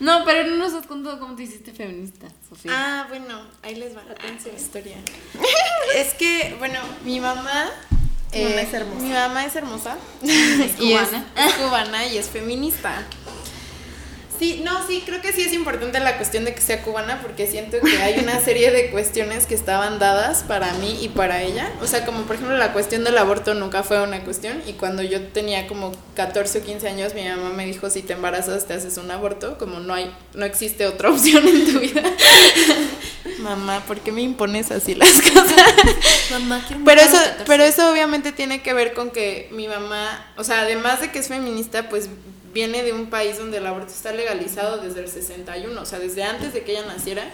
no, 0.00 0.24
pero 0.24 0.48
no 0.48 0.56
nos 0.56 0.72
has 0.72 0.86
contado 0.86 1.18
cómo 1.18 1.36
te 1.36 1.42
hiciste 1.42 1.72
feminista, 1.72 2.28
Sofía. 2.48 2.72
Ah, 2.74 3.06
bueno, 3.08 3.42
ahí 3.62 3.74
les 3.74 3.94
va 3.94 4.02
la 4.04 4.14
historia. 4.56 4.96
es 5.94 6.14
que, 6.14 6.56
bueno, 6.58 6.80
mi 7.04 7.20
mamá 7.20 7.70
eh, 8.32 8.62
es 8.62 8.72
hermosa. 8.72 9.00
Mi 9.02 9.10
mamá 9.10 9.44
es 9.44 9.56
hermosa. 9.56 9.96
Es 10.22 10.72
cubana. 10.78 11.26
es, 11.36 11.54
cubana 11.54 12.06
y 12.06 12.18
es 12.18 12.28
feminista. 12.28 13.04
Sí, 14.40 14.62
no, 14.64 14.86
sí, 14.86 15.02
creo 15.04 15.20
que 15.20 15.34
sí 15.34 15.42
es 15.42 15.52
importante 15.52 16.00
la 16.00 16.16
cuestión 16.16 16.46
de 16.46 16.54
que 16.54 16.62
sea 16.62 16.80
cubana 16.80 17.20
porque 17.20 17.46
siento 17.46 17.78
que 17.78 17.98
hay 17.98 18.20
una 18.20 18.40
serie 18.44 18.70
de 18.70 18.90
cuestiones 18.90 19.44
que 19.44 19.54
estaban 19.54 19.98
dadas 19.98 20.44
para 20.44 20.72
mí 20.72 20.96
y 21.02 21.10
para 21.10 21.42
ella. 21.42 21.70
O 21.82 21.86
sea, 21.86 22.06
como 22.06 22.22
por 22.22 22.36
ejemplo 22.36 22.56
la 22.56 22.72
cuestión 22.72 23.04
del 23.04 23.18
aborto 23.18 23.52
nunca 23.52 23.82
fue 23.82 24.02
una 24.02 24.24
cuestión 24.24 24.62
y 24.66 24.72
cuando 24.72 25.02
yo 25.02 25.20
tenía 25.26 25.66
como 25.66 25.92
14 26.16 26.60
o 26.60 26.62
15 26.62 26.88
años 26.88 27.14
mi 27.14 27.28
mamá 27.28 27.50
me 27.50 27.66
dijo 27.66 27.90
si 27.90 28.00
te 28.00 28.14
embarazas 28.14 28.66
te 28.66 28.72
haces 28.72 28.96
un 28.96 29.10
aborto, 29.10 29.58
como 29.58 29.78
no 29.78 29.92
hay 29.92 30.10
no 30.32 30.46
existe 30.46 30.86
otra 30.86 31.10
opción 31.12 31.46
en 31.46 31.70
tu 31.70 31.78
vida. 31.78 32.02
mamá, 33.40 33.84
¿por 33.86 34.00
qué 34.00 34.10
me 34.10 34.22
impones 34.22 34.70
así 34.70 34.94
las 34.94 35.20
cosas? 35.20 35.64
mamá, 36.30 36.66
Pero 36.86 37.00
eso 37.02 37.18
pero 37.46 37.62
eso 37.62 37.92
obviamente 37.92 38.32
tiene 38.32 38.62
que 38.62 38.72
ver 38.72 38.94
con 38.94 39.10
que 39.10 39.50
mi 39.52 39.68
mamá, 39.68 40.32
o 40.38 40.44
sea, 40.44 40.62
además 40.62 41.02
de 41.02 41.10
que 41.10 41.18
es 41.18 41.28
feminista, 41.28 41.90
pues 41.90 42.08
viene 42.52 42.82
de 42.82 42.92
un 42.92 43.06
país 43.10 43.38
donde 43.38 43.58
el 43.58 43.66
aborto 43.66 43.92
está 43.92 44.12
legalizado 44.12 44.78
desde 44.78 45.00
el 45.00 45.08
61, 45.08 45.80
o 45.80 45.86
sea, 45.86 45.98
desde 45.98 46.22
antes 46.22 46.52
de 46.52 46.62
que 46.62 46.72
ella 46.72 46.86
naciera. 46.86 47.24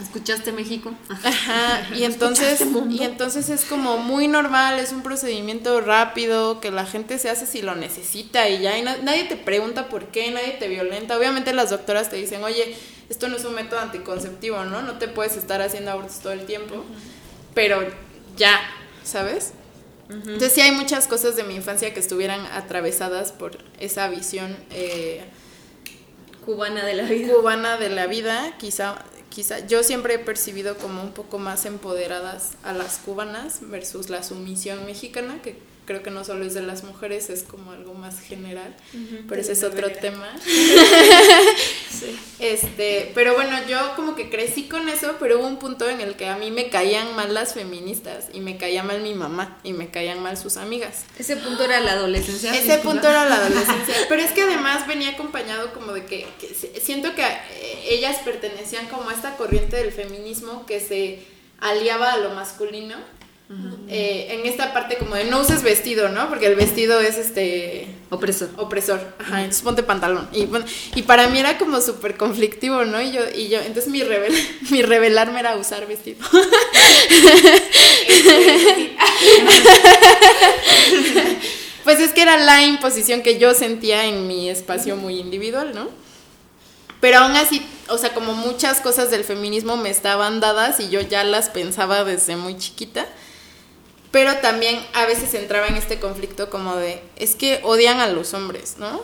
¿Escuchaste 0.00 0.52
México? 0.52 0.94
Ajá, 1.22 1.94
y 1.94 2.04
entonces, 2.04 2.62
y 2.88 3.02
entonces 3.02 3.50
es 3.50 3.66
como 3.66 3.98
muy 3.98 4.28
normal, 4.28 4.78
es 4.78 4.92
un 4.92 5.02
procedimiento 5.02 5.82
rápido 5.82 6.60
que 6.60 6.70
la 6.70 6.86
gente 6.86 7.18
se 7.18 7.28
hace 7.28 7.46
si 7.46 7.60
lo 7.60 7.74
necesita 7.74 8.48
y 8.48 8.62
ya, 8.62 8.78
y 8.78 8.82
nadie 8.82 9.24
te 9.24 9.36
pregunta 9.36 9.88
por 9.88 10.06
qué, 10.06 10.30
nadie 10.30 10.52
te 10.52 10.68
violenta. 10.68 11.18
Obviamente 11.18 11.52
las 11.52 11.68
doctoras 11.68 12.08
te 12.08 12.16
dicen, 12.16 12.42
oye, 12.44 12.74
esto 13.10 13.28
no 13.28 13.36
es 13.36 13.44
un 13.44 13.54
método 13.54 13.80
anticonceptivo, 13.80 14.64
¿no? 14.64 14.80
No 14.80 14.98
te 14.98 15.08
puedes 15.08 15.36
estar 15.36 15.60
haciendo 15.60 15.90
abortos 15.90 16.20
todo 16.20 16.32
el 16.32 16.46
tiempo, 16.46 16.82
pero 17.54 17.86
ya, 18.36 18.58
¿sabes? 19.04 19.52
Entonces 20.10 20.52
sí 20.52 20.60
hay 20.60 20.72
muchas 20.72 21.06
cosas 21.06 21.36
de 21.36 21.44
mi 21.44 21.54
infancia 21.54 21.94
que 21.94 22.00
estuvieran 22.00 22.44
atravesadas 22.46 23.32
por 23.32 23.58
esa 23.78 24.08
visión 24.08 24.56
eh, 24.70 25.22
Cubana 26.44 26.84
de 26.84 26.94
la 26.94 27.04
vida. 27.04 27.34
cubana 27.34 27.76
de 27.76 27.90
la 27.90 28.06
vida, 28.06 28.56
quizá, 28.58 29.04
quizá 29.28 29.66
yo 29.66 29.82
siempre 29.82 30.14
he 30.14 30.18
percibido 30.18 30.76
como 30.78 31.02
un 31.02 31.12
poco 31.12 31.38
más 31.38 31.64
empoderadas 31.66 32.52
a 32.64 32.72
las 32.72 32.98
cubanas 32.98 33.60
versus 33.62 34.08
la 34.08 34.22
sumisión 34.22 34.84
mexicana, 34.86 35.40
que 35.42 35.58
creo 35.90 36.04
que 36.04 36.12
no 36.12 36.22
solo 36.22 36.44
es 36.44 36.54
de 36.54 36.62
las 36.62 36.84
mujeres, 36.84 37.30
es 37.30 37.42
como 37.42 37.72
algo 37.72 37.94
más 37.94 38.20
general, 38.20 38.76
pero 39.28 39.40
ese 39.40 39.52
es 39.52 39.64
otro 39.64 39.90
tema. 39.90 40.28
Este, 42.38 43.10
pero 43.14 43.34
bueno, 43.34 43.54
yo 43.68 43.94
como 43.96 44.14
que 44.14 44.30
crecí 44.30 44.62
con 44.62 44.88
eso, 44.88 45.16
pero 45.20 45.38
hubo 45.38 45.46
un 45.46 45.58
punto 45.58 45.90
en 45.90 46.00
el 46.00 46.14
que 46.14 46.26
a 46.26 46.36
mí 46.36 46.50
me 46.50 46.70
caían 46.70 47.14
mal 47.14 47.34
las 47.34 47.52
feministas 47.52 48.28
y 48.32 48.40
me 48.40 48.56
caía 48.56 48.82
mal 48.82 49.02
mi 49.02 49.12
mamá 49.12 49.58
y 49.62 49.74
me 49.74 49.90
caían 49.90 50.22
mal 50.22 50.38
sus 50.38 50.56
amigas. 50.56 51.04
Ese 51.18 51.36
punto 51.36 51.64
era 51.64 51.80
la 51.80 51.92
adolescencia. 51.92 52.54
Ese 52.54 52.78
punto 52.78 53.06
era 53.06 53.28
la 53.28 53.36
adolescencia. 53.36 53.94
Pero 54.08 54.22
es 54.22 54.30
que 54.30 54.40
además 54.40 54.86
venía 54.86 55.10
acompañado 55.10 55.74
como 55.74 55.92
de 55.92 56.06
que, 56.06 56.26
que 56.40 56.80
siento 56.80 57.14
que 57.14 57.22
eh, 57.22 57.84
ellas 57.90 58.16
pertenecían 58.24 58.86
como 58.86 59.10
a 59.10 59.12
esta 59.12 59.36
corriente 59.36 59.76
del 59.76 59.92
feminismo 59.92 60.64
que 60.64 60.80
se 60.80 61.18
aliaba 61.58 62.14
a 62.14 62.16
lo 62.16 62.30
masculino. 62.30 62.96
Eh, 63.88 64.28
en 64.30 64.46
esta 64.46 64.72
parte 64.72 64.96
como 64.96 65.16
de 65.16 65.24
no 65.24 65.40
uses 65.40 65.64
vestido, 65.64 66.08
¿no? 66.08 66.28
Porque 66.28 66.46
el 66.46 66.54
vestido 66.54 67.00
es 67.00 67.18
este 67.18 67.88
Opresor. 68.08 68.48
opresor, 68.56 69.00
ajá, 69.18 69.38
entonces 69.38 69.62
ponte 69.62 69.82
pantalón. 69.82 70.28
Y, 70.32 70.46
bueno, 70.46 70.64
y 70.94 71.02
para 71.02 71.26
mí 71.26 71.40
era 71.40 71.58
como 71.58 71.80
súper 71.80 72.16
conflictivo, 72.16 72.84
¿no? 72.84 73.02
Y 73.02 73.10
yo, 73.10 73.22
y 73.34 73.48
yo, 73.48 73.58
entonces 73.58 73.88
mi, 73.88 74.04
rebel, 74.04 74.32
mi 74.70 74.82
rebelarme 74.82 75.40
era 75.40 75.56
usar 75.56 75.88
vestido. 75.88 76.24
pues 81.82 81.98
es 81.98 82.12
que 82.12 82.22
era 82.22 82.36
la 82.36 82.62
imposición 82.62 83.22
que 83.22 83.40
yo 83.40 83.52
sentía 83.54 84.04
en 84.04 84.28
mi 84.28 84.48
espacio 84.48 84.94
muy 84.94 85.18
individual, 85.18 85.72
¿no? 85.74 85.88
Pero 87.00 87.18
aún 87.18 87.32
así, 87.32 87.66
o 87.88 87.98
sea, 87.98 88.14
como 88.14 88.34
muchas 88.34 88.80
cosas 88.80 89.10
del 89.10 89.24
feminismo 89.24 89.76
me 89.76 89.90
estaban 89.90 90.38
dadas 90.38 90.78
y 90.78 90.88
yo 90.88 91.00
ya 91.00 91.24
las 91.24 91.48
pensaba 91.48 92.04
desde 92.04 92.36
muy 92.36 92.56
chiquita. 92.56 93.08
Pero 94.10 94.36
también 94.38 94.80
a 94.92 95.06
veces 95.06 95.34
entraba 95.34 95.68
en 95.68 95.76
este 95.76 96.00
conflicto 96.00 96.50
como 96.50 96.74
de, 96.74 97.00
es 97.14 97.36
que 97.36 97.60
odian 97.62 98.00
a 98.00 98.08
los 98.08 98.34
hombres, 98.34 98.76
¿no? 98.78 99.02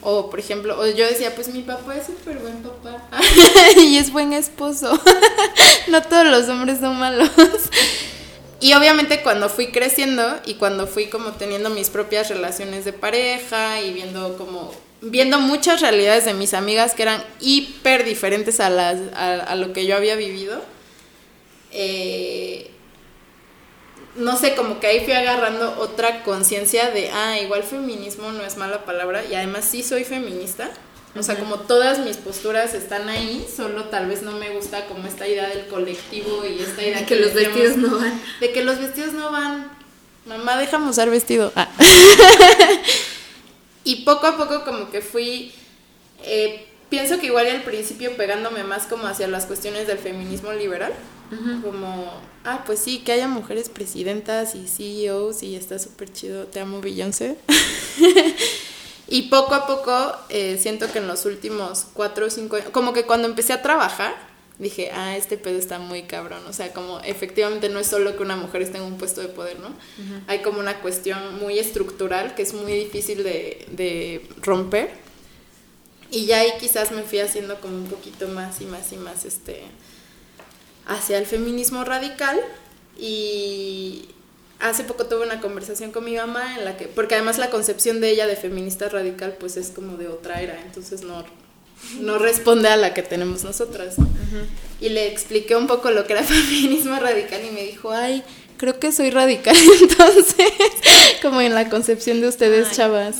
O 0.00 0.30
por 0.30 0.40
ejemplo, 0.40 0.80
o 0.80 0.86
yo 0.86 1.06
decía, 1.06 1.34
pues 1.34 1.48
mi 1.48 1.60
papá 1.60 1.94
es 1.96 2.06
súper 2.06 2.38
buen 2.38 2.62
papá 2.62 3.06
y 3.76 3.98
es 3.98 4.10
buen 4.10 4.32
esposo. 4.32 4.98
no 5.88 6.02
todos 6.02 6.26
los 6.26 6.48
hombres 6.48 6.80
son 6.80 6.98
malos. 6.98 7.30
Y 8.58 8.72
obviamente 8.72 9.22
cuando 9.22 9.50
fui 9.50 9.68
creciendo 9.68 10.40
y 10.46 10.54
cuando 10.54 10.86
fui 10.86 11.06
como 11.06 11.32
teniendo 11.32 11.68
mis 11.68 11.90
propias 11.90 12.30
relaciones 12.30 12.86
de 12.86 12.94
pareja 12.94 13.82
y 13.82 13.92
viendo 13.92 14.38
como 14.38 14.72
viendo 15.02 15.38
muchas 15.38 15.82
realidades 15.82 16.24
de 16.24 16.32
mis 16.32 16.54
amigas 16.54 16.94
que 16.94 17.02
eran 17.02 17.22
hiper 17.40 18.04
diferentes 18.04 18.60
a 18.60 18.70
las 18.70 18.96
a, 19.14 19.34
a 19.34 19.54
lo 19.56 19.74
que 19.74 19.84
yo 19.84 19.94
había 19.94 20.16
vivido 20.16 20.62
eh, 21.70 22.70
no 24.16 24.36
sé, 24.36 24.54
como 24.54 24.80
que 24.80 24.86
ahí 24.86 25.04
fui 25.04 25.12
agarrando 25.12 25.76
otra 25.78 26.22
conciencia 26.22 26.90
de, 26.90 27.10
ah, 27.10 27.38
igual 27.38 27.62
feminismo 27.62 28.32
no 28.32 28.44
es 28.44 28.56
mala 28.56 28.84
palabra 28.84 29.24
y 29.24 29.34
además 29.34 29.64
sí 29.64 29.82
soy 29.82 30.04
feminista. 30.04 30.70
O 31.18 31.22
sea, 31.22 31.38
como 31.38 31.60
todas 31.60 31.98
mis 32.00 32.18
posturas 32.18 32.74
están 32.74 33.08
ahí, 33.08 33.46
solo 33.54 33.84
tal 33.84 34.06
vez 34.06 34.20
no 34.20 34.32
me 34.32 34.50
gusta 34.50 34.84
como 34.86 35.08
esta 35.08 35.26
idea 35.26 35.48
del 35.48 35.66
colectivo 35.68 36.44
y 36.44 36.60
esta 36.62 36.82
idea 36.82 37.00
De 37.00 37.06
que 37.06 37.16
los 37.16 37.32
decíamos- 37.32 37.58
vestidos 37.58 37.76
no 37.90 37.98
van. 37.98 38.22
De 38.40 38.52
que 38.52 38.64
los 38.64 38.78
vestidos 38.78 39.12
no 39.14 39.32
van. 39.32 39.70
Mamá, 40.26 40.58
déjame 40.58 40.90
usar 40.90 41.08
vestido. 41.08 41.52
Ah. 41.56 41.68
y 43.84 43.96
poco 44.04 44.26
a 44.26 44.36
poco 44.36 44.64
como 44.64 44.90
que 44.90 45.00
fui, 45.00 45.52
eh, 46.24 46.66
pienso 46.90 47.18
que 47.18 47.26
igual 47.26 47.46
al 47.46 47.62
principio 47.62 48.16
pegándome 48.16 48.64
más 48.64 48.86
como 48.86 49.06
hacia 49.06 49.28
las 49.28 49.46
cuestiones 49.46 49.86
del 49.86 49.98
feminismo 49.98 50.52
liberal. 50.52 50.92
Como, 51.62 52.12
ah, 52.44 52.62
pues 52.66 52.78
sí, 52.78 52.98
que 52.98 53.12
haya 53.12 53.26
mujeres 53.26 53.68
presidentas 53.68 54.54
y 54.54 54.68
CEOs 54.68 55.42
y 55.42 55.56
está 55.56 55.78
súper 55.78 56.12
chido, 56.12 56.44
te 56.46 56.60
amo 56.60 56.80
Beyoncé. 56.80 57.36
y 59.08 59.22
poco 59.22 59.54
a 59.54 59.66
poco 59.66 59.92
eh, 60.28 60.58
siento 60.60 60.90
que 60.92 60.98
en 60.98 61.08
los 61.08 61.24
últimos 61.24 61.86
cuatro 61.94 62.26
o 62.26 62.30
cinco 62.30 62.56
años, 62.56 62.70
como 62.70 62.92
que 62.92 63.04
cuando 63.04 63.26
empecé 63.26 63.52
a 63.52 63.62
trabajar, 63.62 64.14
dije, 64.58 64.90
ah, 64.92 65.16
este 65.16 65.36
pedo 65.36 65.58
está 65.58 65.78
muy 65.78 66.04
cabrón. 66.04 66.42
O 66.48 66.52
sea, 66.52 66.72
como 66.72 67.00
efectivamente 67.00 67.68
no 67.68 67.80
es 67.80 67.88
solo 67.88 68.16
que 68.16 68.22
una 68.22 68.36
mujer 68.36 68.62
esté 68.62 68.78
en 68.78 68.84
un 68.84 68.96
puesto 68.96 69.20
de 69.20 69.28
poder, 69.28 69.58
¿no? 69.58 69.74
Hay 70.28 70.42
como 70.42 70.60
una 70.60 70.80
cuestión 70.80 71.40
muy 71.40 71.58
estructural 71.58 72.34
que 72.34 72.42
es 72.42 72.54
muy 72.54 72.72
difícil 72.72 73.22
de, 73.22 73.66
de 73.72 74.26
romper. 74.42 74.90
Y 76.10 76.26
ya 76.26 76.38
ahí 76.38 76.52
quizás 76.60 76.92
me 76.92 77.02
fui 77.02 77.18
haciendo 77.18 77.60
como 77.60 77.76
un 77.76 77.88
poquito 77.88 78.28
más 78.28 78.60
y 78.60 78.64
más 78.64 78.92
y 78.92 78.96
más 78.96 79.24
este 79.24 79.64
hacia 80.86 81.18
el 81.18 81.26
feminismo 81.26 81.84
radical 81.84 82.38
y 82.98 84.06
hace 84.60 84.84
poco 84.84 85.06
tuve 85.06 85.26
una 85.26 85.40
conversación 85.40 85.92
con 85.92 86.04
mi 86.04 86.16
mamá 86.16 86.56
en 86.58 86.64
la 86.64 86.76
que 86.76 86.86
porque 86.86 87.14
además 87.14 87.38
la 87.38 87.50
concepción 87.50 88.00
de 88.00 88.10
ella 88.10 88.26
de 88.26 88.36
feminista 88.36 88.88
radical 88.88 89.36
pues 89.38 89.56
es 89.56 89.68
como 89.68 89.96
de 89.96 90.08
otra 90.08 90.40
era, 90.40 90.60
entonces 90.62 91.02
no 91.02 91.24
no 92.00 92.18
responde 92.18 92.68
a 92.68 92.76
la 92.76 92.94
que 92.94 93.02
tenemos 93.02 93.44
nosotras. 93.44 93.98
¿no? 93.98 94.08
Y 94.80 94.88
le 94.88 95.08
expliqué 95.08 95.56
un 95.56 95.66
poco 95.66 95.90
lo 95.90 96.06
que 96.06 96.14
era 96.14 96.22
feminismo 96.24 96.96
radical 96.98 97.44
y 97.44 97.50
me 97.50 97.62
dijo, 97.64 97.92
"Ay, 97.92 98.22
creo 98.56 98.78
que 98.78 98.92
soy 98.92 99.10
radical 99.10 99.56
entonces, 99.80 100.52
como 101.22 101.40
en 101.40 101.54
la 101.54 101.68
concepción 101.68 102.20
de 102.20 102.28
ustedes, 102.28 102.72
chavas." 102.72 103.16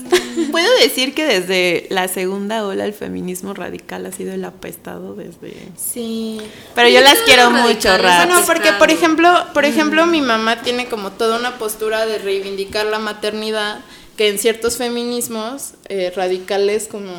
Puedo 0.50 0.68
decir 0.80 1.14
que 1.14 1.26
desde 1.26 1.86
la 1.90 2.08
segunda 2.08 2.66
ola 2.66 2.84
el 2.84 2.92
feminismo 2.92 3.54
radical 3.54 4.06
ha 4.06 4.12
sido 4.12 4.32
el 4.32 4.44
apestado 4.44 5.14
desde... 5.14 5.54
Sí. 5.76 6.40
Pero 6.74 6.88
yo 6.88 7.00
las 7.00 7.18
quiero 7.20 7.50
mucho, 7.50 7.96
Rap. 7.98 8.26
Bueno, 8.26 8.42
porque 8.46 8.72
por 8.78 8.90
ejemplo, 8.90 9.46
por 9.52 9.64
ejemplo, 9.64 10.06
mi 10.06 10.20
mamá 10.20 10.62
tiene 10.62 10.86
como 10.86 11.12
toda 11.12 11.38
una 11.38 11.58
postura 11.58 12.06
de 12.06 12.18
reivindicar 12.18 12.86
la 12.86 12.98
maternidad 12.98 13.80
que 14.16 14.28
en 14.28 14.38
ciertos 14.38 14.76
feminismos 14.76 15.74
eh, 15.88 16.12
radicales 16.14 16.88
como 16.88 17.12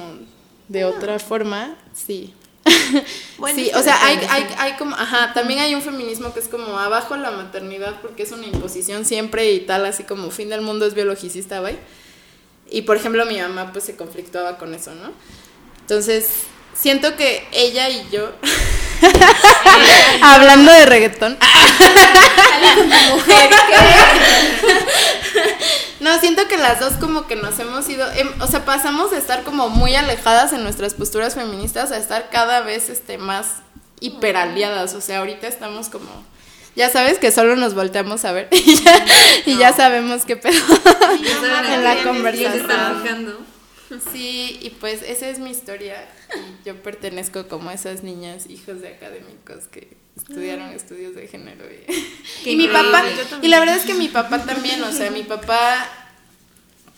de 0.68 0.86
otra 0.86 1.20
forma, 1.20 1.76
sí. 1.94 2.34
Bueno, 3.38 3.60
sí, 3.60 3.70
o 3.76 3.84
sea, 3.84 4.04
hay, 4.04 4.18
hay, 4.32 4.48
hay 4.58 4.74
como, 4.78 4.96
ajá, 4.96 5.32
también 5.34 5.60
hay 5.60 5.76
un 5.76 5.84
feminismo 5.84 6.34
que 6.34 6.40
es 6.40 6.48
como 6.48 6.80
abajo 6.80 7.16
la 7.18 7.30
maternidad 7.30 8.02
porque 8.02 8.24
es 8.24 8.32
una 8.32 8.48
imposición 8.48 9.06
siempre 9.06 9.52
y 9.52 9.60
tal, 9.60 9.86
así 9.86 10.06
como 10.06 10.32
fin 10.32 10.50
del 10.50 10.62
mundo 10.62 10.88
es 10.88 10.96
biologicista, 10.96 11.60
¿vale? 11.60 11.78
Y 12.70 12.82
por 12.82 12.98
ejemplo, 12.98 13.28
mi 13.28 13.40
mamá 13.40 13.72
pues 13.72 13.86
se 13.86 13.96
conflictuaba 13.96 14.58
con 14.58 14.74
eso, 14.74 14.92
¿no? 14.96 15.12
Entonces, 15.82 16.30
siento 16.74 17.16
que 17.16 17.48
ella 17.52 17.90
y 17.90 18.08
yo, 18.12 18.32
hablando 20.24 20.72
de 20.72 20.86
reggaetón, 20.88 21.38
No, 26.00 26.20
siento 26.20 26.48
que 26.48 26.58
las 26.58 26.80
dos 26.80 26.94
como 26.94 27.28
que 27.28 27.36
nos 27.36 27.58
hemos 27.60 27.88
ido, 27.90 28.10
em, 28.14 28.30
o 28.42 28.48
sea, 28.48 28.66
pasamos 28.66 29.12
de 29.12 29.18
estar 29.18 29.44
como 29.44 29.70
muy 29.70 29.96
alejadas 29.96 30.54
en 30.54 30.64
nuestras 30.64 30.94
posturas 30.94 31.36
feministas 31.36 31.92
a 31.92 31.98
estar 31.98 32.30
cada 32.30 32.62
vez 32.62 32.90
este 32.90 33.18
más 33.18 33.48
hiperaliadas, 34.00 34.94
o 34.94 35.02
sea, 35.02 35.20
ahorita 35.20 35.48
estamos 35.48 35.90
como 35.90 36.10
ya 36.78 36.92
sabes 36.92 37.18
que 37.18 37.32
solo 37.32 37.56
nos 37.56 37.74
volteamos 37.74 38.24
a 38.24 38.32
ver 38.32 38.50
y 38.52 38.76
ya, 38.76 39.06
y 39.48 39.58
ya 39.58 39.74
sabemos 39.74 40.26
qué 40.26 40.38
pedo 40.38 40.54
en 41.74 41.84
la 41.84 42.04
conversación. 42.04 43.36
Sí, 44.14 44.60
y 44.62 44.70
pues 44.80 45.02
esa 45.02 45.28
es 45.30 45.40
mi 45.40 45.50
historia 45.50 46.08
y 46.36 46.68
yo 46.68 46.82
pertenezco 46.84 47.48
como 47.48 47.70
a 47.70 47.74
esas 47.74 48.04
niñas 48.04 48.46
hijos 48.48 48.82
de 48.82 48.90
académicos 48.90 49.68
que 49.72 49.98
estudiaron 50.18 50.70
estudios 50.72 51.16
de 51.16 51.28
género 51.28 51.66
y, 52.46 52.56
mi 52.56 52.68
papá 52.68 53.04
y 53.42 53.48
la 53.48 53.60
verdad 53.60 53.78
es 53.78 53.86
que 53.86 53.94
mi 53.94 54.08
papá 54.08 54.44
también, 54.44 54.84
o 54.84 54.92
sea, 54.92 55.12
mi 55.12 55.24
papá 55.24 55.88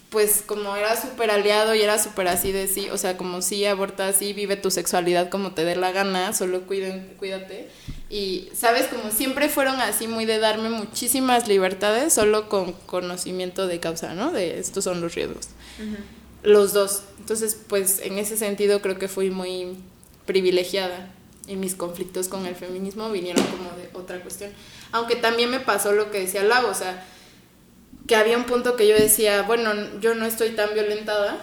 pues 0.09 0.41
como 0.45 0.75
era 0.75 0.99
súper 0.99 1.29
aliado 1.29 1.75
y 1.75 1.81
era 1.81 2.01
súper 2.01 2.27
así 2.27 2.51
de 2.51 2.67
sí, 2.67 2.89
o 2.89 2.97
sea, 2.97 3.15
como 3.15 3.41
sí 3.41 3.65
aborta, 3.65 4.11
sí 4.11 4.33
vive 4.33 4.55
tu 4.55 4.71
sexualidad 4.71 5.29
como 5.29 5.51
te 5.51 5.65
dé 5.65 5.75
la 5.75 5.91
gana, 5.91 6.33
solo 6.33 6.61
cuiden, 6.61 7.13
cuídate. 7.17 7.69
Y, 8.09 8.49
¿sabes? 8.55 8.87
Como 8.87 9.11
siempre 9.11 9.49
fueron 9.49 9.79
así 9.81 10.07
muy 10.07 10.25
de 10.25 10.39
darme 10.39 10.71
muchísimas 10.71 11.47
libertades, 11.47 12.11
solo 12.11 12.49
con 12.49 12.73
conocimiento 12.87 13.67
de 13.67 13.79
causa, 13.79 14.15
¿no? 14.15 14.31
De 14.31 14.59
estos 14.59 14.83
son 14.83 14.99
los 14.99 15.13
riesgos. 15.13 15.49
Los 16.41 16.73
dos. 16.73 17.03
Entonces, 17.19 17.55
pues 17.67 17.99
en 17.99 18.17
ese 18.17 18.35
sentido 18.35 18.81
creo 18.81 18.97
que 18.97 19.07
fui 19.07 19.29
muy 19.29 19.77
privilegiada 20.25 21.11
y 21.49 21.55
mis 21.55 21.73
conflictos 21.73 22.27
con 22.27 22.45
el 22.45 22.55
feminismo 22.55 23.11
vinieron 23.11 23.43
como 23.45 23.71
de 23.71 23.89
otra 23.93 24.21
cuestión. 24.21 24.51
Aunque 24.91 25.15
también 25.15 25.49
me 25.49 25.59
pasó 25.59 25.91
lo 25.91 26.11
que 26.11 26.19
decía 26.19 26.43
Lau, 26.43 26.67
o 26.67 26.76
sea, 26.76 27.03
que 28.07 28.15
había 28.15 28.38
un 28.38 28.45
punto 28.45 28.76
que 28.76 28.88
yo 28.88 28.95
decía, 28.95 29.41
bueno, 29.41 29.73
yo 29.99 30.13
no 30.13 30.26
estoy 30.26 30.51
tan 30.51 30.73
violentada. 30.73 31.41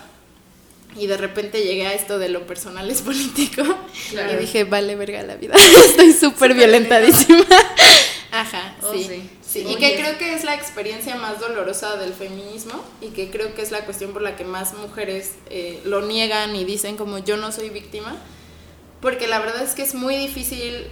Y 0.96 1.08
de 1.08 1.18
repente 1.18 1.62
llegué 1.62 1.86
a 1.86 1.92
esto 1.92 2.18
de 2.18 2.30
lo 2.30 2.46
personal 2.46 2.88
es 2.88 3.02
político. 3.02 3.62
Claro. 4.10 4.32
Y 4.32 4.36
dije, 4.36 4.64
vale 4.64 4.94
verga 4.94 5.22
la 5.24 5.36
vida. 5.36 5.54
estoy 5.84 6.12
súper 6.12 6.54
violentadísima. 6.54 7.44
Ajá. 8.30 8.76
Oh, 8.82 8.92
sí. 8.92 9.04
sí. 9.04 9.08
Sí, 9.08 9.30
Sí. 9.46 9.64
Y 9.68 9.76
que 9.76 9.96
creo 9.96 10.18
que 10.18 10.34
es 10.34 10.44
la 10.44 10.54
experiencia 10.54 11.14
más 11.16 11.40
dolorosa 11.40 11.96
del 11.96 12.12
feminismo 12.12 12.84
y 13.00 13.08
que 13.08 13.30
creo 13.30 13.54
que 13.54 13.62
es 13.62 13.70
la 13.70 13.84
cuestión 13.84 14.12
por 14.12 14.20
la 14.20 14.36
que 14.36 14.44
más 14.44 14.74
mujeres 14.74 15.32
eh, 15.50 15.80
lo 15.84 16.02
niegan 16.02 16.54
y 16.56 16.64
dicen 16.64 16.96
como 16.96 17.18
yo 17.18 17.36
no 17.36 17.52
soy 17.52 17.70
víctima. 17.70 18.16
Porque 19.00 19.26
la 19.26 19.38
verdad 19.38 19.62
es 19.62 19.74
que 19.74 19.82
es 19.82 19.94
muy 19.94 20.16
difícil 20.16 20.86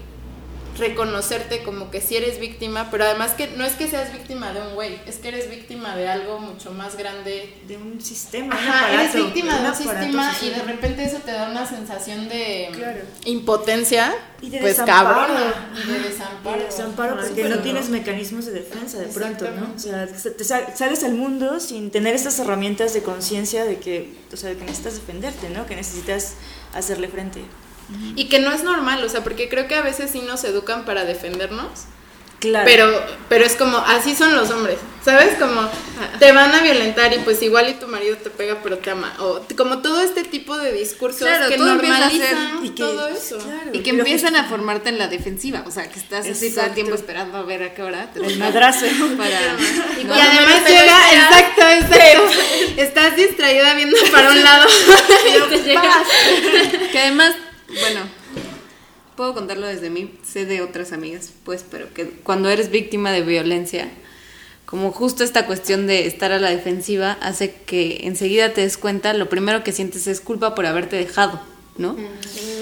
reconocerte 0.78 1.62
como 1.62 1.90
que 1.90 2.00
si 2.00 2.16
eres 2.16 2.40
víctima, 2.40 2.88
pero 2.90 3.04
además 3.04 3.32
que 3.32 3.46
no 3.56 3.64
es 3.64 3.74
que 3.74 3.86
seas 3.88 4.12
víctima 4.12 4.52
de 4.52 4.60
un 4.60 4.74
güey, 4.74 4.98
es 5.06 5.16
que 5.18 5.28
eres 5.28 5.48
víctima 5.48 5.94
de 5.94 6.08
algo 6.08 6.40
mucho 6.40 6.72
más 6.72 6.96
grande 6.96 7.54
De 7.68 7.76
un 7.76 8.00
sistema, 8.00 8.46
un 8.46 8.52
Ajá, 8.52 8.92
eres 8.92 9.14
víctima 9.14 9.56
de 9.60 9.68
un 9.68 9.74
sistema 9.76 10.32
y 10.42 10.50
de 10.50 10.62
repente 10.62 11.04
eso 11.04 11.18
te 11.24 11.30
da 11.30 11.48
una 11.48 11.64
sensación 11.64 12.28
de 12.28 12.70
Claro. 12.74 13.02
impotencia, 13.24 14.14
Y 14.42 14.50
de 14.50 14.58
pues 14.58 14.72
desamparo. 14.78 15.14
cabrona, 15.14 15.70
y 15.80 15.90
de 15.92 15.98
desamparo. 16.08 16.60
Y 16.60 16.64
desamparo 16.64 17.16
porque 17.20 17.44
no 17.48 17.58
tienes 17.60 17.88
mecanismos 17.90 18.46
de 18.46 18.52
defensa 18.52 18.98
de 18.98 19.06
pronto, 19.06 19.48
¿no? 19.52 19.72
O 19.76 19.78
sea, 19.78 20.06
te 20.08 20.44
sales 20.44 21.04
al 21.04 21.14
mundo 21.14 21.60
sin 21.60 21.92
tener 21.92 22.16
estas 22.16 22.38
herramientas 22.40 22.92
de 22.94 23.02
conciencia 23.04 23.64
de 23.64 23.78
que, 23.78 24.12
o 24.32 24.36
sea, 24.36 24.50
de 24.50 24.56
que 24.56 24.64
necesitas 24.64 24.94
defenderte, 24.94 25.50
¿no? 25.50 25.66
Que 25.66 25.76
necesitas 25.76 26.34
hacerle 26.74 27.06
frente. 27.06 27.42
Y 28.16 28.28
que 28.28 28.38
no 28.38 28.52
es 28.52 28.62
normal, 28.64 29.02
o 29.04 29.08
sea, 29.08 29.22
porque 29.22 29.48
creo 29.48 29.68
que 29.68 29.74
a 29.74 29.82
veces 29.82 30.10
sí 30.10 30.20
nos 30.22 30.44
educan 30.44 30.84
para 30.84 31.04
defendernos, 31.04 31.68
Claro. 32.40 32.66
pero 32.66 33.06
pero 33.30 33.44
es 33.46 33.56
como 33.56 33.78
así 33.78 34.14
son 34.14 34.34
los 34.36 34.50
hombres, 34.50 34.76
¿sabes? 35.02 35.34
Como 35.38 35.66
te 36.18 36.30
van 36.32 36.52
a 36.54 36.60
violentar 36.60 37.10
y 37.14 37.18
pues 37.20 37.40
igual 37.40 37.70
y 37.70 37.74
tu 37.74 37.86
marido 37.86 38.18
te 38.18 38.28
pega 38.28 38.58
pero 38.62 38.76
te 38.76 38.90
ama 38.90 39.14
o 39.18 39.40
como 39.56 39.78
todo 39.78 40.02
este 40.02 40.24
tipo 40.24 40.54
de 40.58 40.70
discursos 40.72 41.20
Claro, 41.26 41.48
que 41.48 41.56
normalizan 41.56 42.62
y 42.62 42.70
que- 42.70 42.82
todo 42.82 43.08
eso. 43.08 43.38
claro, 43.38 43.70
Y 43.72 43.78
que 43.78 43.90
empiezan 43.90 44.36
a 44.36 44.44
formarte 44.44 44.90
en 44.90 44.98
la 44.98 45.06
defensiva, 45.08 45.64
o 45.66 45.70
sea, 45.70 45.88
que 45.90 45.98
estás 45.98 46.26
así 46.26 46.32
todo 46.32 46.40
el 46.42 46.48
Exacto. 46.50 46.74
tiempo 46.74 46.94
esperando 46.94 47.38
a 47.38 47.42
ver 47.44 47.62
a 47.62 47.72
qué 47.72 47.82
hora 47.82 48.10
te 48.12 48.20
El 48.20 48.38
madrazo. 48.38 48.84
para... 49.16 49.40
Y, 50.00 50.04
¿no? 50.04 50.12
además 50.14 50.64
te 50.64 50.70
lo 50.72 50.80
llega, 50.80 51.14
exacto, 51.14 51.62
exacto. 51.66 52.22
Estás 52.76 53.16
distraída 53.16 53.72
viendo 53.74 53.96
para 54.12 54.30
un 54.32 54.42
lado. 54.44 54.66
y 55.46 55.48
te 55.50 55.62
llega. 55.62 56.02
Que 56.92 56.98
además, 56.98 57.34
bueno, 57.80 58.00
puedo 59.16 59.34
contarlo 59.34 59.66
desde 59.66 59.90
mí, 59.90 60.10
sé 60.24 60.46
de 60.46 60.62
otras 60.62 60.92
amigas, 60.92 61.32
pues, 61.44 61.64
pero 61.68 61.92
que 61.92 62.08
cuando 62.08 62.48
eres 62.48 62.70
víctima 62.70 63.12
de 63.12 63.22
violencia, 63.22 63.88
como 64.66 64.92
justo 64.92 65.22
esta 65.22 65.46
cuestión 65.46 65.86
de 65.86 66.06
estar 66.06 66.32
a 66.32 66.38
la 66.38 66.50
defensiva 66.50 67.18
hace 67.20 67.54
que 67.66 68.00
enseguida 68.04 68.52
te 68.52 68.62
des 68.62 68.76
cuenta, 68.76 69.12
lo 69.14 69.28
primero 69.28 69.62
que 69.62 69.72
sientes 69.72 70.06
es 70.06 70.20
culpa 70.20 70.54
por 70.54 70.66
haberte 70.66 70.96
dejado, 70.96 71.40
¿no? 71.76 71.96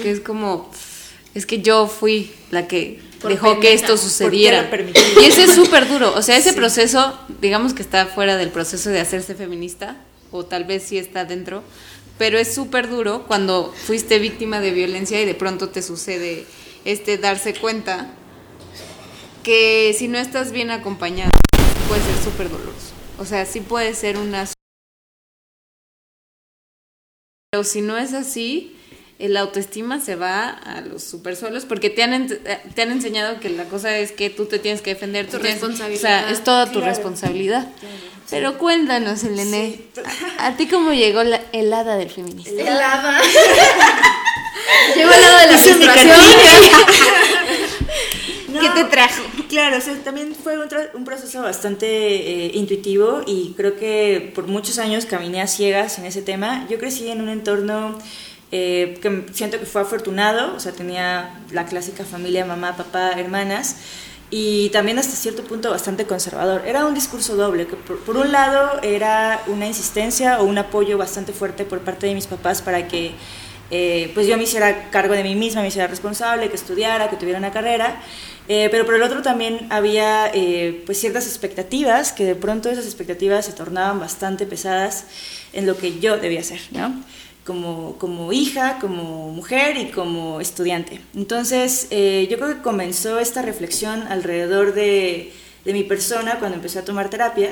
Que 0.01 0.11
es 0.11 0.19
como, 0.19 0.69
es 1.33 1.45
que 1.45 1.61
yo 1.61 1.87
fui 1.87 2.31
la 2.51 2.67
que 2.67 2.99
Por 3.21 3.31
dejó 3.31 3.59
que 3.59 3.73
esto 3.73 3.97
sucediera. 3.97 4.69
Y 5.21 5.25
ese 5.25 5.45
es 5.45 5.55
súper 5.55 5.87
duro, 5.87 6.13
o 6.13 6.21
sea, 6.21 6.37
ese 6.37 6.53
proceso, 6.53 7.17
digamos 7.41 7.73
que 7.73 7.81
está 7.81 8.05
fuera 8.05 8.37
del 8.37 8.49
proceso 8.49 8.89
de 8.89 8.99
hacerse 8.99 9.33
feminista, 9.33 9.97
o 10.31 10.45
tal 10.45 10.65
vez 10.65 10.83
sí 10.83 10.97
está 10.97 11.25
dentro, 11.25 11.63
pero 12.17 12.37
es 12.37 12.53
súper 12.53 12.89
duro 12.89 13.25
cuando 13.27 13.71
fuiste 13.71 14.19
víctima 14.19 14.59
de 14.59 14.71
violencia 14.71 15.21
y 15.21 15.25
de 15.25 15.35
pronto 15.35 15.69
te 15.69 15.81
sucede 15.81 16.45
este 16.85 17.17
darse 17.17 17.53
cuenta 17.53 18.11
que 19.43 19.93
si 19.97 20.07
no 20.07 20.17
estás 20.17 20.51
bien 20.51 20.71
acompañado 20.71 21.31
puede 21.87 22.01
ser 22.01 22.23
súper 22.23 22.49
doloroso. 22.49 22.93
O 23.19 23.25
sea, 23.25 23.45
sí 23.45 23.59
puede 23.59 23.93
ser 23.93 24.17
una... 24.17 24.47
Pero 27.51 27.63
si 27.63 27.81
no 27.81 27.97
es 27.97 28.13
así, 28.13 28.75
el 29.25 29.37
autoestima 29.37 29.99
se 29.99 30.15
va 30.15 30.49
a 30.49 30.81
los 30.81 31.03
supersuelos 31.03 31.65
porque 31.65 31.89
te 31.89 32.03
han, 32.03 32.27
te 32.27 32.81
han 32.81 32.91
enseñado 32.91 33.39
que 33.39 33.49
la 33.49 33.65
cosa 33.65 33.97
es 33.97 34.11
que 34.11 34.29
tú 34.29 34.45
te 34.45 34.59
tienes 34.59 34.81
que 34.81 34.93
defender. 34.93 35.25
Tu 35.27 35.33
tú 35.33 35.37
tienes- 35.39 35.59
responsabilidad. 35.61 35.97
O 35.97 36.01
sea, 36.01 36.29
es 36.29 36.43
toda 36.43 36.65
tu 36.67 36.73
Claro. 36.79 36.87
responsabilidad. 36.87 37.67
Pero 38.29 38.57
cuéntanos, 38.57 39.23
Elene, 39.23 39.79
¿a, 40.39 40.47
a 40.47 40.57
ti 40.57 40.67
cómo 40.67 40.91
llegó 40.93 41.23
la, 41.23 41.41
el 41.51 41.71
hada 41.73 41.97
del 41.97 42.09
feminismo? 42.09 42.59
Helada. 42.59 43.19
Llegó 44.95 45.11
al 45.11 45.21
lado 45.21 45.37
de 45.39 45.47
la 45.51 45.57
frustración. 45.57 46.09
No, 48.49 48.59
¿Qué 48.61 48.69
te 48.69 48.83
trajo? 48.83 49.23
Claro, 49.49 49.77
o 49.77 49.81
sea, 49.81 49.95
también 50.03 50.35
fue 50.35 50.53
un 50.93 51.05
proceso 51.05 51.41
bastante 51.41 51.87
eh, 51.87 52.51
intuitivo 52.53 53.23
y 53.25 53.53
creo 53.57 53.75
que 53.77 54.31
por 54.35 54.45
muchos 54.45 54.77
años 54.77 55.07
caminé 55.07 55.41
a 55.41 55.47
ciegas 55.47 55.97
en 55.97 56.05
ese 56.05 56.21
tema. 56.21 56.67
Yo 56.69 56.77
crecí 56.77 57.09
en 57.09 57.21
un 57.21 57.29
entorno 57.29 57.97
eh, 58.55 58.99
que 59.01 59.25
siento 59.33 59.59
que 59.59 59.65
fue 59.65 59.81
afortunado, 59.81 60.55
o 60.55 60.59
sea, 60.59 60.73
tenía 60.73 61.39
la 61.51 61.65
clásica 61.65 62.05
familia, 62.05 62.45
mamá, 62.45 62.77
papá, 62.77 63.13
hermanas. 63.17 63.77
Y 64.29 64.69
también 64.69 64.99
hasta 64.99 65.15
cierto 65.15 65.43
punto 65.43 65.71
bastante 65.71 66.05
conservador. 66.05 66.61
Era 66.67 66.85
un 66.85 66.93
discurso 66.93 67.35
doble, 67.35 67.65
que 67.65 67.75
por, 67.75 67.97
por 67.99 68.15
un 68.17 68.31
lado 68.31 68.79
era 68.83 69.41
una 69.47 69.65
insistencia 69.65 70.39
o 70.39 70.43
un 70.43 70.59
apoyo 70.59 70.99
bastante 70.99 71.33
fuerte 71.33 71.65
por 71.65 71.79
parte 71.79 72.05
de 72.05 72.13
mis 72.13 72.27
papás 72.27 72.61
para 72.61 72.87
que 72.87 73.13
eh, 73.71 74.11
pues 74.13 74.27
yo 74.27 74.37
me 74.37 74.43
hiciera 74.43 74.91
cargo 74.91 75.15
de 75.15 75.23
mí 75.23 75.33
misma, 75.33 75.63
me 75.63 75.69
hiciera 75.69 75.87
responsable, 75.87 76.47
que 76.49 76.55
estudiara, 76.55 77.09
que 77.09 77.15
tuviera 77.15 77.39
una 77.39 77.51
carrera. 77.51 77.99
Eh, 78.47 78.67
pero 78.69 78.85
por 78.85 78.93
el 78.93 79.01
otro 79.01 79.23
también 79.23 79.65
había 79.71 80.29
eh, 80.31 80.83
pues 80.85 80.99
ciertas 80.99 81.25
expectativas 81.25 82.11
que 82.11 82.23
de 82.23 82.35
pronto 82.35 82.69
esas 82.69 82.85
expectativas 82.85 83.45
se 83.45 83.53
tornaban 83.53 83.99
bastante 83.99 84.45
pesadas 84.45 85.05
en 85.53 85.65
lo 85.65 85.75
que 85.75 85.99
yo 85.99 86.17
debía 86.17 86.41
hacer, 86.41 86.59
¿no? 86.71 86.93
Como, 87.45 87.97
como 87.97 88.31
hija, 88.31 88.77
como 88.79 89.29
mujer 89.29 89.75
y 89.75 89.91
como 89.91 90.39
estudiante. 90.39 91.01
Entonces 91.13 91.87
eh, 91.91 92.25
yo 92.31 92.37
creo 92.37 92.55
que 92.55 92.61
comenzó 92.61 93.19
esta 93.19 93.41
reflexión 93.41 94.03
alrededor 94.03 94.73
de, 94.73 95.33
de 95.65 95.73
mi 95.73 95.83
persona 95.83 96.39
cuando 96.39 96.55
empecé 96.55 96.79
a 96.79 96.85
tomar 96.85 97.09
terapia 97.09 97.49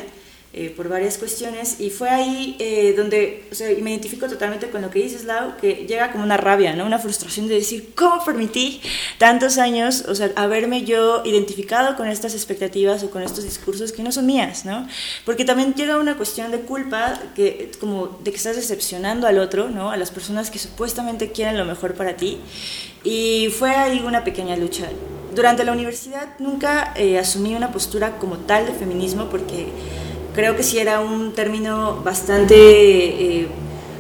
eh, 0.54 0.74
por 0.76 0.90
varias 0.90 1.18
cuestiones 1.18 1.80
y 1.80 1.90
fue 1.90 2.10
ahí 2.10 2.58
eh, 2.60 2.94
donde 2.98 3.46
o 3.52 3.56
sea, 3.56 3.70
me 3.82 3.92
identifico 3.92 4.28
totalmente 4.28 4.70
con 4.70 4.82
lo 4.82 4.90
que 4.90 5.00
dices, 5.00 5.24
Lau, 5.24 5.56
que 5.56 5.86
llega 5.88 6.12
como 6.12 6.26
una 6.26 6.36
rabia, 6.36 6.76
¿no? 6.76 6.86
una 6.86 7.00
frustración 7.00 7.48
de 7.48 7.56
decir, 7.56 7.94
¿cómo 7.96 8.24
permití 8.26 8.82
tantos 9.18 9.58
años, 9.58 10.04
o 10.10 10.16
sea, 10.16 10.32
haberme 10.36 10.84
yo 10.84 11.24
identificado 11.24 11.96
con 11.96 12.08
estas 12.10 12.34
expectativas 12.34 13.02
o 13.04 13.10
con 13.12 13.22
estos 13.22 13.46
discursos 13.46 13.92
que 13.94 14.04
no 14.04 14.12
son 14.12 14.26
mías, 14.26 14.66
¿no? 14.66 14.88
Porque 15.26 15.46
también 15.46 15.74
llega 15.74 15.98
una 15.98 16.18
cuestión 16.18 16.52
de 16.52 16.60
culpa, 16.60 17.20
que, 17.36 17.72
como 17.80 18.20
de 18.24 18.32
que 18.32 18.38
estás 18.38 18.56
decepcionando 18.56 19.28
al 19.28 19.40
otro, 19.40 19.70
¿no? 19.70 19.92
A 19.92 19.98
las 19.98 20.12
personas 20.12 20.52
que 20.52 20.60
supuestamente 20.60 21.32
quieren 21.32 21.58
lo 21.58 21.66
mejor 21.66 21.94
para 21.94 22.18
ti. 22.18 22.40
Y 23.04 23.48
fue 23.58 23.72
ahí 23.72 24.04
una 24.06 24.24
pequeña 24.24 24.56
lucha. 24.58 24.90
Durante 25.34 25.64
la 25.64 25.72
universidad 25.72 26.38
nunca 26.40 26.94
eh, 26.98 27.18
asumí 27.18 27.56
una 27.56 27.72
postura 27.72 28.18
como 28.18 28.38
tal 28.38 28.66
de 28.66 28.74
feminismo 28.74 29.30
porque 29.30 29.68
creo 30.34 30.56
que 30.56 30.64
sí 30.64 30.78
era 30.80 31.00
un 31.00 31.34
término 31.34 32.02
bastante 32.04 32.56
eh, 32.56 33.48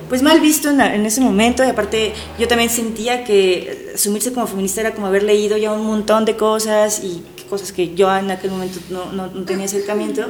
pues 0.10 0.22
mal 0.22 0.40
visto 0.41 0.70
en, 0.70 0.78
la- 0.78 0.94
en 0.95 1.06
ese 1.06 1.22
momento 1.22 1.64
y 1.64 1.68
aparte 1.68 2.14
yo 2.40 2.48
también 2.48 2.70
sentía 2.70 3.24
que 3.24 3.91
asumirse 3.95 4.34
como 4.34 4.48
feminista 4.48 4.82
era 4.82 4.94
como 4.94 5.08
haber 5.08 5.24
leído 5.24 5.58
ya 5.58 5.72
un 5.72 5.86
montón 5.86 6.26
de 6.26 6.36
cosas 6.36 7.02
y 7.03 7.24
cosas 7.49 7.72
que 7.72 7.94
yo 7.95 8.14
en 8.16 8.30
aquel 8.32 8.52
momento 8.52 8.80
no, 8.90 9.12
no- 9.12 9.28
no 9.28 9.44
tenía 9.45 9.66
acercamiento. 9.66 10.26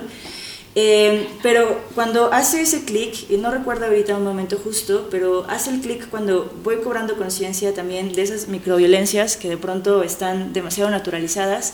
Eh, 0.74 1.28
pero 1.44 1.82
cuando 1.96 2.32
hace 2.32 2.62
ese 2.62 2.86
clic, 2.86 3.30
y 3.30 3.36
no 3.36 3.52
recuerdo 3.52 3.88
ahorita 3.88 4.16
un 4.16 4.24
momento 4.24 4.58
justo, 4.64 5.08
pero 5.12 5.46
hace 5.50 5.70
el 5.70 5.82
clic 5.82 6.08
cuando 6.10 6.50
voy 6.64 6.78
cobrando 6.78 7.18
conciencia 7.18 7.74
también 7.74 8.14
de 8.14 8.22
esas 8.22 8.48
microviolencias 8.48 9.36
que 9.36 9.50
de 9.50 9.58
pronto 9.58 10.02
están 10.02 10.54
demasiado 10.54 10.90
naturalizadas 10.90 11.74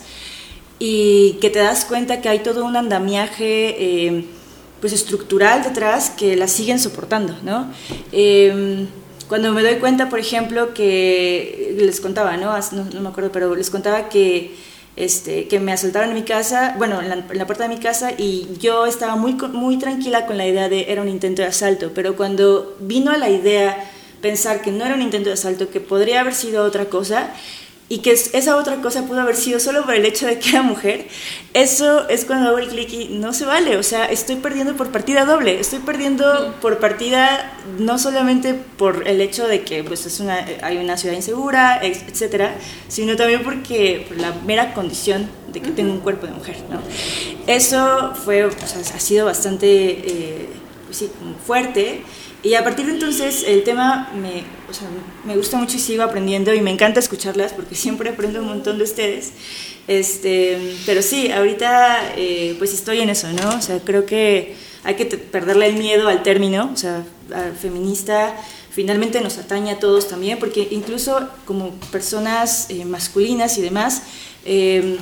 y 0.79 1.33
que 1.41 1.49
te 1.49 1.59
das 1.59 1.85
cuenta 1.85 2.21
que 2.21 2.29
hay 2.29 2.39
todo 2.39 2.65
un 2.65 2.75
andamiaje 2.75 3.75
eh, 3.79 4.25
pues 4.79 4.93
estructural 4.93 5.63
detrás 5.63 6.11
que 6.11 6.35
las 6.35 6.51
siguen 6.51 6.79
soportando, 6.79 7.35
¿no? 7.43 7.71
Eh, 8.11 8.87
cuando 9.27 9.51
me 9.51 9.61
doy 9.61 9.75
cuenta, 9.75 10.09
por 10.09 10.19
ejemplo, 10.19 10.73
que 10.73 11.75
les 11.77 11.99
contaba, 11.99 12.37
¿no? 12.37 12.57
No, 12.71 12.85
no 12.93 13.01
me 13.01 13.09
acuerdo, 13.09 13.31
pero 13.31 13.55
les 13.55 13.69
contaba 13.69 14.07
que, 14.07 14.55
este, 14.95 15.47
que 15.47 15.59
me 15.59 15.73
asaltaron 15.73 16.09
en 16.09 16.15
mi 16.15 16.23
casa, 16.23 16.75
bueno, 16.77 17.01
en 17.01 17.09
la, 17.09 17.15
en 17.15 17.37
la 17.37 17.45
puerta 17.45 17.67
de 17.67 17.75
mi 17.75 17.81
casa 17.81 18.11
y 18.17 18.47
yo 18.59 18.85
estaba 18.85 19.15
muy, 19.15 19.33
muy 19.33 19.77
tranquila 19.77 20.25
con 20.25 20.37
la 20.37 20.47
idea 20.47 20.69
de 20.69 20.91
era 20.91 21.01
un 21.01 21.09
intento 21.09 21.41
de 21.41 21.49
asalto, 21.49 21.91
pero 21.93 22.15
cuando 22.15 22.77
vino 22.79 23.11
a 23.11 23.17
la 23.17 23.29
idea 23.29 23.91
pensar 24.21 24.61
que 24.61 24.71
no 24.71 24.85
era 24.85 24.95
un 24.95 25.01
intento 25.01 25.29
de 25.29 25.33
asalto, 25.33 25.69
que 25.69 25.81
podría 25.81 26.21
haber 26.21 26.33
sido 26.33 26.63
otra 26.63 26.85
cosa, 26.85 27.31
y 27.89 27.99
que 27.99 28.11
es- 28.11 28.33
esa 28.33 28.57
otra 28.57 28.75
cosa 28.81 29.03
pudo 29.03 29.21
haber 29.21 29.35
sido 29.35 29.59
solo 29.59 29.85
por 29.85 29.93
el 29.95 30.05
hecho 30.05 30.27
de 30.27 30.39
que 30.39 30.49
era 30.49 30.61
mujer, 30.61 31.07
eso 31.53 32.07
es 32.09 32.25
cuando 32.25 32.49
hago 32.49 32.57
el 32.57 32.67
clic 32.67 32.91
y 32.91 33.07
no 33.09 33.31
se 33.33 33.45
vale, 33.45 33.77
o 33.77 33.83
sea, 33.83 34.05
estoy 34.05 34.35
perdiendo 34.35 34.75
por 34.75 34.91
partida 34.91 35.23
doble, 35.25 35.59
estoy 35.59 35.79
perdiendo 35.79 36.53
por 36.61 36.79
partida 36.79 37.53
no 37.79 37.97
solamente 37.97 38.53
por 38.53 39.07
el 39.07 39.21
hecho 39.21 39.47
de 39.47 39.61
que 39.61 39.83
pues 39.83 40.05
es 40.05 40.19
una, 40.19 40.45
hay 40.63 40.77
una 40.77 40.97
ciudad 40.97 41.15
insegura, 41.15 41.79
etcétera, 41.81 42.55
sino 42.89 43.15
también 43.15 43.43
porque 43.43 44.05
por 44.07 44.17
la 44.17 44.33
mera 44.45 44.73
condición 44.73 45.29
de 45.53 45.61
que 45.61 45.71
tengo 45.71 45.93
un 45.93 45.99
cuerpo 46.01 46.27
de 46.27 46.33
mujer, 46.33 46.57
¿no? 46.69 46.81
Eso 47.47 48.13
fue, 48.25 48.43
o 48.45 48.51
sea, 48.51 48.81
ha 48.95 48.99
sido 48.99 49.25
bastante, 49.25 49.67
eh, 49.67 50.49
pues 50.85 50.97
sí, 50.97 51.09
como 51.19 51.35
fuerte 51.37 52.03
Y 52.47 52.55
a 52.55 52.63
partir 52.63 52.85
de 52.85 52.93
entonces 52.93 53.43
el 53.45 53.65
tema 53.65 54.09
me, 54.15 54.45
o 54.69 54.73
sea, 54.73 54.87
me 55.25 55.35
gusta 55.35 55.57
mucho 55.57 55.75
y 55.75 55.81
sigo 55.81 56.01
aprendiendo 56.01 56.53
y 56.53 56.61
me 56.61 56.71
encanta 56.71 57.01
escucharlas 57.01 57.51
porque 57.51 57.75
siempre 57.75 58.11
aprendo 58.11 58.39
un 58.39 58.47
montón 58.47 58.77
de 58.77 58.85
ustedes. 58.85 59.33
Este, 59.85 60.77
pero 60.85 61.01
sí, 61.01 61.29
ahorita 61.29 62.13
eh, 62.15 62.55
pues 62.57 62.73
estoy 62.73 63.01
en 63.01 63.09
eso, 63.09 63.27
¿no? 63.33 63.49
O 63.49 63.61
sea, 63.61 63.81
creo 63.81 64.05
que 64.05 64.55
hay 64.85 64.95
que 64.95 65.05
perderle 65.07 65.67
el 65.67 65.75
miedo 65.75 66.07
al 66.07 66.23
término, 66.23 66.69
o 66.73 66.77
sea, 66.77 67.03
feminista 67.61 68.33
finalmente 68.71 69.19
nos 69.19 69.37
atañe 69.39 69.71
a 69.71 69.79
todos 69.79 70.07
también, 70.07 70.39
porque 70.39 70.69
incluso 70.71 71.27
como 71.43 71.71
personas 71.91 72.67
eh, 72.69 72.85
masculinas 72.85 73.57
y 73.57 73.61
demás, 73.61 74.03
eh, 74.45 74.97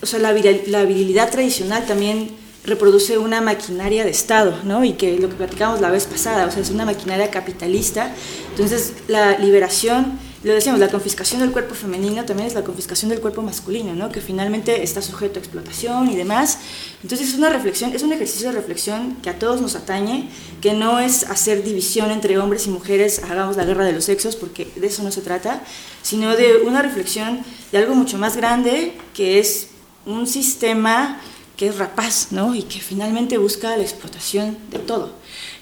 o 0.00 0.06
sea, 0.06 0.20
la, 0.20 0.32
la 0.32 0.84
virilidad 0.84 1.30
tradicional 1.30 1.84
también 1.84 2.43
reproduce 2.64 3.18
una 3.18 3.40
maquinaria 3.40 4.04
de 4.04 4.10
Estado, 4.10 4.58
¿no? 4.64 4.84
Y 4.84 4.94
que 4.94 5.18
lo 5.18 5.28
que 5.28 5.34
platicamos 5.34 5.80
la 5.80 5.90
vez 5.90 6.06
pasada, 6.06 6.46
o 6.46 6.50
sea, 6.50 6.62
es 6.62 6.70
una 6.70 6.84
maquinaria 6.84 7.30
capitalista. 7.30 8.10
Entonces, 8.50 8.94
la 9.06 9.38
liberación, 9.38 10.18
lo 10.42 10.52
decíamos, 10.54 10.80
la 10.80 10.88
confiscación 10.88 11.40
del 11.42 11.52
cuerpo 11.52 11.74
femenino 11.74 12.24
también 12.24 12.48
es 12.48 12.54
la 12.54 12.64
confiscación 12.64 13.10
del 13.10 13.20
cuerpo 13.20 13.42
masculino, 13.42 13.94
¿no? 13.94 14.10
Que 14.10 14.22
finalmente 14.22 14.82
está 14.82 15.02
sujeto 15.02 15.38
a 15.38 15.42
explotación 15.42 16.10
y 16.10 16.16
demás. 16.16 16.58
Entonces, 17.02 17.28
es 17.28 17.34
una 17.34 17.50
reflexión, 17.50 17.92
es 17.94 18.02
un 18.02 18.12
ejercicio 18.14 18.48
de 18.48 18.54
reflexión 18.54 19.16
que 19.22 19.28
a 19.28 19.38
todos 19.38 19.60
nos 19.60 19.76
atañe, 19.76 20.30
que 20.62 20.72
no 20.72 21.00
es 21.00 21.24
hacer 21.24 21.64
división 21.64 22.10
entre 22.10 22.38
hombres 22.38 22.66
y 22.66 22.70
mujeres, 22.70 23.20
hagamos 23.30 23.58
la 23.58 23.66
guerra 23.66 23.84
de 23.84 23.92
los 23.92 24.04
sexos, 24.04 24.36
porque 24.36 24.68
de 24.76 24.86
eso 24.86 25.02
no 25.02 25.10
se 25.10 25.20
trata, 25.20 25.62
sino 26.02 26.34
de 26.34 26.62
una 26.64 26.80
reflexión 26.80 27.40
de 27.72 27.78
algo 27.78 27.94
mucho 27.94 28.16
más 28.16 28.38
grande, 28.38 28.94
que 29.12 29.38
es 29.38 29.68
un 30.06 30.26
sistema 30.26 31.20
que 31.56 31.68
es 31.68 31.78
rapaz, 31.78 32.28
¿no? 32.32 32.54
Y 32.54 32.62
que 32.64 32.80
finalmente 32.80 33.38
busca 33.38 33.76
la 33.76 33.82
explotación 33.82 34.58
de 34.70 34.78
todo. 34.80 35.12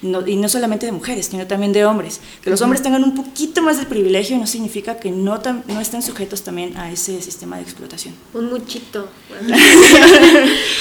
No- 0.01 0.27
y 0.27 0.35
no 0.35 0.49
solamente 0.49 0.85
de 0.85 0.91
mujeres, 0.91 1.27
sino 1.27 1.45
también 1.47 1.71
de 1.71 1.85
hombres. 1.85 2.19
Que 2.41 2.49
los 2.49 2.61
hombres 2.61 2.81
tengan 2.81 3.03
un 3.03 3.15
poquito 3.15 3.61
más 3.61 3.77
de 3.79 3.85
privilegio 3.85 4.37
no 4.37 4.47
significa 4.47 4.97
que 4.97 5.11
no, 5.11 5.41
tam- 5.41 5.63
no 5.67 5.79
estén 5.79 6.01
sujetos 6.01 6.41
también 6.43 6.75
a 6.77 6.91
ese 6.91 7.21
sistema 7.21 7.57
de 7.57 7.63
explotación. 7.63 8.13
Un 8.33 8.49
muchito. 8.49 9.07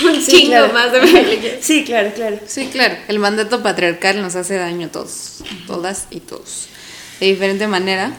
un 0.04 0.24
chingo 0.26 0.48
claro. 0.48 0.72
más 0.72 0.92
de 0.92 1.00
privilegios. 1.00 1.54
Sí, 1.60 1.84
claro, 1.84 2.10
claro. 2.14 2.38
Sí, 2.46 2.66
claro. 2.72 2.96
El 3.08 3.18
mandato 3.18 3.62
patriarcal 3.62 4.20
nos 4.22 4.34
hace 4.34 4.56
daño 4.56 4.86
a 4.88 4.90
todos, 4.90 5.42
todas 5.66 6.06
y 6.10 6.20
todos. 6.20 6.66
De 7.20 7.26
diferente 7.26 7.66
manera, 7.68 8.12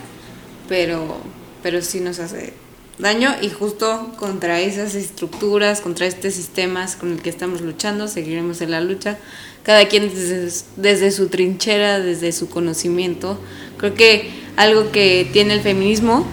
pero, 0.68 1.18
pero 1.62 1.82
sí 1.82 2.00
nos 2.00 2.18
hace 2.20 2.54
daño 2.98 3.34
y 3.40 3.50
justo 3.50 4.12
contra 4.18 4.60
esas 4.60 4.94
estructuras, 4.94 5.80
contra 5.80 6.06
este 6.06 6.30
sistema 6.30 6.86
con 6.98 7.12
el 7.12 7.22
que 7.22 7.30
estamos 7.30 7.60
luchando, 7.60 8.08
seguiremos 8.08 8.60
en 8.60 8.70
la 8.70 8.80
lucha. 8.80 9.18
Cada 9.62 9.88
quien 9.88 10.08
desde, 10.14 10.64
desde 10.76 11.10
su 11.10 11.28
trinchera, 11.28 12.00
desde 12.00 12.32
su 12.32 12.48
conocimiento. 12.48 13.38
Creo 13.78 13.94
que 13.94 14.30
algo 14.56 14.92
que 14.92 15.28
tiene 15.32 15.54
el 15.54 15.60
feminismo 15.60 16.26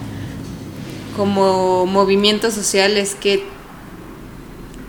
como 1.16 1.86
movimiento 1.86 2.50
social 2.50 2.96
es 2.96 3.14
que 3.14 3.42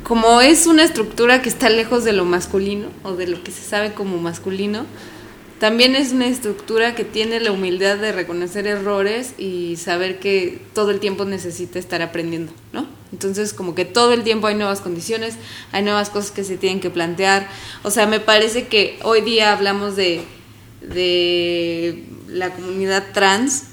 como 0.03 0.41
es 0.41 0.67
una 0.67 0.83
estructura 0.83 1.41
que 1.41 1.47
está 1.47 1.69
lejos 1.69 2.03
de 2.03 2.11
lo 2.11 2.25
masculino 2.25 2.87
o 3.03 3.13
de 3.13 3.27
lo 3.27 3.41
que 3.41 3.51
se 3.51 3.63
sabe 3.63 3.93
como 3.93 4.17
masculino, 4.17 4.85
también 5.59 5.95
es 5.95 6.11
una 6.11 6.27
estructura 6.27 6.95
que 6.95 7.03
tiene 7.05 7.39
la 7.39 7.51
humildad 7.51 7.97
de 7.97 8.11
reconocer 8.11 8.67
errores 8.67 9.33
y 9.37 9.77
saber 9.77 10.19
que 10.19 10.59
todo 10.73 10.91
el 10.91 10.99
tiempo 10.99 11.23
necesita 11.25 11.79
estar 11.79 12.01
aprendiendo, 12.01 12.51
¿no? 12.73 12.87
Entonces, 13.13 13.53
como 13.53 13.75
que 13.75 13.85
todo 13.85 14.11
el 14.13 14.23
tiempo 14.23 14.47
hay 14.47 14.55
nuevas 14.55 14.81
condiciones, 14.81 15.35
hay 15.71 15.83
nuevas 15.83 16.09
cosas 16.09 16.31
que 16.31 16.43
se 16.43 16.57
tienen 16.57 16.79
que 16.79 16.89
plantear. 16.89 17.47
O 17.83 17.91
sea, 17.91 18.07
me 18.07 18.19
parece 18.19 18.67
que 18.67 18.97
hoy 19.03 19.21
día 19.21 19.53
hablamos 19.53 19.95
de, 19.95 20.23
la 22.27 22.49
comunidad 22.49 23.03
trans, 23.13 23.65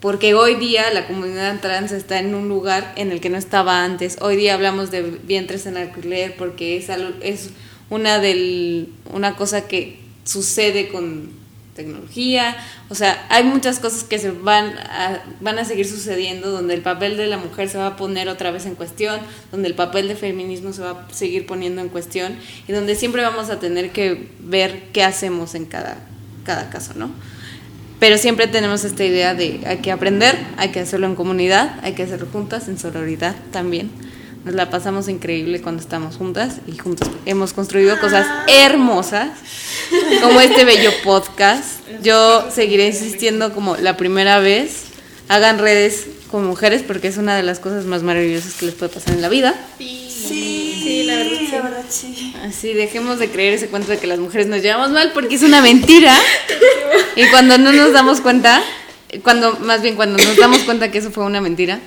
porque 0.00 0.34
hoy 0.34 0.54
día 0.54 0.90
la 0.92 1.06
comunidad 1.06 1.60
trans 1.60 1.90
está 1.92 2.20
en 2.20 2.34
un 2.34 2.48
lugar 2.48 2.92
en 2.96 3.10
el 3.10 3.20
que 3.20 3.30
no 3.30 3.36
estaba 3.38 3.84
antes. 3.84 4.18
Hoy 4.20 4.36
día 4.36 4.54
hablamos 4.54 4.90
de 4.90 5.02
vientres 5.02 5.66
en 5.66 5.76
alquiler 5.76 6.36
porque 6.36 6.76
es, 6.76 6.90
algo- 6.90 7.14
es 7.20 7.50
una, 7.90 8.18
del, 8.20 8.90
una 9.12 9.34
cosa 9.36 9.66
que 9.66 10.03
sucede 10.24 10.88
con 10.88 11.44
tecnología. 11.74 12.56
O 12.88 12.94
sea, 12.94 13.26
hay 13.28 13.44
muchas 13.44 13.80
cosas 13.80 14.04
que 14.04 14.18
se 14.18 14.30
van 14.30 14.78
a, 14.78 15.22
van 15.40 15.58
a 15.58 15.64
seguir 15.64 15.86
sucediendo 15.86 16.50
donde 16.50 16.74
el 16.74 16.82
papel 16.82 17.16
de 17.16 17.26
la 17.26 17.36
mujer 17.36 17.68
se 17.68 17.78
va 17.78 17.88
a 17.88 17.96
poner 17.96 18.28
otra 18.28 18.50
vez 18.50 18.66
en 18.66 18.74
cuestión, 18.74 19.20
donde 19.50 19.68
el 19.68 19.74
papel 19.74 20.08
de 20.08 20.16
feminismo 20.16 20.72
se 20.72 20.82
va 20.82 20.90
a 20.90 21.12
seguir 21.12 21.46
poniendo 21.46 21.80
en 21.80 21.88
cuestión 21.88 22.36
y 22.66 22.72
donde 22.72 22.94
siempre 22.94 23.22
vamos 23.22 23.50
a 23.50 23.58
tener 23.58 23.90
que 23.90 24.28
ver 24.40 24.84
qué 24.92 25.02
hacemos 25.02 25.54
en 25.54 25.66
cada, 25.66 25.98
cada 26.44 26.70
caso, 26.70 26.92
¿no? 26.94 27.10
Pero 28.00 28.18
siempre 28.18 28.46
tenemos 28.46 28.84
esta 28.84 29.04
idea 29.04 29.34
de 29.34 29.60
hay 29.66 29.78
que 29.78 29.90
aprender, 29.90 30.36
hay 30.56 30.70
que 30.70 30.80
hacerlo 30.80 31.06
en 31.06 31.14
comunidad, 31.14 31.78
hay 31.82 31.94
que 31.94 32.02
hacerlo 32.02 32.26
juntas, 32.30 32.68
en 32.68 32.78
sororidad 32.78 33.34
también. 33.50 33.90
Nos 34.44 34.54
la 34.54 34.68
pasamos 34.68 35.08
increíble 35.08 35.62
cuando 35.62 35.80
estamos 35.80 36.16
juntas 36.16 36.56
y 36.66 36.76
juntos 36.76 37.08
hemos 37.24 37.54
construido 37.54 37.98
cosas 37.98 38.26
hermosas, 38.46 39.30
como 40.20 40.38
este 40.38 40.66
bello 40.66 40.90
podcast. 41.02 41.80
Yo 42.02 42.50
seguiré 42.50 42.88
insistiendo 42.88 43.54
como 43.54 43.76
la 43.76 43.96
primera 43.96 44.40
vez. 44.40 44.84
Hagan 45.28 45.58
redes 45.58 46.08
con 46.30 46.44
mujeres 46.44 46.82
porque 46.82 47.08
es 47.08 47.16
una 47.16 47.34
de 47.34 47.42
las 47.42 47.58
cosas 47.58 47.86
más 47.86 48.02
maravillosas 48.02 48.52
que 48.52 48.66
les 48.66 48.74
puede 48.74 48.92
pasar 48.92 49.14
en 49.14 49.22
la 49.22 49.30
vida. 49.30 49.54
Sí, 49.78 51.04
la 51.06 51.16
verdad, 51.62 51.84
sí. 51.88 52.34
Así, 52.42 52.74
dejemos 52.74 53.18
de 53.18 53.30
creer 53.30 53.54
ese 53.54 53.68
cuento 53.68 53.90
de 53.92 53.98
que 53.98 54.06
las 54.06 54.18
mujeres 54.18 54.46
nos 54.46 54.60
llevamos 54.60 54.90
mal 54.90 55.12
porque 55.14 55.36
es 55.36 55.42
una 55.42 55.62
mentira. 55.62 56.18
Y 57.16 57.26
cuando 57.28 57.56
no 57.56 57.72
nos 57.72 57.94
damos 57.94 58.20
cuenta, 58.20 58.62
cuando 59.22 59.58
más 59.60 59.80
bien 59.80 59.96
cuando 59.96 60.22
nos 60.22 60.36
damos 60.36 60.58
cuenta 60.64 60.90
que 60.90 60.98
eso 60.98 61.10
fue 61.10 61.24
una 61.24 61.40
mentira, 61.40 61.80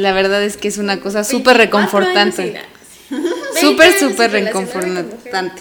la 0.00 0.12
verdad 0.12 0.42
es 0.42 0.56
que 0.56 0.68
es 0.68 0.78
una 0.78 1.00
cosa 1.00 1.24
súper 1.24 1.56
reconfortante. 1.56 2.60
Súper, 3.60 3.98
súper 3.98 4.30
reconfortante. 4.30 5.60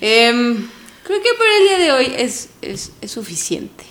Em, 0.00 0.68
creo 1.02 1.20
que 1.20 1.28
por 1.36 1.46
el 1.48 1.64
día 1.64 1.78
de 1.78 1.90
hoy 1.92 2.12
es, 2.16 2.50
es, 2.62 2.92
es 3.00 3.10
suficiente. 3.10 3.82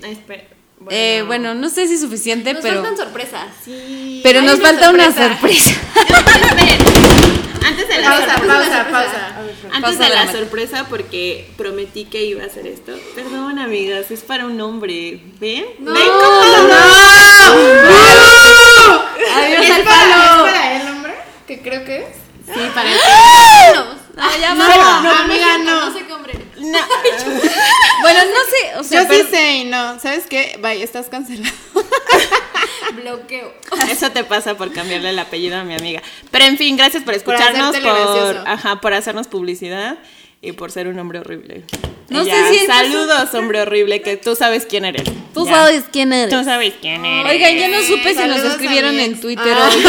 Ay, 0.00 0.12
espera. 0.12 0.44
Eh, 0.90 1.24
bueno, 1.26 1.54
no 1.54 1.68
sé 1.68 1.88
si 1.88 1.98
suficiente, 1.98 2.54
Nos 2.54 2.62
pero, 2.62 2.82
faltan 2.82 2.96
sorpresas. 2.96 3.48
pero 4.22 4.40
Hay 4.40 4.46
nos 4.46 4.60
falta 4.60 4.90
una 4.90 5.12
sorpresa. 5.12 5.74
Antes 8.52 8.70
de 8.70 8.76
la 8.76 8.84
Pausa, 8.84 9.08
sorpresa, 9.08 9.34
pausa. 9.34 9.76
Antes 9.76 9.80
Pausa 9.82 10.04
de 10.04 10.10
la 10.10 10.32
sorpresa, 10.32 10.86
porque 10.88 11.50
prometí 11.56 12.04
que 12.04 12.24
iba 12.24 12.42
a 12.42 12.46
hacer 12.46 12.66
esto. 12.66 12.92
Perdón, 13.14 13.58
amigas, 13.58 14.10
es 14.10 14.20
para 14.20 14.46
un 14.46 14.60
hombre. 14.60 15.20
¿Ven? 15.40 15.64
No. 15.78 15.92
¿Ven 15.92 16.08
cómo 16.08 16.44
no? 16.44 16.74
Adiós 19.34 19.64
¿Es 19.64 19.70
al 19.70 19.82
para, 19.82 20.16
palo. 20.16 20.46
¿Es 20.46 20.52
para 20.52 20.80
el 20.80 20.88
hombre? 20.88 21.14
Que 21.46 21.62
creo 21.62 21.84
que 21.84 21.96
es. 21.98 22.16
Sí, 22.46 22.60
para 22.74 22.92
el 22.92 22.98
No, 24.16 24.36
ya 24.38 24.54
No, 24.54 24.68
vamos. 24.68 25.02
no, 25.04 25.10
amiga, 25.10 25.58
no. 25.58 25.86
No 25.86 25.92
sé 25.98 26.04
qué 26.06 26.12
hombre. 26.12 26.32
Bueno, 26.54 28.20
no 28.24 28.40
sé, 28.50 28.78
o 28.78 28.84
sea, 28.84 29.02
Yo 29.08 29.14
sí 29.14 29.22
sé 29.30 29.56
y 29.58 29.64
no. 29.64 29.98
¿Sabes 29.98 30.26
qué? 30.26 30.58
Bye, 30.60 30.82
estás 30.82 31.08
cancelado. 31.08 31.54
Bloqueo. 32.94 33.54
Eso 33.88 34.10
te 34.10 34.24
pasa 34.24 34.56
por 34.56 34.72
cambiarle 34.72 35.10
el 35.10 35.18
apellido 35.18 35.56
a 35.56 35.64
mi 35.64 35.74
amiga. 35.74 36.02
Pero 36.30 36.44
en 36.44 36.58
fin, 36.58 36.76
gracias 36.76 37.02
por 37.04 37.14
escucharnos, 37.14 37.76
por, 37.76 37.82
gracioso. 37.82 38.44
ajá, 38.46 38.80
por 38.80 38.92
hacernos 38.94 39.28
publicidad 39.28 39.98
y 40.42 40.52
por 40.52 40.70
ser 40.70 40.88
un 40.88 40.98
hombre 40.98 41.20
horrible. 41.20 41.62
No 42.08 42.24
sé 42.24 42.32
si 42.52 42.66
Saludos, 42.66 43.32
hombre 43.32 43.62
horrible, 43.62 44.02
que 44.02 44.18
tú 44.18 44.34
sabes 44.36 44.66
quién 44.66 44.84
eres. 44.84 45.04
tú 45.32 45.46
Ya. 45.46 45.52
sabes 45.54 45.84
quién 45.90 46.12
eres. 46.12 46.36
Tú 46.36 46.44
sabes 46.44 46.74
quién 46.80 47.02
eres. 47.06 47.32
Oigan, 47.32 47.56
ya 47.56 47.68
no 47.68 47.80
supe 47.82 48.12
si 48.14 48.28
nos 48.28 48.40
escribieron 48.44 48.98
en. 48.98 49.18
Twitter 49.18 49.54
Ah. 49.56 49.68
hoy. 49.72 49.82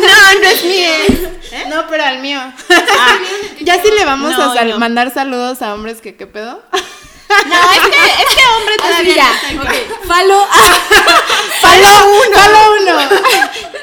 no, 0.00 0.40
no 0.40 0.48
es 0.48 0.64
mi 0.64 0.84
ex. 0.84 1.68
No, 1.68 1.86
pero 1.88 2.04
al 2.04 2.20
mío. 2.20 2.38
ya 3.62 3.82
sí 3.82 3.88
le 3.98 4.04
vamos 4.04 4.30
No, 4.36 4.50
a 4.52 4.54
sal- 4.54 4.68
no. 4.70 4.78
mandar 4.78 5.12
saludos 5.12 5.62
a 5.62 5.74
hombres 5.74 6.00
que 6.00 6.14
qué 6.14 6.26
pedo. 6.26 6.62
No, 7.28 7.72
este, 7.72 7.96
este 8.22 8.42
hombre 8.56 8.76
todavía 8.76 9.30
no 9.42 9.52
igual. 9.52 9.86
Falo. 10.06 10.46
Falo 11.60 11.88
uno. 12.26 12.36
Falo 12.36 12.58
uno. 12.80 13.20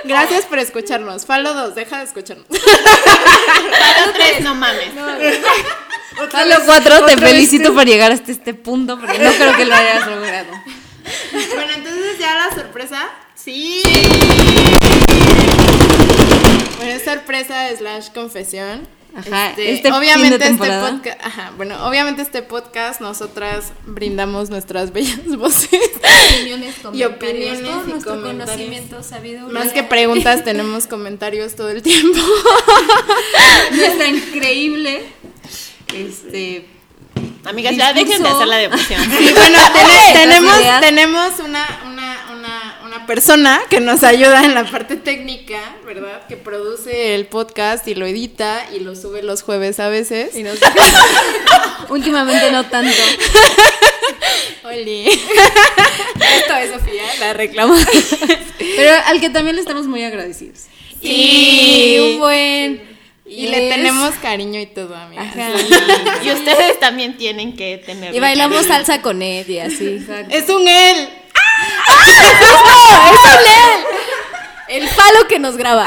Gracias 0.04 0.46
por 0.46 0.60
escucharnos. 0.60 1.26
Falo 1.26 1.54
dos, 1.54 1.76
deja 1.76 2.00
de 2.00 2.06
escucharnos. 2.06 2.48
Falo 2.48 4.14
tres, 4.14 4.42
no 4.42 4.56
mames. 4.56 4.92
Falo 6.32 6.56
4, 6.66 7.06
te 7.06 7.18
felicito 7.18 7.74
por 7.74 7.86
llegar 7.86 8.12
hasta 8.12 8.32
este 8.32 8.54
punto, 8.54 8.98
porque 8.98 9.20
no 9.20 9.32
creo 9.32 9.56
que 9.58 9.66
lo 9.66 9.76
hayas 9.76 10.08
logrado. 10.08 10.52
bueno, 11.54 11.72
entonces 11.76 12.18
ya 12.18 12.36
la 12.36 12.56
sorpresa. 12.56 13.10
Sí. 13.36 13.84
Bueno, 16.78 16.92
es 16.94 17.04
sorpresa 17.04 17.68
slash 17.78 18.10
confesión. 18.14 18.88
Ajá, 19.16 19.50
Este, 19.52 19.72
este 19.76 19.84
fin 19.84 19.92
de 19.92 19.98
obviamente 19.98 20.46
este 20.46 20.58
podcast, 20.58 21.20
ajá, 21.24 21.54
bueno, 21.56 21.88
obviamente 21.88 22.22
este 22.22 22.42
podcast 22.42 23.00
nosotras 23.00 23.72
brindamos 23.86 24.50
nuestras 24.50 24.92
bellas 24.94 25.38
voces. 25.38 25.70
Opiniones, 26.34 26.76
Y 26.94 27.04
opiniones 27.04 27.62
todo 27.64 27.84
y 27.86 27.90
nuestro 27.92 28.12
comentarios. 28.16 28.46
conocimiento, 28.50 29.04
sabiduría. 29.04 29.54
Más 29.60 29.72
que 29.72 29.84
preguntas 29.84 30.44
tenemos 30.44 30.88
comentarios 30.96 31.56
todo 31.56 31.70
el 31.70 31.82
tiempo. 31.82 32.20
Está 33.72 34.08
increíble. 34.08 35.04
Este. 35.94 36.68
Amigas, 37.46 37.76
ya 37.78 37.94
dejen 37.94 38.22
de 38.24 38.28
hacer 38.30 38.48
la 38.48 38.58
democión. 38.58 39.02
Y 39.04 39.32
bueno, 39.32 39.60
tene- 39.74 40.14
tenemos, 40.14 40.56
tenemos 40.82 41.40
una, 41.40 41.66
una, 41.86 42.05
persona 43.06 43.62
que 43.70 43.80
nos 43.80 44.04
ayuda 44.04 44.44
en 44.46 44.54
la 44.54 44.70
parte 44.70 44.96
técnica, 44.96 45.60
¿verdad? 45.86 46.26
Que 46.28 46.38
produce 46.38 47.16
el 47.16 47.26
podcast 47.28 47.88
y 47.88 47.96
lo 47.96 48.06
edita 48.06 48.66
y 48.76 48.80
lo 48.80 48.96
sube 48.96 49.22
los 49.24 49.42
jueves 49.44 49.80
a 49.80 49.90
veces. 49.90 50.36
Y 50.36 50.44
nos- 50.44 50.58
Últimamente 51.90 52.52
no 52.52 52.66
tanto. 52.66 52.96
Oli. 54.64 55.06
Esto 55.10 56.56
es 56.58 56.72
Sofía, 56.72 57.04
la 57.20 57.34
reclamo. 57.34 57.76
Pero 58.76 58.92
al 59.06 59.20
que 59.22 59.30
también 59.30 59.56
le 59.56 59.62
estamos 59.62 59.86
muy 59.88 60.04
agradecidos. 60.04 60.62
Sí, 61.02 61.98
un 62.14 62.20
buen. 62.20 62.96
Y 63.28 63.48
le 63.48 63.70
Es- 63.70 63.76
tenemos 63.76 64.12
cariño 64.16 64.60
y 64.60 64.66
todo, 64.68 64.96
amigas. 64.96 65.28
Ajá. 65.36 65.52
Y 66.24 66.32
ustedes 66.32 66.80
también 66.80 67.18
tienen 67.18 67.56
que 67.56 67.82
tener. 67.86 68.14
Y 68.16 68.20
bailamos 68.20 68.66
salsa 68.66 69.02
con 69.02 69.22
Ed 69.22 69.48
y 69.48 69.60
así. 69.60 70.06
Es 70.30 70.50
un 70.50 70.68
él. 70.68 71.10
El 74.68 74.90
palo 74.90 75.28
que 75.28 75.40
nos 75.40 75.56
graba. 75.58 75.86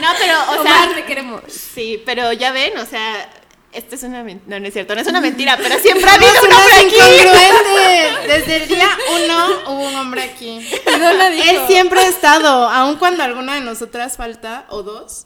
No, 0.00 0.08
pero, 0.18 0.34
o 0.50 0.60
Omar, 0.60 0.86
sea. 0.86 0.94
te 0.96 1.04
queremos. 1.04 1.42
Sí, 1.48 2.02
pero 2.04 2.32
ya 2.32 2.50
ven, 2.52 2.76
o 2.78 2.84
sea. 2.84 3.28
Esto 3.72 3.94
es 3.94 4.02
una 4.02 4.22
mentira. 4.22 4.44
No, 4.56 4.60
no 4.60 4.66
es 4.66 4.72
cierto, 4.74 4.94
no 4.94 5.00
es 5.00 5.06
una 5.06 5.20
mentira, 5.22 5.56
pero 5.56 5.78
siempre 5.78 6.08
ha 6.10 6.14
habido 6.16 6.30
un 6.42 6.52
hombre 6.52 6.74
aquí. 6.76 8.28
Desde 8.28 8.56
el 8.56 8.68
día 8.68 8.88
uno 9.24 9.48
hubo 9.72 9.88
un 9.88 9.94
hombre 9.94 10.22
aquí. 10.24 10.58
Él 10.86 11.58
siempre 11.66 12.00
ha 12.00 12.08
estado, 12.08 12.68
aun 12.68 12.96
cuando 12.96 13.22
alguna 13.22 13.54
de 13.54 13.62
nosotras 13.62 14.16
falta, 14.16 14.66
o 14.68 14.82
dos. 14.82 15.24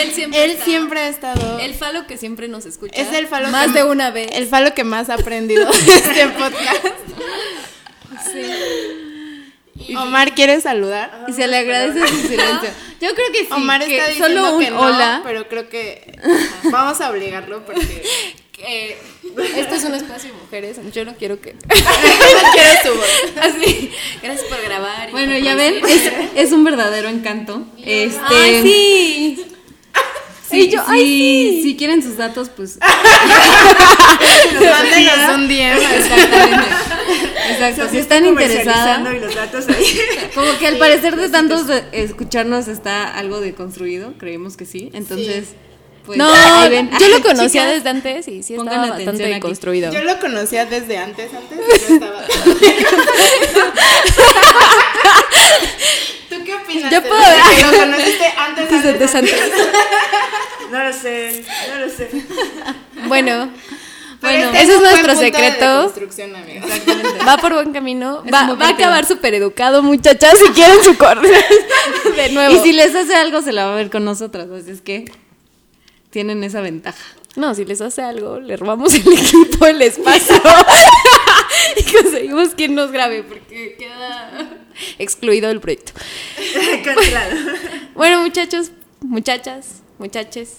Él 0.00 0.12
siempre. 0.12 0.44
Él 0.44 0.50
está. 0.52 0.64
siempre 0.64 1.00
ha 1.00 1.08
estado. 1.08 1.58
El 1.60 1.74
falo 1.74 2.06
que 2.06 2.16
siempre 2.18 2.48
nos 2.48 2.66
escucha. 2.66 3.00
Es 3.00 3.12
el 3.12 3.28
falo 3.28 3.48
Más 3.48 3.68
que- 3.68 3.72
de 3.74 3.84
una 3.84 4.10
vez. 4.10 4.28
El 4.32 4.48
falo 4.48 4.74
que 4.74 4.82
más 4.84 5.08
ha 5.08 5.14
aprendido 5.14 5.66
de 5.70 5.94
este 5.94 6.26
podcast. 6.28 6.84
Omar, 9.96 10.34
¿quieres 10.34 10.62
saludar? 10.64 11.24
Y 11.28 11.32
se 11.32 11.46
le 11.46 11.58
agradece 11.58 12.06
su 12.06 12.28
silencio. 12.28 12.70
Yo 13.00 13.14
creo 13.14 13.32
que 13.32 13.40
sí. 13.40 13.48
Omar 13.50 13.84
que 13.84 13.96
está 13.96 14.08
diciendo 14.10 14.42
solo 14.42 14.56
un 14.56 14.62
que 14.64 14.70
no, 14.70 14.80
hola. 14.80 15.22
pero 15.24 15.48
creo 15.48 15.68
que 15.68 16.12
vamos 16.70 17.00
a 17.00 17.10
obligarlo 17.10 17.64
porque 17.64 18.02
que 18.52 18.98
esto 19.56 19.74
es 19.74 19.84
un 19.84 19.94
espacio 19.94 20.32
de 20.32 20.38
mujeres. 20.38 20.76
Yo 20.92 21.04
no 21.04 21.14
quiero 21.14 21.40
que. 21.40 21.54
no 21.54 21.60
quiero 22.52 22.70
su 22.84 22.94
voz. 22.94 23.08
Así. 23.40 23.90
Gracias 24.22 24.46
por 24.48 24.60
grabar. 24.62 25.10
Bueno, 25.12 25.38
ya 25.38 25.54
ven, 25.54 25.82
es, 25.86 26.12
es 26.34 26.52
un 26.52 26.62
verdadero 26.64 27.08
encanto. 27.08 27.66
Este, 27.84 28.20
Ay, 28.28 28.62
sí. 28.62 29.46
Sí, 30.50 30.62
Y 30.62 30.68
yo, 30.68 30.80
sí, 30.80 30.86
ay, 30.88 31.60
Si 31.62 31.76
quieren 31.76 32.02
sus 32.02 32.16
datos, 32.16 32.48
pues. 32.50 32.78
Mándenos 34.52 35.34
un 35.36 35.48
DM. 35.48 35.78
Exactamente. 35.94 36.89
Exacto. 37.50 37.88
Si 37.90 37.98
están 37.98 38.24
interesadas. 38.26 38.98
Comercializando 38.98 39.12
y 39.12 39.20
los 39.20 39.34
datos 39.34 39.68
ahí. 39.68 40.00
Como 40.34 40.58
que 40.58 40.66
al 40.66 40.76
parecer 40.78 41.16
de 41.16 41.28
tantos 41.28 41.66
de- 41.66 41.84
escucharnos 41.92 42.68
está 42.68 43.14
algo 43.16 43.40
deconstruido, 43.40 44.14
creemos 44.18 44.56
que 44.56 44.64
sí. 44.66 44.90
Entonces, 44.92 45.48
pues 46.06 46.16
No, 46.18 46.30
yo 46.68 47.08
lo 47.08 47.22
conocía 47.22 47.66
desde 47.66 47.88
antes 47.88 48.26
y 48.28 48.42
sí 48.42 48.54
estaba 48.54 48.88
bastante 48.88 49.26
deconstruido. 49.26 49.92
Yo 49.92 50.02
lo 50.02 50.18
conocía 50.18 50.66
desde 50.66 50.98
antes, 50.98 51.30
antes 51.34 51.58
yo 51.88 51.94
estaba. 51.94 52.22
¿Tú 56.28 56.36
qué 56.44 56.54
opinas? 56.54 56.92
Yo 56.92 57.02
puedo-? 57.02 57.20
Que 57.56 57.62
lo 57.62 57.78
conociste 57.80 58.26
antes, 58.36 58.72
antes, 58.72 58.98
Desde 58.98 59.18
antes. 59.18 59.40
No 60.70 60.84
lo 60.84 60.92
sé, 60.92 61.44
no 61.68 61.80
lo 61.86 61.90
sé. 61.90 62.08
Bueno, 63.08 63.50
Pero 64.20 64.32
Bueno, 64.34 64.46
este 64.46 64.62
ese 64.62 64.74
es 64.74 64.80
nuestro 64.80 65.14
de 65.14 65.18
secreto. 65.18 65.92
va 67.26 67.36
por 67.38 67.54
buen 67.54 67.72
camino. 67.72 68.22
Es 68.24 68.32
Va, 68.32 68.40
a 68.40 68.68
acabar 68.68 69.06
súper 69.06 69.34
educado, 69.34 69.82
muchachas, 69.82 70.38
si 70.38 70.52
quieren 70.52 70.82
su 70.84 70.96
correo. 70.96 71.32
De 72.16 72.28
nuevo. 72.30 72.54
Y 72.54 72.58
si 72.58 72.72
les 72.72 72.94
hace 72.94 73.14
algo, 73.14 73.40
se 73.40 73.52
la 73.52 73.66
va 73.66 73.72
a 73.72 73.76
ver 73.76 73.90
con 73.90 74.04
nosotras. 74.04 74.48
Así 74.50 74.70
es 74.70 74.82
que 74.82 75.10
tienen 76.10 76.44
esa 76.44 76.60
ventaja. 76.60 77.02
No, 77.36 77.54
si 77.54 77.64
les 77.64 77.80
hace 77.80 78.02
algo, 78.02 78.40
le 78.40 78.56
robamos 78.56 78.92
el 78.94 79.12
equipo, 79.12 79.66
el 79.66 79.80
espacio. 79.80 80.34
y 81.76 81.92
conseguimos 81.92 82.50
quien 82.50 82.74
nos 82.74 82.90
grabe, 82.90 83.22
porque 83.22 83.76
queda 83.78 84.50
excluido 84.98 85.48
del 85.48 85.60
proyecto. 85.60 85.92
Cancelado. 86.84 87.36
Bueno, 87.94 88.22
muchachos, 88.22 88.72
muchachas, 89.00 89.82
muchaches, 89.98 90.58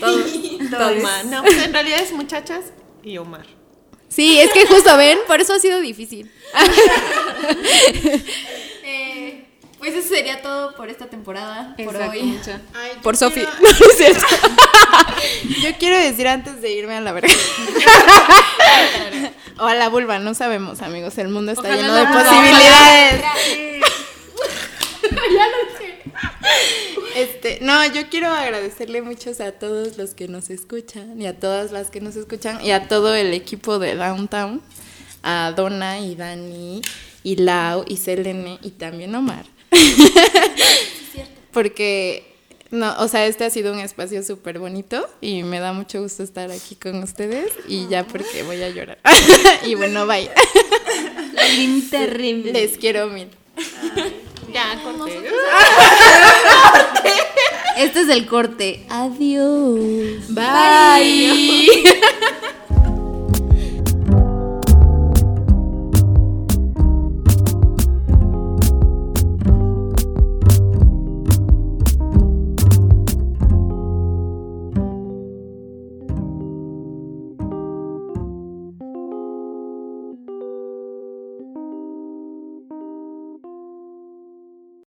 todos. 0.00 0.30
todos. 0.70 1.24
No, 1.26 1.42
pues 1.42 1.62
en 1.62 1.72
realidad 1.72 2.00
es 2.00 2.12
muchachas 2.12 2.66
y 3.02 3.18
Omar. 3.18 3.46
Sí, 4.08 4.38
es 4.40 4.50
que 4.52 4.66
justo 4.66 4.96
ven, 4.96 5.18
por 5.26 5.40
eso 5.40 5.54
ha 5.54 5.58
sido 5.58 5.80
difícil. 5.80 6.30
Eh, 8.84 9.46
pues 9.78 9.94
eso 9.94 10.08
sería 10.08 10.42
todo 10.42 10.74
por 10.76 10.88
esta 10.90 11.06
temporada, 11.06 11.74
por 11.76 11.94
Exacto, 11.94 12.10
hoy. 12.10 12.22
mucha. 12.22 12.60
Ay, 12.74 12.90
yo 12.96 13.02
Por 13.02 13.16
Sofi. 13.16 13.40
quiero- 13.40 13.52
No, 13.60 13.68
no 13.70 13.86
es 13.86 13.96
cierto. 13.96 14.24
Yo 15.62 15.70
quiero 15.78 15.96
decir 15.98 16.26
antes 16.28 16.60
de 16.60 16.72
irme 16.72 16.94
a 16.96 17.00
la 17.00 17.12
verga. 17.12 17.32
o 19.58 19.64
a 19.64 19.74
la 19.74 19.88
vulva, 19.88 20.18
no 20.18 20.34
sabemos, 20.34 20.82
amigos. 20.82 21.16
El 21.18 21.28
mundo 21.28 21.52
está 21.52 21.62
Ojalá 21.68 21.76
lleno 21.80 21.94
la 21.94 22.00
de 22.00 22.06
posibilidades. 22.24 23.22
Este, 27.14 27.58
no, 27.60 27.84
yo 27.92 28.08
quiero 28.08 28.28
agradecerle 28.28 29.02
muchos 29.02 29.40
a 29.42 29.52
todos 29.52 29.98
los 29.98 30.14
que 30.14 30.28
nos 30.28 30.48
escuchan 30.48 31.20
y 31.20 31.26
a 31.26 31.38
todas 31.38 31.70
las 31.70 31.90
que 31.90 32.00
nos 32.00 32.16
escuchan 32.16 32.64
y 32.64 32.70
a 32.70 32.88
todo 32.88 33.14
el 33.14 33.34
equipo 33.34 33.78
de 33.78 33.96
Downtown, 33.96 34.62
a 35.22 35.52
Donna 35.54 36.00
y 36.00 36.14
Dani 36.14 36.80
y 37.22 37.36
Lau 37.36 37.84
y 37.86 37.98
Selene 37.98 38.58
y 38.62 38.70
también 38.70 39.14
Omar. 39.14 39.44
Porque 41.52 42.32
no, 42.72 42.94
o 43.00 43.08
sea, 43.08 43.26
este 43.26 43.44
ha 43.44 43.50
sido 43.50 43.70
un 43.74 43.80
espacio 43.80 44.22
súper 44.22 44.58
bonito 44.58 45.06
y 45.20 45.42
me 45.42 45.60
da 45.60 45.74
mucho 45.74 46.00
gusto 46.00 46.22
estar 46.22 46.50
aquí 46.50 46.74
con 46.74 47.02
ustedes 47.02 47.52
y 47.68 47.86
ya 47.88 48.06
porque 48.06 48.42
voy 48.44 48.62
a 48.62 48.70
llorar. 48.70 48.98
y 49.66 49.74
bueno, 49.74 50.06
bye. 50.06 50.30
terrible. 51.90 52.54
Les 52.54 52.78
quiero 52.78 53.08
mil. 53.08 53.28
Ya, 54.52 54.78
corté. 54.82 55.30
Este 57.76 58.00
es 58.00 58.08
el 58.08 58.26
corte. 58.26 58.84
Adiós. 58.90 60.28
Bye. 60.28 61.68